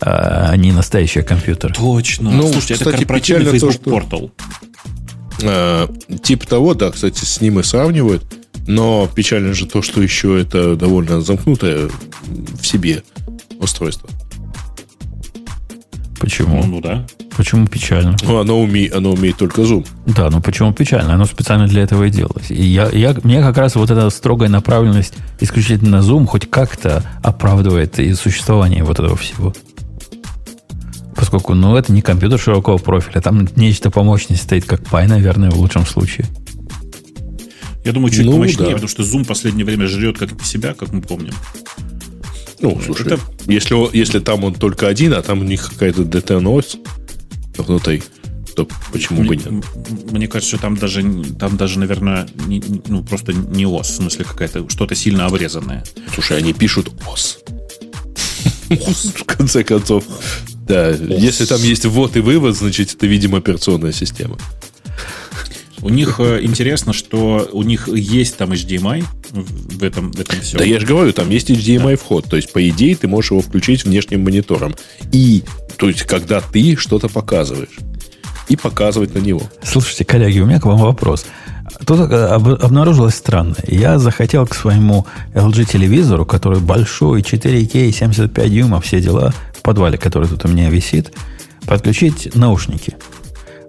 а 0.00 0.54
не 0.56 0.72
настоящий 0.72 1.22
компьютер. 1.22 1.74
Точно. 1.74 2.30
Ну, 2.30 2.42
Слушайте, 2.42 2.74
кстати, 2.74 2.88
это 2.90 2.98
корпоративный 2.98 3.44
печально 3.44 3.60
то, 3.60 3.66
Facebook 3.66 3.82
что- 3.82 3.90
портал. 3.90 4.30
А, 5.42 5.88
типа 6.22 6.46
того, 6.46 6.74
да, 6.74 6.90
кстати, 6.90 7.24
с 7.24 7.40
ним 7.40 7.60
и 7.60 7.62
сравнивают. 7.62 8.24
Но 8.66 9.08
печально 9.14 9.54
же 9.54 9.64
то, 9.64 9.80
что 9.80 10.02
еще 10.02 10.38
это 10.38 10.76
довольно 10.76 11.22
замкнутое 11.22 11.88
в 12.60 12.66
себе 12.66 13.02
устройство. 13.58 14.10
Почему? 16.20 16.62
Ну, 16.62 16.66
ну 16.66 16.80
да. 16.82 17.06
Почему 17.38 17.68
печально? 17.68 18.16
Ну, 18.24 18.40
Оно, 18.40 18.64
уме- 18.64 18.90
оно 18.90 19.12
умеет 19.12 19.36
только 19.36 19.60
Zoom. 19.62 19.86
Да, 20.06 20.28
ну 20.28 20.40
почему 20.42 20.72
печально? 20.72 21.14
Оно 21.14 21.24
специально 21.24 21.68
для 21.68 21.82
этого 21.84 22.02
и 22.02 22.10
делалось. 22.10 22.50
И 22.50 22.60
я, 22.60 22.88
я, 22.90 23.14
мне 23.22 23.40
как 23.40 23.56
раз 23.56 23.76
вот 23.76 23.90
эта 23.92 24.10
строгая 24.10 24.48
направленность 24.48 25.14
исключительно 25.38 25.98
на 25.98 26.02
Zoom 26.02 26.26
хоть 26.26 26.50
как-то 26.50 27.04
оправдывает 27.22 28.00
и 28.00 28.12
существование 28.14 28.82
вот 28.82 28.98
этого 28.98 29.16
всего. 29.16 29.54
Поскольку, 31.14 31.54
ну, 31.54 31.76
это 31.76 31.92
не 31.92 32.02
компьютер 32.02 32.40
широкого 32.40 32.78
профиля, 32.78 33.20
там 33.20 33.48
нечто 33.54 33.90
по 33.92 34.02
мощности 34.02 34.42
стоит, 34.42 34.64
как 34.64 34.80
Pi, 34.82 35.06
наверное, 35.06 35.50
в 35.50 35.58
лучшем 35.60 35.86
случае. 35.86 36.26
Я 37.84 37.92
думаю, 37.92 38.10
чуть 38.10 38.26
Ну, 38.26 38.32
помощнее, 38.32 38.66
да. 38.70 38.72
потому 38.72 38.88
что 38.88 39.04
Zoom 39.04 39.22
в 39.22 39.28
последнее 39.28 39.64
время 39.64 39.86
жрет 39.86 40.18
как 40.18 40.30
себя, 40.44 40.74
как 40.74 40.92
мы 40.92 41.02
помним. 41.02 41.34
Ну, 42.60 42.80
слушай, 42.84 43.06
Это- 43.06 43.20
если, 43.46 43.96
если 43.96 44.18
там 44.18 44.42
он 44.42 44.54
только 44.54 44.88
один, 44.88 45.14
а 45.14 45.22
там 45.22 45.38
у 45.38 45.44
них 45.44 45.70
какая-то 45.70 46.02
DTNOS 46.02 46.78
внутри, 47.62 48.02
то 48.56 48.66
почему 48.92 49.22
бы 49.22 49.28
Мне, 49.34 49.36
нет? 49.36 49.46
м- 49.46 49.62
мне 50.10 50.26
кажется, 50.28 50.56
что 50.56 50.62
там 50.62 50.76
даже, 50.76 51.02
там 51.38 51.56
даже, 51.56 51.78
наверное, 51.78 52.28
не- 52.46 52.62
ну, 52.88 53.02
просто 53.04 53.32
не 53.32 53.66
ОС, 53.66 53.88
в 53.90 53.94
смысле 53.96 54.24
какая-то 54.24 54.68
что-то 54.68 54.94
сильно 54.94 55.26
обрезанное. 55.26 55.84
Слушай, 56.14 56.38
они 56.38 56.52
пишут 56.52 56.90
ОС. 57.06 57.38
ОС, 58.70 59.12
в 59.16 59.24
конце 59.24 59.64
концов. 59.64 60.04
Да, 60.66 60.90
если 60.90 61.46
там 61.46 61.62
есть 61.62 61.86
ввод 61.86 62.16
и 62.16 62.20
вывод, 62.20 62.56
значит, 62.56 62.94
это, 62.94 63.06
видимо, 63.06 63.38
операционная 63.38 63.92
система. 63.92 64.36
У 65.80 65.90
них 65.90 66.18
э, 66.18 66.40
интересно, 66.42 66.92
что 66.92 67.48
у 67.52 67.62
них 67.62 67.86
есть 67.88 68.36
там 68.36 68.50
HDMI 68.52 69.04
в 69.30 69.84
этом, 69.84 70.10
в 70.10 70.18
этом 70.20 70.40
всем. 70.40 70.58
Да 70.58 70.64
я 70.64 70.80
же 70.80 70.86
говорю, 70.86 71.12
там 71.12 71.30
есть 71.30 71.50
HDMI 71.50 71.96
вход. 71.96 72.24
То 72.28 72.34
есть, 72.36 72.52
по 72.52 72.68
идее, 72.68 72.96
ты 72.96 73.06
можешь 73.06 73.30
его 73.30 73.40
включить 73.40 73.84
внешним 73.84 74.24
монитором. 74.24 74.74
И, 75.12 75.44
то 75.78 75.88
есть, 75.88 76.02
когда 76.02 76.40
ты 76.40 76.76
что-то 76.76 77.08
показываешь. 77.08 77.78
И 78.48 78.56
показывать 78.56 79.14
на 79.14 79.18
него. 79.18 79.42
Слушайте, 79.62 80.04
коллеги, 80.04 80.40
у 80.40 80.46
меня 80.46 80.58
к 80.58 80.64
вам 80.64 80.78
вопрос. 80.78 81.26
Тут 81.86 82.10
э, 82.10 82.26
об- 82.26 82.64
обнаружилось 82.64 83.14
странное. 83.14 83.62
Я 83.66 83.98
захотел 83.98 84.46
к 84.46 84.54
своему 84.54 85.06
LG-телевизору, 85.34 86.24
который 86.24 86.58
большой, 86.58 87.20
4К, 87.20 87.92
75 87.92 88.50
дюймов, 88.50 88.84
все 88.84 89.00
дела, 89.00 89.32
в 89.52 89.62
подвале, 89.62 89.98
который 89.98 90.28
тут 90.28 90.46
у 90.46 90.48
меня 90.48 90.70
висит, 90.70 91.12
подключить 91.66 92.34
наушники. 92.34 92.96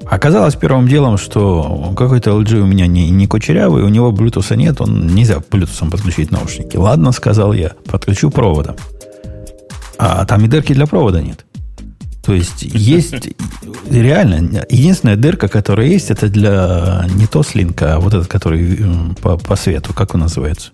Оказалось 0.10 0.56
первым 0.56 0.88
делом, 0.88 1.18
что 1.18 1.94
какой-то 1.96 2.32
LG 2.32 2.62
у 2.62 2.66
меня 2.66 2.88
не, 2.88 3.10
не 3.12 3.28
кучерявый, 3.28 3.84
у 3.84 3.90
него 3.90 4.12
Bluetooth 4.12 4.56
нет, 4.56 4.82
он 4.82 5.08
нельзя 5.08 5.36
Bluetooth 5.36 5.92
подключить 5.92 6.32
наушники. 6.32 6.78
Ладно, 6.78 7.12
сказал 7.12 7.54
я, 7.54 7.74
подключу 7.86 8.32
проводом. 8.32 8.78
А 10.00 10.26
там 10.26 10.46
и 10.46 10.48
дырки 10.48 10.74
для 10.74 10.88
провода 10.88 11.22
нет. 11.22 11.46
То 12.30 12.36
есть 12.36 12.62
есть 12.62 13.16
реально 13.90 14.64
единственная 14.70 15.16
дырка, 15.16 15.48
которая 15.48 15.88
есть, 15.88 16.12
это 16.12 16.30
для 16.30 17.08
не 17.16 17.26
то 17.26 17.42
слинка, 17.42 17.96
а 17.96 18.00
вот 18.00 18.14
этот, 18.14 18.28
который 18.28 18.86
по, 19.20 19.36
по 19.36 19.56
свету, 19.56 19.96
как 19.96 20.14
он 20.14 20.22
называется? 20.22 20.70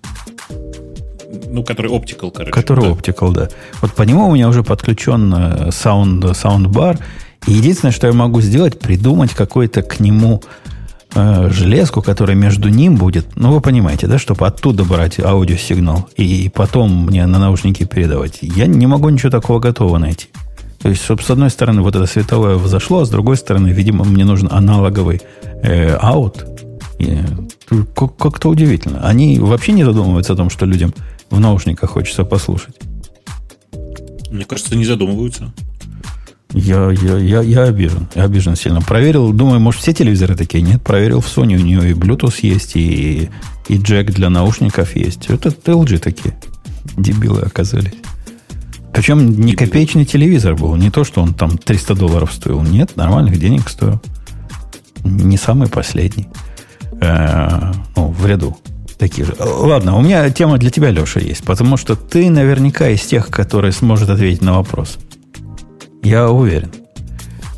Ну, 1.50 1.64
который 1.64 1.92
optical, 1.92 2.32
короче. 2.32 2.52
Который 2.52 2.84
да. 2.84 2.92
optical, 2.92 3.32
да. 3.32 3.48
Вот 3.82 3.94
по 3.94 4.02
нему 4.02 4.28
у 4.28 4.34
меня 4.36 4.50
уже 4.50 4.64
подключен 4.64 5.34
э, 5.34 5.72
саунд, 5.72 6.26
саундбар. 6.36 7.00
И 7.48 7.54
единственное, 7.54 7.94
что 7.94 8.08
я 8.08 8.12
могу 8.12 8.42
сделать, 8.42 8.78
придумать 8.78 9.32
какой-то 9.32 9.82
к 9.82 10.02
нему 10.02 10.44
э, 11.14 11.50
железку, 11.54 12.02
которая 12.02 12.36
между 12.36 12.68
ним 12.68 12.98
будет. 12.98 13.38
Ну, 13.38 13.54
вы 13.54 13.62
понимаете, 13.62 14.08
да, 14.08 14.18
чтобы 14.20 14.46
оттуда 14.46 14.84
брать 14.84 15.22
аудиосигнал 15.22 16.10
и 16.18 16.52
потом 16.54 17.06
мне 17.06 17.26
на 17.26 17.40
наушники 17.40 17.86
передавать. 17.86 18.40
Я 18.42 18.66
не 18.66 18.88
могу 18.88 19.08
ничего 19.08 19.30
такого 19.30 19.60
готового 19.60 20.00
найти. 20.00 20.28
То 20.86 20.90
есть, 20.90 21.02
чтобы 21.04 21.24
с 21.24 21.32
одной 21.32 21.50
стороны 21.50 21.82
вот 21.82 21.96
это 21.96 22.06
световое 22.06 22.58
взошло, 22.58 23.00
а 23.00 23.06
с 23.06 23.10
другой 23.10 23.38
стороны, 23.38 23.70
видимо, 23.70 24.06
мне 24.06 24.24
нужен 24.24 24.48
аналоговый 24.52 25.20
э, 25.64 25.96
аут. 25.96 26.46
И, 27.00 27.18
как- 27.96 28.16
как-то 28.18 28.50
удивительно. 28.50 29.00
Они 29.02 29.40
вообще 29.40 29.72
не 29.72 29.84
задумываются 29.84 30.34
о 30.34 30.36
том, 30.36 30.52
что 30.52 30.68
людям 30.68 30.94
в 31.32 31.40
наушниках 31.40 31.90
хочется 31.90 32.24
послушать. 32.24 32.76
Мне 34.30 34.46
кажется, 34.46 34.76
не 34.76 34.86
задумываются. 34.86 35.52
Я, 36.54 36.92
я, 36.92 37.18
я, 37.18 37.42
я 37.42 37.64
обижен. 37.64 38.08
Я 38.14 38.26
обижен 38.26 38.56
сильно. 38.56 38.80
Проверил, 38.80 39.34
думаю, 39.34 39.60
может, 39.60 39.82
все 39.82 39.92
телевизоры 39.92 40.36
такие? 40.36 40.62
Нет, 40.62 40.84
проверил 40.84 41.20
в 41.20 41.26
Sony. 41.26 41.56
У 41.56 41.66
нее 41.66 41.90
и 41.90 41.94
Bluetooth 41.94 42.42
есть, 42.44 42.76
и, 42.76 43.32
и 43.70 43.78
джек 43.78 44.12
для 44.12 44.30
наушников 44.30 44.96
есть. 44.96 45.32
Это 45.32 45.50
LG 45.50 45.98
такие. 45.98 46.38
Дебилы 46.96 47.42
оказались. 47.42 47.96
Причем 48.96 49.42
не 49.42 49.54
копеечный 49.56 50.06
телевизор 50.06 50.56
был. 50.56 50.76
Не 50.78 50.90
то, 50.90 51.04
что 51.04 51.22
он 51.22 51.34
там 51.34 51.58
300 51.58 51.96
долларов 51.96 52.32
стоил. 52.34 52.62
Нет, 52.64 52.96
нормальных 52.96 53.38
денег 53.38 53.68
стоил. 53.68 54.02
Не 55.04 55.38
самый 55.38 55.68
последний. 55.68 56.30
Э, 57.02 57.74
ну, 57.98 58.08
в 58.08 58.26
ряду. 58.26 58.58
Такие 58.98 59.26
же. 59.26 59.36
Ладно, 59.38 59.98
у 59.98 60.02
меня 60.02 60.30
тема 60.30 60.58
для 60.58 60.70
тебя, 60.70 60.92
Леша, 60.92 61.20
есть. 61.20 61.44
Потому 61.44 61.76
что 61.76 61.98
ты 61.98 62.30
наверняка 62.30 62.88
из 62.88 63.02
тех, 63.02 63.28
которые 63.28 63.74
сможет 63.74 64.10
ответить 64.10 64.42
на 64.42 64.54
вопрос. 64.54 64.98
Я 66.02 66.30
уверен. 66.30 66.72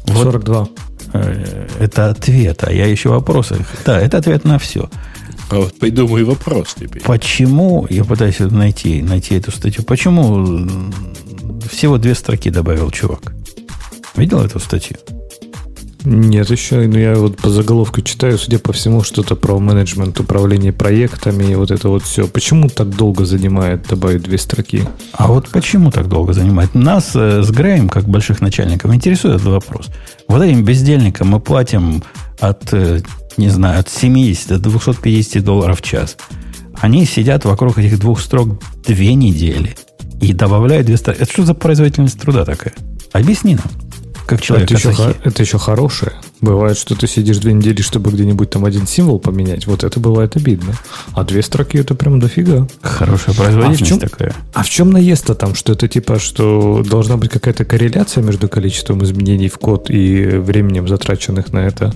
Вот, 0.08 0.24
42. 0.24 0.68
Э, 1.14 1.68
это 1.80 2.10
ответ, 2.10 2.64
а 2.64 2.74
я 2.74 2.88
еще 2.88 3.10
вопросы. 3.10 3.64
Да, 3.86 4.00
это 4.00 4.18
ответ 4.18 4.44
на 4.44 4.58
все. 4.58 4.90
А 5.50 5.58
вот 5.58 5.78
придумай 5.78 6.24
вопрос 6.24 6.76
теперь. 6.78 7.02
Почему, 7.04 7.86
я 7.90 8.04
пытаюсь 8.04 8.40
найти, 8.40 9.02
найти 9.02 9.36
эту 9.36 9.52
статью, 9.52 9.84
почему 9.84 10.66
всего 11.68 11.98
две 11.98 12.16
строки 12.16 12.50
добавил 12.50 12.92
чувак? 12.92 13.34
Видел 14.16 14.40
эту 14.40 14.60
статью? 14.60 14.98
Нет, 16.10 16.50
еще, 16.50 16.88
ну 16.88 16.98
я 16.98 17.16
вот 17.16 17.36
по 17.38 17.50
заголовку 17.50 18.02
читаю, 18.02 18.38
судя 18.38 18.60
по 18.60 18.72
всему, 18.72 19.04
что-то 19.04 19.36
про 19.36 19.60
менеджмент, 19.60 20.20
управление 20.20 20.72
проектами 20.72 21.52
и 21.52 21.56
вот 21.56 21.70
это 21.70 21.90
вот 21.90 22.04
все. 22.04 22.28
Почему 22.28 22.70
так 22.70 22.90
долго 22.90 23.26
занимает 23.26 23.88
добавить 23.90 24.24
две 24.24 24.38
строки? 24.38 24.88
А 25.12 25.28
вот 25.28 25.50
почему 25.50 25.92
так 25.92 26.08
долго 26.08 26.32
занимает? 26.32 26.74
Нас 26.76 27.12
э, 27.14 27.44
с 27.44 27.52
Греем, 27.52 27.90
как 27.90 28.08
больших 28.08 28.40
начальников, 28.40 28.94
интересует 28.94 29.36
этот 29.36 29.48
вопрос. 29.48 29.88
Вот 30.30 30.42
этим 30.42 30.64
бездельникам 30.64 31.28
мы 31.28 31.42
платим 31.42 32.02
от 32.40 32.74
э, 32.74 33.02
не 33.38 33.50
знаю, 33.50 33.80
от 33.80 33.90
70 33.90 34.48
до 34.48 34.60
250 34.60 35.44
долларов 35.44 35.82
в 35.82 35.84
час. 35.84 36.18
Они 36.80 37.06
сидят 37.06 37.46
вокруг 37.46 37.78
этих 37.78 38.00
двух 38.00 38.22
строк 38.22 38.62
две 38.86 39.14
недели 39.14 39.76
и 40.22 40.34
добавляют 40.34 40.88
две 40.88 40.98
строки. 40.98 41.22
Это 41.22 41.32
что 41.32 41.46
за 41.46 41.54
производительность 41.54 42.20
труда 42.20 42.46
такая? 42.46 42.74
Объясни 43.12 43.56
нам, 43.56 43.66
как 44.26 44.42
человек. 44.42 44.72
Это 44.72 44.90
еще, 44.90 45.16
это 45.24 45.44
еще 45.44 45.58
хорошее. 45.58 46.14
Бывает, 46.42 46.78
что 46.78 46.96
ты 46.96 47.08
сидишь 47.08 47.38
две 47.38 47.54
недели, 47.54 47.82
чтобы 47.82 48.12
где-нибудь 48.12 48.50
там 48.50 48.66
один 48.66 48.86
символ 48.86 49.20
поменять. 49.20 49.66
Вот 49.66 49.84
это 49.84 50.00
бывает 50.00 50.36
обидно. 50.36 50.74
А 51.14 51.24
две 51.24 51.42
строки 51.42 51.78
это 51.78 51.96
прям 51.96 52.20
дофига. 52.20 52.68
Хорошая 52.82 53.34
производительность 53.36 53.82
а 53.82 53.86
в 53.86 53.88
чем, 53.88 54.00
такая. 54.00 54.36
А 54.54 54.64
в 54.64 54.70
чем 54.70 54.92
наезд-то 54.92 55.34
там? 55.36 55.56
Что 55.56 55.74
это 55.74 55.88
типа, 55.88 56.20
что 56.20 56.84
должна 56.88 57.18
быть 57.18 57.32
какая-то 57.32 57.66
корреляция 57.66 58.24
между 58.24 58.50
количеством 58.50 59.04
изменений 59.04 59.50
в 59.50 59.58
код 59.58 59.90
и 59.90 60.26
временем, 60.26 60.88
затраченных 60.88 61.54
на 61.54 61.60
это? 61.60 61.94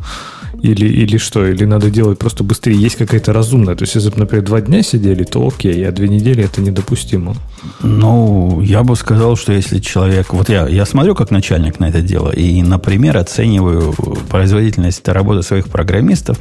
Или, 0.61 0.85
или 0.85 1.17
что? 1.17 1.45
Или 1.45 1.65
надо 1.65 1.89
делать 1.89 2.19
просто 2.19 2.43
быстрее? 2.43 2.75
Есть 2.75 2.95
какая-то 2.97 3.33
разумная? 3.33 3.75
То 3.75 3.83
есть, 3.83 3.95
если 3.95 4.09
бы, 4.09 4.17
например, 4.19 4.45
два 4.45 4.61
дня 4.61 4.83
сидели, 4.83 5.23
то 5.23 5.47
окей, 5.47 5.87
а 5.87 5.91
две 5.91 6.07
недели 6.07 6.43
это 6.43 6.61
недопустимо. 6.61 7.35
Ну, 7.81 8.61
я 8.61 8.83
бы 8.83 8.95
сказал, 8.95 9.35
что 9.35 9.53
если 9.53 9.79
человек... 9.79 10.33
Вот 10.33 10.49
я, 10.49 10.67
я 10.67 10.85
смотрю 10.85 11.15
как 11.15 11.31
начальник 11.31 11.79
на 11.79 11.89
это 11.89 12.01
дело, 12.01 12.31
и, 12.31 12.61
например, 12.61 13.17
оцениваю 13.17 13.93
производительность 14.29 15.07
работы 15.07 15.41
своих 15.43 15.69
программистов, 15.69 16.39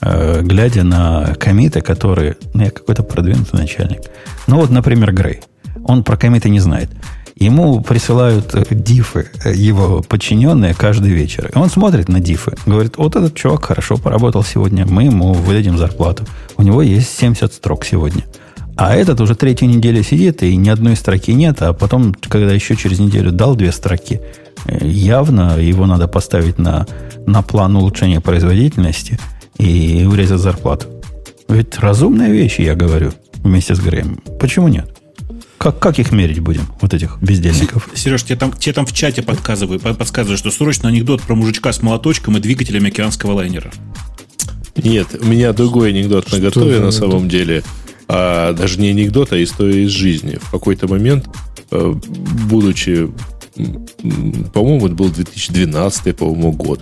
э, 0.00 0.42
глядя 0.42 0.84
на 0.84 1.34
комиты, 1.34 1.80
которые... 1.80 2.36
Ну, 2.54 2.64
я 2.64 2.70
какой-то 2.70 3.02
продвинутый 3.02 3.60
начальник. 3.60 4.00
Ну, 4.46 4.56
вот, 4.56 4.70
например, 4.70 5.12
Грей. 5.12 5.40
Он 5.84 6.04
про 6.04 6.16
комиты 6.16 6.48
не 6.48 6.60
знает. 6.60 6.90
Ему 7.38 7.80
присылают 7.82 8.52
э, 8.54 8.64
дифы 8.70 9.28
э, 9.44 9.52
его 9.54 10.02
подчиненные 10.02 10.74
каждый 10.74 11.12
вечер. 11.12 11.50
И 11.54 11.56
он 11.56 11.70
смотрит 11.70 12.08
на 12.08 12.18
дифы. 12.18 12.56
Говорит, 12.66 12.96
вот 12.96 13.14
этот 13.14 13.34
чувак 13.36 13.66
хорошо 13.66 13.96
поработал 13.96 14.42
сегодня, 14.42 14.86
мы 14.86 15.04
ему 15.04 15.32
выдадим 15.32 15.78
зарплату. 15.78 16.24
У 16.56 16.62
него 16.62 16.82
есть 16.82 17.16
70 17.16 17.52
строк 17.52 17.84
сегодня. 17.84 18.24
А 18.76 18.94
этот 18.94 19.20
уже 19.20 19.36
третью 19.36 19.68
неделю 19.68 20.02
сидит, 20.02 20.42
и 20.42 20.56
ни 20.56 20.68
одной 20.68 20.96
строки 20.96 21.32
нет, 21.32 21.62
а 21.62 21.72
потом, 21.72 22.14
когда 22.14 22.52
еще 22.52 22.74
через 22.74 22.98
неделю 22.98 23.30
дал 23.30 23.54
две 23.54 23.70
строки, 23.70 24.20
э, 24.66 24.84
явно 24.84 25.58
его 25.58 25.86
надо 25.86 26.08
поставить 26.08 26.58
на, 26.58 26.88
на 27.24 27.42
план 27.42 27.76
улучшения 27.76 28.20
производительности 28.20 29.16
и 29.58 30.04
урезать 30.10 30.40
зарплату. 30.40 30.88
Ведь 31.48 31.78
разумная 31.78 32.30
вещь, 32.32 32.58
я 32.58 32.74
говорю, 32.74 33.12
вместе 33.44 33.76
с 33.76 33.80
Греем. 33.80 34.20
Почему 34.40 34.66
нет? 34.66 34.97
Как, 35.58 35.78
как 35.80 35.98
их 35.98 36.12
мерить 36.12 36.38
будем, 36.38 36.66
вот 36.80 36.94
этих 36.94 37.18
бездельников? 37.20 37.88
Сереж, 37.94 38.22
тебе 38.22 38.36
там, 38.36 38.52
тебе 38.52 38.72
там 38.72 38.86
в 38.86 38.92
чате 38.92 39.22
подсказывают, 39.22 39.82
подсказывают, 39.82 40.38
что 40.38 40.50
срочно 40.52 40.88
анекдот 40.88 41.20
про 41.22 41.34
мужичка 41.34 41.72
с 41.72 41.82
молоточком 41.82 42.36
и 42.36 42.40
двигателями 42.40 42.88
океанского 42.88 43.32
лайнера. 43.32 43.72
Нет, 44.76 45.08
у 45.20 45.26
меня 45.26 45.52
другой 45.52 45.90
анекдот 45.90 46.30
на 46.30 46.38
готове 46.38 46.78
на 46.78 46.92
самом 46.92 47.28
деле. 47.28 47.64
А, 48.06 48.52
даже 48.52 48.80
не 48.80 48.88
анекдот, 48.88 49.32
а 49.32 49.42
история 49.42 49.84
из 49.84 49.90
жизни. 49.90 50.38
В 50.40 50.50
какой-то 50.50 50.86
момент, 50.86 51.28
э, 51.70 51.94
будучи, 52.48 53.10
по-моему, 54.54 54.86
это 54.86 54.94
был 54.94 55.10
2012, 55.10 56.16
по-моему, 56.16 56.52
год. 56.52 56.80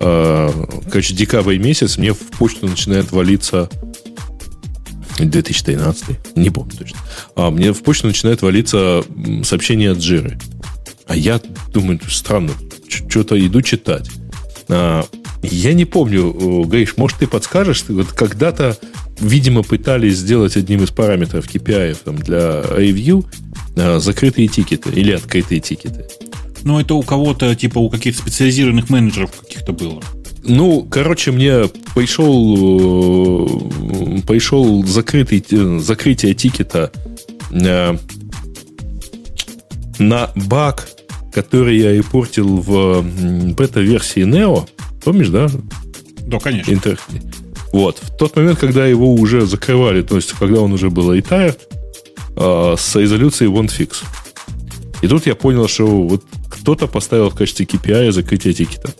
А, 0.00 0.50
короче, 0.90 1.14
декабрь 1.14 1.58
месяц, 1.58 1.96
мне 1.96 2.12
в 2.12 2.18
почту 2.18 2.66
начинает 2.66 3.12
валиться 3.12 3.70
2013, 5.24 6.36
не 6.36 6.50
помню 6.50 6.72
точно. 6.78 6.98
А 7.34 7.50
мне 7.50 7.72
в 7.72 7.82
почту 7.82 8.06
начинает 8.06 8.42
валиться 8.42 9.02
сообщение 9.44 9.92
от 9.92 10.02
Жиры. 10.02 10.38
А 11.06 11.16
я 11.16 11.40
думаю, 11.72 12.00
странно, 12.08 12.52
что-то 12.88 13.38
иду 13.44 13.62
читать. 13.62 14.10
А, 14.68 15.06
я 15.42 15.72
не 15.72 15.84
помню, 15.84 16.64
Гриш, 16.64 16.96
может, 16.96 17.18
ты 17.18 17.26
подскажешь? 17.26 17.84
Вот 17.88 18.08
когда-то, 18.08 18.76
видимо, 19.20 19.62
пытались 19.62 20.18
сделать 20.18 20.56
одним 20.56 20.84
из 20.84 20.90
параметров 20.90 21.48
KPI 21.48 21.96
там, 22.04 22.16
для 22.16 22.62
ревью 22.76 23.24
а, 23.76 24.00
закрытые 24.00 24.48
тикеты 24.48 24.90
или 24.90 25.12
открытые 25.12 25.60
тикеты. 25.60 26.06
Ну, 26.64 26.80
это 26.80 26.94
у 26.94 27.02
кого-то, 27.02 27.54
типа, 27.54 27.78
у 27.78 27.88
каких-то 27.88 28.22
специализированных 28.22 28.90
менеджеров 28.90 29.30
каких-то 29.40 29.72
было. 29.72 30.02
Ну, 30.48 30.86
короче, 30.88 31.32
мне 31.32 31.68
пришел, 31.94 33.46
э, 33.46 34.20
пришел 34.26 34.84
закрытый, 34.84 35.44
э, 35.50 35.78
закрытие 35.80 36.34
тикета 36.34 36.92
э, 37.50 37.96
на 39.98 40.30
баг, 40.34 40.88
который 41.32 41.78
я 41.78 41.92
репортил 41.92 42.58
в 42.58 43.02
бета-версии 43.54 44.22
Neo. 44.22 44.68
Помнишь, 45.02 45.28
да? 45.28 45.48
Да, 46.26 46.38
конечно. 46.38 46.70
Интер... 46.70 46.98
Вот. 47.72 47.98
В 47.98 48.16
тот 48.16 48.36
момент, 48.36 48.58
когда 48.58 48.86
его 48.86 49.12
уже 49.12 49.46
закрывали, 49.46 50.02
то 50.02 50.16
есть, 50.16 50.32
когда 50.32 50.60
он 50.60 50.72
уже 50.72 50.90
был 50.90 51.14
retired, 51.14 51.58
с 52.36 52.96
резолюцией 52.96 53.50
OneFix. 53.50 54.04
И 55.00 55.08
тут 55.08 55.26
я 55.26 55.34
понял, 55.34 55.68
что 55.68 55.86
вот 55.86 56.22
кто-то 56.50 56.86
поставил 56.86 57.30
в 57.30 57.34
качестве 57.34 57.64
KPI 57.64 58.12
закрытие 58.12 58.52
тикета. 58.52 58.90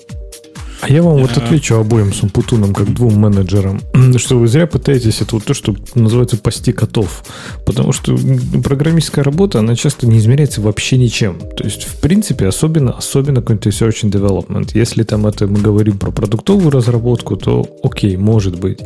А 0.86 0.92
я 0.92 1.02
вам 1.02 1.18
вот 1.18 1.36
отвечу 1.36 1.74
обоим 1.74 2.12
сумпутунам, 2.12 2.72
как 2.72 2.94
двум 2.94 3.16
менеджерам, 3.16 3.80
что 4.18 4.38
вы 4.38 4.46
зря 4.46 4.68
пытаетесь 4.68 5.20
это 5.20 5.34
вот 5.34 5.44
то, 5.44 5.52
что 5.52 5.74
называется 5.96 6.36
пасти 6.36 6.70
котов. 6.70 7.24
Потому 7.64 7.90
что 7.90 8.16
программистская 8.62 9.24
работа, 9.24 9.58
она 9.58 9.74
часто 9.74 10.06
не 10.06 10.18
измеряется 10.18 10.60
вообще 10.60 10.96
ничем. 10.96 11.40
То 11.56 11.64
есть, 11.64 11.82
в 11.82 12.00
принципе, 12.00 12.46
особенно, 12.46 12.92
особенно 12.92 13.40
какой-то 13.40 13.70
research 13.70 14.04
and 14.04 14.12
development. 14.12 14.70
Если 14.74 15.02
там 15.02 15.26
это 15.26 15.48
мы 15.48 15.58
говорим 15.58 15.98
про 15.98 16.12
продуктовую 16.12 16.70
разработку, 16.70 17.36
то 17.36 17.66
окей, 17.82 18.16
может 18.16 18.56
быть. 18.60 18.78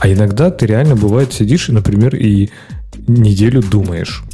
А 0.00 0.12
иногда 0.12 0.50
ты 0.50 0.66
реально 0.66 0.96
бывает 0.96 1.32
сидишь 1.32 1.68
и, 1.68 1.72
например, 1.72 2.16
и 2.16 2.50
неделю 3.06 3.62
думаешь. 3.62 4.24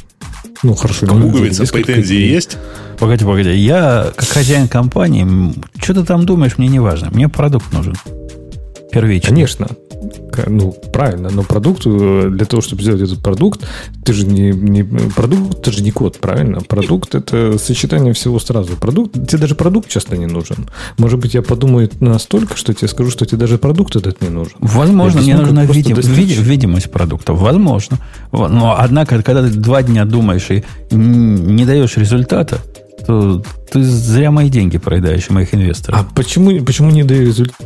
Ну, 0.63 0.75
хорошо. 0.75 1.07
Кому 1.07 1.29
говорится, 1.29 1.65
претензии 1.65 2.19
есть? 2.19 2.57
Погоди, 2.99 3.25
погоди. 3.25 3.55
Я, 3.55 4.11
как 4.15 4.27
хозяин 4.27 4.67
компании, 4.67 5.55
что 5.81 5.95
ты 5.95 6.03
там 6.03 6.25
думаешь, 6.25 6.57
мне 6.57 6.67
не 6.67 6.79
важно. 6.79 7.09
Мне 7.11 7.27
продукт 7.29 7.71
нужен. 7.73 7.95
Первично. 8.91 9.29
Конечно. 9.29 9.67
Ну, 10.47 10.71
правильно, 10.93 11.29
но 11.29 11.43
продукт, 11.43 11.83
э, 11.85 12.29
для 12.31 12.45
того, 12.45 12.61
чтобы 12.61 12.81
сделать 12.81 13.01
этот 13.01 13.21
продукт, 13.21 13.61
ты 14.03 14.13
же 14.13 14.25
не, 14.25 14.51
не 14.51 14.83
продукт, 14.83 15.59
это 15.59 15.71
же 15.71 15.83
не 15.83 15.91
код, 15.91 16.19
правильно? 16.19 16.61
Продукт 16.61 17.15
это 17.15 17.57
сочетание 17.57 18.13
всего 18.13 18.39
сразу. 18.39 18.75
Продукт, 18.77 19.13
тебе 19.13 19.39
даже 19.39 19.55
продукт 19.55 19.89
часто 19.89 20.17
не 20.17 20.25
нужен. 20.25 20.69
Может 20.97 21.19
быть, 21.19 21.33
я 21.33 21.41
подумаю 21.41 21.89
настолько, 21.99 22.57
что 22.57 22.73
тебе 22.73 22.87
скажу, 22.87 23.11
что 23.11 23.25
тебе 23.25 23.37
даже 23.37 23.57
продукт 23.57 23.95
этот 23.95 24.21
не 24.21 24.29
нужен. 24.29 24.55
Возможно, 24.59 25.21
мне 25.21 25.35
нужна 25.35 25.65
видим, 25.65 25.95
видим, 25.95 26.43
видимость 26.43 26.91
продукта. 26.91 27.33
Возможно. 27.33 27.99
Но 28.31 28.75
однако, 28.77 29.21
когда 29.21 29.43
ты 29.43 29.49
два 29.49 29.83
дня 29.83 30.05
думаешь 30.05 30.49
и 30.49 30.63
не 30.91 31.65
даешь 31.65 31.97
результата, 31.97 32.59
то 33.05 33.43
ты 33.71 33.83
зря 33.83 34.31
мои 34.31 34.49
деньги 34.49 34.77
проедаешь, 34.77 35.29
моих 35.29 35.53
инвесторов. 35.53 35.99
А 35.99 36.15
почему, 36.15 36.63
почему 36.63 36.91
не 36.91 37.03
даю 37.03 37.27
результата? 37.27 37.63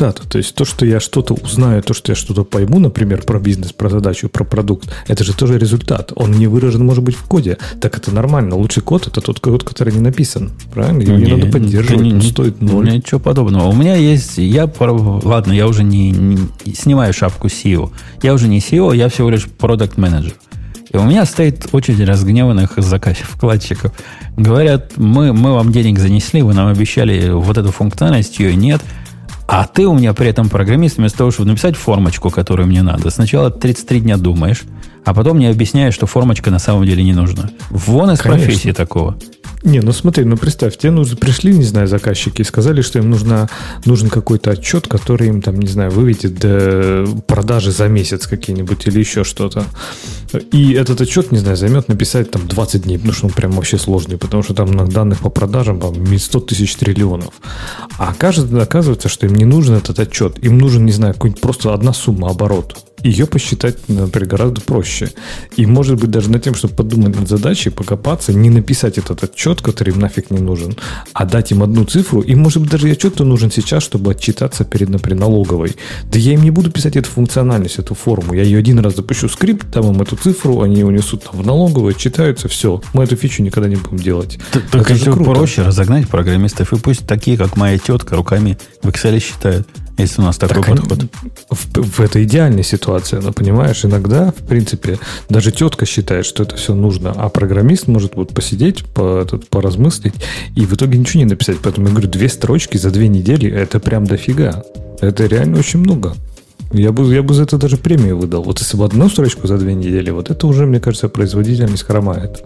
То 0.00 0.38
есть 0.38 0.54
то, 0.54 0.64
что 0.64 0.86
я 0.86 0.98
что-то 0.98 1.34
узнаю, 1.34 1.82
то, 1.82 1.92
что 1.92 2.12
я 2.12 2.16
что-то 2.16 2.44
пойму, 2.44 2.78
например, 2.78 3.22
про 3.22 3.38
бизнес, 3.38 3.72
про 3.72 3.90
задачу, 3.90 4.28
про 4.28 4.44
продукт, 4.44 4.90
это 5.06 5.24
же 5.24 5.36
тоже 5.36 5.58
результат. 5.58 6.12
Он 6.16 6.32
не 6.32 6.46
выражен, 6.46 6.84
может 6.84 7.04
быть, 7.04 7.14
в 7.14 7.22
коде. 7.24 7.58
Так 7.80 7.96
это 7.98 8.10
нормально. 8.10 8.56
Лучший 8.56 8.82
код 8.82 9.06
это 9.06 9.20
тот 9.20 9.40
код, 9.40 9.62
который 9.62 9.92
не 9.92 10.00
написан. 10.00 10.52
Правильно? 10.72 11.02
Его 11.02 11.16
не, 11.16 11.24
не 11.24 11.32
надо 11.32 11.52
поддерживать, 11.52 12.00
не, 12.00 12.14
он 12.14 12.22
стоит 12.22 12.62
ноль. 12.62 12.90
Ничего 12.90 13.20
подобного. 13.20 13.68
У 13.68 13.74
меня 13.74 13.94
есть... 13.94 14.38
Я, 14.38 14.70
ладно, 14.80 15.52
я 15.52 15.68
уже 15.68 15.84
не, 15.84 16.10
не 16.10 16.38
снимаю 16.74 17.12
шапку 17.12 17.48
SEO. 17.48 17.90
Я 18.22 18.32
уже 18.32 18.48
не 18.48 18.58
SEO, 18.58 18.96
я 18.96 19.08
всего 19.08 19.28
лишь 19.30 19.46
продукт 19.46 19.98
менеджер 19.98 20.34
И 20.90 20.96
у 20.96 21.04
меня 21.04 21.26
стоит 21.26 21.68
очередь 21.72 22.00
разгневанных 22.08 22.74
заказчиков, 22.78 23.30
вкладчиков. 23.34 23.92
Говорят, 24.36 24.96
мы, 24.96 25.32
мы 25.34 25.52
вам 25.52 25.72
денег 25.72 25.98
занесли, 25.98 26.40
вы 26.40 26.54
нам 26.54 26.68
обещали 26.68 27.30
вот 27.30 27.58
эту 27.58 27.70
функциональность, 27.70 28.38
ее 28.38 28.54
нет. 28.54 28.80
А 29.52 29.66
ты 29.66 29.84
у 29.84 29.94
меня 29.94 30.14
при 30.14 30.28
этом 30.28 30.48
программист, 30.48 30.98
вместо 30.98 31.18
того, 31.18 31.32
чтобы 31.32 31.48
написать 31.48 31.74
формочку, 31.74 32.30
которую 32.30 32.68
мне 32.68 32.82
надо, 32.82 33.10
сначала 33.10 33.50
33 33.50 34.00
дня 34.00 34.16
думаешь, 34.16 34.62
а 35.04 35.12
потом 35.12 35.38
мне 35.38 35.50
объясняешь, 35.50 35.92
что 35.92 36.06
формочка 36.06 36.52
на 36.52 36.60
самом 36.60 36.86
деле 36.86 37.02
не 37.02 37.12
нужна. 37.12 37.50
Вон 37.68 38.12
из 38.12 38.20
Конечно. 38.20 38.46
профессии 38.46 38.70
такого. 38.70 39.18
Не, 39.62 39.80
ну 39.80 39.92
смотри, 39.92 40.24
ну 40.24 40.38
представь, 40.38 40.78
тебе 40.78 40.90
нужно, 40.90 41.16
пришли, 41.16 41.52
не 41.52 41.64
знаю, 41.64 41.86
заказчики 41.86 42.40
и 42.40 42.44
сказали, 42.44 42.80
что 42.80 42.98
им 42.98 43.10
нужна, 43.10 43.48
нужен 43.84 44.08
какой-то 44.08 44.52
отчет, 44.52 44.86
который 44.86 45.28
им 45.28 45.42
там, 45.42 45.60
не 45.60 45.66
знаю, 45.66 45.90
выведет 45.90 46.38
до 46.38 47.06
продажи 47.26 47.70
за 47.70 47.88
месяц 47.88 48.26
какие-нибудь 48.26 48.86
или 48.86 48.98
еще 48.98 49.22
что-то. 49.22 49.64
И 50.50 50.72
этот 50.72 51.02
отчет, 51.02 51.30
не 51.30 51.38
знаю, 51.38 51.58
займет 51.58 51.88
написать 51.88 52.30
там 52.30 52.48
20 52.48 52.84
дней, 52.84 52.96
потому 52.96 53.12
что 53.12 53.26
он 53.26 53.32
прям 53.32 53.50
вообще 53.52 53.76
сложный, 53.76 54.16
потому 54.16 54.42
что 54.42 54.54
там 54.54 54.70
на 54.70 54.86
данных 54.86 55.20
по 55.20 55.28
продажам 55.28 55.78
там 55.78 56.18
100 56.18 56.40
тысяч 56.40 56.74
триллионов. 56.76 57.34
А 57.98 58.10
окажется, 58.10 58.62
оказывается, 58.62 59.10
что 59.10 59.26
им 59.26 59.34
не 59.34 59.44
нужен 59.44 59.74
этот 59.74 59.98
отчет, 59.98 60.42
им 60.42 60.56
нужен, 60.56 60.86
не 60.86 60.92
знаю, 60.92 61.14
просто 61.14 61.74
одна 61.74 61.92
сумма 61.92 62.30
оборот 62.30 62.89
ее 63.02 63.26
посчитать, 63.26 63.76
например, 63.88 64.28
гораздо 64.28 64.60
проще. 64.60 65.10
И, 65.56 65.66
может 65.66 66.00
быть, 66.00 66.10
даже 66.10 66.30
над 66.30 66.42
тем, 66.42 66.54
чтобы 66.54 66.74
подумать 66.74 67.18
над 67.18 67.28
задачей, 67.28 67.70
покопаться, 67.70 68.32
не 68.32 68.50
написать 68.50 68.98
этот 68.98 69.24
отчет, 69.24 69.60
который 69.60 69.92
им 69.92 70.00
нафиг 70.00 70.30
не 70.30 70.38
нужен, 70.38 70.76
а 71.12 71.24
дать 71.24 71.52
им 71.52 71.62
одну 71.62 71.84
цифру. 71.84 72.20
И, 72.20 72.34
может 72.34 72.62
быть, 72.62 72.70
даже 72.70 72.90
отчет-то 72.90 73.24
нужен 73.24 73.50
сейчас, 73.50 73.82
чтобы 73.82 74.12
отчитаться 74.12 74.64
перед, 74.64 74.88
например, 74.88 75.20
налоговой. 75.20 75.76
Да 76.10 76.18
я 76.18 76.34
им 76.34 76.42
не 76.42 76.50
буду 76.50 76.70
писать 76.70 76.96
эту 76.96 77.08
функциональность, 77.08 77.78
эту 77.78 77.94
форму. 77.94 78.34
Я 78.34 78.42
ее 78.42 78.58
один 78.58 78.78
раз 78.78 78.96
запущу 78.96 79.28
скрипт, 79.28 79.70
дам 79.70 79.92
им 79.92 80.02
эту 80.02 80.16
цифру, 80.16 80.62
они 80.62 80.84
унесут 80.84 81.24
там 81.24 81.40
в 81.40 81.46
налоговую, 81.46 81.94
отчитаются, 81.94 82.48
все. 82.48 82.80
Мы 82.92 83.04
эту 83.04 83.16
фичу 83.16 83.42
никогда 83.42 83.68
не 83.68 83.76
будем 83.76 83.98
делать. 83.98 84.38
Так, 84.70 84.90
это 84.90 85.12
проще 85.12 85.62
разогнать 85.62 86.08
программистов, 86.08 86.72
и 86.72 86.76
пусть 86.76 87.06
такие, 87.06 87.36
как 87.36 87.56
моя 87.56 87.78
тетка, 87.78 88.16
руками 88.16 88.58
в 88.82 88.88
Excel 88.88 89.18
считают 89.20 89.68
если 90.02 90.20
у 90.20 90.24
нас 90.24 90.38
такой 90.38 90.62
так 90.62 90.88
подход. 90.88 91.10
В, 91.50 91.82
в 91.82 92.00
этой 92.00 92.24
идеальной 92.24 92.62
ситуации, 92.62 93.18
но 93.18 93.32
понимаешь, 93.32 93.84
иногда, 93.84 94.32
в 94.32 94.46
принципе, 94.46 94.98
даже 95.28 95.52
тетка 95.52 95.86
считает, 95.86 96.26
что 96.26 96.42
это 96.42 96.56
все 96.56 96.74
нужно, 96.74 97.12
а 97.12 97.28
программист 97.28 97.88
может 97.88 98.16
вот 98.16 98.34
посидеть, 98.34 98.84
по, 98.86 99.24
тут, 99.28 99.48
поразмыслить 99.48 100.14
и 100.56 100.64
в 100.66 100.74
итоге 100.74 100.98
ничего 100.98 101.20
не 101.20 101.30
написать. 101.30 101.58
Поэтому 101.62 101.88
я 101.88 101.92
говорю, 101.92 102.08
две 102.08 102.28
строчки 102.28 102.76
за 102.76 102.90
две 102.90 103.08
недели 103.08 103.50
это 103.50 103.80
прям 103.80 104.06
дофига. 104.06 104.64
Это 105.00 105.26
реально 105.26 105.58
очень 105.58 105.80
много. 105.80 106.14
Я 106.72 106.92
бы, 106.92 107.12
я 107.12 107.22
бы 107.22 107.34
за 107.34 107.42
это 107.42 107.58
даже 107.58 107.76
премию 107.76 108.16
выдал. 108.16 108.44
Вот 108.44 108.60
если 108.60 108.76
бы 108.76 108.84
одну 108.84 109.08
строчку 109.08 109.48
за 109.48 109.58
две 109.58 109.74
недели, 109.74 110.10
вот 110.10 110.30
это 110.30 110.46
уже, 110.46 110.66
мне 110.66 110.78
кажется, 110.78 111.08
производительность 111.08 111.82
хромает. 111.82 112.44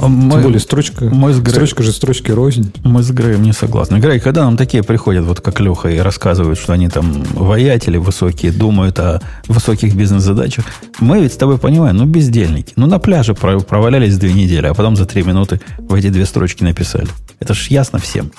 Мы, 0.00 0.32
Тем 0.32 0.42
более 0.42 0.58
строчка, 0.58 1.04
мы 1.04 1.32
с 1.32 1.40
Грей, 1.40 1.52
строчка 1.52 1.82
же 1.84 1.92
строчки 1.92 2.32
рознь. 2.32 2.72
Мы 2.82 3.02
с 3.02 3.10
Греем 3.10 3.42
не 3.42 3.52
согласны. 3.52 3.98
Грей, 3.98 4.18
когда 4.18 4.44
нам 4.44 4.56
такие 4.56 4.82
приходят, 4.82 5.24
вот 5.24 5.40
как 5.40 5.60
Леха, 5.60 5.88
и 5.88 5.98
рассказывают, 5.98 6.58
что 6.58 6.72
они 6.72 6.88
там 6.88 7.22
воятели 7.34 7.98
высокие, 7.98 8.50
думают 8.50 8.98
о 8.98 9.20
высоких 9.46 9.94
бизнес-задачах, 9.94 10.64
мы 10.98 11.20
ведь 11.20 11.34
с 11.34 11.36
тобой 11.36 11.58
понимаем, 11.58 11.96
ну, 11.96 12.04
бездельники. 12.04 12.72
Ну, 12.74 12.86
на 12.86 12.98
пляже 12.98 13.34
провалялись 13.34 14.18
две 14.18 14.32
недели, 14.32 14.66
а 14.66 14.74
потом 14.74 14.96
за 14.96 15.06
три 15.06 15.22
минуты 15.22 15.60
в 15.78 15.94
эти 15.94 16.08
две 16.08 16.26
строчки 16.26 16.64
написали. 16.64 17.08
Это 17.38 17.54
ж 17.54 17.68
ясно 17.68 18.00
всем. 18.00 18.32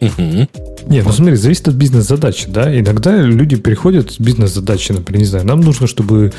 Угу. 0.00 0.48
Нет, 0.86 1.04
ну 1.04 1.12
смотри, 1.12 1.36
зависит 1.36 1.68
от 1.68 1.74
бизнес-задачи, 1.74 2.48
да. 2.48 2.78
Иногда 2.78 3.16
люди 3.16 3.56
переходят 3.56 4.12
с 4.12 4.20
бизнес-задачи, 4.20 4.92
например, 4.92 5.20
не 5.20 5.26
знаю, 5.26 5.46
нам 5.46 5.60
нужно, 5.60 5.86
чтобы 5.86 6.32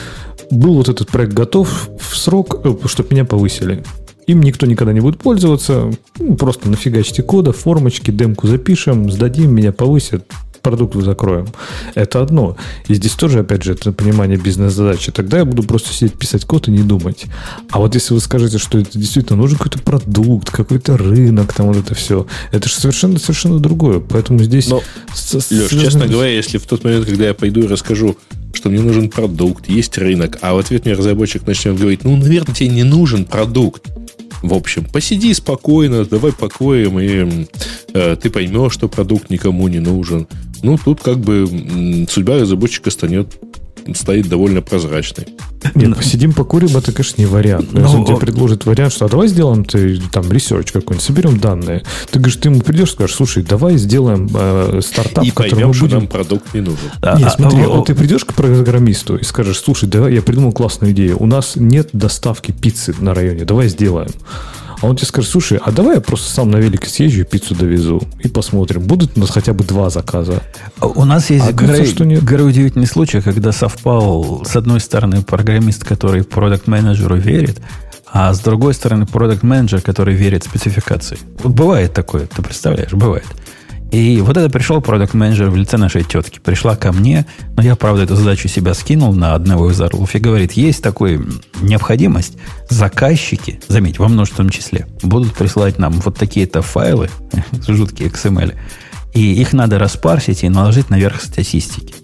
был 0.49 0.76
вот 0.76 0.90
этот 0.90 1.10
проект 1.10 1.34
готов 1.34 1.90
в 1.99 2.18
срок, 2.18 2.61
э, 2.64 2.76
чтобы 2.86 3.10
меня 3.11 3.26
повысили. 3.26 3.84
Им 4.27 4.41
никто 4.41 4.65
никогда 4.65 4.94
не 4.94 4.99
будет 4.99 5.19
пользоваться. 5.19 5.91
Ну, 6.19 6.36
просто 6.36 6.69
нафигачьте 6.69 7.23
кода, 7.23 7.52
формочки, 7.52 8.11
демку 8.11 8.48
запишем, 8.48 9.11
сдадим, 9.11 9.53
меня 9.53 9.72
повысят 9.72 10.23
продукт 10.61 10.95
закроем. 10.95 11.48
Это 11.95 12.22
одно. 12.22 12.57
И 12.88 12.94
здесь 12.94 13.14
тоже, 13.14 13.40
опять 13.40 13.64
же, 13.64 13.73
это 13.73 13.91
понимание 13.91 14.38
бизнес-задачи. 14.38 15.11
Тогда 15.11 15.40
я 15.40 15.45
буду 15.45 15.64
просто 15.64 15.94
сидеть, 15.94 16.14
писать 16.14 16.45
код 16.45 16.68
и 16.68 16.72
не 16.72 16.84
думать. 16.84 17.26
А 17.69 17.80
вот 17.80 17.95
если 17.95 18.14
вы 18.14 18.19
скажете, 18.19 18.57
что 18.57 18.80
это 18.80 18.98
действительно 18.98 19.38
нужен 19.38 19.57
какой-то 19.57 19.80
продукт, 19.80 20.49
какой-то 20.49 20.98
рынок, 20.98 21.53
там 21.53 21.68
вот 21.68 21.77
это 21.77 21.95
все, 21.95 22.27
это 22.52 22.68
же 22.68 22.76
совершенно, 22.76 23.19
совершенно 23.19 23.60
другое. 23.60 23.99
Поэтому 23.99 24.40
здесь... 24.40 24.68
Но, 24.68 24.81
с, 25.14 25.34
Леш, 25.34 25.45
связано... 25.45 25.81
честно 25.81 26.07
говоря, 26.07 26.31
если 26.31 26.57
в 26.57 26.65
тот 26.65 26.84
момент, 26.84 27.06
когда 27.06 27.27
я 27.27 27.34
пойду 27.34 27.61
и 27.61 27.68
расскажу, 27.68 28.18
что 28.53 28.69
мне 28.69 28.81
нужен 28.81 29.10
продукт, 29.10 29.69
есть 29.69 29.98
рынок, 29.98 30.38
а 30.41 30.53
в 30.53 30.57
ответ 30.57 30.86
мне 30.86 30.94
разработчик 30.94 31.45
начнет 31.45 31.77
говорить, 31.77 32.03
ну, 32.03 32.15
наверное, 32.18 32.56
тебе 32.56 32.69
не 32.69 32.84
нужен 32.84 33.26
продукт. 33.26 33.88
В 34.41 34.53
общем, 34.53 34.86
посиди 34.86 35.34
спокойно, 35.34 36.06
давай 36.06 36.31
покоем, 36.31 36.99
и 36.99 37.48
э, 37.94 38.15
ты 38.22 38.30
поймешь, 38.30 38.73
что 38.73 38.88
продукт 38.88 39.30
никому 39.30 39.68
не 39.68 39.80
нужен. 39.80 40.27
Ну, 40.64 40.77
тут 40.77 41.02
как 41.02 41.19
бы 41.19 42.06
судьба 42.10 42.40
разработчика 42.40 42.91
станет 42.91 43.38
стоит 43.95 44.27
довольно 44.30 44.61
прозрачной. 44.61 45.27
Нет, 45.76 45.95
посидим, 45.95 46.34
покурим, 46.34 46.76
это, 46.77 46.91
конечно, 46.91 47.22
не 47.22 47.26
вариант. 47.26 47.69
Но, 47.72 47.80
Но 47.80 47.86
если 47.86 47.98
он 47.98 48.06
тебе 48.06 48.18
предложит 48.18 48.65
вариант, 48.65 48.94
что 48.94 49.06
а 49.06 49.10
давай 49.10 49.27
сделаем 49.27 49.65
ты, 49.65 49.99
там 50.11 50.31
research 50.31 50.72
какой-нибудь, 50.72 51.03
соберем 51.06 51.40
данные. 51.40 51.84
Ты 52.10 52.19
говоришь, 52.19 52.38
ты 52.38 52.49
ему 52.49 52.61
придешь, 52.61 52.91
скажешь, 52.91 53.15
слушай, 53.15 53.44
давай 53.44 53.77
сделаем 53.77 54.30
э, 54.34 54.81
стартап, 54.84 55.23
и 55.23 55.31
в 55.31 55.34
котором 55.34 55.52
поймем, 55.52 55.68
мы 55.69 55.80
будем... 55.80 55.98
нам 55.98 56.07
продукт 56.07 56.53
не 56.53 56.61
нужен. 56.61 56.90
А, 57.02 57.18
Нет, 57.18 57.27
а, 57.27 57.31
смотри, 57.31 57.61
а, 57.64 57.69
вот 57.69 57.88
ты 57.88 57.95
придешь 57.95 58.26
к 58.26 58.34
программисту 58.34 59.18
и 59.18 59.23
скажешь, 59.23 59.60
слушай, 59.60 59.88
давай, 59.88 60.14
я 60.14 60.22
придумал 60.22 60.52
классную 60.52 60.94
идею. 60.94 61.18
У 61.22 61.26
нас 61.26 61.56
нет 61.56 61.90
доставки 61.94 62.52
пиццы 62.52 62.95
на 62.99 63.14
районе, 63.14 63.45
давай 63.45 63.68
сделаем. 63.68 64.11
А 64.81 64.88
он 64.88 64.95
тебе 64.95 65.07
скажет, 65.07 65.30
слушай, 65.30 65.60
а 65.64 65.72
давай 65.72 65.95
я 65.95 66.01
просто 66.01 66.31
сам 66.31 66.49
на 66.51 66.57
велике 66.57 66.89
съезжу, 66.89 67.26
пиццу 67.26 67.56
довезу 67.56 68.01
и 68.23 68.30
посмотрим, 68.30 68.81
будут 68.81 69.18
у 69.18 69.19
нас 69.19 69.30
хотя 69.30 69.53
бы 69.53 69.64
два 69.64 69.89
заказа. 69.89 70.41
У 70.81 71.03
нас 71.03 71.30
есть 71.30 71.47
а 71.47 71.51
горы, 71.51 71.85
что 71.85 72.06
нет. 72.06 72.23
горы 72.23 72.45
удивительный 72.45 72.88
случай, 72.88 73.19
когда 73.22 73.51
совпал, 73.51 74.43
с 74.45 74.56
одной 74.56 74.80
стороны, 74.80 75.22
программист, 75.22 75.84
который 75.84 76.23
продукт-менеджеру 76.23 77.18
верит, 77.18 77.60
а 78.11 78.34
с 78.34 78.39
другой 78.39 78.73
стороны, 78.73 79.06
продукт-менеджер, 79.06 79.81
который 79.81 80.15
верит 80.15 80.45
спецификации. 80.45 81.18
Вот 81.43 81.53
бывает 81.53 81.93
такое, 81.93 82.27
ты 82.27 82.41
представляешь, 82.41 82.93
бывает. 82.93 83.27
И 83.91 84.22
вот 84.22 84.38
это 84.38 84.49
пришел 84.49 84.82
продукт 84.82 85.16
менеджер 85.16 85.49
в 85.49 85.56
лице 85.56 85.78
нашей 85.78 86.03
тетки. 86.03 86.40
Пришла 86.40 86.76
ко 86.76 86.91
мне, 86.91 87.26
но 87.56 87.64
я, 87.64 87.76
правда, 87.76 88.03
эту 88.03 88.16
задачу 88.16 88.48
себя 88.48 88.76
скинул 88.76 89.14
на 89.14 89.34
одного 89.34 89.72
из 89.72 89.82
орлов 89.82 90.14
и 90.14 90.20
говорит, 90.20 90.52
есть 90.53 90.84
такая 90.84 91.20
необходимость. 91.61 92.38
Заказчики, 92.70 93.60
заметь, 93.68 93.98
во 93.98 94.07
множественном 94.07 94.52
числе, 94.52 94.88
будут 95.02 95.34
присылать 95.34 95.80
нам 95.80 95.94
вот 95.94 96.18
такие-то 96.18 96.61
файлы, 96.61 97.10
жуткие 97.68 98.10
XML, 98.10 98.56
и 99.14 99.34
их 99.41 99.53
надо 99.53 99.80
распарсить 99.80 100.44
и 100.44 100.49
наложить 100.49 100.91
наверх 100.91 101.22
статистики. 101.22 101.95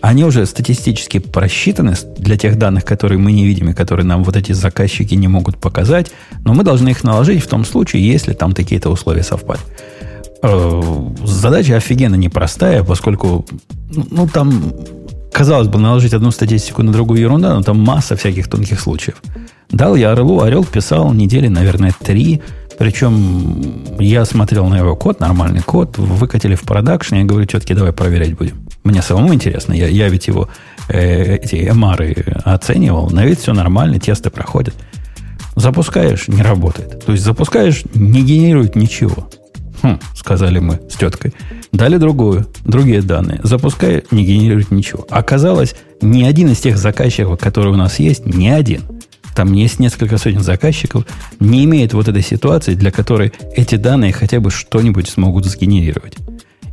Они 0.00 0.24
уже 0.24 0.46
статистически 0.46 1.18
просчитаны 1.18 1.94
для 2.16 2.36
тех 2.36 2.58
данных, 2.58 2.84
которые 2.84 3.18
мы 3.18 3.32
не 3.32 3.44
видим 3.44 3.70
и 3.70 3.74
которые 3.74 4.06
нам 4.06 4.24
вот 4.24 4.36
эти 4.36 4.52
заказчики 4.52 5.14
не 5.14 5.28
могут 5.28 5.58
показать, 5.58 6.12
но 6.44 6.54
мы 6.54 6.64
должны 6.64 6.90
их 6.90 7.02
наложить 7.02 7.42
в 7.42 7.48
том 7.48 7.64
случае, 7.64 8.06
если 8.06 8.32
там 8.32 8.52
такие-то 8.52 8.88
условия 8.88 9.22
совпадают. 9.22 9.66
Э, 10.42 10.82
задача 11.24 11.76
офигенно 11.76 12.14
непростая, 12.14 12.84
поскольку, 12.84 13.46
ну, 13.90 14.06
ну, 14.10 14.28
там, 14.28 14.72
казалось 15.32 15.68
бы, 15.68 15.78
наложить 15.78 16.14
одну 16.14 16.30
статистику 16.30 16.82
на 16.82 16.92
другую 16.92 17.20
ерунда, 17.20 17.54
но 17.54 17.62
там 17.62 17.80
масса 17.80 18.16
всяких 18.16 18.48
тонких 18.48 18.80
случаев. 18.80 19.22
Дал 19.70 19.96
я 19.96 20.12
Орлу, 20.12 20.40
Орел 20.40 20.64
писал 20.64 21.12
недели, 21.12 21.48
наверное, 21.48 21.92
три, 21.98 22.40
причем 22.78 23.98
я 23.98 24.24
смотрел 24.24 24.66
на 24.66 24.78
его 24.78 24.94
код, 24.96 25.20
нормальный 25.20 25.62
код, 25.62 25.98
выкатили 25.98 26.54
в 26.54 26.62
продакшн, 26.62 27.16
я 27.16 27.24
говорю, 27.24 27.46
тетки, 27.46 27.72
давай 27.72 27.92
проверять 27.92 28.36
будем. 28.36 28.66
Мне 28.84 29.02
самому 29.02 29.34
интересно, 29.34 29.72
я, 29.72 29.88
я 29.88 30.08
ведь 30.08 30.28
его, 30.28 30.48
э, 30.88 31.36
эти 31.36 31.56
MR 31.56 32.42
оценивал, 32.44 33.10
на 33.10 33.24
вид 33.24 33.40
все 33.40 33.52
нормально, 33.52 33.98
тесты 33.98 34.30
проходят. 34.30 34.74
Запускаешь, 35.56 36.28
не 36.28 36.42
работает. 36.42 37.04
То 37.04 37.12
есть 37.12 37.24
запускаешь, 37.24 37.82
не 37.94 38.22
генерирует 38.22 38.76
ничего. 38.76 39.28
Хм, 39.82 39.98
сказали 40.14 40.58
мы 40.58 40.80
с 40.90 40.96
теткой. 40.96 41.34
Дали 41.72 41.98
другую, 41.98 42.46
другие 42.64 43.02
данные. 43.02 43.40
Запускай, 43.42 44.04
не 44.10 44.24
генерирует 44.24 44.70
ничего. 44.70 45.06
Оказалось, 45.10 45.74
ни 46.00 46.22
один 46.22 46.50
из 46.50 46.58
тех 46.58 46.78
заказчиков, 46.78 47.38
которые 47.38 47.72
у 47.72 47.76
нас 47.76 47.98
есть, 47.98 48.26
ни 48.26 48.48
один. 48.48 48.82
Там 49.34 49.52
есть 49.52 49.78
несколько 49.78 50.16
сотен 50.16 50.40
заказчиков, 50.40 51.04
не 51.40 51.64
имеет 51.64 51.92
вот 51.92 52.08
этой 52.08 52.22
ситуации, 52.22 52.74
для 52.74 52.90
которой 52.90 53.32
эти 53.54 53.74
данные 53.74 54.12
хотя 54.12 54.40
бы 54.40 54.50
что-нибудь 54.50 55.08
смогут 55.08 55.44
сгенерировать. 55.44 56.14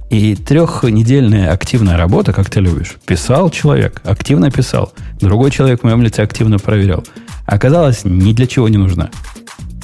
И 0.09 0.35
трехнедельная 0.35 1.51
активная 1.51 1.97
работа, 1.97 2.31
как 2.31 2.49
ты 2.49 2.61
любишь, 2.61 2.95
писал 3.05 3.49
человек, 3.49 4.01
активно 4.05 4.51
писал. 4.51 4.93
Другой 5.19 5.51
человек 5.51 5.81
в 5.81 5.83
моем 5.83 6.03
лице 6.03 6.23
активно 6.23 6.59
проверял. 6.59 7.03
Оказалось, 7.45 8.05
ни 8.05 8.31
для 8.31 8.47
чего 8.47 8.69
не 8.69 8.77
нужна. 8.77 9.09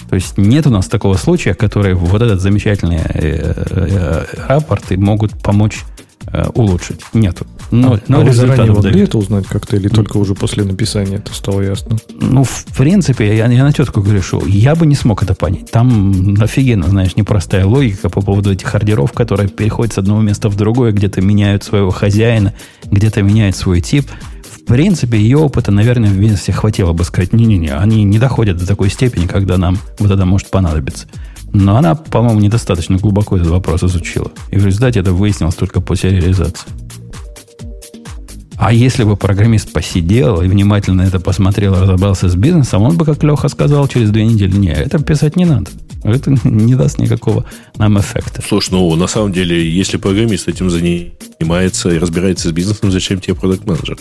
То 0.10 0.16
есть 0.16 0.38
нет 0.38 0.66
у 0.66 0.70
нас 0.72 0.88
такого 0.88 1.16
случая, 1.16 1.54
который 1.54 1.94
вот 1.94 2.22
этот 2.22 2.42
замечательный 2.42 2.98
э, 2.98 3.54
э, 3.70 4.26
рапорты 4.48 4.98
могут 4.98 5.40
помочь 5.42 5.84
э, 6.28 6.46
улучшить. 6.56 7.02
Нету. 7.14 7.46
Но, 7.72 7.94
а, 7.94 8.00
но 8.08 8.22
а 8.22 8.24
вы 8.24 8.34
заранее 8.34 8.74
могли 8.74 8.92
дают. 8.92 9.10
это 9.10 9.18
узнать 9.20 9.46
как-то 9.46 9.76
или 9.76 9.88
только 9.88 10.18
уже 10.18 10.34
после 10.34 10.64
написания 10.64 11.18
это 11.18 11.34
стало 11.36 11.62
ясно? 11.62 11.98
Ну, 12.20 12.44
в 12.44 12.66
принципе, 12.76 13.36
я, 13.36 13.48
я 13.48 13.64
на 13.64 13.72
тетку 13.72 14.02
грешу. 14.02 14.44
Я 14.48 14.74
бы 14.74 14.88
не 14.88 14.96
смог 14.96 15.22
это 15.22 15.36
понять. 15.36 15.70
Там 15.70 16.36
офигенно, 16.40 16.88
знаешь, 16.88 17.16
непростая 17.16 17.66
логика 17.66 18.10
по 18.10 18.22
поводу 18.22 18.52
этих 18.52 18.74
ордеров, 18.74 19.12
которые 19.12 19.50
переходят 19.50 19.94
с 19.94 20.00
одного 20.00 20.22
места 20.22 20.50
в 20.50 20.56
другое, 20.56 20.92
где-то 20.92 21.22
меняют 21.22 21.64
своего 21.64 21.92
хозяина, 21.92 22.54
где-то 22.86 23.22
меняют 23.22 23.56
свой 23.56 23.82
тип. 23.82 24.10
Принципе, 24.70 25.18
ее 25.18 25.40
опыта, 25.40 25.72
наверное, 25.72 26.12
в 26.12 26.20
бизнесе 26.20 26.52
хватило 26.52 26.94
бы 26.94 27.04
сказать, 27.04 27.34
не-не-не, 27.34 27.74
они 27.74 28.04
не 28.04 28.20
доходят 28.20 28.58
до 28.58 28.68
такой 28.68 28.92
степени, 28.92 29.26
когда 29.26 29.58
нам 29.58 29.80
вот 29.98 30.12
это 30.12 30.28
может 30.28 30.52
понадобиться. 30.52 31.08
Но 31.52 31.76
она, 31.76 31.96
по-моему, 31.96 32.40
недостаточно 32.40 32.98
глубоко 32.98 33.38
этот 33.38 33.50
вопрос 33.50 33.82
изучила. 33.84 34.32
И 34.52 34.60
в 34.60 34.66
результате 34.68 35.00
это 35.00 35.12
выяснилось 35.12 35.56
только 35.56 35.82
после 35.82 36.12
реализации. 36.12 36.70
А 38.58 38.72
если 38.72 39.04
бы 39.04 39.18
программист 39.18 39.74
посидел 39.74 40.40
и 40.40 40.48
внимательно 40.48 41.02
это 41.02 41.20
посмотрел, 41.20 41.74
разобрался 41.74 42.30
с 42.30 42.36
бизнесом, 42.36 42.84
он 42.84 42.96
бы, 42.96 43.06
как 43.06 43.24
Леха 43.24 43.50
сказал, 43.50 43.88
через 43.88 44.12
две 44.12 44.24
недели, 44.24 44.56
не, 44.56 44.72
это 44.72 45.00
писать 45.00 45.36
не 45.36 45.46
надо. 45.46 45.72
Это 46.04 46.30
не 46.48 46.76
даст 46.76 47.00
никакого 47.00 47.44
нам 47.78 48.00
эффекта. 48.00 48.44
Слушай, 48.48 48.74
ну, 48.74 48.96
на 48.96 49.08
самом 49.08 49.34
деле, 49.34 49.68
если 49.68 49.98
программист 49.98 50.48
этим 50.48 50.70
занимается 50.70 51.90
и 51.90 51.98
разбирается 51.98 52.50
с 52.50 52.52
бизнесом, 52.52 52.92
зачем 52.92 53.20
тебе 53.20 53.34
продукт 53.34 53.66
менеджер 53.66 53.98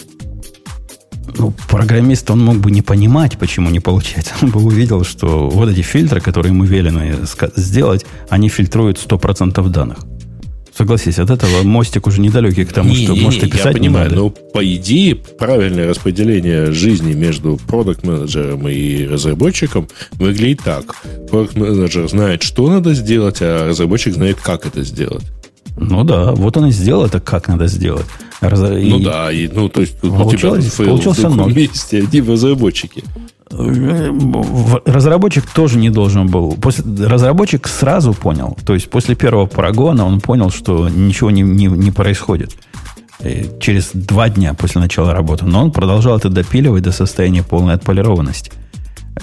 Ну, 1.37 1.53
программист, 1.69 2.31
он 2.31 2.45
мог 2.45 2.57
бы 2.57 2.71
не 2.71 2.83
понимать, 2.83 3.39
почему 3.39 3.71
не 3.71 3.81
получается. 3.81 4.35
Он 4.43 4.51
бы 4.51 4.63
увидел, 4.63 5.05
что 5.05 5.49
вот 5.49 5.69
эти 5.69 5.83
фильтры, 5.83 6.21
которые 6.21 6.53
ему 6.53 6.65
велено 6.65 7.03
сделать, 7.57 8.07
они 8.31 8.49
фильтруют 8.49 8.99
100% 8.99 9.69
данных. 9.69 9.99
Согласись, 10.79 11.19
от 11.19 11.31
этого 11.31 11.65
мостик 11.65 12.07
уже 12.07 12.21
недалекий 12.21 12.65
к 12.65 12.73
тому, 12.73 12.91
не, 12.91 13.03
что 13.03 13.13
не, 13.13 13.23
может 13.23 13.43
и 13.43 13.51
писать 13.51 13.67
я 13.67 13.73
понимаю, 13.73 14.11
не 14.11 14.15
надо. 14.15 14.27
но 14.27 14.31
по 14.31 14.65
идее 14.65 15.17
правильное 15.17 15.89
распределение 15.89 16.71
жизни 16.71 17.15
между 17.15 17.59
продукт 17.67 18.05
менеджером 18.05 18.69
и 18.69 19.05
разработчиком 19.05 19.89
выглядит 20.13 20.61
так. 20.65 20.95
Продукт 21.29 21.57
менеджер 21.57 22.09
знает, 22.09 22.45
что 22.45 22.71
надо 22.71 22.95
сделать, 22.95 23.39
а 23.41 23.67
разработчик 23.67 24.15
знает, 24.15 24.39
как 24.41 24.67
это 24.67 24.85
сделать. 24.85 25.25
Ну 25.79 26.05
да, 26.05 26.33
вот 26.33 26.57
он 26.57 26.67
и 26.67 26.71
сделал 26.71 27.05
это, 27.05 27.21
как 27.21 27.49
надо 27.49 27.67
сделать. 27.67 28.07
Раз... 28.41 28.61
Ну 28.61 28.99
и... 28.99 29.05
да, 29.05 29.33
и, 29.33 29.49
ну 29.49 29.69
то 29.69 29.81
есть 29.81 29.99
получилось, 29.99 30.67
у 30.67 30.69
тебя 30.69 30.77
fail 30.77 30.89
получился 30.89 31.29
в 31.29 31.35
другом 31.35 31.55
месте, 31.55 31.99
одни 31.99 32.21
разработчики. 32.21 33.05
Разработчик 33.51 35.47
тоже 35.47 35.79
не 35.79 35.91
должен 35.91 36.27
был. 36.27 36.53
После, 36.61 36.85
разработчик 37.07 37.67
сразу 37.67 38.13
понял, 38.13 38.57
то 38.67 38.75
есть 38.75 38.91
после 38.91 39.15
первого 39.15 39.47
прогона 39.47 40.05
он 40.05 40.21
понял, 40.21 40.51
что 40.51 40.89
ничего 40.89 41.31
не, 41.31 41.43
не, 41.43 41.67
не 41.67 41.91
происходит. 41.91 42.53
Через 43.61 43.91
два 43.95 44.29
дня 44.29 44.55
после 44.55 44.81
начала 44.81 45.13
работы. 45.13 45.45
Но 45.45 45.63
он 45.63 45.73
продолжал 45.73 46.19
это 46.19 46.29
допиливать 46.29 46.85
до 46.85 46.93
состояния 46.93 47.43
полной 47.43 47.75
отполированности. 47.75 48.53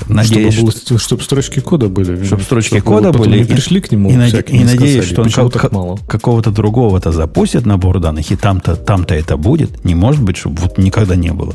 Надеюсь, 0.08 0.54
чтобы, 0.54 0.72
было, 0.72 1.00
чтобы 1.00 1.24
строчки 1.24 1.60
кода 1.60 1.88
были. 1.90 2.24
Чтобы 2.24 2.44
строчки 2.44 2.80
чтобы 2.80 2.82
кода 2.82 3.12
были. 3.12 3.40
Не 3.40 3.46
пришли 3.46 3.82
к 3.82 3.92
нему 3.92 4.10
и, 4.10 4.16
наде, 4.16 4.42
и 4.42 4.64
надеюсь, 4.64 5.06
что 5.06 5.22
он 5.22 5.52
как, 5.52 5.72
мало? 5.72 5.98
какого-то 6.08 6.52
другого-то 6.52 7.12
запустит 7.12 7.66
набор 7.66 8.00
данных, 8.00 8.32
и 8.32 8.36
там-то 8.36 8.76
там 8.76 9.06
это 9.08 9.38
будет. 9.38 9.84
Не 9.86 9.96
может 9.96 10.22
быть, 10.22 10.38
чтобы 10.38 10.62
вот 10.62 10.78
никогда 10.78 11.16
не 11.16 11.32
было. 11.32 11.54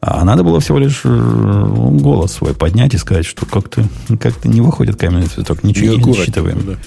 А 0.00 0.24
надо 0.24 0.44
было 0.44 0.60
всего 0.60 0.78
лишь 0.78 1.00
э, 1.04 1.68
голос 2.00 2.32
свой 2.32 2.54
поднять 2.54 2.94
и 2.94 2.98
сказать, 2.98 3.24
что 3.24 3.46
как-то 3.46 3.84
как 4.20 4.44
не 4.44 4.60
выходит 4.60 4.96
каменный 4.96 5.26
цветок, 5.26 5.64
ничего 5.64 5.94
не, 5.94 6.02
не 6.02 6.12
считываем. 6.12 6.78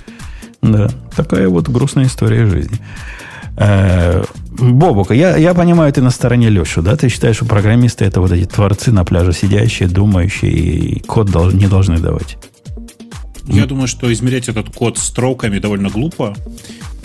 Да. 0.62 0.70
да, 0.70 0.90
такая 1.16 1.50
вот 1.50 1.68
грустная 1.68 2.06
история 2.06 2.46
жизни. 2.46 2.80
Э, 3.58 4.24
Бобука, 4.52 5.14
я, 5.14 5.38
я 5.38 5.54
понимаю, 5.54 5.92
ты 5.94 6.02
на 6.02 6.12
стороне 6.12 6.50
Лешу, 6.50 6.82
да? 6.82 6.96
Ты 6.96 7.10
считаешь, 7.10 7.38
что 7.38 7.46
программисты 7.46 8.06
это 8.06 8.22
вот 8.22 8.32
эти 8.32 8.46
творцы 8.46 8.92
на 8.92 9.06
пляже 9.06 9.34
сидящие, 9.34 9.88
думающие, 9.88 10.52
и 10.52 11.00
код 11.02 11.32
долж, 11.32 11.54
не 11.54 11.68
должны 11.68 12.00
давать? 12.00 12.38
Я 13.48 13.66
думаю, 13.66 13.88
что 13.88 14.12
измерять 14.14 14.48
этот 14.48 14.74
код 14.74 14.98
строками 14.98 15.60
довольно 15.60 15.90
глупо. 15.90 16.36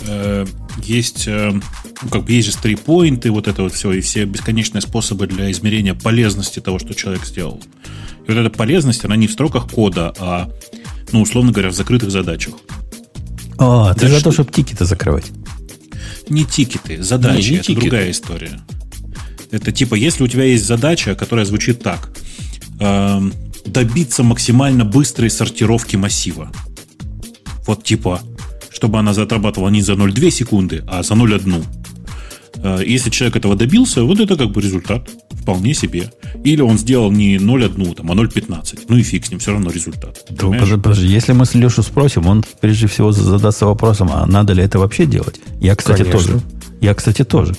Э, 0.07 0.45
есть, 0.83 1.27
э, 1.27 1.51
ну, 1.51 2.09
как 2.09 2.25
бы 2.25 2.31
есть 2.31 2.47
же 2.47 2.53
стрипоинты, 2.53 3.31
вот 3.31 3.47
это 3.47 3.63
вот 3.63 3.73
все, 3.73 3.91
и 3.93 4.01
все 4.01 4.25
бесконечные 4.25 4.81
способы 4.81 5.27
для 5.27 5.49
измерения 5.51 5.93
полезности 5.93 6.59
того, 6.59 6.77
что 6.77 6.93
человек 6.93 7.25
сделал. 7.25 7.61
И 8.27 8.31
вот 8.31 8.37
эта 8.37 8.49
полезность, 8.49 9.05
она 9.05 9.15
не 9.15 9.27
в 9.27 9.31
строках 9.31 9.69
кода, 9.69 10.13
а, 10.19 10.49
ну, 11.11 11.21
условно 11.21 11.51
говоря, 11.51 11.69
в 11.69 11.73
закрытых 11.73 12.11
задачах. 12.11 12.55
А, 13.57 13.93
ты 13.93 14.07
за 14.07 14.23
то, 14.23 14.31
чтобы 14.31 14.51
тикеты 14.51 14.85
закрывать. 14.85 15.31
Не 16.29 16.45
тикеты, 16.45 17.01
задачи. 17.03 17.45
Не, 17.45 17.49
не 17.51 17.55
это 17.57 17.63
тикеты. 17.65 17.81
другая 17.81 18.11
история. 18.11 18.61
Это 19.51 19.71
типа, 19.71 19.95
если 19.95 20.23
у 20.23 20.27
тебя 20.27 20.43
есть 20.43 20.65
задача, 20.65 21.15
которая 21.15 21.45
звучит 21.45 21.81
так. 21.81 22.09
Э, 22.79 23.21
добиться 23.65 24.23
максимально 24.23 24.85
быстрой 24.85 25.29
сортировки 25.29 25.95
массива. 25.95 26.51
Вот 27.65 27.83
типа, 27.83 28.21
чтобы 28.69 28.99
она 28.99 29.11
отрабатывала 29.11 29.69
не 29.69 29.81
за 29.81 29.93
0,2 29.93 30.29
секунды, 30.29 30.83
а 30.87 31.03
за 31.03 31.13
0,1. 31.13 31.63
Э, 32.65 32.83
если 32.83 33.11
человек 33.11 33.35
этого 33.35 33.55
добился, 33.55 34.03
вот 34.03 34.19
это 34.19 34.35
как 34.35 34.51
бы 34.51 34.59
результат. 34.59 35.07
Вполне 35.29 35.75
себе. 35.75 36.11
Или 36.43 36.61
он 36.61 36.79
сделал 36.79 37.11
не 37.11 37.35
0,1, 37.37 37.95
там, 37.95 38.11
а 38.11 38.15
0,15. 38.15 38.79
Ну 38.89 38.97
и 38.97 39.03
фиг 39.03 39.25
с 39.25 39.29
ним, 39.29 39.39
все 39.39 39.51
равно 39.51 39.69
результат. 39.69 40.25
Да, 40.31 40.47
подожди, 40.47 40.75
подожди, 40.75 41.07
если 41.07 41.33
мы 41.33 41.45
с 41.45 41.53
Лешу 41.53 41.83
спросим, 41.83 42.25
он 42.25 42.43
прежде 42.61 42.87
всего 42.87 43.11
задастся 43.11 43.67
вопросом, 43.67 44.09
а 44.11 44.25
надо 44.25 44.53
ли 44.53 44.63
это 44.63 44.79
вообще 44.79 45.05
делать? 45.05 45.39
Я, 45.61 45.75
кстати, 45.75 46.03
Конечно. 46.03 46.19
тоже. 46.19 46.41
Я, 46.81 46.93
кстати, 46.95 47.23
тоже. 47.23 47.55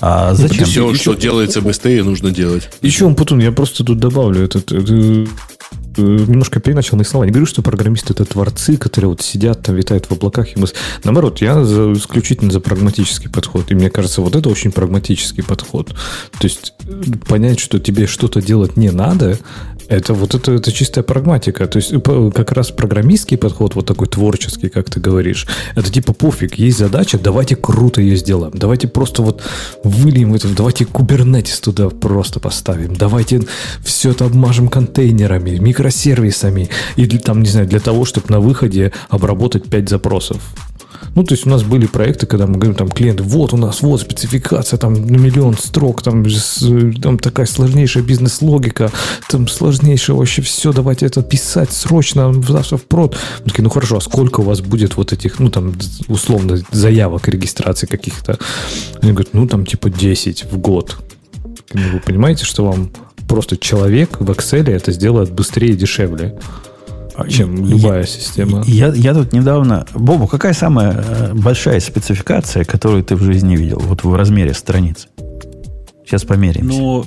А 0.00 0.34
зачем? 0.34 0.66
Все, 0.66 0.94
что 0.94 1.14
делается 1.14 1.62
быстрее, 1.62 2.04
нужно 2.04 2.30
делать. 2.30 2.68
Еще, 2.82 3.06
он 3.06 3.14
Путун, 3.14 3.38
я 3.40 3.52
просто 3.52 3.84
тут 3.84 3.98
добавлю. 3.98 4.42
этот 4.44 4.72
это, 4.72 4.92
Э, 4.92 5.26
немножко 5.96 6.60
переначал 6.60 6.96
мои 6.96 7.04
слова. 7.04 7.24
Не 7.24 7.30
говорю, 7.30 7.46
что 7.46 7.62
программисты 7.62 8.12
это 8.12 8.24
творцы, 8.24 8.76
которые 8.76 9.10
вот 9.10 9.22
сидят 9.22 9.62
там, 9.62 9.76
витают 9.76 10.06
в 10.06 10.12
облаках. 10.12 10.56
И 10.56 10.60
мы... 10.60 10.66
Наоборот, 11.04 11.40
я 11.40 11.64
за, 11.64 11.92
исключительно 11.92 12.50
за 12.50 12.60
прагматический 12.60 13.30
подход. 13.30 13.70
И 13.70 13.74
мне 13.74 13.90
кажется, 13.90 14.20
вот 14.22 14.34
это 14.36 14.48
очень 14.48 14.72
прагматический 14.72 15.42
подход. 15.42 15.88
То 15.88 16.44
есть 16.44 16.74
э, 16.84 17.02
понять, 17.28 17.60
что 17.60 17.78
тебе 17.78 18.06
что-то 18.06 18.40
делать 18.42 18.76
не 18.76 18.90
надо, 18.90 19.38
это 19.90 20.14
вот 20.14 20.34
это, 20.34 20.52
это 20.52 20.72
чистая 20.72 21.02
прагматика. 21.02 21.66
То 21.66 21.78
есть 21.78 21.92
как 22.34 22.52
раз 22.52 22.70
программистский 22.70 23.36
подход, 23.36 23.74
вот 23.74 23.86
такой 23.86 24.06
творческий, 24.06 24.68
как 24.68 24.88
ты 24.88 25.00
говоришь, 25.00 25.46
это 25.74 25.90
типа 25.90 26.12
пофиг, 26.12 26.54
есть 26.54 26.78
задача, 26.78 27.18
давайте 27.18 27.56
круто 27.56 28.00
ее 28.00 28.16
сделаем. 28.16 28.52
Давайте 28.54 28.86
просто 28.88 29.22
вот 29.22 29.42
выльем 29.82 30.34
это, 30.34 30.48
давайте 30.48 30.84
кубернетис 30.84 31.60
туда 31.60 31.90
просто 31.90 32.38
поставим. 32.40 32.94
Давайте 32.94 33.42
все 33.82 34.12
это 34.12 34.24
обмажем 34.26 34.68
контейнерами, 34.68 35.58
микросервисами. 35.58 36.70
И 36.96 37.06
там, 37.18 37.42
не 37.42 37.48
знаю, 37.48 37.66
для 37.66 37.80
того, 37.80 38.04
чтобы 38.04 38.26
на 38.28 38.38
выходе 38.38 38.92
обработать 39.08 39.68
5 39.68 39.88
запросов. 39.88 40.40
Ну, 41.14 41.24
то 41.24 41.34
есть 41.34 41.46
у 41.46 41.50
нас 41.50 41.62
были 41.62 41.86
проекты, 41.86 42.26
когда 42.26 42.46
мы 42.46 42.54
говорим, 42.54 42.74
там, 42.74 42.88
клиенты, 42.88 43.22
вот 43.22 43.52
у 43.52 43.56
нас, 43.56 43.82
вот 43.82 44.00
спецификация, 44.00 44.78
там, 44.78 44.94
на 44.94 45.16
миллион 45.16 45.56
строк, 45.56 46.02
там, 46.02 46.24
там 47.02 47.18
такая 47.18 47.46
сложнейшая 47.46 48.02
бизнес-логика, 48.02 48.90
там, 49.28 49.48
сложнейшее 49.48 50.16
вообще 50.16 50.42
все, 50.42 50.72
давайте 50.72 51.06
это 51.06 51.22
писать 51.22 51.72
срочно, 51.72 52.32
завтра 52.42 52.76
в 52.76 52.84
прод. 52.84 53.16
Мы 53.40 53.50
такие, 53.50 53.64
ну, 53.64 53.70
хорошо, 53.70 53.96
а 53.96 54.00
сколько 54.00 54.40
у 54.40 54.44
вас 54.44 54.60
будет 54.60 54.96
вот 54.96 55.12
этих, 55.12 55.38
ну, 55.38 55.50
там, 55.50 55.74
условно, 56.08 56.58
заявок 56.70 57.28
регистрации 57.28 57.86
каких-то? 57.86 58.38
Они 59.02 59.12
говорят, 59.12 59.34
ну, 59.34 59.46
там, 59.46 59.66
типа, 59.66 59.90
10 59.90 60.44
в 60.50 60.58
год. 60.58 60.96
Ну, 61.72 61.82
вы 61.92 62.00
понимаете, 62.00 62.44
что 62.44 62.64
вам 62.64 62.90
просто 63.28 63.56
человек 63.56 64.20
в 64.20 64.30
Excel 64.30 64.68
это 64.70 64.90
сделает 64.92 65.30
быстрее 65.32 65.70
и 65.70 65.76
дешевле 65.76 66.36
чем 67.28 67.66
любая 67.66 68.00
я, 68.00 68.06
система. 68.06 68.62
Я, 68.66 68.88
я 68.88 69.14
тут 69.14 69.32
недавно... 69.32 69.86
Бобу, 69.94 70.26
какая 70.26 70.52
самая 70.52 70.92
э, 70.92 71.34
большая 71.34 71.80
спецификация, 71.80 72.64
которую 72.64 73.04
ты 73.04 73.16
в 73.16 73.22
жизни 73.22 73.56
видел? 73.56 73.80
Вот 73.80 74.04
в 74.04 74.14
размере 74.14 74.54
страниц. 74.54 75.08
Сейчас 76.04 76.24
померяемся. 76.24 76.78
Ну, 76.78 77.04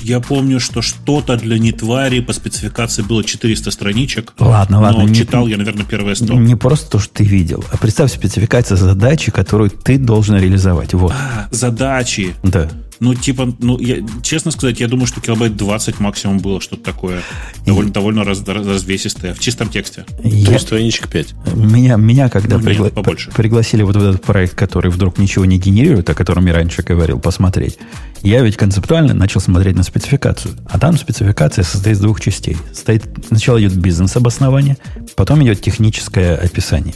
я 0.00 0.20
помню, 0.20 0.58
что 0.60 0.82
что-то 0.82 1.36
для 1.36 1.58
нетвари 1.58 2.20
по 2.20 2.32
спецификации 2.32 3.02
было 3.02 3.22
400 3.22 3.70
страничек. 3.70 4.32
Ладно, 4.38 4.80
ладно. 4.80 5.04
Но 5.04 5.14
читал 5.14 5.46
я, 5.46 5.56
наверное, 5.56 5.84
первые 5.84 6.16
100. 6.16 6.34
Не 6.34 6.56
просто 6.56 6.90
то, 6.90 6.98
что 6.98 7.14
ты 7.14 7.24
видел, 7.24 7.64
а 7.70 7.76
представь 7.76 8.12
спецификацию 8.12 8.76
задачи, 8.76 9.30
которую 9.30 9.70
ты 9.70 9.98
должен 9.98 10.36
реализовать. 10.36 10.94
Вот. 10.94 11.12
А, 11.12 11.48
задачи. 11.50 12.34
Да. 12.42 12.68
Ну, 13.02 13.16
типа, 13.16 13.52
ну, 13.58 13.80
я, 13.80 13.96
честно 14.22 14.52
сказать, 14.52 14.78
я 14.78 14.86
думаю, 14.86 15.08
что 15.08 15.20
килобайт 15.20 15.56
20 15.56 15.98
максимум 15.98 16.38
было 16.38 16.60
что-то 16.60 16.84
такое. 16.84 17.20
Довольно, 17.66 17.88
и... 17.88 17.92
довольно 17.92 18.22
раз, 18.22 18.46
развесистое. 18.46 19.34
В 19.34 19.40
чистом 19.40 19.70
тексте. 19.70 20.04
Я... 20.22 20.46
То 20.46 20.52
есть 20.52 20.66
страничек 20.66 21.08
5. 21.08 21.34
Меня, 21.56 21.96
меня 21.96 22.28
когда 22.28 22.58
ну, 22.58 22.62
пригла... 22.62 22.90
побольше. 22.90 23.32
пригласили 23.32 23.82
вот 23.82 23.96
в 23.96 24.08
этот 24.08 24.22
проект, 24.22 24.54
который 24.54 24.92
вдруг 24.92 25.18
ничего 25.18 25.44
не 25.44 25.58
генерирует, 25.58 26.08
о 26.10 26.14
котором 26.14 26.46
я 26.46 26.52
раньше 26.52 26.84
говорил, 26.84 27.18
посмотреть, 27.18 27.76
я 28.22 28.40
ведь 28.40 28.56
концептуально 28.56 29.14
начал 29.14 29.40
смотреть 29.40 29.74
на 29.74 29.82
спецификацию. 29.82 30.54
А 30.66 30.78
там 30.78 30.96
спецификация 30.96 31.64
состоит 31.64 31.96
из 31.96 32.00
двух 32.00 32.20
частей. 32.20 32.56
Стоит, 32.72 33.02
сначала 33.26 33.60
идет 33.60 33.74
бизнес-обоснование, 33.74 34.76
потом 35.16 35.42
идет 35.42 35.60
техническое 35.60 36.36
описание. 36.36 36.94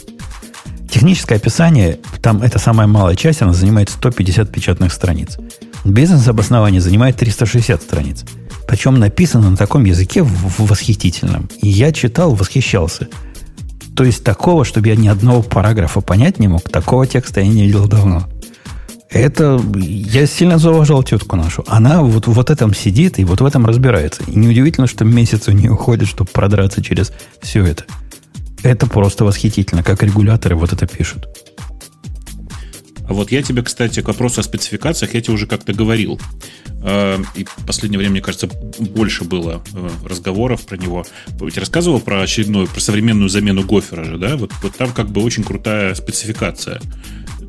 Техническое 0.89 1.35
описание, 1.35 1.99
там 2.23 2.43
это 2.43 2.61
самая 2.61 2.87
малая 2.87 3.17
часть, 3.17 3.43
она 3.43 3.53
занимает 3.53 3.89
150 3.89 4.53
печатных 4.53 4.93
страниц. 4.93 5.37
Бизнес-обоснование 5.87 6.81
занимает 6.81 7.17
360 7.17 7.81
страниц. 7.81 8.25
Причем 8.67 8.99
написано 8.99 9.51
на 9.51 9.57
таком 9.57 9.85
языке 9.85 10.27
восхитительном. 10.59 11.49
И 11.63 11.69
я 11.69 11.93
читал, 11.93 12.35
восхищался. 12.35 13.09
То 13.95 14.05
есть 14.05 14.25
такого, 14.25 14.65
чтобы 14.65 14.89
я 14.89 14.97
ни 14.97 15.09
одного 15.09 15.43
параграфа 15.43 16.01
понять 16.01 16.39
не 16.39 16.49
мог, 16.49 16.69
такого 16.69 17.07
текста 17.07 17.41
я 17.41 17.47
не 17.47 17.65
видел 17.65 17.87
давно. 17.87 18.29
Это 19.09 19.63
я 19.77 20.27
сильно 20.27 20.59
зауважал 20.59 21.05
тетку 21.05 21.37
нашу. 21.37 21.65
Она 21.69 22.03
вот, 22.03 22.27
вот 22.27 22.51
этом 22.51 22.75
сидит 22.75 23.21
и 23.21 23.25
вот 23.25 23.41
в 23.41 23.47
этом 23.47 23.65
разбирается. 23.65 24.25
И 24.27 24.37
неудивительно, 24.37 24.89
что 24.89 25.05
месяц 25.05 25.47
у 25.47 25.53
нее 25.53 25.71
уходит, 25.71 26.09
чтобы 26.09 26.29
продраться 26.31 26.83
через 26.83 27.13
все 27.41 27.65
это. 27.65 27.85
Это 28.65 28.87
просто 28.87 29.25
восхитительно, 29.25 29.85
как 29.85 30.03
регуляторы 30.03 30.57
вот 30.57 30.73
это 30.73 30.87
пишут. 30.87 31.29
А 33.09 33.13
вот 33.13 33.31
я 33.31 33.43
тебе, 33.43 33.63
кстати, 33.63 34.01
к 34.01 34.09
вопросу 34.09 34.41
о 34.41 34.45
спецификациях, 34.45 35.15
я 35.15 35.21
тебе 35.21 35.35
уже 35.35 35.47
как-то 35.47 35.73
говорил. 35.73 36.21
Э, 36.83 37.19
и 37.37 37.45
в 37.45 37.67
последнее 37.67 37.99
время, 37.99 38.13
мне 38.13 38.21
кажется, 38.21 38.49
больше 38.79 39.25
было 39.25 39.63
э, 39.73 39.89
разговоров 40.05 40.67
про 40.67 40.77
него. 40.77 41.07
Тебе 41.39 41.61
рассказывал 41.61 42.01
про 42.01 42.23
очередную, 42.23 42.67
про 42.67 42.81
современную 42.81 43.29
замену 43.29 43.63
Гофера 43.63 44.05
же, 44.05 44.19
да? 44.19 44.37
Вот, 44.37 44.53
вот 44.63 44.75
там 44.77 44.93
как 44.93 45.11
бы 45.11 45.23
очень 45.23 45.45
крутая 45.45 45.95
спецификация. 45.95 46.81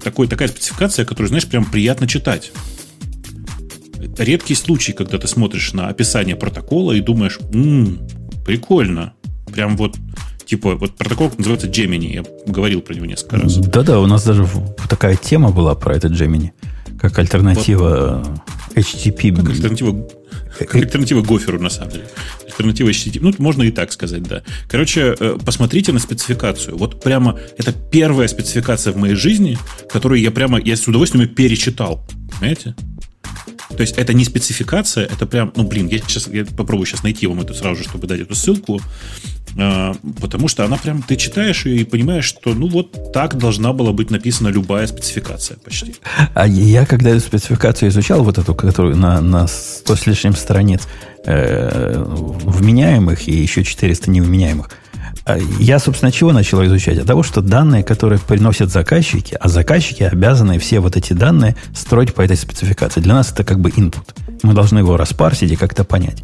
Такой, 0.04 0.28
такая 0.28 0.48
спецификация, 0.48 1.06
которую, 1.06 1.30
знаешь, 1.30 1.48
прям 1.48 1.66
приятно 1.66 2.08
читать. 2.08 2.52
Редкий 4.18 4.56
случай, 4.56 4.94
когда 4.94 5.18
ты 5.18 5.28
смотришь 5.28 5.74
на 5.74 5.88
описание 5.88 6.36
протокола 6.36 6.92
и 6.94 7.02
думаешь, 7.02 7.40
м-м, 7.52 8.08
прикольно. 8.46 9.14
Прям 9.52 9.76
вот 9.76 9.96
Типа, 10.48 10.76
вот 10.76 10.96
протокол 10.96 11.32
называется 11.38 11.68
Gemini. 11.68 12.14
Я 12.14 12.24
говорил 12.46 12.82
про 12.82 12.94
него 12.94 13.06
несколько 13.06 13.36
раз. 13.36 13.58
Да-да, 13.58 14.00
у 14.00 14.06
нас 14.06 14.24
даже 14.24 14.48
такая 14.90 15.18
тема 15.18 15.52
была 15.52 15.76
про 15.76 15.94
этот 15.94 16.14
Gemini. 16.14 16.52
Как 17.00 17.20
альтернатива 17.20 18.24
вот. 18.26 18.78
HTTP. 18.78 19.36
Как 19.36 19.50
альтернатива, 19.50 20.08
как 20.58 20.76
альтернатива 20.76 21.22
Гоферу, 21.22 21.60
на 21.60 21.70
самом 21.70 21.92
деле. 21.92 22.06
Альтернатива 22.46 22.90
HTTP. 22.90 23.20
Ну, 23.22 23.34
можно 23.40 23.64
и 23.64 23.72
так 23.72 23.92
сказать, 23.92 24.24
да. 24.24 24.42
Короче, 24.70 25.16
э, 25.20 25.38
посмотрите 25.46 25.92
на 25.92 26.00
спецификацию. 26.00 26.78
Вот 26.78 27.04
прямо 27.04 27.38
это 27.58 27.74
первая 27.74 28.30
спецификация 28.30 28.94
в 28.94 28.98
моей 28.98 29.16
жизни, 29.16 29.58
которую 29.92 30.22
я 30.22 30.32
прямо, 30.32 30.62
я 30.62 30.78
с 30.78 30.88
удовольствием 30.88 31.28
перечитал. 31.28 32.08
Понимаете? 32.40 32.74
То 33.78 33.82
есть 33.82 33.98
это 33.98 34.14
не 34.14 34.26
спецификация, 34.26 35.06
это 35.06 35.28
прям, 35.28 35.54
ну 35.56 35.64
блин, 35.64 35.88
я 35.88 36.00
сейчас 36.00 36.28
я 36.28 36.46
попробую 36.46 36.88
сейчас 36.88 37.04
найти 37.04 37.28
вам 37.28 37.42
это 37.42 37.54
сразу 37.54 37.84
же, 37.84 37.88
чтобы 37.88 38.08
дать 38.08 38.22
эту 38.22 38.34
ссылку, 38.34 38.82
э, 39.56 39.94
потому 40.20 40.48
что 40.48 40.66
она 40.66 40.78
прям, 40.78 41.04
ты 41.04 41.16
читаешь 41.16 41.66
и 41.68 41.84
понимаешь, 41.84 42.26
что 42.26 42.56
ну 42.56 42.68
вот 42.68 43.14
так 43.14 43.38
должна 43.38 43.74
была 43.74 43.92
быть 43.92 44.10
написана 44.10 44.48
любая 44.48 44.88
спецификация 44.88 45.58
почти. 45.58 45.96
А 46.34 46.48
я 46.48 46.88
когда 46.88 47.12
эту 47.12 47.20
спецификацию 47.20 47.90
изучал, 47.90 48.24
вот 48.24 48.40
эту, 48.40 48.56
которую 48.56 48.98
на, 48.98 49.22
на 49.22 49.48
100 49.48 49.96
с 49.96 50.08
лишним 50.08 50.36
страниц 50.36 50.88
э, 51.26 52.04
вменяемых 52.04 53.28
и 53.28 53.32
еще 53.32 53.64
400 53.64 54.10
невменяемых, 54.10 54.70
а 54.70 54.87
я, 55.60 55.80
собственно, 55.80 56.12
чего 56.12 56.32
начал 56.32 56.64
изучать? 56.66 57.00
От 57.00 57.08
того, 57.08 57.24
что 57.24 57.42
данные, 57.42 57.84
которые 57.84 58.20
приносят 58.20 58.72
заказчики, 58.72 59.38
а 59.40 59.50
заказчики 59.50 60.04
обязаны 60.04 60.58
все 60.60 60.80
вот 60.80 60.96
эти 60.96 61.14
данные 61.14 61.56
строить 61.74 62.14
по 62.14 62.22
этой 62.22 62.38
спецификации. 62.38 63.02
Для 63.02 63.14
нас 63.14 63.32
это 63.32 63.44
как 63.44 63.60
бы 63.60 63.70
input. 63.70 64.16
Мы 64.44 64.54
должны 64.54 64.80
его 64.80 64.96
распарсить 64.96 65.52
и 65.52 65.56
как-то 65.56 65.84
понять. 65.84 66.24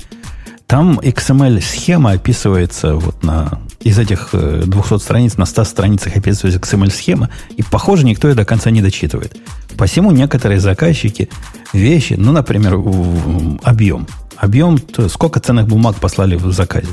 Там 0.68 1.00
XML-схема 1.00 2.12
описывается 2.12 2.96
вот 2.96 3.22
на, 3.24 3.60
из 3.82 4.00
этих 4.00 4.30
200 4.32 4.94
э, 4.94 4.98
страниц 4.98 5.38
на 5.38 5.46
100 5.46 5.64
страницах 5.66 6.16
описывается 6.16 6.60
XML-схема, 6.60 7.30
и, 7.56 7.64
похоже, 7.64 8.06
никто 8.06 8.30
ее 8.30 8.36
до 8.36 8.46
конца 8.46 8.72
не 8.72 8.82
дочитывает. 8.82 9.36
Посему 9.78 10.12
некоторые 10.12 10.60
заказчики 10.60 11.30
вещи, 11.74 12.14
ну, 12.18 12.32
например, 12.32 12.76
объем. 13.64 14.08
Объем, 14.38 14.80
сколько 15.10 15.40
ценных 15.40 15.68
бумаг 15.68 15.98
послали 15.98 16.36
в 16.36 16.52
заказе. 16.52 16.88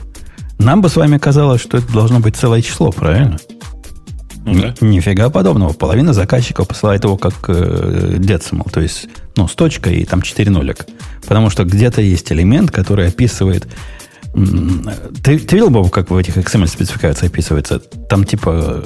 Нам 0.61 0.83
бы 0.83 0.91
с 0.91 0.97
вами 0.97 1.17
казалось, 1.17 1.63
что 1.63 1.79
это 1.79 1.91
должно 1.91 2.21
быть 2.21 2.37
целое 2.37 2.61
число, 2.61 2.93
правильно? 2.93 3.39
Ну, 4.45 4.61
да. 4.61 4.75
Нифига 4.83 5.31
подобного. 5.31 5.73
Половина 5.73 6.13
заказчиков 6.13 6.69
посылает 6.69 7.05
его 7.05 7.17
как 7.17 7.35
э, 7.49 8.17
decimal, 8.19 8.71
то 8.71 8.81
есть 8.81 9.09
ну, 9.37 9.49
с 9.49 9.55
точкой 9.55 10.01
и 10.01 10.05
там 10.05 10.21
4 10.21 10.51
нолик. 10.51 10.87
Потому 11.27 11.49
что 11.49 11.65
где-то 11.65 12.03
есть 12.03 12.31
элемент, 12.31 12.71
который 12.71 13.09
описывает... 13.09 13.67
Ты, 15.25 15.39
ты 15.39 15.57
видел, 15.57 15.71
Боб, 15.71 15.91
как 15.91 16.11
в 16.11 16.17
этих 16.17 16.37
XML-спецификациях 16.37 17.33
описывается? 17.33 17.81
Там 18.09 18.25
типа 18.25 18.85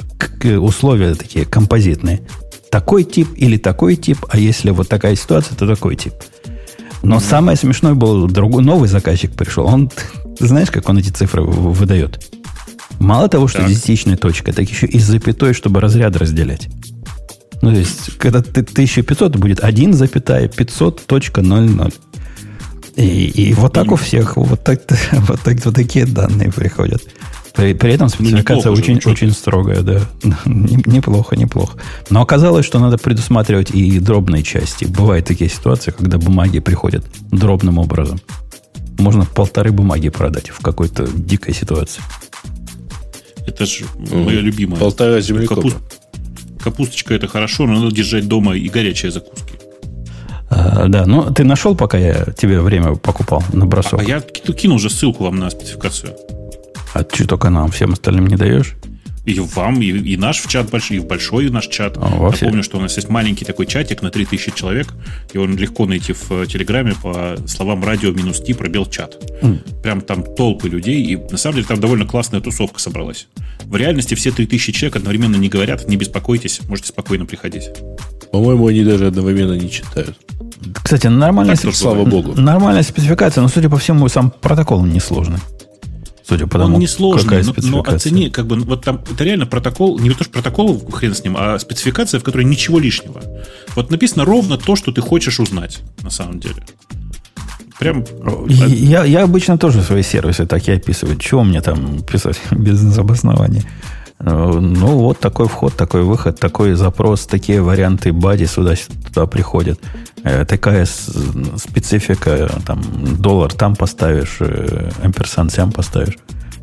условия 0.60 1.14
такие 1.14 1.44
композитные. 1.44 2.22
Такой 2.70 3.02
тип 3.04 3.28
или 3.36 3.56
такой 3.56 3.96
тип, 3.96 4.24
а 4.28 4.38
если 4.38 4.70
вот 4.70 4.88
такая 4.88 5.16
ситуация, 5.16 5.56
то 5.56 5.66
такой 5.66 5.96
тип. 5.96 6.14
Но 7.02 7.16
mm-hmm. 7.16 7.28
самое 7.28 7.56
смешное 7.56 7.94
было, 7.94 8.28
другой 8.28 8.64
новый 8.64 8.88
заказчик 8.88 9.32
пришел. 9.32 9.66
Он 9.66 9.90
ты 10.38 10.46
знаешь, 10.46 10.70
как 10.70 10.88
он 10.88 10.98
эти 10.98 11.10
цифры 11.10 11.42
выдает? 11.42 12.24
Мало 12.98 13.28
того, 13.28 13.46
что 13.48 13.58
так. 13.58 13.68
десятичная 13.68 14.16
точка, 14.16 14.52
так 14.52 14.68
еще 14.68 14.86
и 14.86 14.98
запятой, 14.98 15.52
чтобы 15.52 15.80
разряд 15.80 16.16
разделять. 16.16 16.68
Ну, 17.62 17.72
то 17.72 17.78
есть, 17.78 18.18
когда 18.18 18.42
ты 18.42 18.60
1500, 18.60 19.36
будет 19.36 19.60
1,500.00. 19.60 21.94
И, 22.96 23.26
и 23.26 23.54
вот 23.54 23.72
так 23.72 23.90
у 23.90 23.96
всех, 23.96 24.36
вот, 24.36 24.62
так, 24.62 24.82
вот, 25.12 25.40
так, 25.40 25.64
вот 25.64 25.74
такие 25.74 26.06
данные 26.06 26.52
приходят. 26.52 27.02
При, 27.54 27.72
при 27.72 27.92
этом 27.92 28.08
спецификация 28.08 28.70
ну, 28.70 28.78
очень, 28.78 29.00
очень 29.04 29.32
строгая, 29.32 29.82
да. 29.82 30.00
неплохо, 30.44 31.36
неплохо. 31.36 31.78
Но 32.10 32.20
оказалось, 32.20 32.66
что 32.66 32.78
надо 32.78 32.98
предусматривать 32.98 33.70
и 33.70 33.98
дробные 33.98 34.42
части. 34.42 34.84
Бывают 34.84 35.26
такие 35.26 35.48
ситуации, 35.48 35.92
когда 35.92 36.18
бумаги 36.18 36.58
приходят 36.58 37.06
дробным 37.30 37.78
образом 37.78 38.20
можно 38.98 39.24
полторы 39.24 39.72
бумаги 39.72 40.08
продать 40.08 40.50
в 40.50 40.60
какой-то 40.60 41.06
дикой 41.06 41.54
ситуации. 41.54 42.02
Это 43.46 43.66
же 43.66 43.84
mm. 43.84 44.24
моя 44.24 44.40
любимая. 44.40 44.80
Полтора 44.80 45.20
землекопа. 45.20 45.62
Капуст... 45.62 45.76
Капусточка 46.62 47.14
это 47.14 47.28
хорошо, 47.28 47.66
но 47.66 47.80
надо 47.80 47.94
держать 47.94 48.26
дома 48.26 48.56
и 48.56 48.68
горячие 48.68 49.10
закуски. 49.10 49.54
А, 50.48 50.86
да, 50.88 51.04
ну 51.06 51.32
ты 51.32 51.44
нашел, 51.44 51.74
пока 51.74 51.98
я 51.98 52.26
тебе 52.36 52.60
время 52.60 52.94
покупал 52.94 53.42
на 53.52 53.66
бросок. 53.66 54.00
А, 54.00 54.02
а 54.02 54.04
я 54.04 54.20
кинул 54.20 54.76
уже 54.76 54.88
ссылку 54.88 55.24
вам 55.24 55.36
на 55.36 55.50
спецификацию. 55.50 56.14
А 56.94 57.04
что 57.12 57.26
только 57.26 57.50
нам, 57.50 57.70
всем 57.70 57.92
остальным 57.92 58.28
не 58.28 58.36
даешь? 58.36 58.76
И 59.24 59.40
вам, 59.40 59.80
и, 59.80 59.86
и 59.86 60.16
наш 60.16 60.40
в 60.40 60.48
чат 60.48 60.70
большой, 60.70 60.98
и 60.98 61.00
в 61.00 61.06
большой 61.06 61.48
наш 61.50 61.68
чат. 61.68 61.96
А, 61.96 62.30
Я 62.30 62.46
помню, 62.46 62.62
что 62.62 62.76
у 62.76 62.80
нас 62.80 62.96
есть 62.96 63.08
маленький 63.08 63.44
такой 63.44 63.66
чатик 63.66 64.02
на 64.02 64.10
3000 64.10 64.52
человек, 64.54 64.88
и 65.32 65.38
он 65.38 65.56
легко 65.56 65.86
найти 65.86 66.12
в 66.12 66.30
э, 66.30 66.46
Телеграме 66.46 66.94
по 67.02 67.36
словам 67.46 67.82
радио 67.84 68.10
минус 68.12 68.40
Ти 68.42 68.52
пробел 68.52 68.84
чат. 68.86 69.16
Mm. 69.42 69.82
Прям 69.82 70.00
там 70.02 70.22
толпы 70.22 70.68
людей, 70.68 71.02
и 71.02 71.16
на 71.16 71.38
самом 71.38 71.56
деле 71.56 71.66
там 71.66 71.80
довольно 71.80 72.06
классная 72.06 72.40
тусовка 72.40 72.80
собралась. 72.80 73.28
В 73.64 73.76
реальности 73.76 74.14
все 74.14 74.30
3000 74.30 74.72
человек 74.72 74.96
одновременно 74.96 75.36
не 75.36 75.48
говорят, 75.48 75.88
не 75.88 75.96
беспокойтесь, 75.96 76.60
можете 76.68 76.88
спокойно 76.88 77.24
приходить. 77.24 77.70
По-моему, 78.30 78.66
они 78.66 78.84
даже 78.84 79.06
одновременно 79.06 79.54
не 79.54 79.70
читают. 79.70 80.16
Кстати, 80.82 81.06
нормальная, 81.06 81.56
так, 81.56 81.74
слава 81.74 82.04
богу. 82.04 82.34
нормальная 82.38 82.82
спецификация, 82.82 83.42
но, 83.42 83.48
судя 83.48 83.68
по 83.68 83.78
всему, 83.78 84.08
сам 84.08 84.30
протокол 84.30 84.84
несложный. 84.84 85.38
Судя 86.26 86.46
по 86.46 86.58
тому, 86.58 86.76
Он 86.76 86.80
несложный, 86.80 87.42
какая 87.42 87.44
но, 87.44 87.82
но 87.82 87.82
оцени, 87.82 88.30
как 88.30 88.46
бы, 88.46 88.56
вот 88.56 88.82
там, 88.82 89.02
это 89.10 89.24
реально 89.24 89.46
протокол, 89.46 89.98
не 89.98 90.08
то, 90.10 90.24
что 90.24 90.32
протокол, 90.32 90.78
хрен 90.90 91.14
с 91.14 91.22
ним, 91.22 91.36
а 91.38 91.58
спецификация, 91.58 92.18
в 92.18 92.24
которой 92.24 92.44
ничего 92.44 92.78
лишнего. 92.78 93.20
Вот 93.74 93.90
написано 93.90 94.24
ровно 94.24 94.56
то, 94.56 94.74
что 94.74 94.90
ты 94.90 95.02
хочешь 95.02 95.38
узнать, 95.38 95.80
на 96.02 96.10
самом 96.10 96.40
деле. 96.40 96.64
Прям... 97.78 98.04
Я, 98.48 99.04
я 99.04 99.24
обычно 99.24 99.58
тоже 99.58 99.82
свои 99.82 100.02
сервисы 100.02 100.46
так 100.46 100.66
и 100.68 100.72
описываю. 100.72 101.18
Чего 101.18 101.44
мне 101.44 101.60
там 101.60 102.02
писать 102.02 102.40
без 102.50 102.96
обоснования? 102.96 103.64
Ну, 104.20 104.98
вот 104.98 105.18
такой 105.18 105.48
вход, 105.48 105.74
такой 105.74 106.02
выход, 106.02 106.38
такой 106.38 106.74
запрос, 106.74 107.26
такие 107.26 107.60
варианты 107.60 108.12
бади 108.12 108.44
сюда, 108.44 108.76
сюда 108.76 109.26
приходят. 109.26 109.80
Э, 110.22 110.44
такая 110.44 110.86
специфика, 110.86 112.50
там, 112.64 112.82
доллар 113.18 113.52
там 113.52 113.76
поставишь, 113.76 114.36
э, 114.40 114.90
амперсант 115.02 115.52
сям 115.52 115.72
поставишь. 115.72 116.16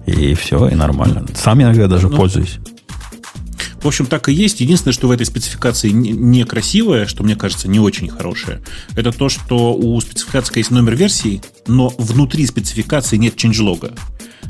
И 0.07 0.33
все, 0.33 0.67
и 0.69 0.75
нормально. 0.75 1.25
Сам 1.35 1.61
иногда 1.61 1.87
даже 1.87 2.09
ну, 2.09 2.17
пользуюсь. 2.17 2.57
В 3.81 3.87
общем, 3.87 4.05
так 4.05 4.29
и 4.29 4.33
есть. 4.33 4.61
Единственное, 4.61 4.93
что 4.93 5.07
в 5.07 5.11
этой 5.11 5.25
спецификации 5.25 5.89
некрасивое, 5.89 7.05
что 7.05 7.23
мне 7.23 7.35
кажется 7.35 7.67
не 7.67 7.79
очень 7.79 8.09
хорошее, 8.09 8.61
это 8.95 9.11
то, 9.11 9.29
что 9.29 9.73
у 9.73 9.99
спецификации 10.01 10.59
есть 10.59 10.71
номер 10.71 10.95
версии, 10.95 11.41
но 11.67 11.93
внутри 11.97 12.45
спецификации 12.45 13.17
нет 13.17 13.35
ченджлога 13.35 13.91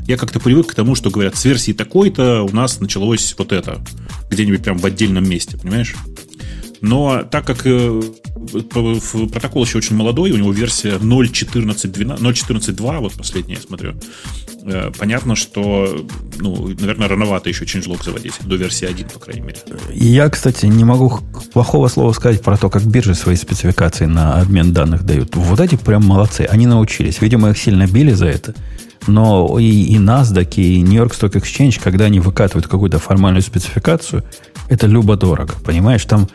я 0.06 0.16
как-то 0.16 0.40
привык 0.40 0.68
к 0.68 0.74
тому, 0.74 0.94
что 0.94 1.10
говорят, 1.10 1.36
с 1.36 1.44
версии 1.44 1.72
такой-то 1.72 2.42
у 2.42 2.54
нас 2.54 2.80
началось 2.80 3.34
вот 3.38 3.52
это. 3.52 3.80
Где-нибудь 4.30 4.62
прям 4.62 4.78
в 4.78 4.86
отдельном 4.86 5.28
месте, 5.28 5.56
понимаешь? 5.56 5.94
Но 6.80 7.22
так 7.22 7.46
как 7.46 7.64
э, 7.64 8.02
протокол 9.30 9.64
еще 9.64 9.78
очень 9.78 9.94
молодой, 9.94 10.32
у 10.32 10.36
него 10.36 10.50
версия 10.50 10.96
0.14.2, 10.96 12.98
вот 12.98 13.12
последняя 13.12 13.54
я 13.54 13.60
смотрю. 13.60 13.94
Э, 14.64 14.90
понятно, 14.98 15.36
что, 15.36 16.06
ну, 16.38 16.68
наверное, 16.68 17.08
рановато 17.08 17.48
еще 17.48 17.64
changelog 17.64 18.04
заводить, 18.04 18.34
до 18.40 18.56
версии 18.56 18.86
1, 18.86 19.10
по 19.10 19.20
крайней 19.20 19.42
мере. 19.42 19.58
Я, 19.92 20.28
кстати, 20.28 20.66
не 20.66 20.84
могу 20.84 21.20
плохого 21.52 21.86
слова 21.86 22.12
сказать 22.12 22.42
про 22.42 22.56
то, 22.56 22.68
как 22.68 22.84
биржи 22.84 23.14
свои 23.14 23.36
спецификации 23.36 24.06
на 24.06 24.40
обмен 24.40 24.72
данных 24.72 25.04
дают. 25.04 25.36
Вот 25.36 25.60
эти 25.60 25.76
прям 25.76 26.04
молодцы, 26.04 26.48
они 26.50 26.66
научились. 26.66 27.20
Видимо, 27.20 27.50
их 27.50 27.58
сильно 27.58 27.86
били 27.86 28.12
за 28.12 28.26
это. 28.26 28.54
Но 29.06 29.58
и, 29.58 29.64
и 29.64 29.96
NASDAQ, 29.96 30.54
и 30.56 30.80
New 30.82 31.02
York 31.02 31.12
Stock 31.12 31.32
Exchange, 31.32 31.80
когда 31.82 32.04
они 32.06 32.20
выкатывают 32.20 32.66
какую-то 32.66 32.98
формальную 32.98 33.42
спецификацию, 33.42 34.24
это 34.68 34.86
любо-дорого. 34.86 35.54
Понимаешь, 35.64 36.04
там 36.04 36.28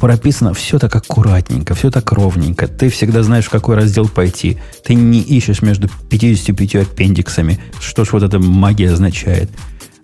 прописано 0.00 0.52
все 0.54 0.78
так 0.78 0.94
аккуратненько, 0.94 1.74
все 1.74 1.90
так 1.90 2.10
ровненько. 2.12 2.68
Ты 2.68 2.90
всегда 2.90 3.22
знаешь, 3.22 3.46
в 3.46 3.50
какой 3.50 3.76
раздел 3.76 4.08
пойти. 4.08 4.58
Ты 4.84 4.94
не 4.94 5.20
ищешь 5.20 5.62
между 5.62 5.88
55 6.10 6.76
аппендиксами, 6.76 7.58
что 7.80 8.04
ж 8.04 8.12
вот 8.12 8.22
эта 8.22 8.38
магия 8.38 8.92
означает. 8.92 9.50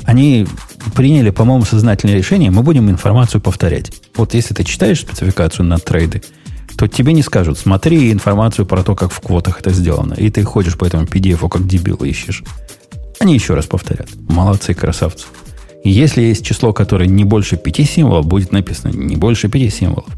Они 0.05 0.47
приняли, 0.95 1.31
по-моему, 1.31 1.65
сознательное 1.65 2.17
решение, 2.17 2.51
мы 2.51 2.63
будем 2.63 2.89
информацию 2.89 3.41
повторять. 3.41 3.93
Вот 4.17 4.35
если 4.35 4.55
ты 4.55 4.65
читаешь 4.65 5.01
спецификацию 5.01 5.67
на 5.67 5.79
трейды, 5.79 6.23
то 6.81 6.89
тебе 6.89 7.12
не 7.12 7.20
скажут, 7.20 7.59
смотри 7.59 8.11
информацию 8.11 8.65
про 8.65 8.82
то, 8.82 8.94
как 8.94 9.12
в 9.12 9.20
квотах 9.20 9.61
это 9.61 9.70
сделано. 9.70 10.15
И 10.15 10.31
ты 10.31 10.43
ходишь 10.44 10.78
по 10.78 10.86
этому 10.86 11.05
PDF, 11.05 11.47
как 11.51 11.66
дебил 11.66 11.97
ищешь. 11.97 12.43
Они 13.19 13.35
еще 13.35 13.52
раз 13.52 13.66
повторят. 13.66 14.09
Молодцы, 14.31 14.73
красавцы. 14.73 15.27
Если 15.85 16.23
есть 16.23 16.43
число, 16.43 16.73
которое 16.73 17.07
не 17.07 17.24
больше 17.24 17.59
5 17.59 17.86
символов, 17.86 18.27
будет 18.27 18.51
написано 18.52 18.93
не 18.93 19.16
больше 19.16 19.51
5 19.51 19.74
символов. 19.74 20.09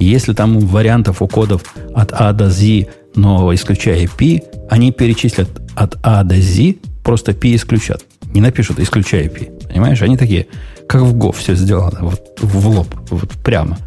Если 0.00 0.32
там 0.32 0.58
вариантов 0.58 1.22
у 1.22 1.28
кодов 1.28 1.62
от 1.94 2.10
А 2.12 2.32
до 2.32 2.50
Z, 2.50 2.86
но 3.14 3.54
исключая 3.54 4.08
P, 4.08 4.42
они 4.68 4.90
перечислят 4.90 5.48
от 5.76 5.98
А 6.02 6.24
до 6.24 6.42
Z, 6.42 6.74
просто 7.04 7.32
P 7.32 7.54
исключат. 7.54 8.02
Не 8.34 8.40
напишут 8.40 8.80
исключая 8.80 9.28
P. 9.28 9.52
Понимаешь? 9.68 10.02
Они 10.02 10.16
такие, 10.16 10.48
как 10.88 11.02
в 11.02 11.16
Go 11.16 11.32
все 11.32 11.54
сделано. 11.54 12.00
Вот 12.00 12.40
в 12.40 12.66
лоб, 12.66 12.92
вот 13.08 13.30
прямо. 13.44 13.78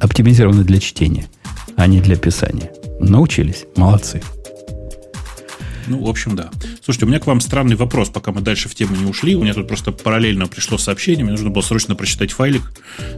Оптимизированы 0.00 0.64
для 0.64 0.80
чтения, 0.80 1.26
а 1.76 1.86
не 1.86 2.00
для 2.00 2.16
писания. 2.16 2.70
Научились. 3.00 3.66
Молодцы. 3.76 4.22
Ну, 5.88 6.04
в 6.04 6.08
общем, 6.08 6.34
да. 6.34 6.50
Слушайте, 6.82 7.06
у 7.06 7.08
меня 7.08 7.20
к 7.20 7.26
вам 7.26 7.40
странный 7.40 7.76
вопрос, 7.76 8.08
пока 8.08 8.32
мы 8.32 8.40
дальше 8.40 8.68
в 8.68 8.74
тему 8.74 8.96
не 8.96 9.08
ушли. 9.08 9.36
У 9.36 9.42
меня 9.42 9.54
тут 9.54 9.68
просто 9.68 9.92
параллельно 9.92 10.48
пришло 10.48 10.78
сообщение, 10.78 11.24
мне 11.24 11.32
нужно 11.32 11.50
было 11.50 11.62
срочно 11.62 11.94
прочитать 11.94 12.32
файлик. 12.32 12.62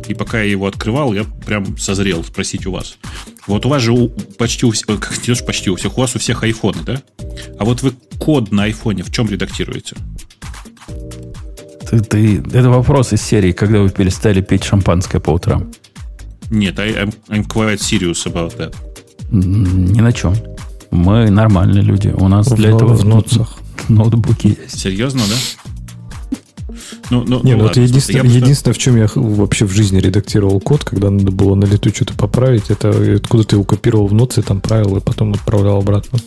И 0.07 0.15
пока 0.15 0.43
я 0.43 0.51
его 0.51 0.67
открывал, 0.67 1.15
я 1.15 1.25
прям 1.25 1.79
созрел 1.79 2.23
спросить 2.25 2.67
у 2.67 2.73
вас. 2.73 2.99
Вот 3.47 3.65
у 3.65 3.69
вас 3.69 3.83
же 3.83 3.93
у, 3.93 4.09
почти 4.09 4.67
у 4.67 4.71
всех, 4.71 4.87
как 4.87 5.15
почти 5.47 5.71
у 5.71 5.77
всех, 5.77 5.97
у 5.97 6.01
вас 6.01 6.15
у 6.15 6.19
всех 6.19 6.43
айфоны, 6.43 6.83
да? 6.85 7.03
А 7.59 7.65
вот 7.65 7.83
вы 7.83 7.93
код 8.19 8.53
на 8.53 8.65
айфоне 8.65 9.03
в 9.03 9.11
чем 9.11 9.29
редактируете? 9.31 9.97
Ты, 11.89 12.01
ты, 12.01 12.37
это 12.53 12.69
вопрос 12.69 13.15
из 13.15 13.23
серии, 13.23 13.53
когда 13.53 13.81
вы 13.81 13.89
перестали 13.89 14.43
пить 14.43 14.65
шампанское 14.65 15.21
по 15.21 15.31
утрам. 15.31 15.73
Нет, 16.51 16.79
I, 16.79 16.95
I'm, 16.95 17.15
I'm 17.29 17.47
quite 17.47 17.79
serious 17.79 18.27
about 18.27 18.57
that. 18.57 18.75
Ни 19.31 20.01
на 20.01 20.12
чем. 20.12 20.35
Мы 20.91 21.31
нормальные 21.31 21.83
люди. 21.83 22.09
У 22.09 22.29
нас 22.29 22.47
в 22.47 22.55
для 22.55 22.70
этого 22.70 22.95
в 22.95 23.05
ноутсах. 23.05 23.59
ноутбуки 23.89 24.59
есть. 24.61 24.81
Серьезно, 24.81 25.20
да? 25.29 25.65
Ну, 27.11 27.25
ну, 27.27 27.43
не, 27.43 27.55
ну, 27.55 27.65
ну 27.65 27.69
это 27.69 27.81
единственное, 27.81 28.25
я 28.25 28.37
единственное, 28.37 28.75
в 28.75 28.79
чем 28.79 28.97
я 28.97 29.09
вообще 29.15 29.65
в 29.65 29.73
жизни 29.73 29.99
редактировал 29.99 30.61
код, 30.61 30.85
когда 30.85 31.11
надо 31.11 31.31
было 31.31 31.55
на 31.55 31.65
лету 31.65 31.91
что-то 31.91 32.15
поправить, 32.15 32.70
это 32.70 32.91
откуда 33.16 33.45
ты 33.45 33.57
его 33.57 33.65
копировал 33.65 34.09
в 34.09 34.12
ноты, 34.12 34.43
там 34.43 34.61
правил 34.61 34.97
и 34.97 35.01
потом 35.01 35.33
отправлял 35.33 35.79
обратно. 35.79 36.19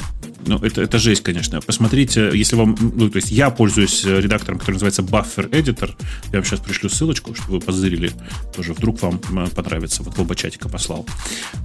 Ну, 0.45 0.57
это, 0.57 0.81
это 0.81 0.97
жесть, 0.97 1.23
конечно. 1.23 1.61
Посмотрите, 1.61 2.31
если 2.33 2.55
вам... 2.55 2.75
Ну, 2.79 3.09
то 3.09 3.17
есть 3.17 3.31
я 3.31 3.49
пользуюсь 3.49 4.03
э, 4.05 4.19
редактором, 4.21 4.59
который 4.59 4.75
называется 4.75 5.01
Buffer 5.01 5.49
Editor. 5.49 5.91
Я 6.31 6.39
вам 6.39 6.45
сейчас 6.45 6.59
пришлю 6.59 6.89
ссылочку, 6.89 7.35
чтобы 7.35 7.53
вы 7.53 7.59
позырили. 7.59 8.11
Тоже 8.55 8.73
вдруг 8.73 9.01
вам 9.01 9.19
э, 9.31 9.47
понравится. 9.55 10.03
Вот 10.03 10.17
в 10.17 10.21
оба 10.21 10.35
чатика 10.35 10.67
послал. 10.69 11.05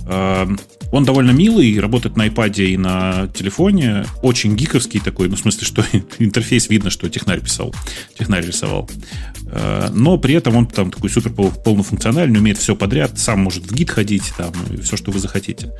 Эм, 0.09 0.59
он 0.93 1.05
довольно 1.05 1.31
милый, 1.31 1.79
работает 1.81 2.17
на 2.17 2.27
iPad 2.27 2.65
и 2.67 2.77
на 2.77 3.29
телефоне. 3.29 4.05
Очень 4.23 4.57
гиковский 4.57 5.01
такой. 5.01 5.29
Ну, 5.29 5.37
в 5.37 5.41
смысле, 5.41 5.67
что 5.67 5.85
интерфейс 6.19 6.69
видно, 6.69 6.91
что 6.91 7.09
технарь 7.09 7.41
писал. 7.41 7.75
Технарь 8.19 8.47
рисовал. 8.47 8.91
Э, 9.47 9.89
но 9.93 10.19
при 10.19 10.35
этом 10.35 10.57
он 10.57 10.67
там 10.67 10.91
такой 10.91 11.09
супер 11.09 11.33
полнофункциональный, 11.33 12.39
умеет 12.39 12.59
все 12.59 12.77
подряд, 12.77 13.19
сам 13.19 13.41
может 13.41 13.65
в 13.65 13.75
гид 13.75 13.91
ходить, 13.91 14.33
там, 14.37 14.53
все, 14.83 14.97
что 14.97 15.11
вы 15.11 15.19
захотите. 15.19 15.73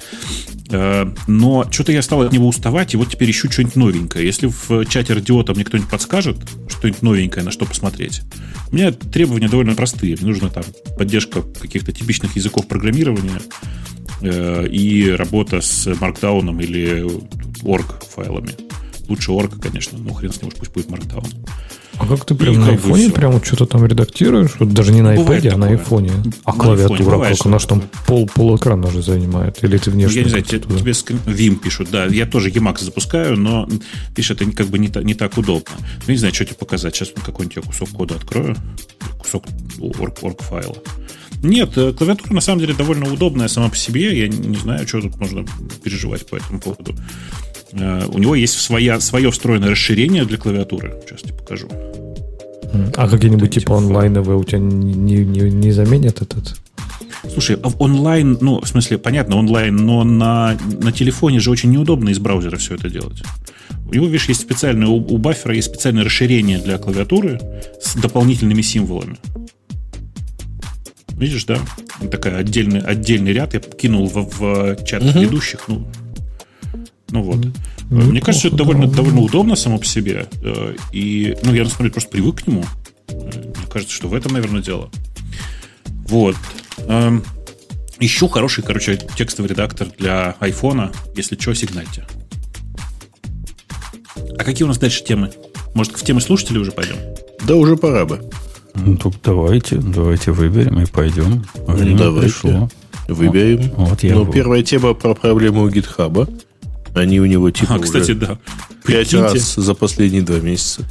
Но 1.29 1.65
что-то 1.71 1.93
я 1.93 2.03
стал 2.03 2.23
от 2.23 2.33
него 2.33 2.49
уставать 2.49 2.86
искать, 2.87 2.95
и 2.95 2.97
вот 2.97 3.11
теперь 3.11 3.31
ищу 3.31 3.51
что-нибудь 3.51 3.77
новенькое. 3.77 4.25
Если 4.25 4.47
в 4.47 4.85
чате 4.87 5.15
радиота 5.15 5.55
мне 5.55 5.65
кто-нибудь 5.65 5.91
подскажет, 5.91 6.37
что-нибудь 6.69 7.03
новенькое, 7.03 7.45
на 7.45 7.51
что 7.51 7.67
посмотреть, 7.67 8.23
у 8.71 8.75
меня 8.75 8.93
требования 8.93 9.49
довольно 9.49 9.75
простые. 9.75 10.17
Мне 10.17 10.29
нужна 10.29 10.49
там 10.49 10.65
поддержка 10.97 11.43
каких-то 11.43 11.93
типичных 11.93 12.37
языков 12.37 12.67
программирования 12.67 13.41
э, 14.23 14.69
и 14.69 15.11
работа 15.11 15.61
с 15.61 15.87
Markdown 15.87 16.63
или 16.63 17.05
org 17.63 18.05
файлами. 18.15 18.53
Лучше 19.09 19.33
org, 19.33 19.61
конечно, 19.61 19.99
но 19.99 20.13
хрен 20.13 20.33
с 20.33 20.43
ним, 20.43 20.51
пусть 20.57 20.73
будет 20.73 20.87
Markdown. 20.87 21.27
А 21.99 22.07
как 22.07 22.25
ты 22.25 22.35
прям 22.35 22.61
на 22.61 22.69
айфоне 22.69 23.11
прям 23.11 23.43
что-то 23.43 23.67
там 23.67 23.85
редактируешь? 23.87 24.53
Вот 24.59 24.73
даже 24.73 24.93
не 24.93 25.03
на 25.03 25.15
ну, 25.15 25.25
iPad, 25.25 25.49
а 25.49 25.57
на 25.57 25.69
айфоне. 25.69 26.13
А 26.45 26.53
на 26.53 26.59
клавиатура, 26.59 27.17
iPhone, 27.17 27.37
как 27.37 27.47
она 27.47 27.59
же 27.59 27.67
там 27.67 27.83
пол, 28.07 28.27
пол 28.27 28.57
экрана 28.57 28.91
же 28.91 29.03
занимает? 29.03 29.63
Или 29.63 29.79
ты 29.79 29.91
внешне? 29.91 30.19
Я 30.19 30.25
не 30.25 30.29
знаю, 30.31 30.45
тебе, 30.45 30.61
тебе 30.61 30.93
Vim 30.93 31.57
пишут, 31.57 31.91
да. 31.91 32.07
Я 32.07 32.27
тоже 32.27 32.51
Emacs 32.51 32.85
запускаю, 32.85 33.37
но 33.37 33.69
пишет, 34.15 34.43
это 34.43 34.51
как 34.53 34.67
бы 34.67 34.79
не, 34.79 34.91
не 35.05 35.15
так 35.15 35.37
удобно. 35.39 35.75
Ну, 36.07 36.13
не 36.13 36.19
знаю, 36.19 36.35
что 36.35 36.45
тебе 36.45 36.57
показать. 36.57 36.95
Сейчас 36.95 37.11
какой-нибудь 37.25 37.57
я 37.57 37.63
кусок 37.63 37.89
кода 37.91 38.15
открою. 38.15 38.57
Кусок 39.19 39.45
орг, 39.81 40.23
орг 40.23 40.43
файла. 40.43 40.77
Нет, 41.43 41.77
э, 41.77 41.93
клавиатура 41.93 42.33
на 42.33 42.41
самом 42.41 42.61
деле 42.61 42.75
довольно 42.75 43.13
удобная 43.13 43.49
сама 43.49 43.69
по 43.69 43.77
себе. 43.77 44.19
Я 44.19 44.29
не 44.29 44.57
знаю, 44.57 44.87
что 44.87 45.01
тут 45.01 45.19
можно 45.19 45.45
переживать 45.83 46.27
по 46.27 46.37
этому 46.37 46.61
поводу. 46.61 46.95
Э, 47.79 48.07
у 48.09 48.19
него 48.19 48.35
есть 48.35 48.59
своя, 48.59 49.01
свое 49.01 49.31
встроенное 49.31 49.71
расширение 49.71 50.25
для 50.25 50.39
клавиатуры. 50.39 50.95
Сейчас 51.07 51.23
тебе 51.23 51.35
покажу. 51.35 51.69
А 52.97 53.09
какие-нибудь 53.09 53.55
типа 53.55 53.77
онлайновые 53.77 54.37
у 54.37 54.45
тебя 54.45 54.59
не, 54.59 55.25
не, 55.25 55.51
не 55.51 55.73
заменят 55.73 56.21
этот? 56.23 56.57
Слушай, 57.33 57.59
а 57.63 57.69
онлайн, 57.79 58.39
ну, 58.41 58.61
в 58.61 58.69
смысле, 58.69 58.99
понятно, 58.99 59.37
онлайн, 59.37 59.77
но 59.77 60.05
на, 60.05 60.57
на 60.81 60.93
телефоне 60.93 61.41
же 61.41 61.51
очень 61.51 61.71
неудобно 61.71 62.11
из 62.11 62.19
браузера 62.19 62.57
все 62.57 62.75
это 62.75 62.89
делать. 62.89 63.23
У 63.89 63.95
него, 63.95 64.07
видишь, 64.07 64.29
есть 64.29 64.41
специальное, 64.41 64.89
у, 64.89 64.97
у 64.97 65.19
баффера 65.19 65.55
есть 65.55 65.69
специальное 65.69 66.05
расширение 66.05 66.59
для 66.59 66.79
клавиатуры 66.79 67.41
с 67.81 67.95
дополнительными 67.95 68.63
символами. 68.63 69.17
Видишь, 71.13 71.45
да? 71.45 71.59
Такая 72.11 72.37
отдельный, 72.37 72.81
отдельный 72.81 73.33
ряд 73.33 73.55
я 73.55 73.61
кинул 73.61 74.07
в, 74.07 74.39
в 74.39 74.85
чат 74.85 75.03
uh-huh. 75.03 75.23
ведущих. 75.23 75.67
Ну, 75.67 75.87
ну 77.11 77.23
вот. 77.23 77.47
Ну, 77.91 78.03
Мне 78.11 78.21
кажется, 78.21 78.49
это 78.49 78.57
довольно, 78.57 78.89
довольно 78.89 79.21
удобно 79.21 79.57
само 79.57 79.79
по 79.79 79.85
себе. 79.85 80.27
Э, 80.43 80.75
и, 80.93 81.37
ну, 81.43 81.55
я, 81.55 81.65
на 81.65 81.71
самом 81.71 81.85
деле, 81.85 81.93
просто 81.93 82.11
привык 82.11 82.43
к 82.43 82.47
нему. 82.47 82.65
Э, 83.09 83.13
мне 83.15 83.67
кажется, 83.71 83.95
что 83.95 84.09
в 84.09 84.15
этом, 84.15 84.33
наверное, 84.33 84.63
дело. 84.63 84.91
Вот. 86.09 86.37
Эм, 86.89 87.25
ищу 88.01 88.29
хороший, 88.29 88.65
короче, 88.65 88.99
текстовый 89.17 89.51
редактор 89.51 89.89
для 89.99 90.37
айфона. 90.41 90.93
Если 91.15 91.39
что, 91.39 91.55
сигнальте. 91.55 92.05
А 94.39 94.45
какие 94.45 94.65
у 94.65 94.69
нас 94.69 94.79
дальше 94.79 95.05
темы? 95.05 95.31
Может, 95.75 95.97
в 95.97 96.05
темы 96.05 96.21
слушателей 96.21 96.61
уже 96.61 96.73
пойдем? 96.73 96.97
Да 97.47 97.55
уже 97.55 97.77
пора 97.77 98.05
бы. 98.05 98.29
Ну, 98.75 98.97
тут 98.97 99.17
давайте, 99.23 99.77
давайте 99.77 100.33
выберем 100.33 100.81
и 100.81 100.87
пойдем. 100.87 101.45
Время 101.67 101.99
давайте. 101.99 102.29
пришло. 102.29 102.69
Выберем. 103.09 103.71
Вот, 103.77 103.91
вот 103.91 104.03
я 104.03 104.15
ну, 104.15 104.31
первая 104.31 104.63
тема 104.63 104.95
про 104.95 105.15
проблему 105.15 105.63
у 105.63 105.71
гитхаба. 105.71 106.29
Они 106.97 107.21
у 107.21 107.27
него 107.27 107.51
типа 107.51 107.75
а, 107.75 107.79
кстати, 107.79 108.13
да. 108.13 108.39
пять 108.85 109.13
раз 109.13 109.55
за 109.55 109.75
последние 109.75 110.23
два 110.23 110.39
месяца. 110.39 110.83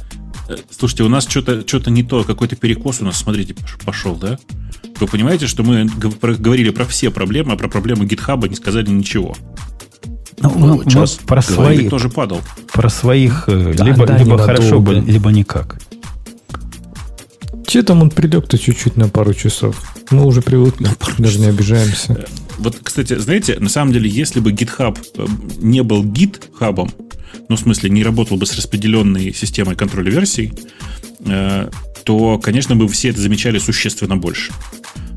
Э, 0.48 0.56
слушайте, 0.70 1.02
у 1.02 1.08
нас 1.08 1.26
что-то 1.28 1.66
что 1.66 1.90
не 1.90 2.04
то, 2.04 2.22
какой-то 2.22 2.54
перекос 2.54 3.00
у 3.00 3.04
нас, 3.04 3.18
смотрите, 3.18 3.56
пошел, 3.84 4.14
да? 4.14 4.38
Вы 5.00 5.08
понимаете, 5.08 5.48
что 5.48 5.64
мы 5.64 5.86
говорили 5.86 6.70
про 6.70 6.84
все 6.84 7.10
проблемы, 7.10 7.52
а 7.52 7.56
про 7.56 7.68
проблемы 7.68 8.06
гитхаба 8.06 8.48
не 8.48 8.54
сказали 8.54 8.88
ничего. 8.88 9.36
Ну, 10.38 10.52
ну, 10.54 10.66
мы, 10.76 10.84
мы 10.84 11.06
про 11.26 11.42
своих 11.42 11.90
тоже 11.90 12.08
падал. 12.08 12.40
Про 12.72 12.88
своих 12.88 13.48
э, 13.48 13.74
да, 13.76 13.84
либо, 13.84 14.06
да, 14.06 14.16
либо 14.16 14.38
хорошо, 14.38 14.78
бы, 14.80 14.94
либо 14.94 15.30
никак. 15.30 15.80
Че 17.66 17.82
там 17.82 18.02
он 18.02 18.10
прилег-то 18.10 18.58
чуть-чуть 18.58 18.96
на 18.96 19.08
пару 19.08 19.34
часов? 19.34 19.94
Мы 20.10 20.24
уже 20.24 20.40
привыкли, 20.40 20.88
даже 21.18 21.40
не 21.40 21.46
обижаемся. 21.46 22.26
Вот, 22.58 22.78
кстати, 22.82 23.18
знаете, 23.18 23.58
на 23.58 23.68
самом 23.68 23.92
деле, 23.92 24.08
если 24.08 24.40
бы 24.40 24.52
GitHub 24.52 24.98
э, 25.16 25.26
не 25.58 25.82
был 25.82 26.04
GitHub, 26.04 26.90
ну, 27.48 27.56
в 27.56 27.60
смысле, 27.60 27.90
не 27.90 28.02
работал 28.02 28.36
бы 28.36 28.46
с 28.46 28.56
распределенной 28.56 29.32
системой 29.34 29.76
контроля 29.76 30.10
версий, 30.10 30.52
э, 31.20 31.70
то, 32.04 32.38
конечно, 32.38 32.76
бы 32.76 32.88
все 32.88 33.10
это 33.10 33.20
замечали 33.20 33.58
существенно 33.58 34.16
больше. 34.16 34.52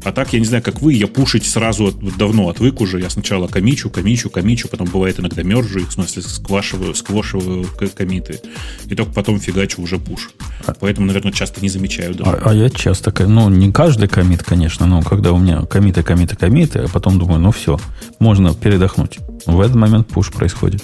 А 0.03 0.11
так, 0.11 0.33
я 0.33 0.39
не 0.39 0.45
знаю, 0.45 0.63
как 0.63 0.81
вы, 0.81 0.93
я 0.93 1.07
пушить 1.07 1.45
сразу 1.45 1.87
от, 1.87 2.17
давно 2.17 2.47
отвык 2.47 2.79
уже. 2.81 2.99
Я 2.99 3.09
сначала 3.09 3.47
комичу, 3.47 3.89
комичу, 3.89 4.29
комичу, 4.29 4.67
потом 4.69 4.87
бывает 4.87 5.19
иногда 5.19 5.43
мержу 5.43 5.79
их, 5.79 5.89
в 5.89 5.93
смысле 5.93 6.21
сквашиваю, 6.21 6.95
сквошиваю 6.95 7.65
комиты. 7.95 8.39
И 8.85 8.95
только 8.95 9.11
потом 9.11 9.39
фигачу 9.39 9.81
уже 9.81 9.97
пуш. 9.97 10.31
Поэтому, 10.79 11.07
наверное, 11.07 11.33
часто 11.33 11.61
не 11.61 11.69
замечаю. 11.69 12.15
Даже. 12.15 12.31
А, 12.31 12.49
а 12.49 12.53
я 12.53 12.69
часто, 12.69 13.13
ну, 13.27 13.49
не 13.49 13.71
каждый 13.71 14.07
комит, 14.07 14.43
конечно, 14.43 14.85
но 14.85 15.01
когда 15.01 15.33
у 15.33 15.37
меня 15.37 15.61
комиты, 15.63 16.01
комиты, 16.01 16.35
комиты, 16.35 16.79
а 16.79 16.87
потом 16.87 17.19
думаю, 17.19 17.39
ну 17.39 17.51
все, 17.51 17.79
можно 18.19 18.53
передохнуть. 18.53 19.19
В 19.45 19.59
этот 19.59 19.75
момент 19.75 20.07
пуш 20.07 20.31
происходит. 20.31 20.83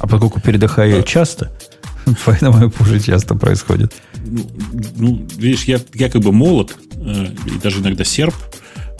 А 0.00 0.06
поскольку 0.06 0.40
передыхаю 0.40 0.96
я 0.96 1.02
часто, 1.02 1.52
поэтому 2.24 2.66
и 2.66 2.70
пуши 2.70 3.00
часто 3.00 3.34
происходит. 3.34 3.92
Ну, 4.24 4.50
ну, 4.96 5.26
видишь, 5.36 5.64
я, 5.64 5.80
я 5.94 6.10
как 6.10 6.22
бы 6.22 6.32
молод, 6.32 6.76
э, 6.94 7.26
и 7.46 7.58
даже 7.62 7.80
иногда 7.80 8.04
серп, 8.04 8.34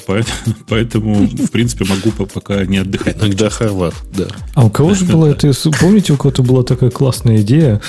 поэтому, 0.06 0.36
поэтому, 0.68 1.14
в 1.26 1.50
принципе, 1.50 1.84
могу 1.84 2.10
пока 2.26 2.64
не 2.64 2.78
отдыхать. 2.78 3.16
Иногда 3.18 3.50
хорват, 3.50 3.94
да. 4.16 4.26
А 4.54 4.64
у 4.64 4.70
кого 4.70 4.94
же 4.94 5.04
была 5.04 5.30
это... 5.30 5.52
Помните, 5.80 6.12
у 6.12 6.16
кого-то 6.16 6.42
была 6.42 6.62
такая 6.62 6.90
классная 6.90 7.40
идея, 7.42 7.80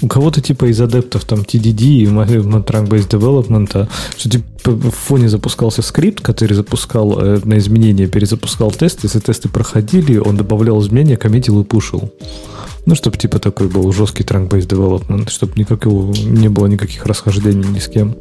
у 0.00 0.06
кого-то 0.06 0.40
типа 0.40 0.66
из 0.66 0.80
адептов 0.80 1.24
там 1.24 1.40
TDD 1.40 1.82
и 1.82 2.06
Trunk-Based 2.06 3.08
Development, 3.08 3.88
что 4.16 4.30
типа 4.30 4.70
в 4.70 4.90
фоне 4.90 5.28
запускался 5.28 5.82
скрипт, 5.82 6.20
который 6.20 6.54
запускал 6.54 7.18
э, 7.20 7.40
на 7.44 7.58
изменения, 7.58 8.06
перезапускал 8.06 8.70
тесты, 8.70 9.06
если 9.06 9.20
тесты 9.20 9.48
проходили, 9.48 10.18
он 10.18 10.36
добавлял 10.36 10.80
изменения, 10.80 11.16
коммитил 11.16 11.60
и 11.60 11.64
пушил. 11.64 12.12
Ну, 12.86 12.94
чтобы 12.94 13.18
типа 13.18 13.38
такой 13.38 13.68
был 13.68 13.92
жесткий 13.92 14.22
Trunk-Based 14.22 14.68
Development, 14.68 15.28
чтобы 15.30 15.52
никакого, 15.56 16.14
не 16.14 16.48
было 16.48 16.66
никаких 16.66 17.04
расхождений 17.06 17.68
ни 17.68 17.78
с 17.78 17.88
кем. 17.88 18.16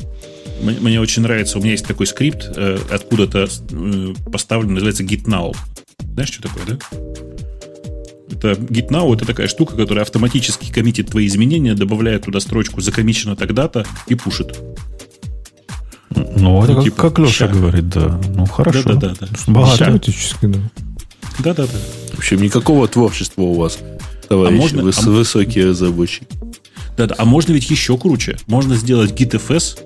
Мне, 0.61 0.77
мне 0.79 0.99
очень 0.99 1.21
нравится, 1.21 1.57
у 1.57 1.61
меня 1.61 1.71
есть 1.71 1.85
такой 1.85 2.07
скрипт, 2.07 2.51
э, 2.55 2.79
откуда-то 2.89 3.47
э, 3.71 4.13
поставлен, 4.31 4.73
называется 4.73 5.03
GitNow. 5.03 5.55
Знаешь, 6.13 6.29
что 6.29 6.43
такое, 6.43 6.63
да? 6.65 7.26
Это 8.29 8.51
GitNow 8.51 9.13
это 9.15 9.25
такая 9.25 9.47
штука, 9.47 9.75
которая 9.75 10.03
автоматически 10.03 10.71
коммитит 10.71 11.09
твои 11.09 11.27
изменения, 11.27 11.73
добавляет 11.73 12.23
туда 12.23 12.39
строчку 12.39 12.81
«закомичено 12.81 13.35
тогда-то» 13.35 13.85
и 14.07 14.15
пушит. 14.15 14.59
Ну, 16.09 16.63
это 16.63 16.71
ну, 16.71 16.75
как, 16.75 16.83
типа, 16.83 16.95
как 16.97 17.19
Леша 17.19 17.47
ща. 17.47 17.47
говорит, 17.47 17.89
да. 17.89 18.19
Ну, 18.35 18.45
хорошо. 18.45 18.83
Да, 18.83 18.93
да, 18.93 19.13
да. 19.19 19.27
да. 19.27 19.51
Богато. 19.51 20.01
Да. 20.41 20.59
Да, 21.39 21.53
да, 21.53 21.63
да. 21.65 21.79
В 22.13 22.17
общем, 22.17 22.41
никакого 22.41 22.87
творчества 22.87 23.43
у 23.43 23.53
вас, 23.53 23.77
товарищи, 24.27 24.57
а 24.57 24.61
можно, 24.61 24.81
выс- 24.81 25.03
а... 25.05 25.09
высокие 25.09 25.67
разработчики. 25.67 26.27
Да, 26.97 27.05
да. 27.05 27.15
А 27.17 27.25
можно 27.25 27.53
ведь 27.53 27.69
еще 27.69 27.97
круче. 27.97 28.37
Можно 28.47 28.75
сделать 28.75 29.11
GitFS, 29.11 29.77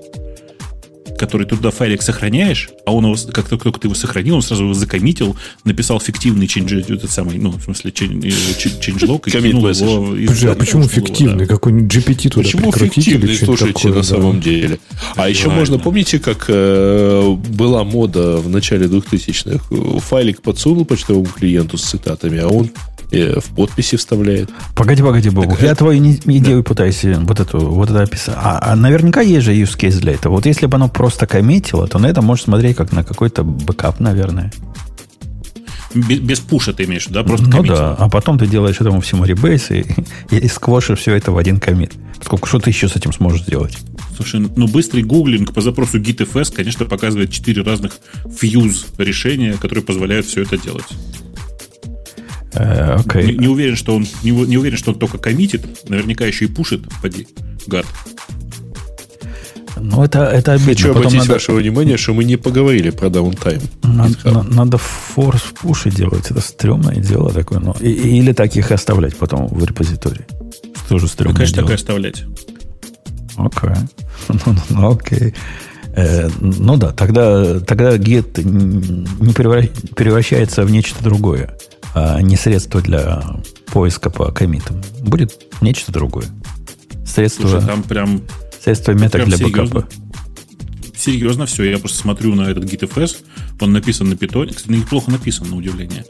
который 1.21 1.45
туда 1.45 1.69
файлик 1.69 2.01
сохраняешь, 2.01 2.69
а 2.83 2.93
он 2.95 3.05
его, 3.05 3.15
как 3.31 3.47
только 3.47 3.79
ты 3.79 3.85
его 3.85 3.93
сохранил, 3.93 4.37
он 4.37 4.41
сразу 4.41 4.63
его 4.63 4.73
закоммитил, 4.73 5.37
написал 5.65 5.99
фиктивный 5.99 6.47
change, 6.47 6.91
этот 6.91 7.11
самый, 7.11 7.37
ну, 7.37 7.51
в 7.51 7.61
смысле, 7.61 7.91
changelog 7.91 9.21
и 9.27 9.29
кинул 9.29 9.69
его. 9.69 10.15
Подожди, 10.25 10.47
а 10.47 10.55
почему 10.55 10.87
фиктивный? 10.87 11.45
Да. 11.45 11.53
Какой-нибудь 11.53 11.95
GPT 11.95 12.29
туда 12.29 12.43
Почему 12.43 12.71
фиктивный, 12.71 13.35
слушайте, 13.35 13.73
такое, 13.73 13.91
на 13.91 13.97
да. 13.97 14.03
самом 14.03 14.41
деле? 14.41 14.79
А 15.15 15.29
еще 15.29 15.49
можно, 15.49 15.77
помните, 15.77 16.17
как 16.17 16.45
э, 16.47 17.35
была 17.49 17.83
мода 17.83 18.37
в 18.37 18.49
начале 18.49 18.87
2000-х? 18.87 19.99
Файлик 19.99 20.41
подсунул 20.41 20.85
почтовому 20.85 21.27
клиенту 21.27 21.77
с 21.77 21.83
цитатами, 21.83 22.39
а 22.39 22.47
он 22.47 22.71
в 23.11 23.55
подписи 23.55 23.97
вставляет. 23.97 24.49
Погоди, 24.75 25.03
погоди, 25.03 25.29
Бобук. 25.29 25.57
Я 25.61 25.75
твою 25.75 26.01
идею 26.01 26.57
да. 26.57 26.63
пытаюсь 26.63 27.03
э, 27.03 27.15
вот 27.19 27.39
эту 27.39 27.59
вот 27.59 27.89
это 27.89 28.03
описать. 28.03 28.35
А, 28.37 28.59
а 28.61 28.75
наверняка 28.75 29.21
есть 29.21 29.45
же 29.45 29.53
use 29.53 29.77
case 29.77 29.99
для 29.99 30.13
этого. 30.13 30.35
Вот 30.35 30.45
если 30.45 30.65
бы 30.65 30.75
оно 30.75 30.87
просто 30.87 31.27
коммитило, 31.27 31.87
то 31.87 31.99
на 31.99 32.07
это 32.07 32.21
можно 32.21 32.45
смотреть 32.45 32.77
как 32.77 32.91
на 32.91 33.03
какой-то 33.03 33.43
backup, 33.43 33.99
наверное. 33.99 34.51
Без, 35.93 36.19
без 36.19 36.39
пуша 36.39 36.73
ты 36.73 36.85
имеешь, 36.85 37.07
да? 37.07 37.23
Просто 37.23 37.47
ну 37.47 37.51
коммитил. 37.51 37.75
да, 37.75 37.95
а 37.95 38.09
потом 38.09 38.39
ты 38.39 38.47
делаешь 38.47 38.79
этому 38.79 39.01
всему 39.01 39.25
rebase 39.25 39.71
и, 39.71 39.85
и 40.29 40.47
сквошишь 40.47 40.99
все 40.99 41.13
это 41.15 41.31
в 41.31 41.37
один 41.37 41.59
commit. 41.59 41.91
Сколько, 42.23 42.47
что 42.47 42.59
ты 42.59 42.69
еще 42.69 42.87
с 42.87 42.95
этим 42.95 43.11
сможешь 43.11 43.43
сделать? 43.43 43.77
Слушай, 44.15 44.47
ну 44.55 44.67
быстрый 44.67 45.03
гуглинг 45.03 45.53
по 45.53 45.61
запросу 45.61 45.99
gitfs, 45.99 46.53
конечно, 46.55 46.85
показывает 46.85 47.31
четыре 47.31 47.63
разных 47.63 47.97
фьюз 48.39 48.87
решения, 48.97 49.53
которые 49.53 49.83
позволяют 49.83 50.25
все 50.25 50.43
это 50.43 50.57
делать. 50.57 50.85
Okay. 52.53 53.25
не, 53.25 53.37
не, 53.37 53.47
уверен, 53.47 53.75
что 53.75 53.95
он 53.95 54.05
не, 54.23 54.31
не 54.31 54.57
уверен, 54.57 54.77
что 54.77 54.91
он 54.91 54.99
только 54.99 55.17
коммитит, 55.17 55.89
наверняка 55.89 56.25
еще 56.25 56.45
и 56.45 56.47
пушит, 56.47 56.81
поди, 57.01 57.27
гад. 57.67 57.85
Ну, 59.77 60.03
это, 60.03 60.25
это 60.25 60.53
обидно. 60.53 60.73
Хочу 60.73 60.91
обратить 60.91 61.19
надо... 61.19 61.33
ваше 61.33 61.53
внимание, 61.53 61.97
что 61.97 62.13
мы 62.13 62.23
не 62.23 62.35
поговорили 62.35 62.89
про 62.89 63.09
даунтайм. 63.09 63.61
Надо, 63.83 64.43
надо 64.43 64.77
форс 64.77 65.41
пуши 65.59 65.89
делать. 65.89 66.29
Это 66.29 66.41
стрёмное 66.41 66.97
дело 66.97 67.31
такое. 67.31 67.59
Но... 67.59 67.75
И, 67.79 67.89
или 67.89 68.33
так 68.33 68.55
их 68.55 68.71
оставлять 68.71 69.15
потом 69.15 69.47
в 69.47 69.63
репозитории. 69.63 70.25
Тоже 70.87 71.07
стрёмное 71.07 71.33
ну, 71.33 71.37
конечно, 71.37 71.55
дело. 71.55 71.67
так 71.67 71.71
и 71.71 71.81
оставлять. 71.81 72.23
Окей. 73.37 73.69
Okay. 73.69 73.77
ну, 74.45 74.55
ну, 74.69 74.91
окей. 74.91 75.33
Э, 75.95 76.29
ну 76.39 76.77
да, 76.77 76.91
тогда, 76.91 77.59
тогда 77.61 77.95
get 77.97 78.43
не 78.43 79.33
превращается 79.93 80.63
в 80.63 80.71
нечто 80.71 81.03
другое 81.03 81.57
а 81.93 82.21
не 82.21 82.35
средство 82.35 82.81
для 82.81 83.23
поиска 83.67 84.09
по 84.09 84.31
комитам. 84.31 84.81
Будет 85.01 85.47
нечто 85.61 85.91
другое. 85.91 86.25
Средство, 87.05 87.47
Слушай, 87.47 87.65
там 87.65 87.83
прям... 87.83 88.21
Средство 88.63 88.91
меток 88.91 89.25
для 89.25 89.37
бэкапа. 89.37 89.87
Серьезно 90.95 91.47
все. 91.47 91.63
Я 91.63 91.79
просто 91.79 91.97
смотрю 91.97 92.35
на 92.35 92.43
этот 92.43 92.65
GitFS. 92.65 93.17
Он 93.59 93.71
написан 93.71 94.09
на 94.09 94.15
питоне. 94.15 94.53
Кстати, 94.53 94.71
неплохо 94.71 95.09
написан, 95.09 95.49
на 95.49 95.55
удивление. 95.55 96.05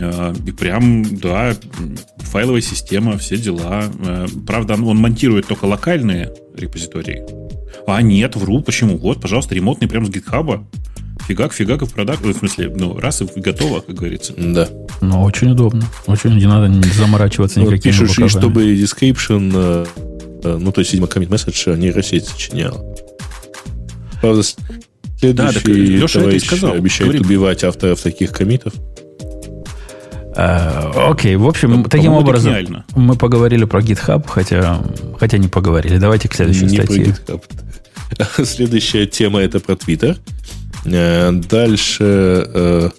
А, 0.00 0.32
и 0.46 0.50
прям, 0.52 1.04
да, 1.18 1.54
файловая 2.18 2.60
система, 2.60 3.18
все 3.18 3.36
дела. 3.36 3.84
А, 4.04 4.26
правда, 4.46 4.74
он 4.74 4.96
монтирует 4.96 5.46
только 5.46 5.66
локальные 5.66 6.32
репозитории. 6.56 7.24
А 7.86 8.02
нет, 8.02 8.36
вру. 8.36 8.62
Почему? 8.62 8.96
Вот, 8.98 9.20
пожалуйста, 9.20 9.54
ремонтный 9.54 9.88
прямо 9.88 10.06
с 10.06 10.10
гитхаба 10.10 10.66
фигак, 11.30 11.52
фигак 11.52 11.82
в 11.82 11.92
продакт, 11.92 12.24
в 12.24 12.32
смысле, 12.32 12.72
ну, 12.74 12.98
раз 12.98 13.22
и 13.22 13.40
готово, 13.40 13.80
как 13.80 13.94
говорится. 13.94 14.34
Да. 14.36 14.68
Ну, 15.00 15.22
очень 15.22 15.50
удобно. 15.50 15.84
Очень 16.06 16.36
не 16.36 16.46
надо 16.46 16.72
заморачиваться 16.92 17.60
никакими 17.60 17.92
Пишешь, 17.92 18.18
и 18.18 18.28
чтобы 18.28 18.74
description, 18.74 19.52
э, 19.54 19.86
э, 20.42 20.58
ну, 20.60 20.72
то 20.72 20.80
есть, 20.80 20.92
видимо, 20.92 21.06
commit 21.06 21.28
message 21.28 21.76
нейросеть 21.76 22.26
сочиняла. 22.26 22.84
Правда, 24.20 24.42
следующий 25.18 25.32
да, 25.32 25.52
так, 25.52 25.68
Леша 25.68 26.18
товарищ 26.18 26.44
сказал. 26.44 26.72
обещает 26.72 27.12
Говори. 27.12 27.24
убивать 27.24 27.62
авторов 27.62 28.00
таких 28.00 28.32
комитов. 28.32 28.74
Uh, 30.36 31.10
окей, 31.10 31.34
в 31.34 31.46
общем, 31.46 31.80
это, 31.80 31.90
таким 31.90 32.12
образом 32.12 32.52
гениально. 32.52 32.84
мы 32.94 33.16
поговорили 33.16 33.64
про 33.64 33.80
GitHub, 33.80 34.24
хотя, 34.28 34.80
хотя 35.18 35.38
не 35.38 35.48
поговорили. 35.48 35.98
Давайте 35.98 36.28
к 36.28 36.34
следующей 36.34 36.66
не 36.66 36.76
статье. 36.76 37.16
Следующая 38.44 39.06
тема 39.06 39.40
это 39.40 39.58
про 39.58 39.74
Twitter. 39.74 40.16
Э, 40.84 41.32
дальше 41.32 42.04
э, 42.54 42.90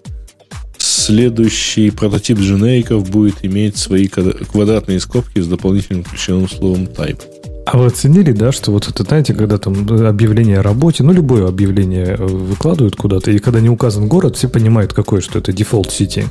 следующий 0.77 1.89
прототип 1.89 2.39
дженериков 2.39 3.09
будет 3.09 3.43
иметь 3.43 3.77
свои 3.77 4.07
квадратные 4.07 4.99
скобки 4.99 5.39
с 5.39 5.47
дополнительным 5.47 6.03
ключевым 6.03 6.49
словом 6.49 6.83
type. 6.83 7.21
А 7.65 7.77
вы 7.77 7.85
оценили, 7.85 8.31
да, 8.31 8.51
что 8.51 8.71
вот 8.71 8.87
это, 8.87 9.03
знаете, 9.03 9.33
когда 9.33 9.57
там 9.57 9.87
объявление 10.05 10.59
о 10.59 10.63
работе, 10.63 11.03
ну, 11.03 11.13
любое 11.13 11.47
объявление 11.47 12.15
э, 12.17 12.25
выкладывают 12.25 12.95
куда-то, 12.95 13.31
и 13.31 13.39
когда 13.39 13.59
не 13.59 13.69
указан 13.69 14.07
город, 14.07 14.35
все 14.35 14.49
понимают, 14.49 14.93
какой, 14.93 15.21
что 15.21 15.39
это 15.39 15.53
дефолт 15.53 15.91
сети. 15.91 16.25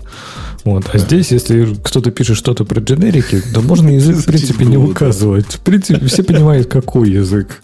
Вот. 0.65 0.91
А 0.93 0.99
здесь, 0.99 1.31
если 1.31 1.75
кто-то 1.83 2.11
пишет 2.11 2.37
что-то 2.37 2.65
про 2.65 2.81
дженерики, 2.81 3.43
то 3.55 3.61
можно 3.61 3.89
язык, 3.95 4.17
в 4.17 4.25
принципе, 4.25 4.65
не 4.65 4.77
указывать. 4.77 5.47
В 5.47 5.61
принципе, 5.61 6.05
все 6.07 6.23
понимают, 6.25 6.67
какой 6.67 7.11
язык. 7.11 7.63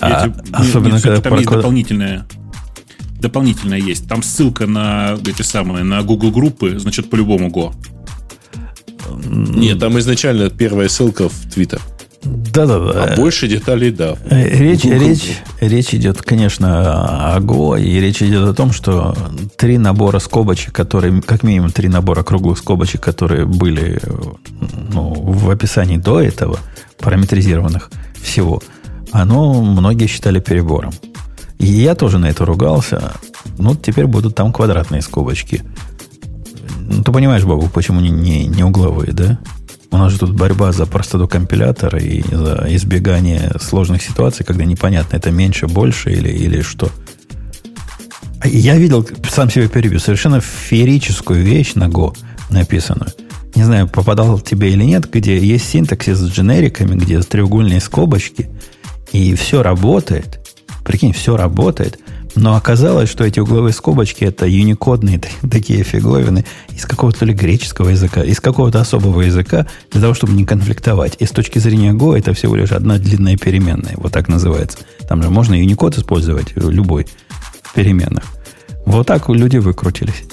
А, 0.00 0.32
особенно, 0.52 1.00
когда 1.00 1.20
там 1.20 1.34
есть 1.34 1.50
дополнительное 1.50 2.26
дополнительное 3.20 3.78
есть. 3.78 4.08
Там 4.08 4.22
ссылка 4.22 4.66
на 4.66 5.18
эти 5.26 5.42
самые, 5.42 5.84
на 5.84 6.02
Google 6.02 6.30
группы, 6.30 6.78
значит, 6.78 7.10
по-любому 7.10 7.48
Go. 7.48 7.74
Нет, 9.24 9.78
там 9.78 9.98
изначально 9.98 10.50
первая 10.50 10.88
ссылка 10.88 11.28
в 11.28 11.46
Twitter. 11.46 11.80
Да-да-да. 12.26 13.04
А 13.04 13.16
больше 13.16 13.48
деталей, 13.48 13.90
да. 13.90 14.16
Э, 14.28 14.48
речь, 14.48 14.84
речь, 14.84 15.38
речь 15.60 15.94
идет, 15.94 16.22
конечно, 16.22 17.34
о 17.34 17.40
Go, 17.40 17.80
и 17.80 18.00
речь 18.00 18.22
идет 18.22 18.48
о 18.48 18.54
том, 18.54 18.72
что 18.72 19.16
три 19.56 19.78
набора 19.78 20.18
скобочек, 20.18 20.72
которые, 20.72 21.22
как 21.22 21.42
минимум 21.42 21.70
три 21.70 21.88
набора 21.88 22.22
круглых 22.22 22.58
скобочек, 22.58 23.00
которые 23.00 23.46
были 23.46 24.00
ну, 24.92 25.12
в 25.14 25.50
описании 25.50 25.98
до 25.98 26.20
этого, 26.20 26.58
параметризированных 26.98 27.90
всего, 28.20 28.62
оно 29.12 29.62
многие 29.62 30.06
считали 30.06 30.40
перебором. 30.40 30.92
И 31.58 31.66
я 31.66 31.94
тоже 31.94 32.18
на 32.18 32.26
это 32.26 32.44
ругался. 32.44 33.12
Ну, 33.58 33.74
теперь 33.74 34.06
будут 34.06 34.34
там 34.34 34.52
квадратные 34.52 35.00
скобочки. 35.00 35.62
Ну, 36.80 37.02
ты 37.02 37.12
понимаешь, 37.12 37.44
Бабу, 37.44 37.68
почему 37.68 38.00
не, 38.00 38.10
не, 38.10 38.46
не 38.46 38.62
угловые, 38.62 39.12
да? 39.12 39.38
У 39.90 39.96
нас 39.96 40.12
же 40.12 40.18
тут 40.18 40.34
борьба 40.34 40.72
за 40.72 40.86
простоту 40.86 41.28
компилятора 41.28 41.98
и 41.98 42.22
за 42.22 42.66
избегание 42.70 43.52
сложных 43.60 44.02
ситуаций, 44.02 44.44
когда 44.44 44.64
непонятно, 44.64 45.16
это 45.16 45.30
меньше, 45.30 45.66
больше 45.66 46.12
или, 46.12 46.28
или 46.28 46.62
что. 46.62 46.90
Я 48.44 48.76
видел, 48.76 49.06
сам 49.28 49.50
себе 49.50 49.68
перебью, 49.68 49.98
совершенно 49.98 50.40
феерическую 50.40 51.42
вещь 51.42 51.74
на 51.74 51.84
Go 51.84 52.16
написанную. 52.50 53.10
Не 53.54 53.64
знаю, 53.64 53.88
попадал 53.88 54.38
тебе 54.38 54.72
или 54.72 54.84
нет, 54.84 55.10
где 55.10 55.38
есть 55.38 55.68
синтаксис 55.68 56.18
с 56.18 56.30
дженериками, 56.30 56.94
где 56.94 57.20
треугольные 57.20 57.80
скобочки, 57.80 58.50
и 59.12 59.34
все 59.34 59.62
работает. 59.62 60.40
Прикинь, 60.84 61.12
все 61.12 61.36
работает. 61.36 61.98
Но 62.36 62.54
оказалось, 62.54 63.08
что 63.08 63.24
эти 63.24 63.40
угловые 63.40 63.72
скобочки 63.72 64.22
это 64.22 64.46
юникодные 64.46 65.20
такие 65.50 65.82
фиговины 65.82 66.44
из 66.68 66.84
какого-то 66.84 67.24
ли 67.24 67.32
греческого 67.32 67.88
языка, 67.88 68.22
из 68.22 68.40
какого-то 68.40 68.78
особого 68.78 69.22
языка, 69.22 69.66
для 69.90 70.02
того, 70.02 70.12
чтобы 70.12 70.34
не 70.34 70.44
конфликтовать. 70.44 71.16
И 71.18 71.24
с 71.24 71.30
точки 71.30 71.58
зрения 71.58 71.92
Go 71.92 72.16
это 72.16 72.34
всего 72.34 72.54
лишь 72.54 72.72
одна 72.72 72.98
длинная 72.98 73.38
переменная, 73.38 73.94
вот 73.96 74.12
так 74.12 74.28
называется. 74.28 74.78
Там 75.08 75.22
же 75.22 75.30
можно 75.30 75.54
юникод 75.54 75.96
использовать 75.96 76.54
любой 76.54 77.06
в 77.62 77.72
переменных. 77.72 78.24
Вот 78.84 79.06
так 79.06 79.28
люди 79.30 79.56
выкрутились. 79.56 80.24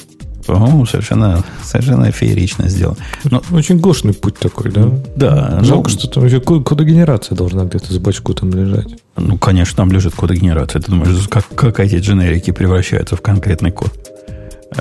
По-моему, 0.45 0.85
совершенно, 0.85 1.43
совершенно 1.63 2.11
феерично 2.11 2.67
сделано. 2.67 2.97
Но, 3.25 3.41
Очень 3.51 3.79
гошный 3.79 4.13
путь 4.13 4.37
такой, 4.37 4.71
да? 4.71 4.89
Да. 5.15 5.63
Жалко, 5.63 5.89
ну, 5.89 5.97
что 5.97 6.07
там 6.07 6.25
еще 6.25 6.39
кодогенерация 6.39 7.35
должна 7.35 7.65
где-то 7.65 7.93
с 7.93 7.97
бачку 7.97 8.33
там 8.33 8.51
лежать. 8.51 8.87
Ну, 9.15 9.37
конечно, 9.37 9.77
там 9.77 9.91
лежит 9.91 10.13
кодогенерация. 10.15 10.81
Ты 10.81 10.91
думаешь, 10.91 11.27
как, 11.29 11.45
как 11.55 11.79
эти 11.79 11.95
дженерики 11.95 12.51
превращаются 12.51 13.15
в 13.15 13.21
конкретный 13.21 13.71
код? 13.71 13.91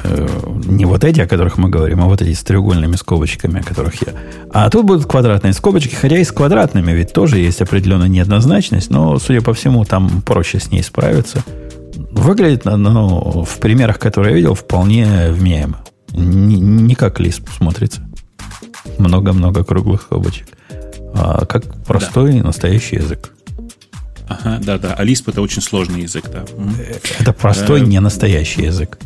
Э, 0.05 0.27
не 0.67 0.85
вот 0.85 1.05
эти, 1.05 1.21
о 1.21 1.27
которых 1.27 1.59
мы 1.59 1.69
говорим, 1.69 2.01
а 2.03 2.07
вот 2.07 2.23
эти 2.23 2.33
с 2.33 2.43
треугольными 2.43 2.97
скобочками, 2.97 3.61
о 3.61 3.63
которых 3.63 3.95
я. 4.03 4.13
А 4.51 4.71
тут 4.71 4.87
будут 4.87 5.07
квадратные 5.07 5.53
скобочки, 5.53 5.95
хотя 5.95 6.19
и 6.19 6.25
с 6.25 6.33
квадратными 6.33 6.93
ведь 6.93 7.13
тоже 7.13 7.39
есть 7.39 7.61
определенная 7.61 8.09
неоднозначность, 8.09 8.91
но, 8.91 9.19
судя 9.19 9.43
по 9.43 9.55
всему, 9.55 9.85
там 9.85 10.23
проще 10.23 10.61
с 10.61 10.71
ней 10.71 10.83
справиться. 10.83 11.45
Выглядит, 12.13 12.65
ну, 12.65 13.45
в 13.45 13.59
примерах, 13.59 13.99
которые 13.99 14.33
я 14.33 14.37
видел, 14.37 14.55
вполне 14.55 15.31
вменяемо. 15.31 15.83
Не, 16.13 16.61
не 16.61 16.95
как 16.95 17.21
Lisp 17.21 17.49
смотрится. 17.57 18.03
Много-много 18.99 19.65
круглых 19.65 20.03
скобочек. 20.03 20.47
А 21.15 21.45
как 21.47 21.85
простой 21.85 22.35
да. 22.35 22.45
настоящий 22.45 22.97
язык. 22.97 23.33
Ага, 24.29 24.61
да, 24.63 24.79
да. 24.79 24.95
А 24.95 25.05
Lisp 25.05 25.25
это 25.27 25.43
очень 25.43 25.63
сложный 25.63 26.03
язык, 26.03 26.25
да. 26.31 26.45
Это 27.19 27.33
простой, 27.33 27.81
э, 27.81 27.85
не 27.85 28.01
настоящий 28.01 28.63
язык. 28.63 28.99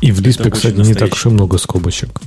И 0.00 0.10
в 0.12 0.20
Lisp, 0.20 0.50
кстати, 0.50 0.76
не 0.76 0.94
так 0.94 1.12
уж 1.12 1.26
и 1.26 1.28
много 1.28 1.58
скобочек. 1.58 2.20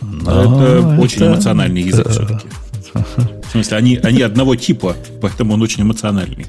Но 0.00 0.42
это, 0.42 0.88
это 0.92 1.00
очень 1.00 1.26
эмоциональный 1.26 1.82
язык 1.82 2.08
все-таки. 2.08 2.46
В 2.94 3.50
смысле, 3.52 3.76
они, 3.76 3.96
они 4.02 4.22
одного 4.22 4.56
типа, 4.56 4.96
поэтому 5.20 5.54
он 5.54 5.62
очень 5.62 5.82
эмоциональный. 5.82 6.46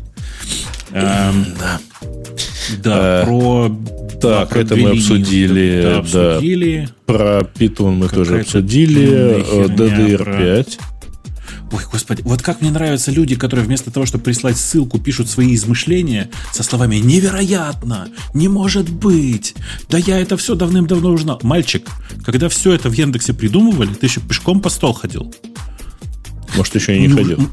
Эм, 0.92 1.46
да. 1.60 1.80
Да, 2.82 3.22
э, 3.22 3.26
про... 3.26 3.78
Так, 4.22 4.50
про 4.50 4.60
это 4.60 4.76
мы 4.76 4.92
обсудили. 4.92 5.82
Да, 5.84 5.98
обсудили. 6.00 6.90
Про 7.06 7.42
Python 7.42 7.96
мы 7.96 8.10
тоже 8.10 8.42
обсудили. 8.42 9.44
DDR5. 9.68 10.80
Ой, 11.74 11.82
господи, 11.92 12.22
вот 12.22 12.44
как 12.44 12.62
мне 12.62 12.70
нравятся 12.70 13.12
люди, 13.12 13.36
которые 13.36 13.66
вместо 13.66 13.90
того, 13.90 14.06
чтобы 14.06 14.26
прислать 14.26 14.58
ссылку, 14.58 15.00
пишут 15.00 15.28
свои 15.28 15.56
измышления 15.56 16.30
со 16.52 16.62
словами 16.62 16.98
«невероятно», 16.98 18.10
«не 18.36 18.48
может 18.48 18.90
быть», 18.90 19.56
«да 19.90 19.98
я 19.98 20.20
это 20.20 20.38
все 20.38 20.54
давным-давно 20.54 21.10
узнал». 21.10 21.40
Мальчик, 21.42 21.90
когда 22.24 22.48
все 22.48 22.74
это 22.74 22.90
в 22.90 22.94
Яндексе 22.94 23.34
придумывали, 23.34 23.92
ты 23.92 24.06
еще 24.06 24.22
пешком 24.22 24.62
по 24.62 24.70
стол 24.70 24.94
ходил. 24.94 25.34
Может, 26.56 26.76
еще 26.76 26.96
и 26.96 27.00
не 27.00 27.10
ходил. 27.10 27.50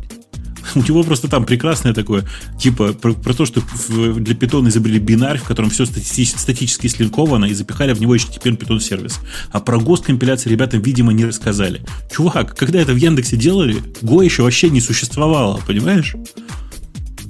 У 0.75 0.81
него 0.81 1.03
просто 1.03 1.29
там 1.29 1.45
прекрасное 1.45 1.95
такое, 1.95 2.25
типа, 2.59 2.93
про, 2.93 3.13
про 3.13 3.35
то, 3.35 3.47
что 3.47 3.63
для 3.89 4.35
питона 4.35 4.69
изобрели 4.69 4.99
бинарь, 4.99 5.39
в 5.39 5.45
котором 5.45 5.71
все 5.71 5.87
стати 5.87 6.25
статически 6.25 6.87
слинковано, 6.87 7.47
и 7.47 7.55
запихали 7.55 7.93
в 7.93 8.01
него 8.01 8.15
еще 8.15 8.29
теперь 8.29 8.57
питон 8.57 8.81
сервис. 8.81 9.21
А 9.51 9.61
про 9.61 9.79
ГОСТ 9.79 10.07
компиляции 10.07 10.51
ребятам, 10.51 10.81
видимо, 10.83 11.13
не 11.13 11.25
рассказали. 11.25 11.83
Чувак, 12.15 12.57
когда 12.57 12.81
это 12.81 12.93
в 12.93 12.97
Яндексе 12.97 13.37
делали, 13.37 13.83
Го 14.03 14.23
еще 14.23 14.43
вообще 14.43 14.71
не 14.71 14.81
существовало, 14.81 15.61
понимаешь? 15.67 16.15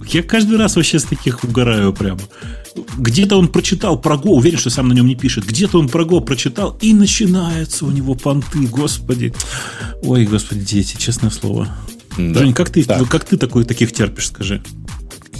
Я 0.09 0.23
каждый 0.23 0.59
раз 0.59 0.77
вообще 0.77 0.99
с 0.99 1.05
таких 1.05 1.45
угораю 1.45 1.93
прямо. 1.93 2.21
Где-то 2.99 3.37
он 3.37 3.49
прочитал 3.49 4.01
про 4.01 4.17
Го, 4.17 4.37
уверен, 4.37 4.59
что 4.59 4.71
сам 4.71 4.89
на 4.89 4.93
нем 4.93 5.07
не 5.07 5.15
пишет. 5.15 5.47
Где-то 5.47 5.79
он 5.79 5.89
про 5.89 6.05
Го 6.05 6.21
прочитал, 6.21 6.77
и 6.81 6.95
начинается 6.95 7.85
у 7.85 7.91
него 7.91 8.15
понты, 8.15 8.67
господи. 8.67 9.33
Ой, 10.03 10.27
господи, 10.27 10.63
дети, 10.63 10.97
честное 10.97 11.31
слово. 11.31 11.69
Да. 12.17 12.41
Жень, 12.41 12.53
как 12.53 12.71
ты, 12.71 12.85
так. 12.85 13.09
как 13.09 13.25
ты 13.25 13.37
такой, 13.37 13.65
таких 13.65 13.93
терпишь, 13.93 14.29
скажи? 14.29 14.63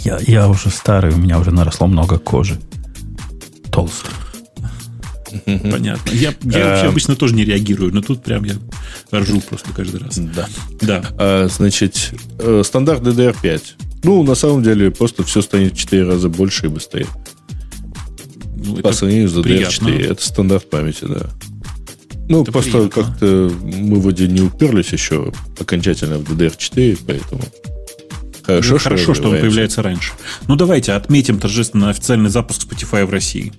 Я, 0.03 0.19
я 0.25 0.49
уже 0.49 0.69
старый, 0.69 1.13
у 1.13 1.17
меня 1.17 1.39
уже 1.39 1.51
наросло 1.51 1.87
много 1.87 2.17
кожи. 2.17 2.59
Толстый. 3.71 4.11
Понятно. 5.45 6.11
Я, 6.11 6.33
я 6.41 6.65
вообще 6.65 6.85
эм. 6.85 6.89
обычно 6.89 7.15
тоже 7.15 7.35
не 7.35 7.45
реагирую, 7.45 7.93
но 7.93 8.01
тут 8.01 8.23
прям 8.23 8.43
я 8.43 8.55
ржу 9.13 9.41
просто 9.41 9.69
каждый 9.73 10.01
раз. 10.01 10.17
Да. 10.17 10.47
да. 10.81 11.03
А, 11.17 11.47
значит, 11.47 12.13
э, 12.39 12.63
стандарт 12.65 13.01
DDR5. 13.01 13.61
Ну, 14.03 14.23
на 14.23 14.35
самом 14.35 14.63
деле, 14.63 14.91
просто 14.91 15.23
все 15.23 15.41
станет 15.41 15.73
в 15.73 15.77
4 15.77 16.03
раза 16.03 16.27
больше 16.27 16.65
и 16.65 16.69
быстрее. 16.69 17.07
Ну, 18.55 18.77
По 18.77 18.91
сравнению 18.91 19.29
с 19.29 19.37
DDR4. 19.37 20.11
Это 20.11 20.23
стандарт 20.23 20.69
памяти, 20.69 21.05
да. 21.05 21.29
Ну, 22.29 22.43
это 22.43 22.51
просто 22.51 22.89
как-то 22.89 23.51
мы 23.61 23.99
вроде 23.99 24.27
не 24.27 24.41
уперлись 24.41 24.93
еще 24.93 25.31
окончательно 25.59 26.17
в 26.17 26.31
DDR4, 26.31 26.99
поэтому... 27.05 27.41
Хорошо, 28.43 28.73
ну, 28.73 28.79
что, 28.79 28.89
хорошо 28.89 29.13
что 29.13 29.29
он 29.29 29.39
появляется 29.39 29.81
раньше. 29.81 30.13
Ну, 30.47 30.55
давайте 30.55 30.93
отметим 30.93 31.39
торжественно 31.39 31.89
официальный 31.89 32.29
запуск 32.29 32.63
Spotify 32.63 33.05
в 33.05 33.11
России. 33.11 33.53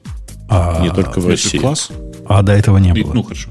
А, 0.48 0.82
не 0.82 0.90
только 0.90 1.20
в 1.20 1.28
России. 1.28 1.58
класс. 1.58 1.90
А 2.26 2.42
до 2.42 2.52
этого 2.52 2.78
не 2.78 2.92
было. 2.92 3.12
Ну, 3.12 3.22
хорошо. 3.22 3.50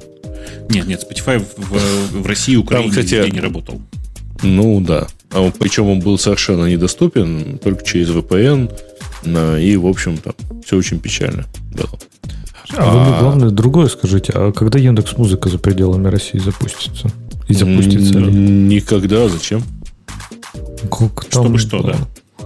Нет, 0.69 0.88
нет, 0.88 1.05
Spotify 1.09 1.43
в, 1.57 2.21
в 2.21 2.25
России 2.25 2.55
Украине 2.55 2.93
Там, 2.93 3.03
кстати, 3.03 3.29
не 3.29 3.39
работал. 3.39 3.81
Ну, 4.43 4.81
да. 4.81 5.07
А 5.31 5.51
причем 5.57 5.88
он 5.88 5.99
был 5.99 6.17
совершенно 6.17 6.65
недоступен, 6.65 7.59
только 7.59 7.83
через 7.83 8.09
VPN. 8.09 8.71
И, 9.59 9.77
в 9.77 9.85
общем, 9.85 10.17
там 10.17 10.33
все 10.65 10.77
очень 10.77 10.99
печально 10.99 11.45
было. 11.71 11.99
А, 12.77 12.89
а 12.89 12.93
вы 12.93 12.99
мне 13.02 13.19
главное 13.19 13.49
другое 13.49 13.88
скажите. 13.88 14.31
А 14.35 14.52
когда 14.52 14.80
Яндекс 14.80 15.18
Музыка 15.18 15.49
за 15.49 15.60
пределами 15.60 16.07
России 16.07 16.39
запустится? 16.39 17.10
И 17.48 17.53
запустится 17.53 18.19
ли? 18.19 18.31
Никогда. 18.31 19.27
Зачем? 19.27 19.64
Как 20.89 21.26
там, 21.26 21.43
Чтобы 21.43 21.57
что, 21.60 21.84
да? 21.84 21.95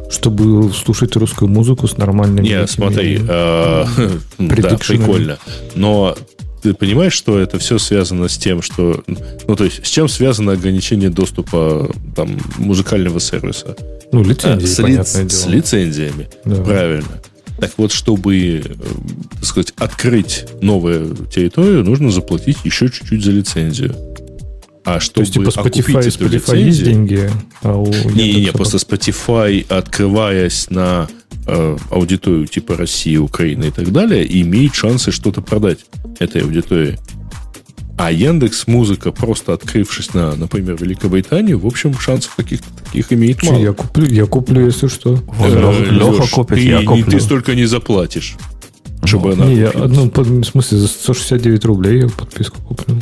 Чтобы 0.10 0.72
слушать 0.73 1.15
русскую 1.15 1.49
музыку 1.49 1.88
с 1.88 1.97
нормальными... 1.97 2.45
Не, 2.47 2.68
смотри, 2.68 3.19
а, 3.27 3.88
да, 4.38 4.77
прикольно. 4.77 5.38
Но 5.73 6.15
ты 6.61 6.73
понимаешь, 6.73 7.14
что 7.14 7.39
это 7.39 7.60
все 7.60 7.77
связано 7.77 8.27
с 8.27 8.38
тем, 8.38 8.61
что... 8.61 9.03
Ну, 9.47 9.56
то 9.56 9.64
есть, 9.64 9.85
с 9.85 9.89
чем 9.89 10.07
связано 10.07 10.53
ограничение 10.53 11.10
доступа 11.10 11.91
там, 12.15 12.38
музыкального 12.57 13.19
сервиса? 13.19 13.76
Ну, 14.11 14.23
лицензии, 14.23 14.65
а, 14.99 15.03
с, 15.03 15.18
ли, 15.19 15.30
с 15.30 15.45
лицензиями, 15.47 16.27
да. 16.43 16.64
правильно. 16.64 17.22
Так 17.60 17.72
вот, 17.77 17.91
чтобы, 17.91 18.38
э, 18.38 18.76
так 19.36 19.45
сказать, 19.45 19.73
открыть 19.77 20.45
новую 20.61 21.15
территорию, 21.27 21.84
нужно 21.84 22.11
заплатить 22.11 22.57
еще 22.64 22.90
чуть-чуть 22.90 23.23
за 23.23 23.32
лицензию. 23.32 23.95
А 24.84 24.99
чтобы 24.99 25.15
То 25.15 25.22
есть, 25.22 25.34
типа 25.34 25.68
Spotify, 25.68 25.99
Spotify 25.99 26.30
лицензию, 26.30 26.65
есть 26.65 26.84
деньги, 26.84 27.32
а 27.64 27.76
у 27.76 27.86
Не, 28.11 28.34
не, 28.34 28.41
не, 28.45 28.52
просто 28.52 28.77
Spotify, 28.77 29.65
открываясь 29.68 30.69
на 30.69 31.07
э, 31.48 31.77
аудиторию 31.90 32.45
типа 32.45 32.77
России, 32.77 33.18
Украины 33.18 33.65
и 33.65 33.72
так 33.72 33.91
далее, 33.91 34.26
имеет 34.41 34.76
шансы 34.76 35.11
что-то 35.11 35.41
продать 35.41 35.80
этой 36.19 36.44
аудитории. 36.44 36.99
А 37.97 38.11
Яндекс 38.11 38.67
Музыка, 38.67 39.11
просто 39.11 39.53
открывшись 39.53 40.13
на, 40.13 40.35
например, 40.35 40.76
Великобританию, 40.80 41.59
в 41.59 41.65
общем, 41.65 41.97
шансов 41.97 42.35
каких-то 42.35 42.67
таких 42.84 43.13
имеет 43.13 43.39
Че, 43.39 43.51
мало. 43.51 43.61
Я 43.61 43.73
куплю, 43.73 44.05
я 44.07 44.26
куплю, 44.26 44.65
если 44.65 44.88
что. 44.88 45.23
Э, 45.39 45.91
Леха 45.91 46.30
купит, 46.30 46.57
я 46.57 46.84
куплю. 46.84 47.05
Ты 47.05 47.19
столько 47.19 47.55
не 47.55 47.65
заплатишь. 47.65 48.35
Чтобы 49.05 49.34
она 49.34 49.45
не, 49.45 49.55
я, 49.55 49.72
ну, 49.73 50.11
в 50.13 50.43
смысле, 50.43 50.80
за 50.80 50.88
169 50.88 51.65
рублей 51.65 52.01
я 52.01 52.09
подписку 52.09 52.61
куплю. 52.61 53.01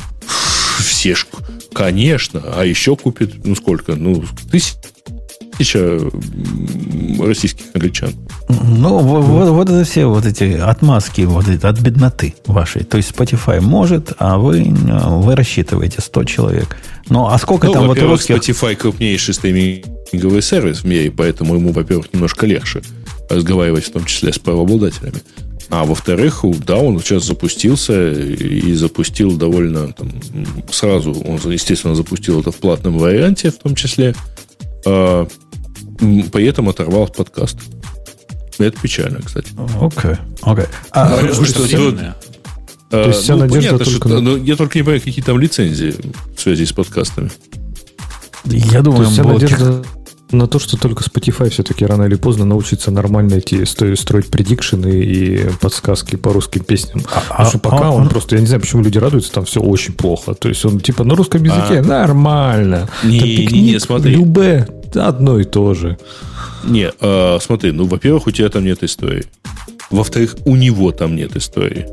Все 0.80 1.16
ж, 1.16 1.28
конечно. 1.74 2.44
А 2.46 2.66
еще 2.66 2.96
купит, 2.96 3.46
ну 3.46 3.56
сколько? 3.56 3.96
Ну, 3.96 4.24
тысяч 4.52 4.76
тысяча 5.58 6.00
российских 7.20 7.66
англичан. 7.74 8.14
Ну, 8.50 9.00
вот, 9.00 9.50
вот 9.50 9.70
это 9.70 9.84
все 9.84 10.06
вот 10.06 10.26
эти 10.26 10.58
отмазки 10.58 11.22
вот 11.22 11.48
эти, 11.48 11.66
от 11.66 11.80
бедноты 11.80 12.36
вашей. 12.46 12.84
То 12.84 12.98
есть 12.98 13.12
Spotify 13.12 13.62
может, 13.62 14.14
а 14.20 14.38
вы, 14.38 14.64
вы 14.66 15.36
рассчитываете 15.36 16.02
100 16.02 16.24
человек. 16.26 16.78
Ну, 17.10 17.28
а 17.28 17.38
сколько 17.38 17.68
ну, 17.68 17.74
там 17.74 17.88
вот 17.88 18.00
русских... 18.02 18.36
Spotify 18.36 18.76
крупнейший 18.76 19.34
стриминговый 19.34 20.42
сервис 20.42 20.80
в 20.80 20.86
мире, 20.86 21.12
поэтому 21.12 21.56
ему, 21.56 21.72
во-первых, 21.72 22.14
немножко 22.14 22.46
легче 22.46 22.82
разговаривать, 23.30 23.86
в 23.86 23.92
том 23.92 24.06
числе 24.06 24.32
с 24.34 24.40
правообладателями. 24.40 25.22
А 25.70 25.86
во-вторых, 25.86 26.44
да, 26.66 26.78
он 26.78 27.00
сейчас 27.00 27.24
запустился 27.24 28.12
и 28.12 28.74
запустил 28.74 29.36
довольно 29.38 29.92
там, 29.94 30.12
сразу. 30.72 31.14
Он, 31.14 31.40
естественно, 31.52 31.96
запустил 31.96 32.42
это 32.42 32.52
в 32.52 32.58
платном 32.58 33.00
варианте, 33.00 33.50
в 33.50 33.58
том 33.58 33.74
числе. 33.74 34.14
А, 34.86 35.28
при 36.00 36.46
этом 36.46 36.70
оторвал 36.70 37.08
подкаст. 37.08 37.58
Это 38.60 38.80
печально, 38.80 39.20
кстати. 39.22 39.52
Окей, 39.82 40.16
окей. 40.42 40.66
А, 40.92 41.10
Говорят, 41.10 41.48
что 41.48 41.64
длинное. 41.68 42.16
То 42.90 43.08
есть 43.08 43.22
вся 43.22 43.34
ну, 43.34 43.40
надежда 43.42 43.70
понятно, 43.70 43.86
только 43.86 44.08
что- 44.10 44.20
на- 44.20 44.22
но 44.22 44.38
я 44.38 44.56
только 44.56 44.78
не 44.78 44.84
понимаю, 44.84 45.02
какие 45.02 45.24
там 45.24 45.40
лицензии 45.40 45.96
в 46.36 46.40
связи 46.40 46.66
с 46.66 46.72
подкастами. 46.74 47.32
я 48.46 48.82
думаю, 48.82 49.10
вся 49.10 49.24
надежда 49.24 49.84
на 50.34 50.48
то, 50.48 50.60
что 50.60 50.78
только 50.78 51.04
Spotify 51.04 51.50
все-таки 51.50 51.86
рано 51.86 52.04
или 52.04 52.16
поздно 52.16 52.46
научится 52.46 52.92
нормально 52.92 53.36
эти, 53.36 53.64
сто- 53.66 53.96
строить 53.96 54.28
предикшены 54.28 54.88
и 55.02 55.50
подсказки 55.62 56.16
по 56.16 56.34
русским 56.34 56.64
песням. 56.64 57.04
Потому 57.30 57.50
что 57.50 57.60
пока 57.60 57.88
а 57.88 57.92
он 57.92 58.04
он- 58.04 58.10
просто, 58.10 58.36
я 58.36 58.42
не 58.42 58.48
знаю, 58.48 58.62
почему 58.62 58.84
люди 58.84 58.98
радуются, 58.98 59.32
там 59.32 59.46
все 59.46 59.60
очень 59.62 59.94
плохо. 59.94 60.34
То 60.34 60.50
есть 60.50 60.64
он 60.66 60.80
типа 60.80 61.04
на 61.04 61.16
русском 61.16 61.44
языке 61.44 61.82
нормально. 61.82 62.90
Не, 63.04 63.20
Там 63.20 63.30
не, 63.30 63.36
пикник, 63.38 63.62
не, 63.64 63.80
смотри. 63.80 64.16
Любе 64.16 64.68
одно 64.96 65.40
и 65.40 65.44
то 65.44 65.74
же. 65.74 65.98
Не, 66.64 66.92
а, 67.02 67.38
смотри, 67.42 67.72
ну, 67.72 67.86
во-первых, 67.86 68.28
у 68.28 68.32
тебя 68.32 68.50
там 68.50 68.64
нет 68.64 68.84
истории. 68.84 69.26
Во-вторых, 69.90 70.36
у 70.46 70.56
него 70.56 70.92
там 70.92 71.16
нет 71.16 71.36
истории. 71.36 71.88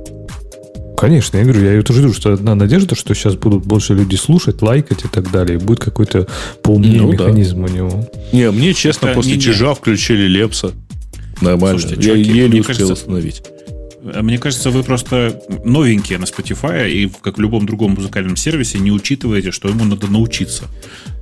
Конечно, 1.00 1.38
я 1.38 1.44
говорю, 1.44 1.64
я 1.64 1.72
ее 1.72 1.82
тоже 1.82 2.02
вижу, 2.02 2.12
что 2.14 2.34
одна 2.34 2.54
надежда, 2.54 2.94
что 2.94 3.14
сейчас 3.14 3.34
будут 3.34 3.64
больше 3.64 3.94
люди 3.94 4.16
слушать, 4.16 4.60
лайкать 4.60 5.04
и 5.04 5.08
так 5.08 5.30
далее. 5.30 5.58
И 5.58 5.62
будет 5.62 5.80
какой-то 5.80 6.26
поумнее 6.62 7.00
Ну 7.00 7.08
да. 7.08 7.24
механизм 7.24 7.64
у 7.64 7.68
него. 7.68 8.06
Не, 8.32 8.50
мне, 8.50 8.74
честно, 8.74 9.06
Это 9.06 9.14
после 9.16 9.32
не- 9.32 9.36
не. 9.38 9.42
чижа 9.42 9.72
включили 9.74 10.26
Лепса. 10.28 10.72
Нормально. 11.40 11.78
Слушайте, 11.80 12.06
я 12.06 12.14
чуваки, 12.14 12.30
еле 12.38 12.60
успел 12.60 12.64
кажется- 12.64 12.92
остановить. 12.92 13.42
А 14.02 14.22
Мне 14.22 14.38
кажется, 14.38 14.70
вы 14.70 14.82
просто 14.82 15.42
новенькие 15.64 16.18
на 16.18 16.24
Spotify 16.24 16.90
и, 16.90 17.10
как 17.22 17.38
в 17.38 17.40
любом 17.40 17.66
другом 17.66 17.92
музыкальном 17.92 18.36
сервисе, 18.36 18.78
не 18.78 18.90
учитываете, 18.90 19.50
что 19.50 19.68
ему 19.68 19.84
надо 19.84 20.10
научиться. 20.10 20.64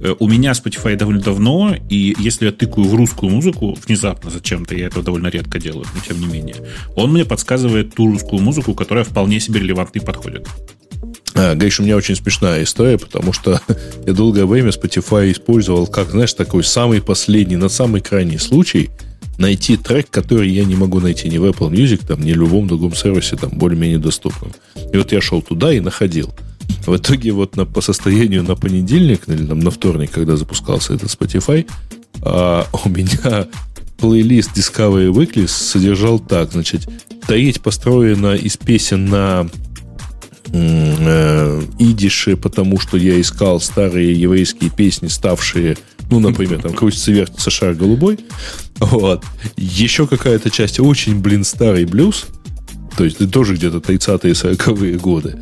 Э, 0.00 0.14
У 0.18 0.28
меня 0.28 0.52
Spotify 0.52 0.96
довольно 0.96 1.20
давно, 1.20 1.74
и 1.88 2.14
если 2.18 2.46
я 2.46 2.52
тыкаю 2.52 2.86
в 2.86 2.94
русскую 2.94 3.30
музыку, 3.30 3.76
внезапно 3.86 4.30
зачем-то, 4.30 4.76
я 4.76 4.86
это 4.86 5.02
довольно 5.02 5.28
редко 5.28 5.58
делаю, 5.58 5.86
но 5.94 6.00
тем 6.06 6.20
не 6.20 6.26
менее, 6.26 6.56
он 6.94 7.12
мне 7.12 7.24
подсказывает 7.24 7.94
ту 7.94 8.06
русскую 8.06 8.40
музыку, 8.40 8.74
которая 8.74 9.04
вполне 9.04 9.40
себе 9.40 9.60
релевантна 9.60 9.98
и 9.98 10.04
подходит. 10.04 10.46
А, 11.34 11.54
Гриш, 11.54 11.80
у 11.80 11.82
меня 11.82 11.96
очень 11.96 12.16
смешная 12.16 12.62
история, 12.62 12.98
потому 12.98 13.32
что 13.32 13.60
я 14.06 14.12
долгое 14.12 14.46
время 14.46 14.70
Spotify 14.70 15.32
использовал 15.32 15.86
как, 15.88 16.10
знаешь, 16.10 16.32
такой 16.32 16.62
самый 16.62 17.02
последний, 17.02 17.56
на 17.56 17.68
самый 17.68 18.00
крайний 18.00 18.38
случай 18.38 18.90
найти 19.38 19.76
трек, 19.76 20.10
который 20.10 20.50
я 20.50 20.64
не 20.64 20.74
могу 20.74 21.00
найти 21.00 21.28
ни 21.28 21.38
в 21.38 21.44
Apple 21.44 21.70
Music, 21.70 22.04
там, 22.06 22.20
ни 22.22 22.32
в 22.32 22.36
любом 22.36 22.66
другом 22.66 22.94
сервисе, 22.94 23.36
там, 23.36 23.50
более-менее 23.50 23.98
доступном. 23.98 24.52
И 24.92 24.96
вот 24.96 25.12
я 25.12 25.20
шел 25.20 25.40
туда 25.40 25.72
и 25.72 25.80
находил. 25.80 26.34
В 26.86 26.96
итоге 26.96 27.32
вот 27.32 27.56
на, 27.56 27.64
по 27.64 27.80
состоянию 27.80 28.42
на 28.42 28.56
понедельник, 28.56 29.28
или 29.28 29.46
там, 29.46 29.60
на 29.60 29.70
вторник, 29.70 30.10
когда 30.10 30.36
запускался 30.36 30.94
этот 30.94 31.08
Spotify, 31.10 31.66
а, 32.22 32.66
у 32.84 32.88
меня 32.88 33.46
плейлист 33.98 34.56
Discovery 34.56 35.10
Weekly 35.10 35.46
содержал 35.48 36.18
так, 36.18 36.52
значит, 36.52 36.88
треть 37.26 37.60
построена 37.60 38.34
из 38.34 38.56
песен 38.56 39.06
на 39.06 39.48
э, 40.52 41.62
идише, 41.78 42.36
потому 42.36 42.78
что 42.80 42.96
я 42.96 43.20
искал 43.20 43.60
старые 43.60 44.12
еврейские 44.12 44.70
песни, 44.70 45.08
ставшие, 45.08 45.76
ну, 46.10 46.20
например, 46.20 46.62
там 46.62 46.72
«Крутится 46.72 47.12
вертится 47.12 47.50
шар 47.50 47.74
голубой». 47.74 48.18
Вот. 48.78 49.24
Еще 49.56 50.06
какая-то 50.06 50.50
часть 50.50 50.80
очень, 50.80 51.20
блин, 51.20 51.44
старый 51.44 51.84
блюз, 51.84 52.26
то 52.96 53.04
есть 53.04 53.30
тоже 53.30 53.54
где-то 53.54 53.78
30-е, 53.78 54.32
40-е 54.32 54.98
годы. 54.98 55.36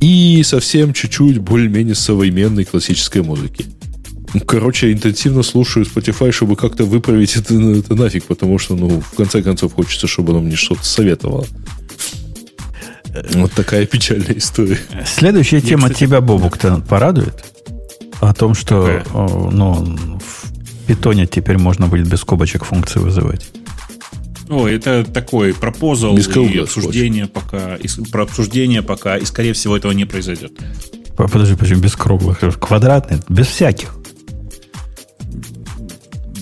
И 0.00 0.42
совсем 0.44 0.92
чуть-чуть 0.92 1.38
более-менее 1.38 1.94
современной 1.94 2.64
классической 2.64 3.22
музыки. 3.22 3.66
Ну, 4.34 4.40
короче, 4.40 4.92
интенсивно 4.92 5.42
слушаю 5.42 5.86
Spotify, 5.86 6.30
чтобы 6.32 6.56
как-то 6.56 6.84
выправить 6.84 7.36
это, 7.36 7.54
это 7.54 7.94
нафиг, 7.94 8.24
потому 8.24 8.58
что, 8.58 8.76
ну, 8.76 9.00
в 9.00 9.16
конце 9.16 9.42
концов, 9.42 9.74
хочется, 9.74 10.06
чтобы 10.06 10.32
оно 10.32 10.42
мне 10.42 10.56
что-то 10.56 10.84
советовало. 10.84 11.46
Вот 13.32 13.52
такая 13.52 13.86
печальная 13.86 14.36
история. 14.36 14.78
Следующая 15.06 15.60
тема 15.60 15.88
кстати- 15.88 16.00
тебя, 16.00 16.20
Бобук-то, 16.20 16.84
порадует? 16.88 17.55
О 18.20 18.32
том, 18.32 18.54
что 18.54 18.82
Какая? 18.82 19.50
ну, 19.50 19.74
в 19.74 20.86
питоне 20.86 21.26
теперь 21.26 21.58
можно 21.58 21.86
будет 21.86 22.08
без 22.08 22.20
скобочек 22.20 22.64
функции 22.64 22.98
вызывать. 22.98 23.46
О, 24.48 24.68
это 24.68 25.04
такой 25.04 25.52
пропозал 25.54 26.16
и 26.16 26.58
обсуждение 26.58 27.26
пока, 27.26 27.76
и, 27.76 27.88
про 28.10 28.22
обсуждение 28.22 28.82
пока, 28.82 29.16
и, 29.16 29.24
скорее 29.24 29.52
всего, 29.52 29.76
этого 29.76 29.92
не 29.92 30.04
произойдет. 30.04 30.52
Подожди, 31.16 31.56
почему 31.56 31.80
без 31.80 31.96
круглых? 31.96 32.40
Квадратный, 32.60 33.18
без 33.28 33.46
всяких. 33.46 33.96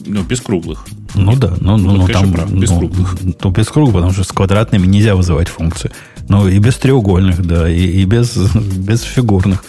Ну, 0.06 0.22
без 0.22 0.40
круглых. 0.40 0.84
Ну 1.14 1.36
да, 1.36 1.54
ну, 1.60 1.76
ну, 1.76 1.92
ну, 1.92 2.06
конечно, 2.06 2.20
там 2.20 2.32
прав, 2.32 2.52
без 2.52 2.70
ну, 2.70 2.78
круглых. 2.78 3.16
Ну, 3.22 3.50
без 3.50 3.68
круглых, 3.68 3.94
потому 3.94 4.12
что 4.12 4.24
с 4.24 4.32
квадратными 4.32 4.86
нельзя 4.86 5.14
вызывать 5.14 5.48
функции. 5.48 5.90
Ну, 6.28 6.48
и 6.48 6.58
без 6.58 6.74
треугольных, 6.74 7.46
да, 7.46 7.70
и, 7.70 7.80
и 7.80 8.04
без, 8.04 8.36
без 8.54 9.02
фигурных. 9.02 9.64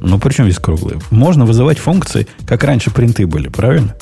Ну, 0.00 0.18
причем 0.18 0.46
без 0.46 0.58
круглых. 0.58 1.10
Можно 1.10 1.44
вызывать 1.44 1.78
функции, 1.78 2.26
как 2.46 2.64
раньше 2.64 2.90
принты 2.90 3.26
были, 3.26 3.48
правильно? 3.48 3.94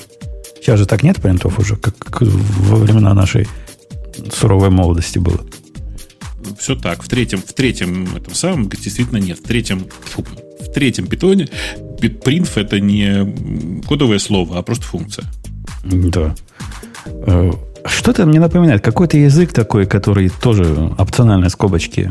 Сейчас 0.60 0.78
же 0.78 0.86
так 0.86 1.02
нет 1.02 1.20
принтов 1.20 1.58
уже, 1.58 1.76
как 1.76 2.20
во 2.20 2.76
времена 2.76 3.14
нашей 3.14 3.48
суровой 4.32 4.70
молодости 4.70 5.18
было. 5.18 5.40
Все 6.58 6.74
так. 6.74 7.02
В 7.02 7.08
третьем, 7.08 7.40
в 7.40 7.52
третьем 7.52 8.08
этом 8.16 8.34
самом 8.34 8.68
действительно 8.68 9.18
нет. 9.18 9.38
В 9.38 9.42
третьем, 9.42 9.86
фу, 10.04 10.24
в 10.60 10.72
третьем 10.72 11.06
питоне 11.06 11.48
принт 12.22 12.50
это 12.56 12.80
не 12.80 13.82
кодовое 13.82 14.18
слово, 14.18 14.58
а 14.58 14.62
просто 14.62 14.84
функция. 14.84 15.26
Да. 15.84 16.34
Э, 17.06 17.52
Что-то 17.84 18.26
мне 18.26 18.40
напоминает. 18.40 18.82
Какой-то 18.82 19.16
язык 19.16 19.52
такой, 19.52 19.86
который 19.86 20.28
тоже 20.28 20.92
опциональные 20.98 21.50
скобочки 21.50 22.10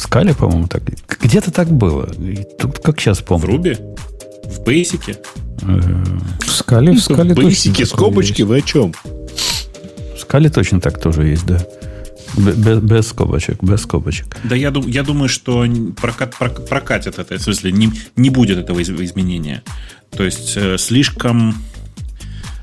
в 0.00 0.02
скале, 0.02 0.34
по-моему, 0.34 0.66
так. 0.66 0.82
Где-то 1.20 1.50
так 1.50 1.68
было. 1.70 2.10
И 2.18 2.42
Тут 2.58 2.78
как 2.78 2.98
сейчас 3.00 3.18
В 3.18 3.24
помню. 3.24 3.46
Руби, 3.48 3.76
в 4.44 4.64
Бейсике. 4.64 5.18
Э, 5.60 5.80
В 6.40 6.50
скале, 6.50 6.92
в 6.92 7.00
скале 7.00 7.34
Бейсики, 7.34 7.84
такое 7.84 7.86
скобочки, 7.86 8.42
вы 8.42 8.58
о 8.58 8.60
чем? 8.62 8.94
В 10.16 10.18
скале 10.20 10.48
точно 10.48 10.80
так 10.80 10.98
тоже 10.98 11.24
есть, 11.26 11.44
да. 11.44 11.62
Без, 12.36 12.78
без 12.78 13.08
скобочек, 13.08 13.62
без 13.62 13.82
скобочек. 13.82 14.26
Да 14.44 14.56
я, 14.56 14.72
я 14.86 15.02
думаю, 15.02 15.28
что 15.28 15.66
прокат, 16.00 16.34
прок- 16.40 16.66
прокатит 16.66 17.18
это. 17.18 17.36
В 17.36 17.42
смысле, 17.42 17.70
не, 17.72 17.92
не 18.16 18.30
будет 18.30 18.56
этого 18.56 18.78
из- 18.80 18.88
изменения. 18.88 19.62
То 20.10 20.24
есть 20.24 20.54
э, 20.56 20.78
слишком... 20.78 21.56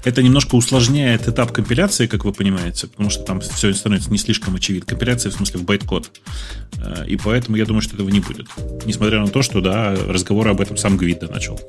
Это 0.07 0.23
немножко 0.23 0.55
усложняет 0.55 1.27
этап 1.27 1.51
компиляции, 1.51 2.07
как 2.07 2.23
вы 2.23 2.31
понимаете, 2.31 2.87
потому 2.87 3.09
что 3.09 3.23
там 3.23 3.41
все 3.41 3.73
становится 3.73 4.09
не 4.09 4.17
слишком 4.17 4.55
очевидно. 4.55 4.87
Компиляция, 4.87 5.33
в 5.33 5.35
смысле, 5.35 5.59
в 5.59 5.65
байткод. 5.65 6.09
Э, 6.77 7.05
И 7.05 7.17
поэтому 7.17 7.57
я 7.57 7.65
думаю, 7.65 7.81
что 7.81 7.95
этого 7.95 8.07
не 8.07 8.21
будет. 8.21 8.47
Несмотря 8.85 9.19
на 9.19 9.27
то, 9.27 9.41
что, 9.41 9.59
да, 9.59 9.93
разговор 10.07 10.47
об 10.47 10.61
этом 10.61 10.77
сам 10.77 10.95
Гвидда 10.95 11.27
начал. 11.27 11.59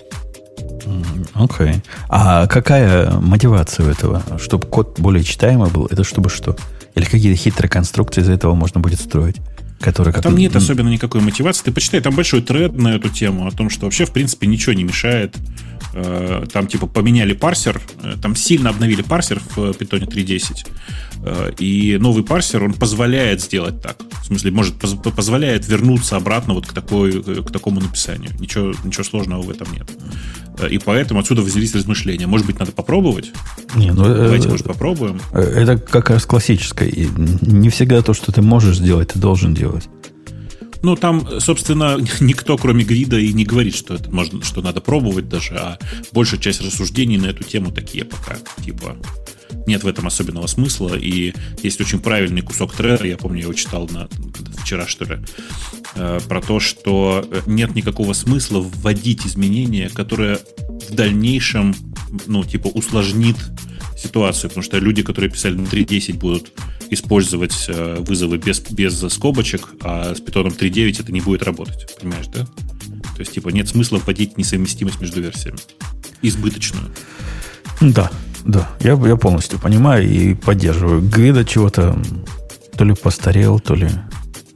Окей. 1.35 1.83
А 2.09 2.47
какая 2.47 3.11
мотивация 3.19 3.87
у 3.87 3.91
этого? 3.91 4.23
Чтобы 4.41 4.67
код 4.69 5.01
более 5.01 5.25
читаемый 5.25 5.69
был? 5.69 5.87
Это 5.87 6.05
чтобы 6.05 6.31
что? 6.31 6.57
Или 6.95 7.07
какие-то 7.07 7.37
хитрые 7.37 7.69
конструкции 7.69 8.23
из 8.23 8.29
этого 8.29 8.55
можно 8.55 8.81
будет 8.81 9.01
строить? 9.01 9.37
Которые 9.81 10.15
как 10.15 10.23
Там 10.23 10.37
нет 10.37 10.55
особенно 10.55 10.89
никакой 10.89 11.21
мотивации. 11.23 11.65
Ты 11.65 11.73
почитай, 11.73 12.01
там 12.01 12.15
большой 12.15 12.43
тред 12.43 12.73
на 12.77 12.95
эту 12.95 13.09
тему, 13.09 13.49
о 13.49 13.51
том, 13.51 13.69
что 13.69 13.87
вообще, 13.87 14.07
в 14.07 14.13
принципе, 14.13 14.47
ничего 14.47 14.75
не 14.75 14.85
мешает. 14.85 15.37
Э, 15.95 16.45
Там, 16.53 16.67
типа, 16.67 16.87
поменяли 16.87 17.33
парсер, 17.33 17.81
э, 18.03 18.15
там 18.23 18.37
сильно 18.37 18.71
обновили 18.71 19.03
парсер 19.03 19.41
в 19.57 19.59
э, 19.59 19.71
Python 19.73 20.07
3.10. 20.07 20.67
Э, 21.25 21.51
И 21.59 21.97
новый 21.99 22.23
парсер, 22.25 22.63
он 22.65 22.73
позволяет 22.75 23.41
сделать 23.41 23.81
так. 23.83 23.97
В 24.23 24.27
смысле, 24.27 24.51
может, 24.51 24.75
поз- 24.79 24.95
позволяет 25.17 25.67
вернуться 25.69 26.17
обратно 26.17 26.55
вот 26.55 26.67
к, 26.67 26.73
такой, 26.73 27.23
э, 27.27 27.43
к 27.43 27.51
такому 27.51 27.81
написанию. 27.81 28.31
Ничего, 28.39 28.73
ничего 28.85 29.05
сложного 29.05 29.43
в 29.43 29.51
этом 29.51 29.67
нет. 29.73 29.89
Э, 30.59 30.69
И 30.69 30.79
поэтому 30.79 31.21
отсюда 31.21 31.43
взялись 31.43 31.75
размышления. 31.75 32.27
Может 32.27 32.47
быть, 32.47 32.59
надо 32.59 32.73
попробовать? 32.73 33.33
Не, 33.75 33.91
ну, 33.93 34.05
э, 34.05 34.25
Давайте, 34.25 34.49
может, 34.49 34.67
попробуем. 34.67 35.21
э, 35.33 35.41
Это 35.41 35.79
как 35.79 36.11
раз 36.11 36.27
классическое. 36.27 36.91
Не 37.41 37.69
всегда 37.71 38.03
то, 38.03 38.13
что 38.15 38.31
ты 38.33 38.43
можешь 38.43 38.77
сделать, 38.79 39.09
ты 39.15 39.19
должен 39.19 39.55
делать. 39.55 39.89
Ну, 40.83 40.97
там, 40.97 41.41
собственно, 41.41 41.99
никто, 42.21 42.57
кроме 42.57 42.85
Грида, 42.85 43.19
и 43.19 43.33
не 43.33 43.45
говорит, 43.45 43.75
что 43.75 43.95
это 43.95 44.11
можно, 44.11 44.43
что 44.43 44.63
надо 44.63 44.81
пробовать 44.81 45.29
даже, 45.29 45.55
а 45.55 45.79
большая 46.13 46.41
часть 46.41 46.61
рассуждений 46.61 47.19
на 47.19 47.27
эту 47.27 47.45
тему 47.45 47.73
такие 47.73 48.05
пока. 48.05 48.37
Типа, 48.65 48.97
нет 49.67 49.85
в 49.85 49.87
этом 49.87 50.07
особенного 50.07 50.47
смысла, 50.47 50.95
и 50.95 51.35
есть 51.63 51.81
очень 51.81 52.01
правильный 52.01 52.43
кусок 52.43 52.75
треда, 52.75 53.07
я 53.07 53.17
помню, 53.17 53.39
я 53.39 53.43
его 53.45 53.55
читал 53.55 53.89
на, 53.91 54.09
вчера, 54.61 54.87
что 54.87 55.05
ли, 55.05 55.19
э, 55.95 56.21
про 56.29 56.41
то, 56.41 56.61
что 56.61 57.29
нет 57.47 57.75
никакого 57.75 58.13
смысла 58.13 58.61
вводить 58.61 59.27
изменения, 59.27 59.89
которые 59.91 60.39
в 60.89 60.95
дальнейшем, 60.95 61.75
ну, 62.27 62.45
типа, 62.45 62.69
усложнит 62.69 63.37
ситуацию, 63.99 64.51
потому 64.51 64.63
что 64.63 64.79
люди, 64.79 65.03
которые 65.03 65.31
писали 65.31 65.55
на 65.55 65.67
3.10, 65.67 66.19
будут 66.19 66.53
использовать 66.91 67.67
э, 67.69 67.97
вызовы 68.01 68.39
без, 68.39 68.61
без 68.61 69.01
скобочек, 69.13 69.69
а 69.83 70.15
с 70.15 70.21
питоном 70.21 70.53
3.9 70.53 71.01
это 71.01 71.13
не 71.13 71.21
будет 71.21 71.43
работать. 71.43 71.97
Понимаешь, 72.01 72.27
да? 72.29 72.45
То 72.45 73.21
есть, 73.21 73.33
типа, 73.33 73.49
нет 73.49 73.69
смысла 73.69 73.99
вводить 73.99 74.39
несовместимость 74.39 75.01
между 75.01 75.21
версиями. 75.21 75.59
Избыточную. 76.23 76.87
Да, 77.81 78.11
Да, 78.45 78.71
я, 78.81 78.93
я 78.93 79.17
полностью 79.17 79.59
понимаю 79.59 80.09
и 80.09 80.35
поддерживаю. 80.35 81.03
Гвида 81.03 81.45
чего-то 81.45 82.01
то 82.77 82.85
ли 82.85 82.95
постарел, 82.95 83.59
то 83.59 83.75
ли... 83.75 83.89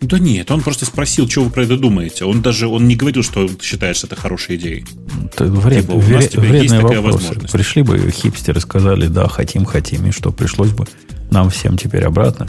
Да 0.03 0.19
нет, 0.19 0.51
он 0.51 0.63
просто 0.63 0.85
спросил, 0.85 1.29
что 1.29 1.45
вы 1.45 1.51
про 1.51 1.63
это 1.63 1.77
думаете. 1.77 2.25
Он 2.25 2.43
даже 2.43 2.67
он 2.67 2.89
не 2.89 2.97
говорил, 2.97 3.23
что 3.23 3.49
считает, 3.61 3.97
что 3.97 4.09
это 4.09 4.17
хорошая 4.17 4.57
идея. 4.57 4.85
Это 5.33 5.45
вред, 5.45 5.83
типа, 5.83 5.97
вред, 5.97 6.35
вредные 6.35 6.81
вопросы. 6.81 7.35
Пришли 7.53 7.83
бы 7.83 8.11
хипстеры, 8.11 8.61
сказали, 8.61 9.07
да, 9.07 9.29
хотим, 9.29 9.65
хотим, 9.65 10.07
и 10.07 10.11
что, 10.11 10.33
пришлось 10.33 10.71
бы 10.71 10.87
нам 11.31 11.51
всем 11.51 11.79
теперь 11.79 12.05
обратно. 12.05 12.49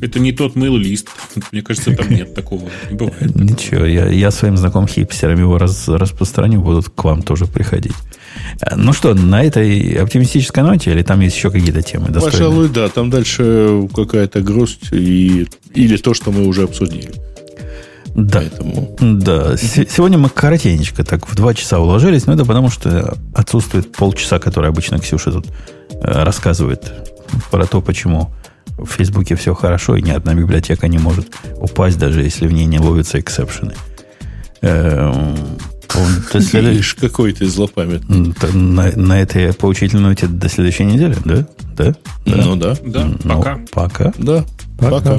Это 0.00 0.18
не 0.20 0.32
тот 0.32 0.56
mail 0.56 0.76
лист. 0.78 1.08
Мне 1.52 1.62
кажется, 1.62 1.94
там 1.94 2.10
нет 2.10 2.34
такого. 2.34 2.68
Не 2.90 2.96
бывает. 2.96 3.34
Ничего, 3.34 3.84
я, 3.84 4.08
я 4.08 4.30
своим 4.30 4.56
знакомым 4.56 4.88
хипстерам 4.88 5.38
его 5.38 5.58
раз, 5.58 5.86
распространю, 5.88 6.60
будут 6.60 6.88
к 6.88 7.04
вам 7.04 7.22
тоже 7.22 7.46
приходить. 7.46 7.94
Э, 8.60 8.74
ну 8.76 8.92
что, 8.92 9.14
на 9.14 9.44
этой 9.44 9.94
оптимистической 9.94 10.62
ноте 10.62 10.92
или 10.92 11.02
там 11.02 11.20
есть 11.20 11.36
еще 11.36 11.50
какие-то 11.50 11.82
темы? 11.82 12.08
Пожалуй, 12.12 12.68
да. 12.68 12.88
Там 12.88 13.10
дальше 13.10 13.88
какая-то 13.94 14.40
грусть 14.40 14.92
и, 14.92 15.46
или 15.74 15.96
то, 15.96 16.14
что 16.14 16.30
мы 16.32 16.46
уже 16.46 16.64
обсудили. 16.64 17.12
Да. 18.14 18.40
Поэтому... 18.40 18.96
Да. 19.00 19.56
Сегодня 19.56 20.18
мы 20.18 20.28
коротенечко 20.28 21.04
так 21.04 21.28
в 21.28 21.34
два 21.34 21.52
часа 21.54 21.80
уложились, 21.80 22.26
но 22.26 22.34
это 22.34 22.44
потому, 22.44 22.70
что 22.70 23.16
отсутствует 23.34 23.90
полчаса, 23.92 24.38
который 24.38 24.70
обычно 24.70 24.98
Ксюша 24.98 25.32
тут 25.32 25.46
э, 25.90 26.22
рассказывает 26.22 26.92
про 27.50 27.66
то, 27.66 27.80
почему 27.80 28.30
в 28.78 28.86
Фейсбуке 28.86 29.34
все 29.36 29.54
хорошо, 29.54 29.96
и 29.96 30.02
ни 30.02 30.10
одна 30.10 30.34
библиотека 30.34 30.88
не 30.88 30.98
может 30.98 31.28
упасть, 31.56 31.98
даже 31.98 32.22
если 32.22 32.46
в 32.46 32.52
ней 32.52 32.66
не 32.66 32.78
ловятся 32.78 33.20
эксепшены. 33.20 33.74
Эм, 35.94 36.64
Видишь, 36.64 36.94
какой 36.94 37.32
ты 37.32 37.46
злопамятный. 37.46 38.34
На, 38.52 38.90
на 38.96 39.20
этой 39.20 39.52
поучительной 39.52 40.10
ноте 40.10 40.26
до 40.26 40.48
следующей 40.48 40.84
недели, 40.84 41.16
да? 41.24 41.46
Да? 41.76 41.94
да? 42.26 42.36
Ну 42.36 42.56
да. 42.56 42.76
Да, 42.84 43.04
ну, 43.22 43.36
пока. 43.36 43.60
Пока. 43.72 44.12
Да, 44.18 44.44
пока. 44.78 45.00
пока. 45.00 45.18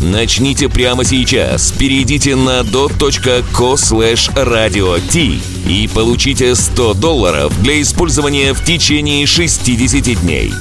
Начните 0.00 0.68
прямо 0.68 1.04
сейчас. 1.04 1.72
Перейдите 1.72 2.36
на 2.36 2.62
dot.co 2.64 3.76
slash 3.76 4.30
radio 4.34 5.00
t 5.00 5.40
и 5.68 5.88
получите 5.88 6.54
100 6.54 6.94
долларов 6.94 7.62
для 7.62 7.80
использования 7.80 8.52
в 8.52 8.64
течение 8.64 9.26
60 9.26 10.20
дней. 10.22 10.52